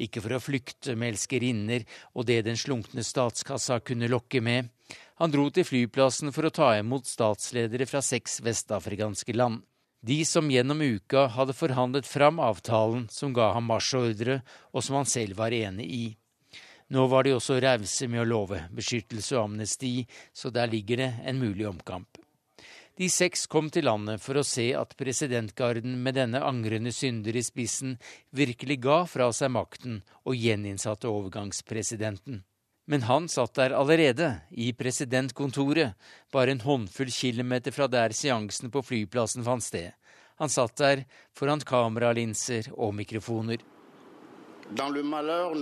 Ikke 0.00 0.22
for 0.24 0.32
å 0.32 0.40
flykte 0.40 0.96
med 0.96 1.12
elskerinner 1.12 1.84
og 2.14 2.24
det 2.30 2.40
den 2.46 2.56
slunkne 2.56 3.04
statskassa 3.04 3.82
kunne 3.84 4.08
lokke 4.08 4.40
med. 4.40 4.70
Han 5.20 5.32
dro 5.32 5.50
til 5.52 5.68
flyplassen 5.68 6.32
for 6.32 6.48
å 6.48 6.54
ta 6.56 6.72
imot 6.78 7.04
statsledere 7.04 7.84
fra 7.84 8.00
seks 8.00 8.40
vestafrikanske 8.40 9.36
land. 9.36 9.60
De 10.00 10.24
som 10.24 10.48
gjennom 10.50 10.80
uka 10.80 11.26
hadde 11.26 11.52
forhandlet 11.52 12.06
fram 12.08 12.40
avtalen 12.40 13.04
som 13.12 13.34
ga 13.36 13.50
ham 13.52 13.68
marsjordre, 13.68 14.40
og 14.72 14.84
som 14.84 14.96
han 14.96 15.08
selv 15.08 15.36
var 15.36 15.52
enig 15.52 15.86
i. 15.92 16.06
Nå 16.90 17.04
var 17.06 17.24
de 17.24 17.36
også 17.36 17.60
rause 17.62 18.08
med 18.08 18.22
å 18.22 18.26
love 18.26 18.64
beskyttelse 18.74 19.36
og 19.36 19.50
amnesti, 19.50 20.06
så 20.32 20.50
der 20.50 20.72
ligger 20.72 21.04
det 21.04 21.10
en 21.28 21.38
mulig 21.38 21.68
omkamp. 21.68 22.18
De 22.96 23.06
seks 23.08 23.46
kom 23.46 23.70
til 23.72 23.86
landet 23.86 24.20
for 24.20 24.40
å 24.40 24.44
se 24.44 24.66
at 24.76 24.96
presidentgarden 24.98 25.94
med 26.02 26.18
denne 26.18 26.42
angrende 26.44 26.92
synder 26.92 27.36
i 27.36 27.44
spissen 27.44 27.94
virkelig 28.36 28.80
ga 28.84 28.98
fra 29.08 29.30
seg 29.36 29.52
makten 29.54 30.00
og 30.24 30.36
gjeninnsatte 30.36 31.08
overgangspresidenten. 31.08 32.42
Men 32.90 33.02
han 33.06 33.28
satt 33.28 33.54
der 33.54 33.70
allerede, 33.70 34.40
i 34.50 34.72
presidentkontoret, 34.74 35.92
bare 36.32 36.50
en 36.50 36.60
håndfull 36.60 37.10
kilometer 37.14 37.70
fra 37.70 37.86
der 37.86 38.10
seansen 38.10 38.70
på 38.74 38.82
flyplassen 38.82 39.46
fant 39.46 39.62
sted. 39.62 39.92
Han 40.42 40.50
satt 40.50 40.74
der 40.82 41.04
foran 41.38 41.62
kameralinser 41.62 42.72
og 42.74 42.96
mikrofoner. 42.98 43.62
Malheur. 45.06 45.54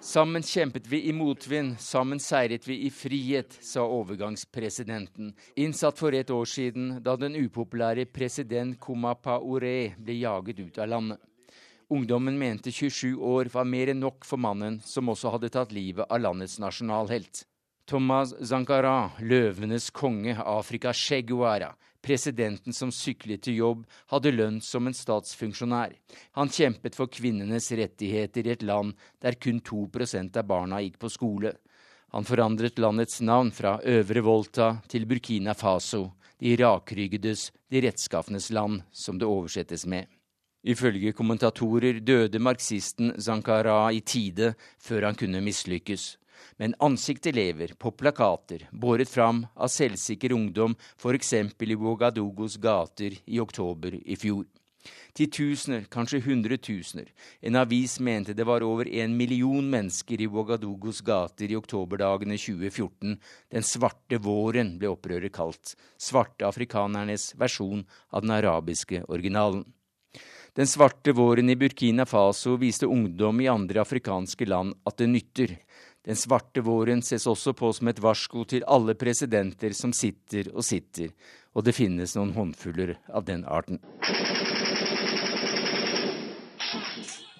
Sammen 0.00 0.42
kjempet 0.42 0.88
vi 0.88 1.02
i 1.04 1.12
motvind, 1.12 1.76
sammen 1.84 2.20
seiret 2.20 2.64
vi 2.64 2.80
i 2.88 2.90
frihet, 2.90 3.60
sa 3.60 3.84
overgangspresidenten, 3.84 5.34
innsatt 5.52 6.00
for 6.00 6.16
et 6.16 6.32
år 6.32 6.48
siden 6.48 6.94
da 7.04 7.12
den 7.20 7.36
upopulære 7.36 8.08
president 8.08 8.80
Kumapa 8.80 9.36
Ore 9.44 9.92
ble 10.00 10.16
jaget 10.16 10.64
ut 10.64 10.78
av 10.80 10.94
landet. 10.96 11.20
Ungdommen 11.88 12.38
mente 12.38 12.72
27 12.72 13.14
år 13.22 13.44
var 13.52 13.64
mer 13.64 13.92
enn 13.92 14.00
nok 14.02 14.24
for 14.26 14.42
mannen 14.42 14.80
som 14.82 15.06
også 15.12 15.30
hadde 15.36 15.52
tatt 15.54 15.74
livet 15.74 16.08
av 16.10 16.18
landets 16.18 16.58
nasjonalhelt. 16.58 17.44
Thomas 17.86 18.32
Zankara, 18.42 19.12
løvenes 19.22 19.92
konge, 19.94 20.34
Afrika 20.34 20.90
Cheguara, 20.90 21.76
Presidenten 22.02 22.74
som 22.74 22.90
syklet 22.90 23.44
til 23.46 23.60
jobb, 23.60 23.84
hadde 24.10 24.32
lønn 24.34 24.58
som 24.62 24.86
en 24.86 24.94
statsfunksjonær. 24.94 25.94
Han 26.38 26.50
kjempet 26.50 26.98
for 26.98 27.10
kvinnenes 27.10 27.70
rettigheter 27.78 28.46
i 28.46 28.54
et 28.56 28.66
land 28.66 28.98
der 29.22 29.38
kun 29.38 29.62
2% 29.62 30.38
av 30.42 30.46
barna 30.46 30.82
gikk 30.82 30.98
på 31.02 31.10
skole. 31.14 31.54
Han 32.14 32.26
forandret 32.26 32.82
landets 32.82 33.20
navn 33.22 33.54
fra 33.54 33.78
Øvre 33.82 34.26
Volta 34.26 34.68
til 34.90 35.06
Burkina 35.06 35.54
Faso, 35.54 36.16
de 36.38 36.58
rakryggedes, 36.58 37.52
de 37.70 37.86
rettskaffenes 37.86 38.50
land, 38.50 38.82
som 38.90 39.18
det 39.18 39.26
oversettes 39.30 39.86
med. 39.86 40.06
Ifølge 40.66 41.14
kommentatorer 41.14 42.00
døde 42.02 42.42
marxisten 42.42 43.14
Zankara 43.22 43.92
i 43.94 44.00
tide 44.02 44.54
før 44.82 45.10
han 45.10 45.18
kunne 45.18 45.44
mislykkes 45.44 46.16
men 46.56 46.74
ansiktet 46.80 47.34
lever 47.36 47.74
på 47.78 47.92
plakater 47.92 48.66
båret 48.72 49.10
fram 49.10 49.44
av 49.54 49.72
selvsikker 49.72 50.32
ungdom, 50.36 50.76
f.eks. 50.96 51.32
i 51.32 51.76
Ouagadugos 51.76 52.56
gater 52.60 53.18
i 53.26 53.40
oktober 53.40 53.98
i 54.04 54.16
fjor. 54.16 54.46
Titusener, 55.16 55.86
kanskje 55.90 56.20
hundretusener. 56.22 57.08
En 57.40 57.56
avis 57.58 57.96
mente 57.98 58.34
det 58.36 58.44
var 58.46 58.62
over 58.62 58.86
en 58.86 59.16
million 59.16 59.64
mennesker 59.70 60.20
i 60.20 60.28
Ouagadugos 60.28 61.00
gater 61.02 61.50
i 61.50 61.56
oktoberdagene 61.58 62.36
2014. 62.38 63.16
Den 63.50 63.66
svarte 63.66 64.20
våren 64.22 64.76
ble 64.78 64.92
opprøret 64.92 65.34
kalt. 65.34 65.74
Svarte 65.98 66.46
afrikanernes 66.46 67.32
versjon 67.40 67.82
av 68.12 68.22
den 68.22 68.36
arabiske 68.36 69.02
originalen. 69.08 69.64
Den 70.56 70.66
svarte 70.66 71.12
våren 71.12 71.50
i 71.50 71.56
Burkina 71.56 72.06
Faso 72.06 72.54
viste 72.56 72.86
ungdom 72.86 73.40
i 73.40 73.48
andre 73.48 73.80
afrikanske 73.82 74.46
land 74.48 74.72
at 74.88 74.96
det 74.96 75.06
nytter. 75.06 75.50
Den 76.00 76.16
svarte 76.16 76.62
våren 76.64 77.02
ses 77.04 77.26
også 77.28 77.52
på 77.52 77.68
som 77.76 77.90
et 77.90 78.00
varsko 78.00 78.46
til 78.48 78.64
alle 78.64 78.94
presidenter 78.96 79.74
som 79.76 79.92
sitter 79.92 80.48
og 80.54 80.64
sitter, 80.64 81.10
og 81.52 81.66
det 81.66 81.74
finnes 81.76 82.16
noen 82.16 82.32
håndfuller 82.32 82.94
av 83.12 83.26
den 83.28 83.44
arten. 83.44 83.82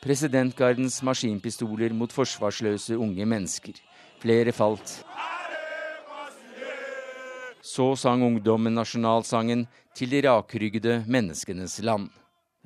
Presidentgardens 0.04 1.00
maskinpistoler 1.00 1.96
mot 1.96 2.12
forsvarsløse 2.12 3.00
unge 3.00 3.24
mennesker. 3.24 3.80
Flere 4.20 4.52
falt. 4.52 4.98
Så 7.64 7.88
sang 7.96 8.28
ungdommen 8.28 8.76
nasjonalsangen 8.76 9.64
til 9.96 10.12
de 10.12 10.20
rakryggede 10.28 11.00
menneskenes 11.08 11.80
land. 11.80 12.12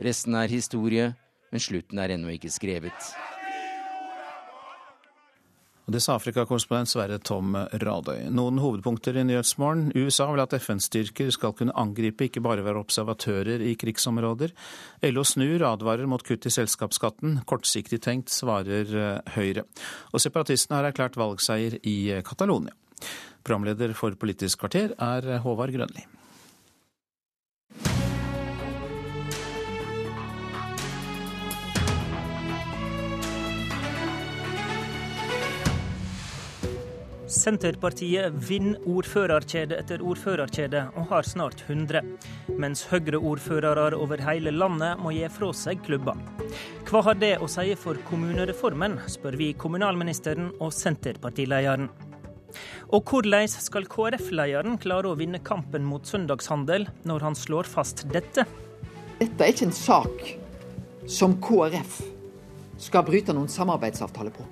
Resten 0.00 0.36
er 0.38 0.48
historie, 0.48 1.10
men 1.52 1.60
slutten 1.60 2.00
er 2.00 2.14
ennå 2.14 2.32
ikke 2.32 2.52
skrevet. 2.52 3.10
Det 5.90 5.98
sa 5.98 6.14
Afrikakorrespondent 6.14 6.88
Sverre 6.88 7.16
Tom 7.18 7.56
Radøy. 7.82 8.28
Noen 8.30 8.60
hovedpunkter 8.62 9.16
i 9.18 9.24
Nyhetsmorgen. 9.26 9.88
USA 9.98 10.28
vil 10.30 10.42
at 10.44 10.54
FN-styrker 10.54 11.32
skal 11.34 11.54
kunne 11.58 11.74
angripe, 11.74 12.28
ikke 12.28 12.42
bare 12.44 12.62
være 12.62 12.78
observatører 12.78 13.64
i 13.66 13.74
krigsområder. 13.80 14.54
LO 15.10 15.24
snur, 15.26 15.64
advarer 15.66 16.06
mot 16.08 16.22
kutt 16.26 16.46
i 16.46 16.54
selskapsskatten. 16.54 17.40
Kortsiktig 17.50 17.98
tenkt, 18.06 18.30
svarer 18.30 18.94
eh, 18.94 19.34
Høyre. 19.34 19.66
Og 20.14 20.22
separatistene 20.22 20.78
har 20.78 20.92
erklært 20.92 21.18
valgseier 21.18 21.80
i 21.82 21.98
Catalonia. 22.22 22.76
Programleder 23.42 23.96
for 23.98 24.14
Politisk 24.20 24.62
kvarter 24.62 24.94
er 24.94 25.40
Håvard 25.42 25.74
Grønli. 25.74 26.06
Senterpartiet 37.30 38.34
vinner 38.42 38.80
ordførerkjede 38.90 39.76
etter 39.78 40.02
ordførerkjede, 40.02 40.82
og 40.98 41.06
har 41.12 41.26
snart 41.28 41.62
100. 41.68 42.02
Mens 42.58 42.82
Høyre-ordførere 42.90 43.94
over 43.94 44.22
hele 44.26 44.50
landet 44.50 44.98
må 44.98 45.12
gi 45.14 45.28
fra 45.30 45.52
seg 45.54 45.84
klubber. 45.86 46.18
Hva 46.90 47.04
har 47.06 47.20
det 47.22 47.36
å 47.38 47.46
si 47.50 47.70
for 47.78 48.00
kommunereformen, 48.08 48.98
spør 49.06 49.38
vi 49.38 49.52
kommunalministeren 49.54 50.50
og 50.58 50.74
Senterpartilederen. 50.74 51.86
Og 52.90 53.06
hvordan 53.06 53.46
skal 53.46 53.86
KrF-lederen 53.86 54.74
klare 54.82 55.12
å 55.12 55.18
vinne 55.18 55.38
kampen 55.46 55.86
mot 55.86 56.02
søndagshandel, 56.02 56.88
når 57.06 57.28
han 57.28 57.38
slår 57.38 57.70
fast 57.70 58.08
dette? 58.10 58.42
Dette 59.20 59.44
er 59.44 59.54
ikke 59.54 59.68
en 59.68 59.76
sak 59.76 60.32
som 61.06 61.38
KrF 61.38 62.00
skal 62.80 63.06
bryte 63.06 63.36
noen 63.36 63.50
samarbeidsavtale 63.52 64.34
på. 64.34 64.48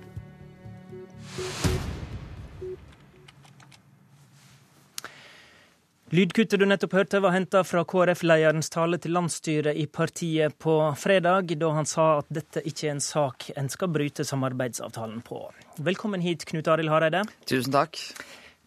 Lydkuttet 6.08 6.56
du 6.56 6.64
nettopp 6.64 6.94
hørte 6.96 7.18
var 7.20 7.34
henta 7.34 7.60
fra 7.68 7.82
KrF-lederens 7.84 8.70
tale 8.72 8.96
til 8.96 9.12
landsstyret 9.12 9.76
i 9.76 9.82
partiet 9.92 10.54
på 10.56 10.72
fredag, 10.96 11.52
da 11.60 11.68
han 11.76 11.84
sa 11.84 12.06
at 12.22 12.30
dette 12.32 12.62
ikke 12.64 12.86
er 12.86 12.94
en 12.94 13.02
sak 13.04 13.50
en 13.60 13.68
skal 13.68 13.90
bryte 13.92 14.24
samarbeidsavtalen 14.24 15.18
på. 15.26 15.42
Velkommen 15.84 16.24
hit, 16.24 16.46
Knut 16.48 16.70
Arild 16.72 16.88
Hareide. 16.94 17.26
Tusen 17.44 17.76
takk. 17.76 18.00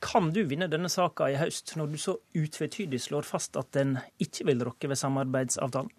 Kan 0.06 0.30
du 0.36 0.44
vinne 0.46 0.70
denne 0.70 0.94
saka 0.94 1.32
i 1.34 1.40
høst, 1.42 1.74
når 1.82 1.90
du 1.90 1.98
så 2.04 2.16
utvetydig 2.38 3.02
slår 3.02 3.26
fast 3.26 3.58
at 3.58 3.74
den 3.74 3.98
ikke 4.22 4.46
vil 4.52 4.62
rokke 4.70 4.94
ved 4.94 5.02
samarbeidsavtalen? 5.02 5.90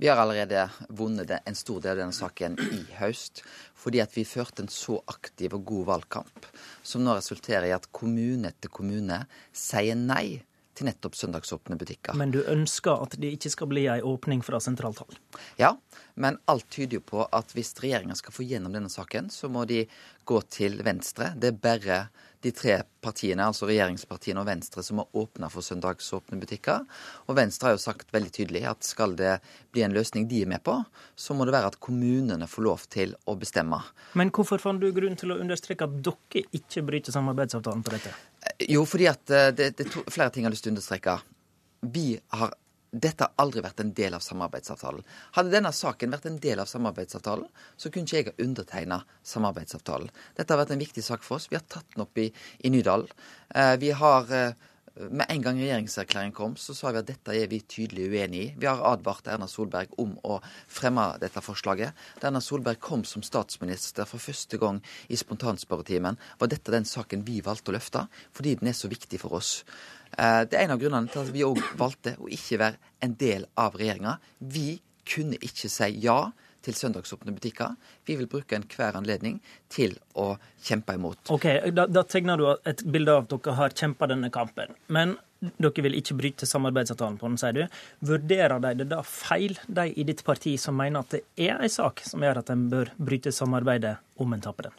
Vi 0.00 0.08
har 0.08 0.16
allerede 0.16 0.70
vunnet 0.88 1.36
en 1.36 1.56
stor 1.58 1.84
del 1.84 1.98
av 1.98 2.04
denne 2.06 2.16
saken 2.16 2.56
i 2.64 2.84
høst, 2.96 3.44
fordi 3.76 4.00
at 4.00 4.16
vi 4.16 4.24
førte 4.24 4.64
en 4.64 4.72
så 4.72 5.02
aktiv 5.12 5.52
og 5.52 5.68
god 5.68 5.88
valgkamp, 5.92 6.52
som 6.80 7.04
nå 7.04 7.20
resulterer 7.20 7.68
i 7.68 7.76
at 7.76 7.92
kommune 7.92 8.54
etter 8.54 8.72
kommune 8.72 9.26
sier 9.52 9.98
nei 10.00 10.38
til 10.78 10.88
nettopp 10.88 11.18
søndagsåpne 11.18 11.78
butikker. 11.80 12.16
Men 12.18 12.32
du 12.34 12.40
ønsker 12.46 13.02
at 13.04 13.16
det 13.20 13.34
ikke 13.36 13.52
skal 13.54 13.70
bli 13.72 13.86
ei 13.90 13.98
åpning 14.04 14.44
fra 14.46 14.60
sentralt 14.62 15.02
hold? 15.02 15.18
Ja, 15.60 15.74
men 16.14 16.38
alt 16.50 16.68
tyder 16.74 17.00
jo 17.00 17.04
på 17.04 17.26
at 17.26 17.52
hvis 17.56 17.74
regjeringa 17.82 18.16
skal 18.18 18.34
få 18.34 18.46
gjennom 18.46 18.74
denne 18.74 18.92
saken, 18.92 19.32
så 19.34 19.50
må 19.52 19.66
de 19.68 19.84
gå 20.28 20.40
til 20.52 20.80
Venstre. 20.84 21.32
Det 21.36 21.52
er 21.52 21.62
bare 21.62 22.00
de 22.40 22.52
tre 22.54 22.76
partiene, 23.02 23.42
altså 23.42 23.66
regjeringspartiene 23.66 24.42
og 24.42 24.46
Venstre, 24.46 24.82
som 24.86 25.00
har 25.02 25.18
åpna 25.18 25.48
for 25.50 25.64
søndagsåpne 25.64 26.38
butikker. 26.38 26.84
Og 27.26 27.38
Venstre 27.38 27.70
har 27.70 27.74
jo 27.74 27.82
sagt 27.82 28.12
veldig 28.14 28.30
tydelig 28.34 28.62
at 28.70 28.86
skal 28.86 29.16
det 29.18 29.38
bli 29.74 29.82
en 29.82 29.96
løsning 29.96 30.28
de 30.30 30.44
er 30.44 30.50
med 30.50 30.62
på, 30.66 30.76
så 31.18 31.34
må 31.34 31.48
det 31.48 31.56
være 31.56 31.72
at 31.72 31.80
kommunene 31.82 32.46
får 32.50 32.66
lov 32.66 32.86
til 32.94 33.16
å 33.26 33.34
bestemme. 33.40 33.80
Men 34.18 34.30
hvorfor 34.34 34.62
fant 34.62 34.82
du 34.82 34.90
grunn 34.94 35.18
til 35.18 35.34
å 35.34 35.40
understreke 35.42 35.88
at 35.88 35.98
dere 36.04 36.44
ikke 36.54 36.84
bryter 36.86 37.14
samarbeidsavtalen 37.14 37.82
på 37.86 37.96
dette? 37.96 38.14
Jo, 38.68 38.84
fordi 38.88 39.10
at 39.10 39.30
eh, 39.30 39.50
det, 39.56 39.72
det 39.78 39.86
er 39.86 40.10
flere 40.12 40.30
ting 40.32 40.44
jeg 40.44 40.50
har 40.50 40.56
lyst 40.56 40.66
til 40.66 40.72
å 40.72 40.76
understreke. 40.76 41.18
Vi 41.94 42.08
har 42.38 42.56
dette 42.88 43.26
har 43.26 43.42
aldri 43.42 43.60
vært 43.60 43.82
en 43.82 43.90
del 43.92 44.14
av 44.16 44.22
samarbeidsavtalen. 44.24 45.02
Hadde 45.36 45.52
denne 45.52 45.72
saken 45.76 46.14
vært 46.14 46.28
en 46.30 46.38
del 46.40 46.62
av 46.62 46.70
samarbeidsavtalen, 46.70 47.44
så 47.76 47.90
kunne 47.92 48.08
ikke 48.08 48.16
jeg 48.16 48.28
ha 48.30 48.46
undertegna 48.46 48.98
samarbeidsavtalen. 49.28 50.08
Dette 50.38 50.54
har 50.54 50.62
vært 50.62 50.72
en 50.72 50.80
viktig 50.80 51.04
sak 51.04 51.26
for 51.26 51.36
oss. 51.36 51.50
Vi 51.50 51.58
har 51.58 51.66
tatt 51.68 51.88
den 51.92 52.06
opp 52.06 52.18
i, 52.20 52.30
i 52.64 52.72
Nydalen. 52.72 53.10
Eh, 53.54 53.74
vi 53.82 53.92
har 53.92 54.32
eh, 54.32 54.68
med 55.10 55.26
en 55.30 55.42
gang 55.42 55.58
regjeringserklæringen 55.60 56.34
kom, 56.34 56.56
så 56.58 56.74
sa 56.74 56.90
vi 56.92 57.00
at 57.00 57.08
dette 57.08 57.34
er 57.34 57.50
vi 57.50 57.60
tydelig 57.62 58.08
uenig 58.10 58.40
i. 58.40 58.48
Vi 58.58 58.66
har 58.66 58.82
advart 58.86 59.28
Erna 59.30 59.46
Solberg 59.50 59.92
om 60.00 60.16
å 60.26 60.38
fremme 60.66 61.04
dette 61.22 61.42
forslaget. 61.44 61.94
Da 62.18 62.30
Erna 62.30 62.42
Solberg 62.44 62.80
kom 62.82 63.04
som 63.06 63.22
statsminister 63.26 64.08
for 64.08 64.22
første 64.22 64.58
gang 64.60 64.80
i 65.08 65.18
spontanspørretimen, 65.18 66.18
var 66.40 66.50
dette 66.50 66.74
den 66.74 66.88
saken 66.88 67.22
vi 67.28 67.38
valgte 67.44 67.72
å 67.72 67.78
løfte, 67.78 68.04
fordi 68.34 68.56
den 68.58 68.72
er 68.72 68.78
så 68.78 68.90
viktig 68.90 69.22
for 69.22 69.38
oss. 69.38 69.62
Eh, 70.16 70.42
det 70.48 70.58
er 70.58 70.66
en 70.66 70.74
av 70.74 70.82
grunnene 70.82 71.12
til 71.12 71.22
at 71.22 71.32
vi 71.34 71.46
òg 71.46 71.62
valgte 71.78 72.16
å 72.18 72.30
ikke 72.32 72.60
være 72.64 72.94
en 73.04 73.16
del 73.20 73.46
av 73.58 73.78
regjeringa. 73.78 74.18
Vi 74.40 74.80
kunne 75.08 75.38
ikke 75.40 75.70
si 75.72 75.92
ja 76.02 76.20
til 76.68 76.76
søndagsåpne 76.76 77.32
butikker. 77.36 77.76
Vi 78.06 78.18
vil 78.18 78.28
bruke 78.30 78.58
enhver 78.58 78.98
anledning 78.98 79.40
til 79.72 79.96
å 80.18 80.34
kjempe 80.64 80.98
imot. 80.98 81.32
Ok, 81.34 81.48
Da, 81.72 81.86
da 81.88 82.04
tegner 82.04 82.40
du 82.40 82.44
et 82.68 82.84
bilde 82.84 83.14
av 83.14 83.24
at 83.24 83.32
dere 83.32 83.56
har 83.58 83.74
kjempa 83.76 84.08
denne 84.10 84.30
kampen. 84.34 84.76
Men 84.92 85.16
dere 85.38 85.84
vil 85.84 85.94
ikke 85.94 86.16
bryte 86.18 86.48
samarbeidsavtalen 86.50 87.18
på 87.20 87.28
den, 87.28 87.38
sier 87.38 87.54
du. 87.54 87.80
Vurderer 88.10 88.58
de 88.64 88.72
det 88.80 88.88
da 88.90 89.00
feil, 89.06 89.54
de 89.66 89.86
i 89.94 90.06
ditt 90.06 90.24
parti 90.26 90.56
som 90.58 90.76
mener 90.78 91.04
at 91.04 91.14
det 91.14 91.22
er 91.48 91.62
en 91.62 91.72
sak 91.72 92.02
som 92.06 92.24
gjør 92.24 92.42
at 92.42 92.50
en 92.54 92.66
bør 92.72 92.90
bryte 92.98 93.32
samarbeidet 93.34 93.94
om 94.18 94.34
en 94.34 94.42
taper 94.42 94.68
den? 94.68 94.78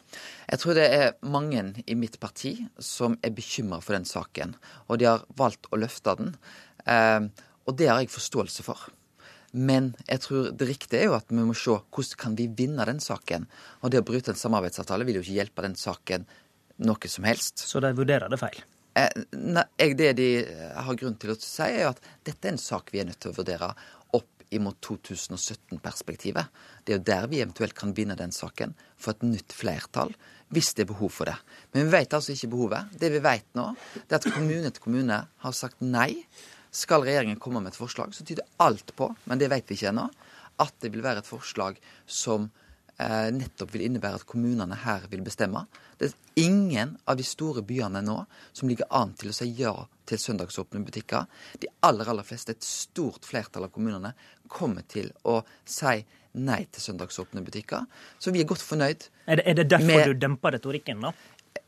Jeg 0.52 0.62
tror 0.62 0.76
det 0.76 0.88
er 0.98 1.14
mange 1.24 1.64
i 1.86 1.96
mitt 1.96 2.20
parti 2.20 2.58
som 2.76 3.16
er 3.24 3.32
bekymra 3.34 3.80
for 3.84 3.96
den 3.96 4.08
saken, 4.08 4.54
og 4.88 5.00
de 5.00 5.08
har 5.08 5.24
valgt 5.40 5.70
å 5.72 5.80
løfte 5.80 6.18
den. 6.20 6.34
Eh, 6.84 7.30
og 7.64 7.76
det 7.78 7.88
har 7.88 8.02
jeg 8.02 8.12
forståelse 8.12 8.66
for. 8.66 8.90
Men 9.50 9.94
jeg 10.06 10.22
tror 10.26 10.50
det 10.54 10.68
riktige 10.68 11.00
er 11.02 11.08
jo 11.10 11.16
at 11.16 11.30
vi 11.32 11.42
må 11.42 11.56
se 11.58 11.74
hvordan 11.74 12.20
kan 12.20 12.36
vi 12.38 12.46
vinne 12.56 12.86
den 12.86 13.00
saken. 13.02 13.48
Og 13.82 13.90
det 13.90 14.02
å 14.02 14.06
bryte 14.06 14.34
en 14.34 14.38
samarbeidsavtale 14.38 15.06
vil 15.08 15.18
jo 15.18 15.24
ikke 15.24 15.38
hjelpe 15.40 15.64
den 15.66 15.78
saken 15.78 16.26
noe 16.86 17.10
som 17.12 17.26
helst. 17.28 17.64
Så 17.66 17.82
de 17.82 17.90
vurderer 17.96 18.30
det 18.30 18.38
feil? 18.40 18.60
Eh, 18.98 19.22
nei, 19.36 19.64
det 19.94 20.12
de 20.18 20.28
har 20.74 20.98
grunn 20.98 21.18
til 21.20 21.34
å 21.34 21.38
si, 21.38 21.66
er 21.66 21.84
jo 21.84 21.94
at 21.94 22.04
dette 22.26 22.46
er 22.46 22.54
en 22.54 22.62
sak 22.62 22.90
vi 22.94 23.02
er 23.02 23.10
nødt 23.10 23.20
til 23.22 23.32
å 23.32 23.36
vurdere 23.36 23.70
opp 24.18 24.46
imot 24.54 24.80
2017-perspektivet. 24.82 26.50
Det 26.84 26.94
er 26.94 26.98
jo 26.98 27.08
der 27.10 27.28
vi 27.30 27.42
eventuelt 27.42 27.76
kan 27.78 27.94
vinne 27.94 28.18
den 28.18 28.34
saken, 28.34 28.74
få 28.98 29.14
et 29.14 29.26
nytt 29.26 29.54
flertall, 29.54 30.14
hvis 30.50 30.72
det 30.74 30.86
er 30.86 30.90
behov 30.90 31.12
for 31.14 31.30
det. 31.30 31.36
Men 31.74 31.86
vi 31.86 31.94
vet 31.94 32.16
altså 32.16 32.34
ikke 32.34 32.50
behovet. 32.56 32.96
Det 32.98 33.12
vi 33.14 33.22
vet 33.22 33.46
nå, 33.58 33.68
det 34.00 34.16
er 34.16 34.18
at 34.18 34.32
kommune 34.34 34.72
etter 34.72 34.82
kommune 34.82 35.20
har 35.44 35.54
sagt 35.54 35.84
nei 35.84 36.24
Skal 36.70 37.04
regjeringen 37.06 37.40
komme 37.42 37.62
med 37.62 37.72
et 37.72 37.78
forslag, 37.78 38.14
så 38.14 38.24
tyder 38.26 38.46
alt 38.62 38.94
på, 38.96 39.10
men 39.24 39.40
det 39.40 39.50
vet 39.50 39.70
vi 39.70 39.78
ikke 39.78 39.90
ennå, 39.90 40.06
at 40.60 40.74
det 40.82 40.92
vil 40.94 41.02
være 41.04 41.24
et 41.24 41.28
forslag 41.28 41.78
som 42.06 42.46
eh, 43.00 43.30
nettopp 43.34 43.72
vil 43.74 43.86
innebære 43.88 44.20
at 44.20 44.26
kommunene 44.28 44.78
her 44.84 45.06
vil 45.10 45.24
bestemme. 45.26 45.64
Det 45.98 46.10
er 46.10 46.44
ingen 46.44 46.94
av 47.10 47.18
de 47.18 47.26
store 47.26 47.64
byene 47.66 48.02
nå 48.04 48.20
som 48.52 48.70
ligger 48.70 48.88
an 48.96 49.16
til 49.18 49.32
å 49.32 49.36
si 49.36 49.50
ja 49.58 49.74
til 50.10 50.20
søndagsåpne 50.20 50.82
butikker. 50.86 51.26
De 51.62 51.70
aller, 51.86 52.08
aller 52.08 52.26
fleste, 52.26 52.54
et 52.54 52.66
stort 52.66 53.26
flertall 53.28 53.66
av 53.66 53.74
kommunene, 53.74 54.14
kommer 54.50 54.86
til 54.90 55.10
å 55.28 55.40
si 55.68 56.00
nei 56.38 56.62
til 56.70 56.84
søndagsåpne 56.84 57.42
butikker. 57.46 57.86
Så 58.22 58.32
vi 58.34 58.42
er 58.42 58.48
godt 58.50 58.62
fornøyd. 58.62 59.06
Er 59.26 59.40
det, 59.40 59.46
er 59.46 59.58
det 59.58 59.68
derfor 59.72 59.90
med, 59.90 60.06
du 60.12 60.24
demper 60.26 60.54
retorikken, 60.58 61.02
da? 61.02 61.14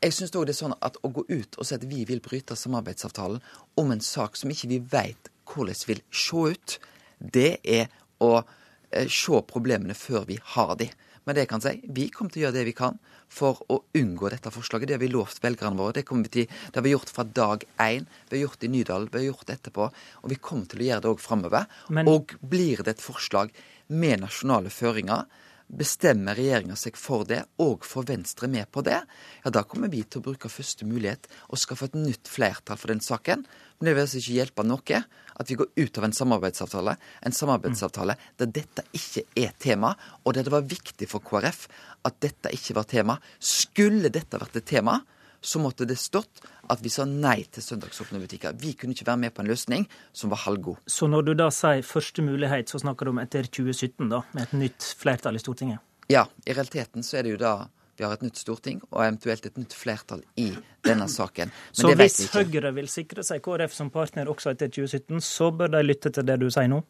Jeg 0.02 0.14
syns 0.14 0.34
òg 0.34 0.46
det 0.48 0.54
er 0.54 0.60
sånn 0.60 0.74
at 0.82 0.98
å 1.02 1.10
gå 1.14 1.24
ut 1.28 1.58
og 1.58 1.66
si 1.66 1.76
at 1.76 1.84
vi 1.86 2.02
vil 2.08 2.22
bryte 2.22 2.56
samarbeidsavtalen 2.58 3.42
om 3.78 3.94
en 3.94 4.02
sak 4.02 4.38
som 4.38 4.50
ikke 4.50 4.70
vi 4.70 4.80
veit 4.92 5.30
hvordan 5.52 5.86
vil 5.88 6.02
se 6.10 6.42
ut, 6.54 6.76
det 7.18 7.60
er 7.62 7.90
å 8.22 8.34
eh, 8.40 9.08
se 9.10 9.42
problemene 9.48 9.94
før 9.98 10.26
vi 10.28 10.38
har 10.54 10.76
de. 10.80 10.88
Men 11.22 11.36
det 11.36 11.44
jeg 11.44 11.52
kan 11.52 11.62
si, 11.62 11.74
vi 11.94 12.08
kommer 12.10 12.34
til 12.34 12.42
å 12.42 12.44
gjøre 12.46 12.56
det 12.56 12.64
vi 12.66 12.74
kan 12.76 12.96
for 13.32 13.60
å 13.72 13.78
unngå 13.98 14.30
dette 14.32 14.50
forslaget. 14.52 14.90
Det 14.90 14.96
har 14.96 15.02
vi 15.02 15.12
lovt 15.12 15.38
velgerne 15.44 15.78
våre. 15.78 15.94
Det, 16.00 16.04
vi 16.10 16.32
til, 16.32 16.48
det 16.50 16.80
har 16.80 16.84
vi 16.84 16.94
gjort 16.94 17.12
fra 17.14 17.24
dag 17.24 17.62
én. 17.80 18.08
Vi 18.28 18.36
har 18.36 18.42
gjort 18.48 18.58
det 18.60 18.68
i 18.68 18.72
Nydalen, 18.72 19.10
vi 19.12 19.20
har 19.20 19.28
gjort 19.30 19.46
det 19.48 19.58
etterpå. 19.60 19.86
Og 20.22 20.32
vi 20.32 20.40
kommer 20.42 20.66
til 20.70 20.82
å 20.82 20.88
gjøre 20.88 21.04
det 21.04 21.12
òg 21.12 21.22
framover. 21.22 21.70
Men... 21.94 22.10
Og 22.10 22.34
blir 22.42 22.82
det 22.82 22.96
et 22.96 23.04
forslag 23.04 23.54
med 23.92 24.24
nasjonale 24.24 24.72
føringer, 24.72 25.24
Bestemmer 25.72 26.36
regjeringa 26.36 26.74
seg 26.76 26.98
for 27.00 27.24
det, 27.24 27.38
og 27.64 27.86
får 27.88 28.04
Venstre 28.10 28.48
med 28.52 28.68
på 28.68 28.82
det, 28.84 28.98
ja 29.40 29.52
da 29.54 29.62
kommer 29.64 29.88
vi 29.88 30.02
til 30.04 30.20
å 30.20 30.26
bruke 30.26 30.50
første 30.52 30.84
mulighet 30.84 31.30
og 31.48 31.60
skaffe 31.62 31.88
et 31.88 31.96
nytt 31.96 32.28
flertall 32.28 32.76
for 32.76 32.92
den 32.92 33.00
saken. 33.00 33.46
Men 33.78 33.88
det 33.88 33.94
vil 33.96 34.04
altså 34.04 34.20
ikke 34.20 34.36
hjelpe 34.36 34.66
noe 34.68 35.00
at 35.32 35.48
vi 35.48 35.56
går 35.56 35.70
ut 35.72 35.98
av 35.98 36.04
en 36.06 36.16
samarbeidsavtale, 36.18 36.96
en 37.24 37.38
samarbeidsavtale 37.38 38.18
der 38.42 38.52
dette 38.60 38.84
ikke 38.92 39.24
er 39.32 39.56
tema, 39.56 39.94
og 40.22 40.36
der 40.36 40.44
det 40.44 40.52
var 40.52 40.68
viktig 40.68 41.08
for 41.08 41.24
KrF 41.24 41.64
at 42.04 42.20
dette 42.20 42.52
ikke 42.52 42.76
var 42.76 42.90
tema. 42.92 43.16
Skulle 43.40 44.12
dette 44.12 44.42
vært 44.44 44.60
et 44.60 44.68
tema, 44.74 45.00
så 45.40 45.58
måtte 45.58 45.88
det 45.88 45.96
stått 45.98 46.44
at 46.72 46.82
vi 46.84 46.92
sa 46.92 47.06
nei 47.08 47.42
til 47.52 47.64
søndagsåpne 47.64 48.20
butikker. 48.22 48.56
Vi 48.60 48.74
kunne 48.78 48.96
ikke 48.96 49.06
være 49.08 49.22
med 49.24 49.34
på 49.36 49.44
en 49.44 49.50
løsning 49.52 49.86
som 50.16 50.32
var 50.32 50.42
halvgod. 50.46 50.82
Så 50.86 51.08
når 51.10 51.28
du 51.28 51.34
da 51.38 51.50
sier 51.54 51.84
første 51.86 52.24
mulighet, 52.24 52.72
så 52.72 52.80
snakker 52.82 53.08
du 53.08 53.14
om 53.14 53.22
etter 53.22 53.48
2017, 53.48 54.08
da, 54.10 54.22
med 54.32 54.48
et 54.48 54.58
nytt 54.64 54.90
flertall 55.00 55.38
i 55.38 55.42
Stortinget? 55.42 55.84
Ja, 56.12 56.26
i 56.46 56.52
realiteten 56.52 57.06
så 57.06 57.20
er 57.20 57.26
det 57.26 57.36
jo 57.36 57.40
da 57.40 57.54
vi 57.96 58.06
har 58.06 58.14
et 58.16 58.24
nytt 58.24 58.40
storting 58.40 58.80
og 58.88 59.02
eventuelt 59.04 59.44
et 59.46 59.58
nytt 59.60 59.74
flertall 59.76 60.22
i 60.40 60.48
denne 60.84 61.06
saken. 61.12 61.52
Men 61.52 61.76
så 61.76 61.92
hvis 61.98 62.18
Høyre 62.32 62.72
vil 62.74 62.88
sikre 62.90 63.24
seg 63.26 63.42
KrF 63.44 63.76
som 63.76 63.92
partner 63.92 64.30
også 64.32 64.54
etter 64.54 64.72
2017, 64.72 65.20
så 65.22 65.50
bør 65.54 65.74
de 65.76 65.82
lytte 65.84 66.10
til 66.10 66.26
det 66.26 66.38
du 66.40 66.48
sier 66.50 66.70
nå? 66.72 66.80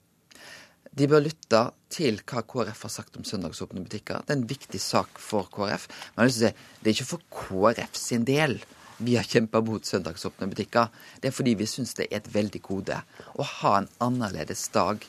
De 0.93 1.09
bør 1.09 1.25
lytte 1.25 1.63
til 1.93 2.21
hva 2.29 2.43
KrF 2.45 2.85
har 2.87 2.93
sagt 2.93 3.17
om 3.17 3.25
søndagsåpne 3.25 3.83
butikker. 3.85 4.23
Det 4.27 4.35
er 4.35 4.41
en 4.41 4.49
viktig 4.49 4.81
sak 4.83 5.21
for 5.21 5.49
KrF. 5.53 5.89
Men 6.17 6.29
det 6.29 6.53
er 6.53 6.95
ikke 6.95 7.11
for 7.15 7.27
KrF 7.33 7.99
sin 7.99 8.27
del 8.29 8.59
vi 9.03 9.17
har 9.19 9.27
kjempa 9.27 9.61
mot 9.65 9.85
søndagsåpne 9.87 10.49
butikker. 10.53 10.89
Det 11.21 11.31
er 11.31 11.37
fordi 11.37 11.55
vi 11.59 11.69
syns 11.71 11.95
det 11.99 12.09
er 12.09 12.21
et 12.21 12.31
veldig 12.35 12.63
gode 12.65 12.99
å 13.35 13.47
ha 13.59 13.77
en 13.81 13.91
annerledes 14.05 14.65
dag. 14.75 15.05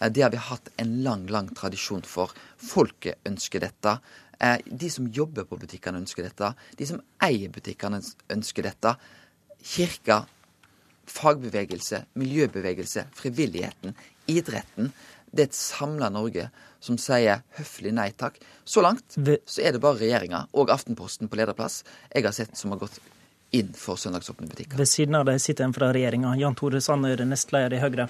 Eh, 0.00 0.08
det 0.12 0.24
har 0.24 0.32
vi 0.34 0.42
hatt 0.48 0.70
en 0.76 0.96
lang, 1.04 1.26
lang 1.32 1.50
tradisjon 1.56 2.04
for. 2.06 2.34
Folket 2.56 3.20
ønsker 3.28 3.64
dette. 3.64 3.98
Eh, 4.38 4.58
de 4.64 4.90
som 4.92 5.08
jobber 5.08 5.48
på 5.48 5.58
butikkene, 5.60 6.02
ønsker 6.04 6.28
dette. 6.28 6.52
De 6.78 6.88
som 6.88 7.02
eier 7.24 7.52
butikkene, 7.52 8.02
ønsker 8.30 8.68
dette. 8.68 8.94
Kirka, 9.64 10.22
fagbevegelse, 11.08 12.04
miljøbevegelse, 12.20 13.08
frivilligheten, 13.16 13.96
idretten 14.28 14.92
det 15.32 15.44
er 15.44 15.50
et 15.50 15.56
samla 15.56 16.08
Norge 16.12 16.48
som 16.80 16.96
sier 17.00 17.42
høflig 17.58 17.92
nei 17.96 18.10
takk. 18.16 18.38
Så 18.64 18.82
langt 18.84 19.18
så 19.18 19.62
er 19.64 19.74
det 19.74 19.82
bare 19.82 20.00
regjeringa 20.00 20.46
og 20.56 20.72
Aftenposten 20.72 21.28
på 21.28 21.40
lederplass 21.40 21.82
jeg 22.14 22.24
har 22.24 22.36
sett 22.36 22.56
som 22.56 22.72
har 22.72 22.80
gått 22.84 23.00
inn 23.56 23.72
for 23.76 24.00
søndagsåpne 24.00 24.48
butikker. 24.50 24.78
Ved 24.78 24.90
siden 24.90 25.16
av 25.18 25.26
deg 25.28 25.40
sitter 25.42 25.66
en 25.68 25.74
fra 25.76 25.90
regjeringa, 25.94 26.34
Jan 26.40 26.56
Tore 26.58 26.80
Sanner, 26.84 27.22
nestleder 27.24 27.78
i 27.78 27.82
Høyre. 27.82 28.08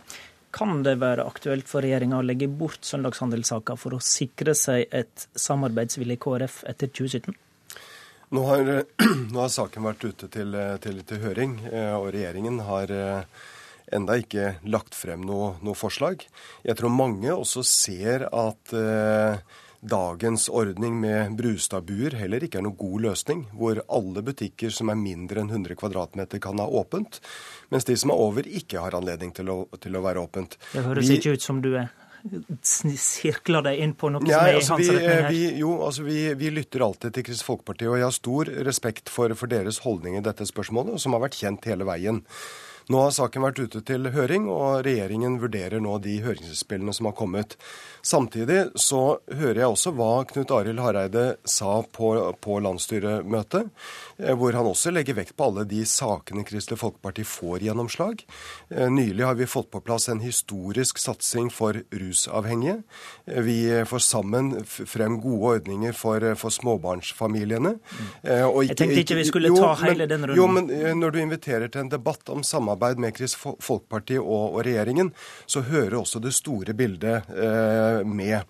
Kan 0.55 0.81
det 0.83 0.97
være 1.03 1.27
aktuelt 1.29 1.69
for 1.69 1.85
regjeringa 1.85 2.19
å 2.19 2.25
legge 2.25 2.49
bort 2.49 2.87
søndagshandelssaker 2.89 3.77
for 3.79 3.99
å 3.99 4.01
sikre 4.03 4.55
seg 4.57 4.89
et 4.95 5.29
samarbeidsvillig 5.37 6.17
KrF 6.25 6.63
etter 6.71 6.91
2017? 6.91 7.37
Nå 8.35 8.45
har, 8.49 8.73
nå 9.33 9.41
har 9.41 9.53
saken 9.53 9.87
vært 9.89 10.09
ute 10.09 10.29
til, 10.33 10.57
til, 10.85 11.05
til, 11.05 11.23
høring, 11.23 11.59
eh, 11.69 11.95
og 11.97 12.11
regjeringen 12.17 12.61
har 12.67 12.93
eh, 12.93 13.47
enda 13.95 14.19
ikke 14.21 14.59
lagt 14.69 14.97
frem 14.97 15.25
noe, 15.25 15.55
noe, 15.65 15.77
forslag. 15.79 16.27
Jeg 16.67 16.77
tror 16.81 16.93
mange 16.93 17.33
også 17.33 17.65
ser 17.65 18.27
at 18.29 18.77
eh, 18.77 19.41
dagens 19.81 20.49
ordning 20.49 21.01
med 21.01 21.37
Brustadbuer 21.39 22.17
heller 22.19 22.43
ikke 22.45 22.59
er 22.59 22.67
noen 22.67 22.79
god 22.79 23.05
løsning, 23.07 23.45
hvor 23.55 23.81
alle 23.87 24.25
butikker 24.27 24.75
som 24.75 24.91
er 24.91 24.99
mindre 24.99 25.45
enn 25.45 25.53
100 25.53 25.79
kvadratmeter 25.79 26.43
kan 26.43 26.59
ha 26.59 26.67
åpent, 26.67 27.21
mens 27.71 27.87
de 27.87 27.97
som 27.99 28.11
er 28.11 28.27
over 28.27 28.49
ikke 28.49 28.83
har 28.83 28.99
anledning 28.99 29.33
til 29.37 29.51
å, 29.55 29.63
til 29.79 29.99
å 29.99 30.03
være 30.05 30.25
åpent. 30.27 30.59
Det 30.73 30.85
høres 30.87 31.09
Vi, 31.09 31.21
ikke 31.21 31.39
ut 31.39 31.47
som 31.47 31.63
du 31.63 31.75
er 31.79 31.91
sirkler 32.67 33.63
deg 33.63 33.83
inn 33.85 33.93
på 33.97 34.11
noe 34.11 34.27
ja, 34.27 34.41
som 34.41 34.49
er 34.49 34.57
altså, 34.59 34.75
i 34.75 34.75
hans 34.75 34.89
vi, 34.89 34.95
retning 34.97 35.23
her? 35.23 35.29
Vi, 35.31 35.43
jo, 35.63 35.75
altså 35.87 36.07
vi, 36.07 36.17
vi, 36.41 36.51
lytter 36.57 36.85
alltid 36.89 37.15
til 37.15 37.27
Kristelig 37.29 37.47
Folkeparti, 37.47 37.87
og 37.89 37.99
jeg 38.01 38.09
har 38.09 38.17
stor 38.17 38.51
respekt 38.67 39.13
for, 39.13 39.35
for 39.39 39.51
deres 39.51 39.79
holdning 39.85 40.19
i 40.19 40.25
dette 40.25 40.47
spørsmålet, 40.49 40.99
som 41.03 41.15
har 41.15 41.23
vært 41.25 41.39
kjent 41.39 41.71
hele 41.71 41.87
veien. 41.89 42.25
Nå 42.89 43.03
har 43.05 43.11
saken 43.13 43.45
vært 43.45 43.59
ute 43.61 43.83
til 43.85 44.09
høring, 44.15 44.47
og 44.49 44.81
regjeringen 44.87 45.35
vurderer 45.43 45.83
nå 45.85 45.99
de 46.01 46.15
høringsinnspillene 46.25 46.95
som 46.97 47.11
har 47.11 47.17
kommet. 47.19 47.59
Samtidig 48.01 48.71
så 48.81 49.19
hører 49.29 49.61
jeg 49.61 49.75
også 49.75 49.93
hva 49.99 50.13
Knut 50.31 50.55
Arild 50.57 50.81
Hareide 50.81 51.25
sa 51.45 51.83
på, 51.85 52.15
på 52.41 52.57
landsstyremøtet, 52.65 53.69
hvor 54.19 54.53
han 54.53 54.67
også 54.67 54.91
legger 54.91 55.15
vekt 55.15 55.37
på 55.39 55.47
alle 55.47 55.65
de 55.69 55.85
sakene 55.87 56.43
Kristelig 56.47 56.81
Folkeparti 56.81 57.23
får 57.27 57.63
gjennomslag. 57.69 58.25
Eh, 58.71 58.89
nylig 58.91 59.25
har 59.25 59.37
vi 59.39 59.47
fått 59.47 59.71
på 59.71 59.81
plass 59.85 60.09
en 60.09 60.21
historisk 60.21 60.99
satsing 60.99 61.51
for 61.55 61.79
rusavhengige. 61.91 62.83
Eh, 63.27 63.43
vi 63.47 63.59
får 63.87 64.03
sammen 64.03 64.51
frem 64.67 65.21
gode 65.23 65.55
ordninger 65.59 65.95
for, 65.95 66.25
for 66.41 66.55
småbarnsfamiliene. 66.55 67.77
Ikke, 68.25 68.65
jeg 68.67 68.79
tenkte 68.81 69.05
ikke 69.05 69.21
vi 69.21 69.29
skulle 69.29 69.55
ta 69.55 69.71
hele 69.85 70.09
men, 70.09 70.11
den 70.11 70.27
runden. 70.33 70.39
Jo, 70.39 70.49
men 70.51 71.01
når 71.01 71.15
du 71.15 71.21
inviterer 71.23 71.71
til 71.71 71.87
en 71.87 71.95
debatt 71.95 72.35
om 72.35 72.43
samarbeid 72.47 72.99
med 72.99 73.15
Kristelig 73.17 73.57
Folkeparti 73.63 74.19
og, 74.19 74.55
og, 74.57 74.61
regjeringen, 74.67 75.13
så 75.47 75.63
hører 75.69 76.01
også 76.01 76.23
det 76.25 76.35
store 76.37 76.75
bildet 76.75 77.31
eh, 77.31 78.03
med. 78.07 78.43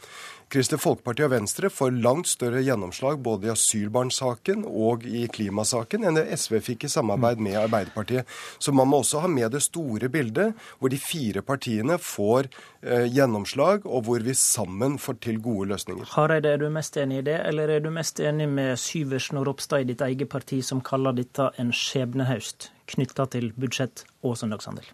Kristelig 0.49 0.81
Folkeparti 0.81 1.27
og 1.27 1.33
Venstre 1.35 1.69
får 1.69 1.99
langt 2.01 2.31
større 2.31 2.63
gjennomslag 2.65 3.19
både 3.21 3.51
i 3.51 3.53
asylbarnsaken 3.53 4.63
og 4.65 5.03
i 5.05 5.27
klimasaken 5.29 6.07
enn 6.09 6.17
det 6.17 6.39
SV 6.41 6.63
fikk 6.71 6.87
i 6.89 6.91
samarbeid 6.93 7.43
med 7.45 7.59
Arbeiderpartiet. 7.61 8.25
Så 8.57 8.73
man 8.73 8.89
må 8.89 9.03
også 9.03 9.21
ha 9.27 9.29
med 9.29 9.53
det 9.53 9.61
store 9.67 10.09
bildet, 10.09 10.57
hvor 10.81 10.89
de 10.89 11.01
fire 11.03 11.43
partiene 11.45 11.99
får 12.01 12.49
eh, 12.81 13.05
gjennomslag, 13.13 13.85
og 13.85 14.09
hvor 14.09 14.25
vi 14.25 14.33
sammen 14.33 14.97
får 14.97 15.21
til 15.29 15.43
gode 15.45 15.69
løsninger. 15.75 16.09
Hareide, 16.15 16.57
er 16.57 16.65
du 16.65 16.71
mest 16.73 16.97
enig 16.97 17.21
i 17.21 17.29
det, 17.29 17.37
eller 17.45 17.69
er 17.77 17.85
du 17.85 17.93
mest 17.93 18.17
enig 18.25 18.49
med 18.49 18.81
Syversen 18.81 19.43
og 19.43 19.51
Ropstad 19.51 19.85
i 19.85 19.91
ditt 19.93 20.09
eget 20.09 20.33
parti, 20.33 20.63
som 20.65 20.81
kaller 20.81 21.21
dette 21.21 21.53
en 21.61 21.77
skjebnehaust? 21.77 22.71
Knytta 22.89 23.27
til 23.33 23.51
budsjett 23.59 24.05
og 24.27 24.37
søndagshandel? 24.41 24.87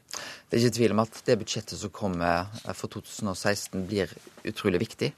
Det 0.49 0.59
er 0.59 0.67
ikke 0.67 0.77
tvil 0.79 0.95
om 0.95 1.03
at 1.05 1.19
det 1.27 1.39
budsjettet 1.41 1.81
som 1.81 1.93
kommer 1.95 2.51
eh, 2.65 2.75
for 2.77 2.93
2016 2.93 3.87
blir 3.89 4.13
utrolig 4.47 4.83
viktig. 4.83 5.11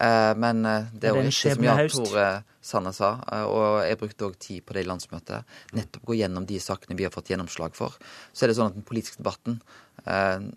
Eh, 0.00 0.32
men 0.40 0.64
eh, 0.68 0.88
det 0.92 1.10
er 1.10 1.16
jo 1.16 1.24
riktig 1.26 1.54
som 1.56 1.66
Jan 1.66 1.82
Tore 1.92 2.28
Sanner 2.60 2.92
sa, 2.92 3.14
og 3.48 3.78
jeg 3.88 3.96
brukte 3.96 4.26
òg 4.26 4.34
tid 4.36 4.64
på 4.68 4.74
det 4.76 4.82
i 4.84 4.88
landsmøtet, 4.88 5.48
nettopp 5.72 6.02
gå 6.10 6.18
gjennom 6.18 6.44
de 6.44 6.58
sakene 6.60 6.96
vi 6.98 7.06
har 7.06 7.14
fått 7.14 7.30
gjennomslag 7.32 7.72
for. 7.72 7.96
Så 8.36 8.44
er 8.44 8.52
det 8.52 8.56
sånn 8.58 8.68
at 8.68 8.76
den 8.76 8.84
politiske 8.84 9.22
debatten 9.22 9.62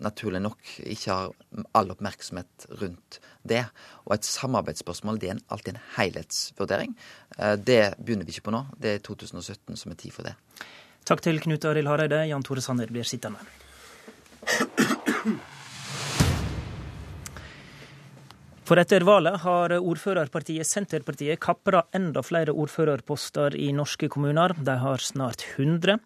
naturlig 0.04 0.42
nok 0.44 0.74
ikke 0.84 1.16
har 1.16 1.64
all 1.80 1.94
oppmerksomhet 1.96 2.68
rundt 2.82 3.18
det. 3.40 3.62
Og 4.04 4.18
et 4.18 4.28
samarbeidsspørsmål 4.28 5.22
det 5.22 5.32
er 5.32 5.40
alltid 5.48 5.72
en 5.72 5.82
helhetsvurdering. 5.96 6.92
Det 7.64 7.80
begynner 7.96 8.28
vi 8.28 8.36
ikke 8.36 8.50
på 8.50 8.56
nå. 8.56 8.66
Det 8.76 8.98
er 8.98 9.04
2017 9.08 9.80
som 9.80 9.96
er 9.96 10.00
tid 10.04 10.12
for 10.12 10.28
det. 10.28 10.36
Takk 11.04 11.20
til 11.20 11.40
Knut 11.44 11.64
Arild 11.68 11.90
Hareide. 11.90 12.22
Jan 12.30 12.44
Tore 12.44 12.62
Sanner 12.64 12.88
blir 12.88 13.04
sittende. 13.04 13.42
For 18.64 18.80
etter 18.80 19.04
valget 19.04 19.42
har 19.42 19.74
ordførerpartiet 19.76 20.64
Senterpartiet 20.64 21.36
kapra 21.44 21.82
enda 21.92 22.22
flere 22.24 22.54
ordførerposter 22.56 23.52
i 23.60 23.68
norske 23.76 24.08
kommuner. 24.08 24.54
De 24.56 24.78
har 24.80 25.04
snart 25.04 25.44
100, 25.58 25.98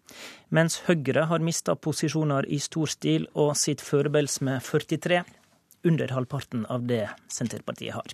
mens 0.51 0.81
Høyre 0.89 1.29
har 1.31 1.39
mista 1.39 1.77
posisjoner 1.79 2.49
i 2.51 2.59
stor 2.59 2.91
stil 2.91 3.29
og 3.31 3.53
sitt 3.55 3.79
forbilds 3.79 4.41
med 4.43 4.59
43, 4.67 5.21
under 5.87 6.11
halvparten 6.11 6.67
av 6.67 6.83
det 6.91 7.05
Senterpartiet 7.31 7.95
har. 7.95 8.11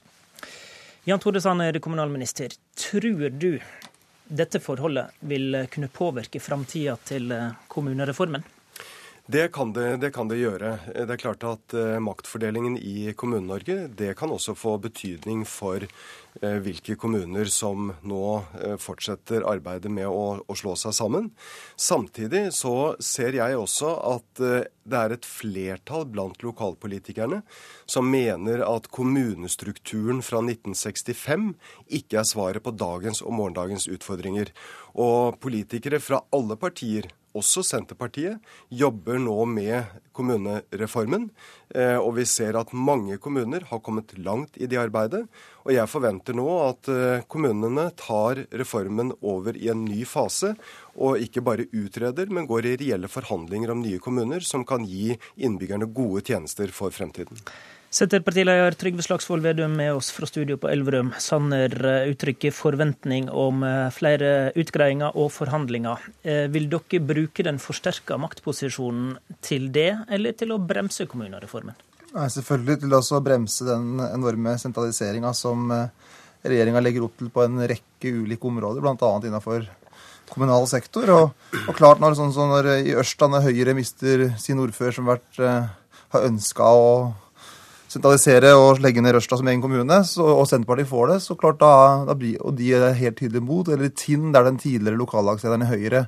Jan 1.10 1.22
Tore 1.22 1.42
Sanner, 1.42 1.82
kommunalminister. 1.82 2.54
Tror 2.78 3.34
du 3.34 3.58
dette 4.28 4.60
forholdet 4.60 5.14
vil 5.20 5.66
kunne 5.72 5.90
påvirke 5.94 6.40
framtida 6.42 6.96
til 7.06 7.32
eh, 7.32 7.52
kommunereformen? 7.68 8.44
Det 9.28 9.48
kan 9.52 9.74
det, 9.74 9.98
det 9.98 10.12
kan 10.14 10.28
det, 10.30 10.38
gjøre. 10.38 10.76
Det 10.94 11.10
er 11.16 11.18
klart 11.18 11.42
at 11.50 11.74
uh, 11.74 11.96
maktfordelingen 11.98 12.76
i 12.78 13.10
Kommune-Norge 13.18 13.88
det 13.98 14.12
kan 14.20 14.30
også 14.30 14.54
få 14.54 14.76
betydning 14.84 15.42
for 15.50 15.82
uh, 15.82 16.60
hvilke 16.62 16.94
kommuner 17.02 17.50
som 17.50 17.90
nå 18.06 18.20
uh, 18.38 18.76
fortsetter 18.78 19.48
arbeidet 19.50 19.90
med 19.90 20.06
å, 20.06 20.38
å, 20.46 20.60
slå 20.60 20.76
seg 20.78 20.94
sammen. 20.94 21.32
Samtidig 21.74 22.44
så 22.54 22.94
ser 23.02 23.40
jeg 23.40 23.58
også 23.58 23.96
at 24.12 24.46
det 24.46 25.02
er 25.02 25.18
et 25.18 25.26
flertall 25.26 26.06
blant 26.06 26.46
lokalpolitikerne 26.46 27.42
som 27.90 28.06
mener 28.06 28.62
at 28.62 28.94
kommunestrukturen 28.94 30.22
fra 30.22 30.46
1965 30.46 31.56
ikke 31.98 32.22
er 32.22 32.30
svaret 32.30 32.62
på 32.62 32.78
dagens 32.78 33.26
og 33.26 33.40
morgendagens 33.42 33.90
utfordringer. 33.90 34.54
Og 34.94 35.42
politikere 35.42 35.98
fra 35.98 36.22
alle 36.30 36.62
partier 36.62 37.10
også 37.36 37.64
Senterpartiet, 37.66 38.40
jobber 38.70 39.20
nå 39.22 39.36
med 39.50 39.92
kommunereformen. 40.16 41.28
Eh, 41.76 41.98
og 42.00 42.16
vi 42.20 42.26
ser 42.30 42.58
at 42.60 42.72
mange 42.74 43.18
kommuner 43.22 43.66
har 43.70 43.82
kommet 43.84 44.16
langt 44.18 44.58
i 44.58 44.70
det 44.72 44.80
arbeidet. 44.80 45.26
Og 45.66 45.74
jeg 45.76 45.92
forventer 45.92 46.38
nå 46.38 46.48
at 46.64 46.90
eh, 46.92 47.26
kommunene 47.32 47.90
tar 48.00 48.46
reformen 48.56 49.14
over 49.22 49.58
i 49.60 49.70
en 49.74 49.84
ny 49.88 50.04
fase, 50.08 50.54
og 50.96 51.20
ikke 51.20 51.44
bare 51.44 51.68
utreder, 51.76 52.32
men 52.32 52.48
går 52.48 52.72
i 52.72 52.76
reelle 52.86 53.12
forhandlinger 53.12 53.74
om 53.74 53.84
nye 53.84 54.02
kommuner 54.04 54.46
som 54.46 54.64
kan 54.68 54.88
gi 54.88 55.16
innbyggerne 55.36 55.92
gode 55.92 56.24
tjenester 56.30 56.72
for 56.76 56.96
fremtiden. 56.96 57.42
Senterpartileder 57.96 58.76
Trygve 58.76 59.04
Slagsvold 59.06 59.46
Vedum 59.46 59.72
med 59.80 59.94
oss 59.96 60.10
fra 60.12 60.28
studio 60.28 60.58
på 60.60 60.68
Elverum. 60.68 61.14
Sanner 61.24 61.72
eh, 61.88 62.10
uttrykker 62.12 62.52
forventning 62.52 63.30
om 63.32 63.64
eh, 63.64 63.88
flere 63.96 64.50
utgreiinger 64.60 65.16
og 65.16 65.30
forhandlinger. 65.32 66.04
Eh, 66.28 66.42
vil 66.52 66.68
dere 66.74 67.00
bruke 67.00 67.46
den 67.48 67.62
forsterka 67.64 68.18
maktposisjonen 68.20 69.16
til 69.40 69.70
det, 69.72 69.94
eller 70.12 70.36
til 70.36 70.52
å 70.52 70.60
bremse 70.60 71.08
kommunereformen? 71.08 71.80
Nei, 72.18 72.28
selvfølgelig 72.36 72.82
til 72.84 73.00
å 73.00 73.24
bremse 73.24 73.70
den 73.70 74.04
enorme 74.10 74.60
sentraliseringa 74.60 75.32
som 75.32 75.72
regjeringa 76.44 76.84
legger 76.84 77.08
opp 77.08 77.16
til 77.22 77.32
på 77.32 77.48
en 77.48 77.64
rekke 77.64 78.12
ulike 78.12 78.52
områder, 78.52 78.84
bl.a. 78.84 79.18
innenfor 79.24 79.70
kommunal 80.36 80.68
sektor. 80.68 81.16
Og, 81.16 81.52
og 81.64 81.76
klart 81.80 82.04
når, 82.04 82.20
sånn, 82.20 82.36
så 82.36 82.52
når 82.52 82.74
i 82.76 82.96
Ørsta, 83.00 83.32
når 83.32 83.48
Høyre 83.48 83.76
mister 83.78 84.34
sin 84.36 84.60
ordfører, 84.60 85.00
som 85.00 85.08
vært, 85.08 85.40
har 85.40 86.34
ønska 86.34 86.76
å 86.76 86.90
sentralisere 87.96 88.54
og 88.60 88.82
legge 88.84 89.04
ned 89.04 89.16
Røsta 89.16 89.40
som 89.40 89.50
egen 89.52 89.64
kommune, 89.64 90.00
så, 90.08 90.28
og 90.36 90.48
Senterpartiet 90.50 90.92
får 90.92 91.14
det, 91.14 91.20
så 91.26 91.38
klart 91.40 91.62
da, 91.64 91.74
da 92.10 92.18
blir, 92.20 92.40
og 92.44 92.58
de 92.60 92.74
er 92.78 92.98
helt 93.00 93.20
tydelig 93.22 93.44
mot, 93.44 93.70
eller 93.72 93.94
Tinn, 93.96 94.32
der 94.36 94.48
den 94.48 94.60
tidligere 94.62 95.00
lokallagslederen 95.00 95.66
i 95.66 95.72
Høyre 95.74 96.08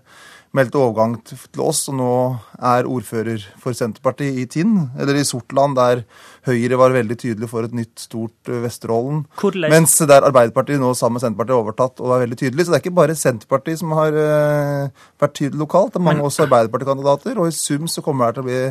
meldte 0.55 0.79
overgang 0.79 1.15
til 1.27 1.61
oss, 1.63 1.83
og 1.91 1.97
nå 1.99 2.11
er 2.55 2.87
ordfører 2.87 3.43
for 3.61 3.75
Senterpartiet 3.77 4.39
i 4.39 4.45
Tinn, 4.49 4.75
eller 4.97 5.19
i 5.19 5.25
Sortland, 5.27 5.75
der 5.77 6.03
Høyre 6.47 6.79
var 6.79 6.95
veldig 6.95 7.17
tydelig 7.19 7.49
for 7.51 7.67
et 7.67 7.75
nytt, 7.75 7.93
stort 7.99 8.51
Vesterålen. 8.63 9.25
Vesterålen. 9.35 9.73
Mens 9.73 9.97
der 10.07 10.25
Arbeiderpartiet 10.27 10.81
nå 10.81 10.93
sammen 10.97 11.17
med 11.17 11.25
Senterpartiet 11.25 11.57
har 11.57 11.65
overtatt 11.65 12.03
og 12.03 12.13
er 12.15 12.23
veldig 12.23 12.39
tydelig. 12.39 12.65
Så 12.65 12.73
det 12.73 12.79
er 12.79 12.85
ikke 12.85 12.99
bare 13.01 13.17
Senterpartiet 13.19 13.81
som 13.81 13.91
har 13.97 14.15
uh, 14.15 15.09
vært 15.21 15.35
tydelig 15.41 15.65
lokalt, 15.65 15.93
det 15.93 16.01
er 16.01 16.07
mange 16.07 16.23
Men, 16.23 16.31
også 16.31 16.47
Arbeiderpartikandidater, 16.47 17.37
og 17.37 17.51
i 17.51 17.57
sum 17.57 17.91
så 17.91 18.05
kommer 18.05 18.31
det 18.31 18.39
til 18.39 18.47
å 18.47 18.49
bli 18.49 18.63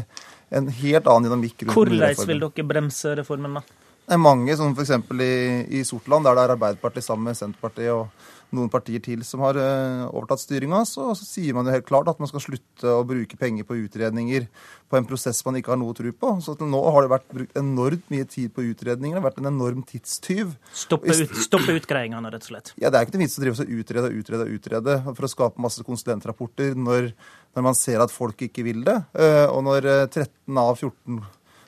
en 0.51 0.69
helt 0.71 1.09
annen 1.11 1.27
dynamikk 1.27 1.67
rundt 1.67 1.75
Hvordan 1.75 2.29
vil 2.29 2.45
dere 2.45 2.67
bremse 2.69 3.17
reformen, 3.19 3.59
da? 3.59 3.65
Det 4.07 4.15
er 4.15 4.23
mange, 4.23 4.55
som 4.55 4.75
f.eks. 4.77 4.93
I, 5.19 5.33
i 5.81 5.85
Sortland, 5.85 6.29
der 6.29 6.37
det 6.39 6.45
er 6.45 6.55
Arbeiderpartiet 6.55 7.05
sammen 7.05 7.27
med 7.27 7.39
Senterpartiet 7.39 7.91
og 7.91 8.07
noen 8.55 8.71
partier 8.71 9.03
til 9.03 9.25
som 9.27 9.43
har 9.43 9.59
uh, 9.59 10.07
overtatt 10.13 10.43
styringa, 10.43 10.83
så, 10.89 11.09
så, 11.19 11.27
sier 11.27 11.57
man 11.57 11.67
jo 11.67 11.75
helt 11.75 11.89
klart 11.89 12.11
at 12.11 12.21
man 12.23 12.31
skal 12.31 12.45
slutte 12.45 12.93
å 12.93 13.05
bruke 13.09 13.39
penger 13.41 13.67
på 13.67 13.79
utredninger 13.83 14.47
på 14.87 14.99
en 14.99 15.09
prosess 15.09 15.43
man 15.47 15.59
ikke 15.59 15.73
har 15.75 15.81
noe 15.81 15.97
tro 15.97 16.13
på. 16.15 16.35
Så 16.45 16.55
til 16.59 16.71
nå 16.71 16.83
har 16.95 17.07
det 17.07 17.13
vært 17.15 17.27
brukt 17.33 17.59
enormt 17.59 18.13
mye 18.13 18.29
tid 18.31 18.53
på 18.55 18.69
utredninger. 18.69 19.17
Det 19.17 19.23
har 19.23 19.29
vært 19.29 19.41
en 19.43 19.51
enorm 19.51 19.83
tidstyv. 19.87 20.55
Stoppe, 20.71 21.11
ut, 21.11 21.41
stoppe 21.43 21.75
utgreiingene, 21.81 22.31
rett 22.35 22.47
og 22.47 22.53
slett? 22.53 22.75
Ja, 22.79 22.93
det 22.93 23.01
er 23.01 23.09
ikke 23.09 23.19
noe 23.19 23.27
vits 23.27 23.41
å 23.41 23.43
drive 23.47 23.67
og 23.67 23.75
utrede 23.81 24.13
og 24.13 24.21
utrede 24.21 24.47
og 24.47 24.61
utrede 24.61 25.01
for 25.09 25.27
å 25.27 25.33
skape 25.33 25.67
masse 25.67 25.87
konsulentrapporter 25.87 26.79
når 26.79 27.11
når 27.57 27.65
man 27.65 27.77
ser 27.77 28.03
at 28.05 28.13
folk 28.13 28.43
ikke 28.45 28.67
vil 28.67 28.85
det. 28.85 28.97
Eh, 29.17 29.47
og 29.49 29.65
når 29.65 29.87
13 30.13 30.29
eh, 30.29 30.61
av 30.61 30.77
14 30.77 31.23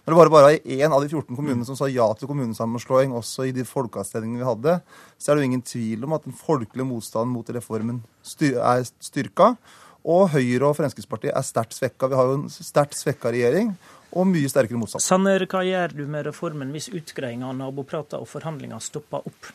når 0.08 0.14
det 0.14 0.20
var 0.20 0.30
bare 0.32 0.60
én 0.64 0.92
av 0.94 1.02
de 1.04 1.08
14 1.10 1.36
kommunene 1.36 1.66
som 1.68 1.76
sa 1.76 1.88
ja 1.92 2.06
til 2.16 2.30
kommunesammenslåing, 2.30 3.12
også 3.12 3.48
i 3.48 3.52
de 3.52 3.64
folkeavstemningene 3.68 4.40
vi 4.40 4.48
hadde, 4.48 4.78
så 5.20 5.30
er 5.30 5.36
det 5.36 5.44
jo 5.44 5.50
ingen 5.50 5.66
tvil 5.66 6.06
om 6.06 6.16
at 6.16 6.24
den 6.24 6.36
folkelige 6.36 6.88
motstanden 6.88 7.34
mot 7.34 7.52
reformen 7.52 8.00
er 8.48 8.86
styrka. 9.04 9.52
Og 10.08 10.30
Høyre 10.32 10.70
og 10.70 10.78
Fremskrittspartiet 10.78 11.34
er 11.36 11.44
sterkt 11.44 11.76
svekka. 11.76 12.08
Vi 12.08 12.16
har 12.16 12.30
jo 12.30 12.38
en 12.38 12.48
sterkt 12.48 12.96
svekka 12.96 13.34
regjering 13.34 13.74
og 14.16 14.28
mye 14.30 14.48
sterkere 14.48 14.80
motstand. 14.80 15.04
Sanner, 15.04 15.44
hva 15.50 15.60
gjør 15.66 15.96
du 15.98 16.04
med 16.08 16.28
reformen 16.30 16.72
hvis 16.72 16.88
utgreiinga, 16.94 17.50
naboprater 17.58 18.22
og 18.22 18.30
forhandlinger 18.30 18.80
stopper 18.80 19.26
opp? 19.28 19.50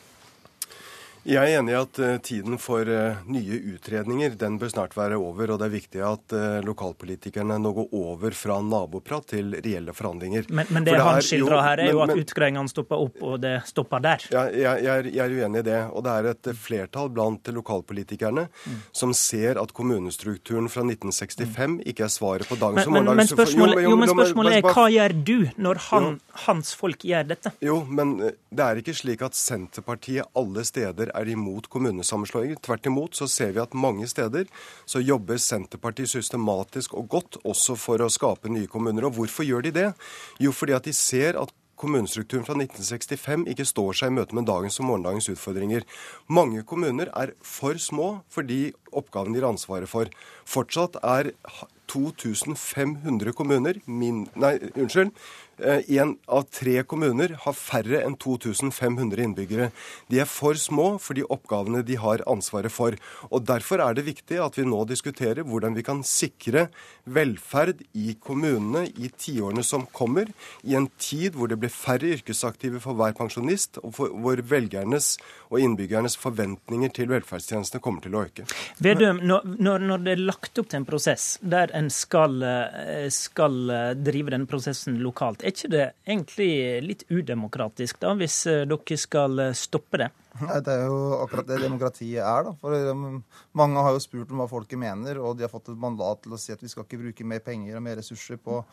Jeg 1.24 1.40
er 1.40 1.56
enig 1.56 1.72
i 1.72 1.76
at 1.78 1.98
uh, 2.04 2.16
tiden 2.20 2.58
for 2.60 2.84
uh, 2.84 3.22
nye 3.32 3.56
utredninger 3.72 4.34
den 4.36 4.58
bør 4.60 4.68
snart 4.74 4.92
være 4.96 5.16
over. 5.16 5.54
Og 5.54 5.60
det 5.60 5.68
er 5.70 5.72
viktig 5.72 6.02
at 6.04 6.34
uh, 6.36 6.58
lokalpolitikerne 6.66 7.56
nå 7.64 7.70
går 7.78 7.94
over 7.96 8.36
fra 8.36 8.58
naboprat 8.60 9.30
til 9.32 9.54
reelle 9.56 9.94
forhandlinger. 9.96 10.50
Men, 10.50 10.68
men 10.68 10.84
det, 10.84 10.92
det 10.98 11.06
han 11.06 11.20
skildrer 11.24 11.62
her, 11.64 11.80
er 11.80 11.88
men, 11.88 11.96
jo 11.96 12.02
at 12.04 12.20
utgreiingene 12.20 12.72
stopper 12.72 13.06
opp, 13.06 13.22
og 13.24 13.38
det 13.40 13.54
stopper 13.70 14.04
der. 14.04 14.26
Ja, 14.34 14.42
jeg, 14.52 14.82
jeg, 14.84 14.90
er, 14.92 15.08
jeg, 15.14 15.22
er, 15.24 15.36
uenig 15.38 15.62
i 15.62 15.66
det. 15.70 15.78
Og 15.94 16.04
det 16.04 16.18
er 16.18 16.28
et 16.34 16.50
flertall 16.60 17.08
blant 17.16 17.52
lokalpolitikerne 17.56 18.44
mm. 18.50 18.76
som 18.92 19.16
ser 19.16 19.62
at 19.62 19.72
kommunestrukturen 19.72 20.68
fra 20.68 20.84
1965 20.84 21.48
mm. 21.56 21.80
ikke 21.88 22.04
er 22.04 22.12
svaret 22.12 22.50
på 22.50 22.60
dagens 22.60 22.84
og 22.84 22.98
morgendagens 22.98 23.32
men, 23.32 23.38
spørsmålet, 23.38 23.82
jo, 23.86 23.94
men 24.02 24.12
spørsmålet 24.12 24.58
er 24.58 24.68
hva 24.68 24.86
gjør 24.92 25.16
du 25.24 25.34
når 25.56 25.82
han, 25.88 26.12
hans 26.44 26.76
folk 26.76 27.08
gjør 27.08 27.32
dette? 27.32 27.56
Jo, 27.64 27.80
men 27.88 28.18
det 28.20 28.68
er 28.68 28.84
ikke 28.84 28.96
slik 29.00 29.24
at 29.24 29.40
Senterpartiet 29.40 30.28
alle 30.36 30.68
steder 30.68 31.13
er 31.16 31.32
imot 31.32 31.68
kommunesammenslåinger. 31.72 32.60
Tvert 32.64 32.86
imot 32.90 33.18
så 33.18 33.28
ser 33.30 33.54
vi 33.56 33.62
at 33.62 33.74
mange 33.74 34.08
steder 34.10 34.48
så 34.86 35.02
jobber 35.02 35.40
Senterpartiet 35.40 36.12
systematisk 36.12 36.94
og 36.98 37.10
godt 37.16 37.40
også 37.44 37.78
for 37.80 38.04
å 38.04 38.12
skape 38.12 38.52
nye 38.52 38.70
kommuner. 38.70 39.08
Og 39.08 39.18
hvorfor 39.18 39.46
gjør 39.46 39.68
de 39.68 39.74
det? 39.78 39.90
Jo, 40.42 40.54
fordi 40.54 40.76
at 40.76 40.88
de 40.88 40.96
ser 40.96 41.40
at 41.40 41.54
kommunestrukturen 41.80 42.44
fra 42.46 42.54
1965 42.56 43.48
ikke 43.50 43.66
står 43.66 43.98
seg 43.98 44.12
i 44.12 44.16
møte 44.18 44.36
med 44.36 44.46
dagens 44.48 44.78
og 44.80 44.88
morgendagens 44.88 45.28
utfordringer. 45.32 45.86
Mange 46.30 46.62
kommuner 46.66 47.10
er 47.12 47.34
for 47.42 47.78
små 47.82 48.08
for 48.32 48.46
de 48.46 48.72
oppgavene 48.94 49.34
de 49.36 49.42
har 49.42 49.50
ansvaret 49.50 49.90
for. 49.90 50.10
Fortsatt 50.46 51.00
er 51.02 51.32
2500 51.90 53.34
kommuner 53.36 53.80
min, 53.86 54.24
Nei, 54.40 54.56
unnskyld. 54.72 55.12
Én 55.58 56.08
eh, 56.08 56.14
av 56.26 56.48
tre 56.50 56.82
kommuner 56.82 57.36
har 57.44 57.54
færre 57.54 58.00
enn 58.02 58.16
2500 58.18 59.22
innbyggere. 59.22 59.70
De 60.10 60.18
er 60.22 60.28
for 60.28 60.58
små 60.58 60.96
for 61.02 61.14
de 61.14 61.22
oppgavene 61.30 61.84
de 61.86 61.98
har 62.00 62.24
ansvaret 62.30 62.72
for. 62.72 62.96
Og 63.30 63.44
Derfor 63.44 63.82
er 63.84 63.94
det 63.94 64.06
viktig 64.08 64.40
at 64.42 64.58
vi 64.58 64.66
nå 64.66 64.80
diskuterer 64.88 65.46
hvordan 65.46 65.76
vi 65.76 65.84
kan 65.86 66.02
sikre 66.06 66.68
velferd 67.04 67.84
i 67.92 68.16
kommunene 68.18 68.86
i 68.96 69.10
tiårene 69.10 69.62
som 69.62 69.86
kommer, 69.92 70.30
i 70.64 70.74
en 70.74 70.88
tid 70.98 71.36
hvor 71.38 71.50
det 71.52 71.60
blir 71.60 71.72
færre 71.72 72.14
yrkesaktive 72.16 72.80
for 72.82 72.98
hver 72.98 73.14
pensjonist, 73.16 73.78
og 73.84 73.94
hvor 74.00 74.40
velgernes 74.40 75.14
og 75.52 75.60
innbyggernes 75.62 76.16
forventninger 76.18 76.90
til 76.96 77.12
velferdstjenestene 77.12 77.84
kommer 77.84 78.02
til 78.02 78.16
å 78.16 78.24
øke. 78.26 78.48
Vedum, 78.82 79.20
når, 79.22 79.46
når, 79.60 80.04
det 80.04 80.16
er 80.16 80.24
lagt 80.24 80.58
opp 80.58 80.72
til 80.72 80.80
en 80.80 80.88
prosess 80.88 81.36
der 81.44 81.70
en 81.76 81.90
skal, 81.92 82.40
eh, 82.42 83.06
skal 83.12 83.60
drive 84.00 84.34
den 84.34 84.48
prosessen 84.50 84.98
lokalt, 85.04 85.43
er 85.44 85.54
ikke 85.54 85.70
det 85.72 85.86
egentlig 86.06 86.50
litt 86.84 87.04
udemokratisk, 87.12 88.00
da, 88.02 88.14
hvis 88.18 88.38
eh, 88.50 88.64
dere 88.68 88.98
skal 89.00 89.42
eh, 89.46 89.56
stoppe 89.58 90.00
det? 90.02 90.10
Nei, 90.40 90.58
Det 90.66 90.72
er 90.72 90.88
jo 90.88 90.98
akkurat 91.22 91.46
det 91.46 91.60
demokratiet 91.62 92.18
er. 92.18 92.48
da. 92.48 92.54
For 92.58 92.90
um, 92.90 93.20
Mange 93.54 93.84
har 93.86 93.94
jo 93.94 94.02
spurt 94.02 94.32
om 94.34 94.42
hva 94.42 94.48
folket 94.50 94.80
mener, 94.80 95.20
og 95.22 95.38
de 95.38 95.46
har 95.46 95.52
fått 95.52 95.70
et 95.70 95.78
mandat 95.78 96.24
til 96.24 96.34
å 96.34 96.40
si 96.40 96.54
at 96.54 96.62
vi 96.64 96.70
skal 96.72 96.86
ikke 96.88 97.02
bruke 97.04 97.28
mer 97.30 97.42
penger 97.44 97.78
og 97.78 97.84
mer 97.86 98.00
ressurser 98.00 98.40
på 98.42 98.58
å 98.58 98.64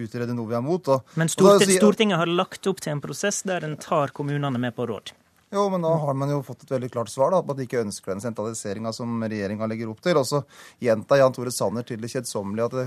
utrede 0.00 0.36
noe 0.36 0.48
vi 0.48 0.56
er 0.56 0.64
mot. 0.64 0.92
Og, 0.94 1.16
Men 1.20 1.32
Storting, 1.32 1.76
Stortinget 1.76 2.22
har 2.22 2.30
lagt 2.30 2.70
opp 2.70 2.80
til 2.80 2.94
en 2.94 3.04
prosess 3.04 3.42
der 3.48 3.68
en 3.68 3.76
tar 3.80 4.14
kommunene 4.16 4.62
med 4.62 4.76
på 4.78 4.88
råd? 4.88 5.12
Jo, 5.52 5.64
men 5.70 5.82
da 5.82 5.90
har 5.98 6.14
man 6.14 6.30
jo 6.30 6.44
fått 6.46 6.60
et 6.62 6.70
veldig 6.70 6.88
klart 6.94 7.10
svar 7.10 7.32
da, 7.34 7.40
på 7.42 7.50
at 7.50 7.58
de 7.58 7.64
ikke 7.66 7.80
ønsker 7.82 8.12
den 8.12 8.22
sentraliseringa 8.22 8.92
som 8.94 9.16
regjeringa 9.18 9.66
legger 9.66 9.88
opp 9.90 9.98
til. 10.04 10.20
Og 10.20 10.28
så 10.28 10.38
gjentar 10.78 11.18
Jan 11.18 11.34
Tore 11.34 11.50
Sanner 11.50 11.82
til 11.86 11.98
det 11.98 12.10
kjedsommelige 12.12 12.68
at 12.68 12.76
det, 12.76 12.84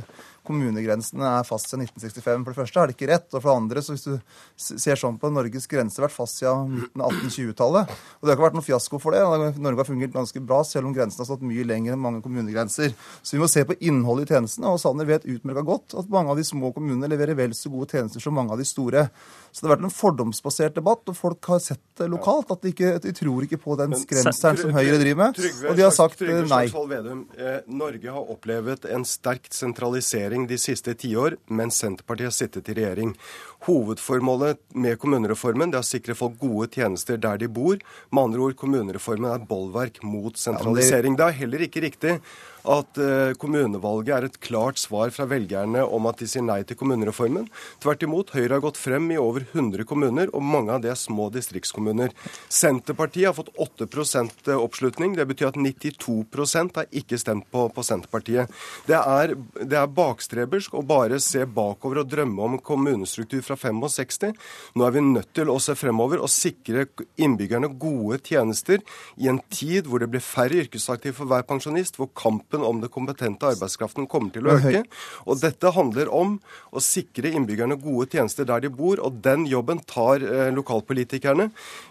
kommunegrensene 0.47 1.27
er 1.39 1.47
fast 1.47 1.67
siden 1.71 1.83
1965. 1.85 2.45
For 2.45 2.51
det 2.51 2.59
første 2.61 2.79
er 2.79 2.87
det 2.87 2.95
ikke 2.95 3.09
rett. 3.11 3.27
Og 3.31 3.41
for 3.41 3.49
det 3.49 3.55
andre, 3.55 3.83
så 3.83 3.95
hvis 3.95 4.07
du 4.07 4.79
ser 4.79 4.99
sånn 4.99 5.19
på 5.19 5.31
Norges 5.31 5.67
grense 5.71 5.99
har 5.99 6.07
vært 6.07 6.15
fast 6.15 6.39
siden 6.39 6.71
midten 6.77 7.03
av 7.03 7.11
1820-tallet. 7.17 7.91
Og 7.91 8.23
det 8.23 8.31
har 8.31 8.37
ikke 8.37 8.45
vært 8.47 8.57
noen 8.57 8.67
fiasko 8.69 9.01
for 9.03 9.15
det. 9.15 9.51
Norge 9.63 9.83
har 9.83 9.89
fungert 9.89 10.15
ganske 10.15 10.43
bra, 10.47 10.61
selv 10.67 10.87
om 10.87 10.95
grensen 10.95 11.23
har 11.23 11.29
stått 11.33 11.43
mye 11.47 11.67
lenger 11.67 11.97
enn 11.97 12.03
mange 12.03 12.23
kommunegrenser. 12.23 12.95
Så 13.19 13.35
vi 13.35 13.43
må 13.43 13.51
se 13.51 13.65
på 13.67 13.75
innholdet 13.83 14.31
i 14.31 14.37
tjenestene. 14.37 14.71
Og 14.71 14.79
Sanner 14.83 15.07
vet 15.11 15.27
utmerka 15.27 15.65
godt 15.67 15.97
at 15.99 16.11
mange 16.15 16.31
av 16.31 16.39
de 16.39 16.47
små 16.47 16.71
kommunene 16.75 17.11
leverer 17.11 17.39
vel 17.39 17.55
så 17.59 17.71
gode 17.75 17.91
tjenester 17.91 18.23
som 18.23 18.39
mange 18.39 18.55
av 18.55 18.63
de 18.63 18.67
store. 18.67 19.09
Så 19.51 19.63
det 19.63 19.69
har 19.69 19.75
vært 19.77 19.87
en 19.87 19.95
fordomsbasert 19.99 20.79
debatt, 20.79 21.03
og 21.11 21.19
folk 21.19 21.51
har 21.51 21.63
sett 21.63 21.83
det 21.99 22.07
lokalt 22.11 22.51
at 22.53 22.63
de, 22.63 22.71
ikke, 22.73 22.91
de 23.03 23.13
tror 23.17 23.45
ikke 23.45 23.59
på 23.61 23.77
den 23.79 23.95
skremselen 23.97 24.61
som 24.61 24.75
Høyre 24.75 24.99
driver 25.01 25.19
med. 25.23 25.37
Trygve, 25.39 25.69
og 25.71 25.79
de 25.79 25.85
har 25.85 25.93
sagt 25.95 26.19
Trygve 26.21 26.43
nei. 26.49 26.63
Vedum, 26.93 27.23
eh, 27.37 27.59
Norge 27.67 28.15
har 28.15 28.33
opplevd 28.35 28.87
en 28.93 29.05
sterk 29.07 29.49
sentralisering 29.53 30.47
de 30.49 30.59
siste 30.61 30.95
tiår, 30.99 31.37
mens 31.53 31.81
Senterpartiet 31.83 32.31
har 32.31 32.37
sittet 32.37 32.69
i 32.71 32.77
regjering. 32.79 33.15
Hovedformålet 33.63 34.59
med 34.75 34.97
kommunereformen 34.99 35.71
det 35.71 35.79
er 35.79 35.85
å 35.85 35.87
sikre 35.87 36.17
folk 36.19 36.35
gode 36.41 36.67
tjenester 36.75 37.19
der 37.21 37.39
de 37.39 37.47
bor. 37.47 37.77
Med 38.11 38.23
andre 38.27 38.47
ord, 38.47 38.57
kommunereformen 38.59 39.29
er 39.31 39.45
bolverk 39.47 40.01
mot 40.03 40.39
sentralisering. 40.39 41.15
Det 41.19 41.29
er 41.29 41.39
heller 41.43 41.63
ikke 41.67 41.85
riktig 41.85 42.17
at 42.63 42.99
uh, 42.99 43.33
kommunevalget 43.39 44.13
er 44.15 44.27
et 44.27 44.37
klart 44.43 44.79
svar 44.79 45.11
fra 45.15 45.27
velgerne 45.27 45.83
om 45.83 46.07
at 46.07 46.21
de 46.21 46.27
sier 46.29 46.45
nei 46.45 46.61
til 46.67 46.77
kommunereformen. 46.79 47.49
Tvert 47.83 48.05
imot, 48.07 48.31
Høyre 48.35 48.55
har 48.55 48.63
gått 48.63 48.79
frem 48.79 49.09
i 49.11 49.19
over 49.19 49.45
100 49.45 49.83
kommuner, 49.87 50.31
og 50.31 50.45
mange 50.47 50.71
av 50.71 50.83
det 50.83 50.93
er 50.93 50.99
små 50.99 51.29
distriktskommuner. 51.33 52.13
Senterpartiet 52.47 53.29
har 53.29 53.37
fått 53.37 53.51
8% 53.59 54.53
oppslutning. 54.55 55.17
Det 55.17 55.27
betyr 55.29 55.51
at 55.51 55.59
92% 55.59 56.79
har 56.79 56.89
ikke 57.03 57.19
stemt 57.19 57.49
på, 57.51 57.65
på 57.73 57.85
Senterpartiet. 57.85 58.51
Det 58.87 58.99
er, 58.99 59.35
det 59.59 59.79
er 59.79 59.91
bakstrebersk 59.91 60.79
å 60.79 60.85
bare 60.87 61.19
se 61.23 61.43
bakover 61.43 62.03
og 62.03 62.11
drømme 62.11 62.47
om 62.47 62.59
kommunestruktur 62.63 63.43
fra 63.43 63.52
65. 63.59 64.33
Nå 64.75 64.85
er 64.87 64.91
vi 64.95 65.01
nødt 65.05 65.31
til 65.37 65.49
å 65.53 65.57
se 65.61 65.75
fremover 65.77 66.21
og 66.23 66.29
sikre 66.31 66.87
innbyggerne 67.21 67.69
gode 67.79 68.19
tjenester 68.25 68.79
i 69.19 69.27
en 69.31 69.39
tid 69.53 69.87
hvor 69.89 69.99
det 70.03 70.09
blir 70.13 70.23
færre 70.23 70.63
yrkesaktive 70.63 71.13
for 71.17 71.29
hver 71.29 71.43
pensjonist, 71.49 71.97
hvor 71.99 72.09
kampen 72.17 72.63
om 72.65 72.81
det 72.83 72.91
kompetente 72.93 73.49
arbeidskraften 73.53 74.07
kommer 74.11 74.31
til 74.35 74.47
å 74.49 74.57
øke. 74.59 74.83
Og 75.27 75.39
dette 75.41 75.71
handler 75.75 76.09
om 76.13 76.37
å 76.73 76.81
sikre 76.83 77.31
innbyggerne 77.35 77.77
gode 77.81 78.09
tjenester 78.13 78.45
der 78.49 78.63
de 78.65 78.69
bor, 78.73 78.99
og 79.03 79.21
den 79.25 79.45
jobben 79.49 79.79
tar 79.89 80.23
eh, 80.23 80.49
lokalpolitikerne. 80.55 81.49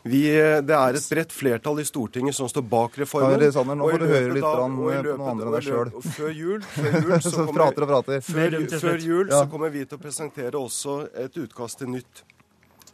Vi, 0.08 0.24
eh, 0.30 0.60
det 0.64 0.74
er 0.76 0.98
et 0.98 1.08
bredt 1.12 1.32
flertall 1.34 1.80
i 1.82 1.86
Stortinget 1.88 2.34
som 2.36 2.48
står 2.50 2.64
bak 2.68 2.96
reformen. 3.02 3.40
Ja, 3.42 3.50
Sander, 3.54 3.76
nå 3.78 3.88
får 3.92 4.02
du 4.02 4.06
høre 4.10 4.34
litt 4.36 4.44
av- 4.46 4.64
noe 4.72 4.96
andre 4.98 5.16
enn 5.48 5.54
deg 5.56 5.66
sjøl. 5.66 5.92
Før 6.16 6.32
jul, 6.36 6.60
før 6.74 6.98
jul 7.02 7.14
så 7.22 7.32
kommer, 7.46 7.52
prater 7.58 7.86
og 7.86 7.92
prater. 7.92 8.20
Før, 8.26 8.56
før 8.82 8.98
jul 9.06 9.26
Ja. 9.28 9.42
så 9.42 9.50
kommer 9.52 9.70
vi 9.74 9.84
til 9.84 9.98
å 9.98 10.02
presentere 10.02 10.58
også 10.58 10.96
et 11.24 11.36
utkast 11.52 11.82
til 11.82 11.92
nytt 11.92 12.24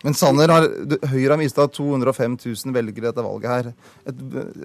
Men 0.04 0.14
Sanner, 0.14 0.50
har, 0.54 0.66
Høyre 1.10 1.32
har 1.32 1.40
mista 1.40 1.64
205 1.66 2.36
000 2.44 2.74
velgere 2.76 3.10
etter 3.10 3.24
valget 3.26 3.50
her. 3.50 3.70
Et, 4.06 4.20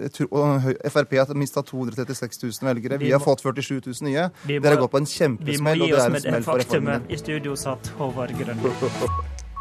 et, 0.06 0.20
og 0.30 0.68
Frp 0.94 1.16
har 1.18 1.34
mista 1.42 1.64
236 1.66 2.44
000 2.44 2.70
velgere. 2.70 3.00
Vi, 3.02 3.10
Vi 3.10 3.16
har 3.16 3.24
fått 3.24 3.42
47 3.42 3.80
000 3.82 4.12
nye. 4.12 4.28
Dere 4.46 4.76
har 4.76 4.82
gått 4.84 4.94
på 4.94 5.02
en 5.02 5.10
Vi 5.10 5.18
må 5.18 5.18
kjempesmell, 5.18 5.88
gi 5.88 5.94
oss 5.96 6.04
er 6.04 6.12
en 6.12 6.18
med 6.20 6.30
det 6.30 6.44
faktumet. 6.46 7.10
I 7.10 7.18
studio 7.18 7.58
satt 7.58 7.96
Håvard 7.98 8.38
Grønli. 8.38 8.76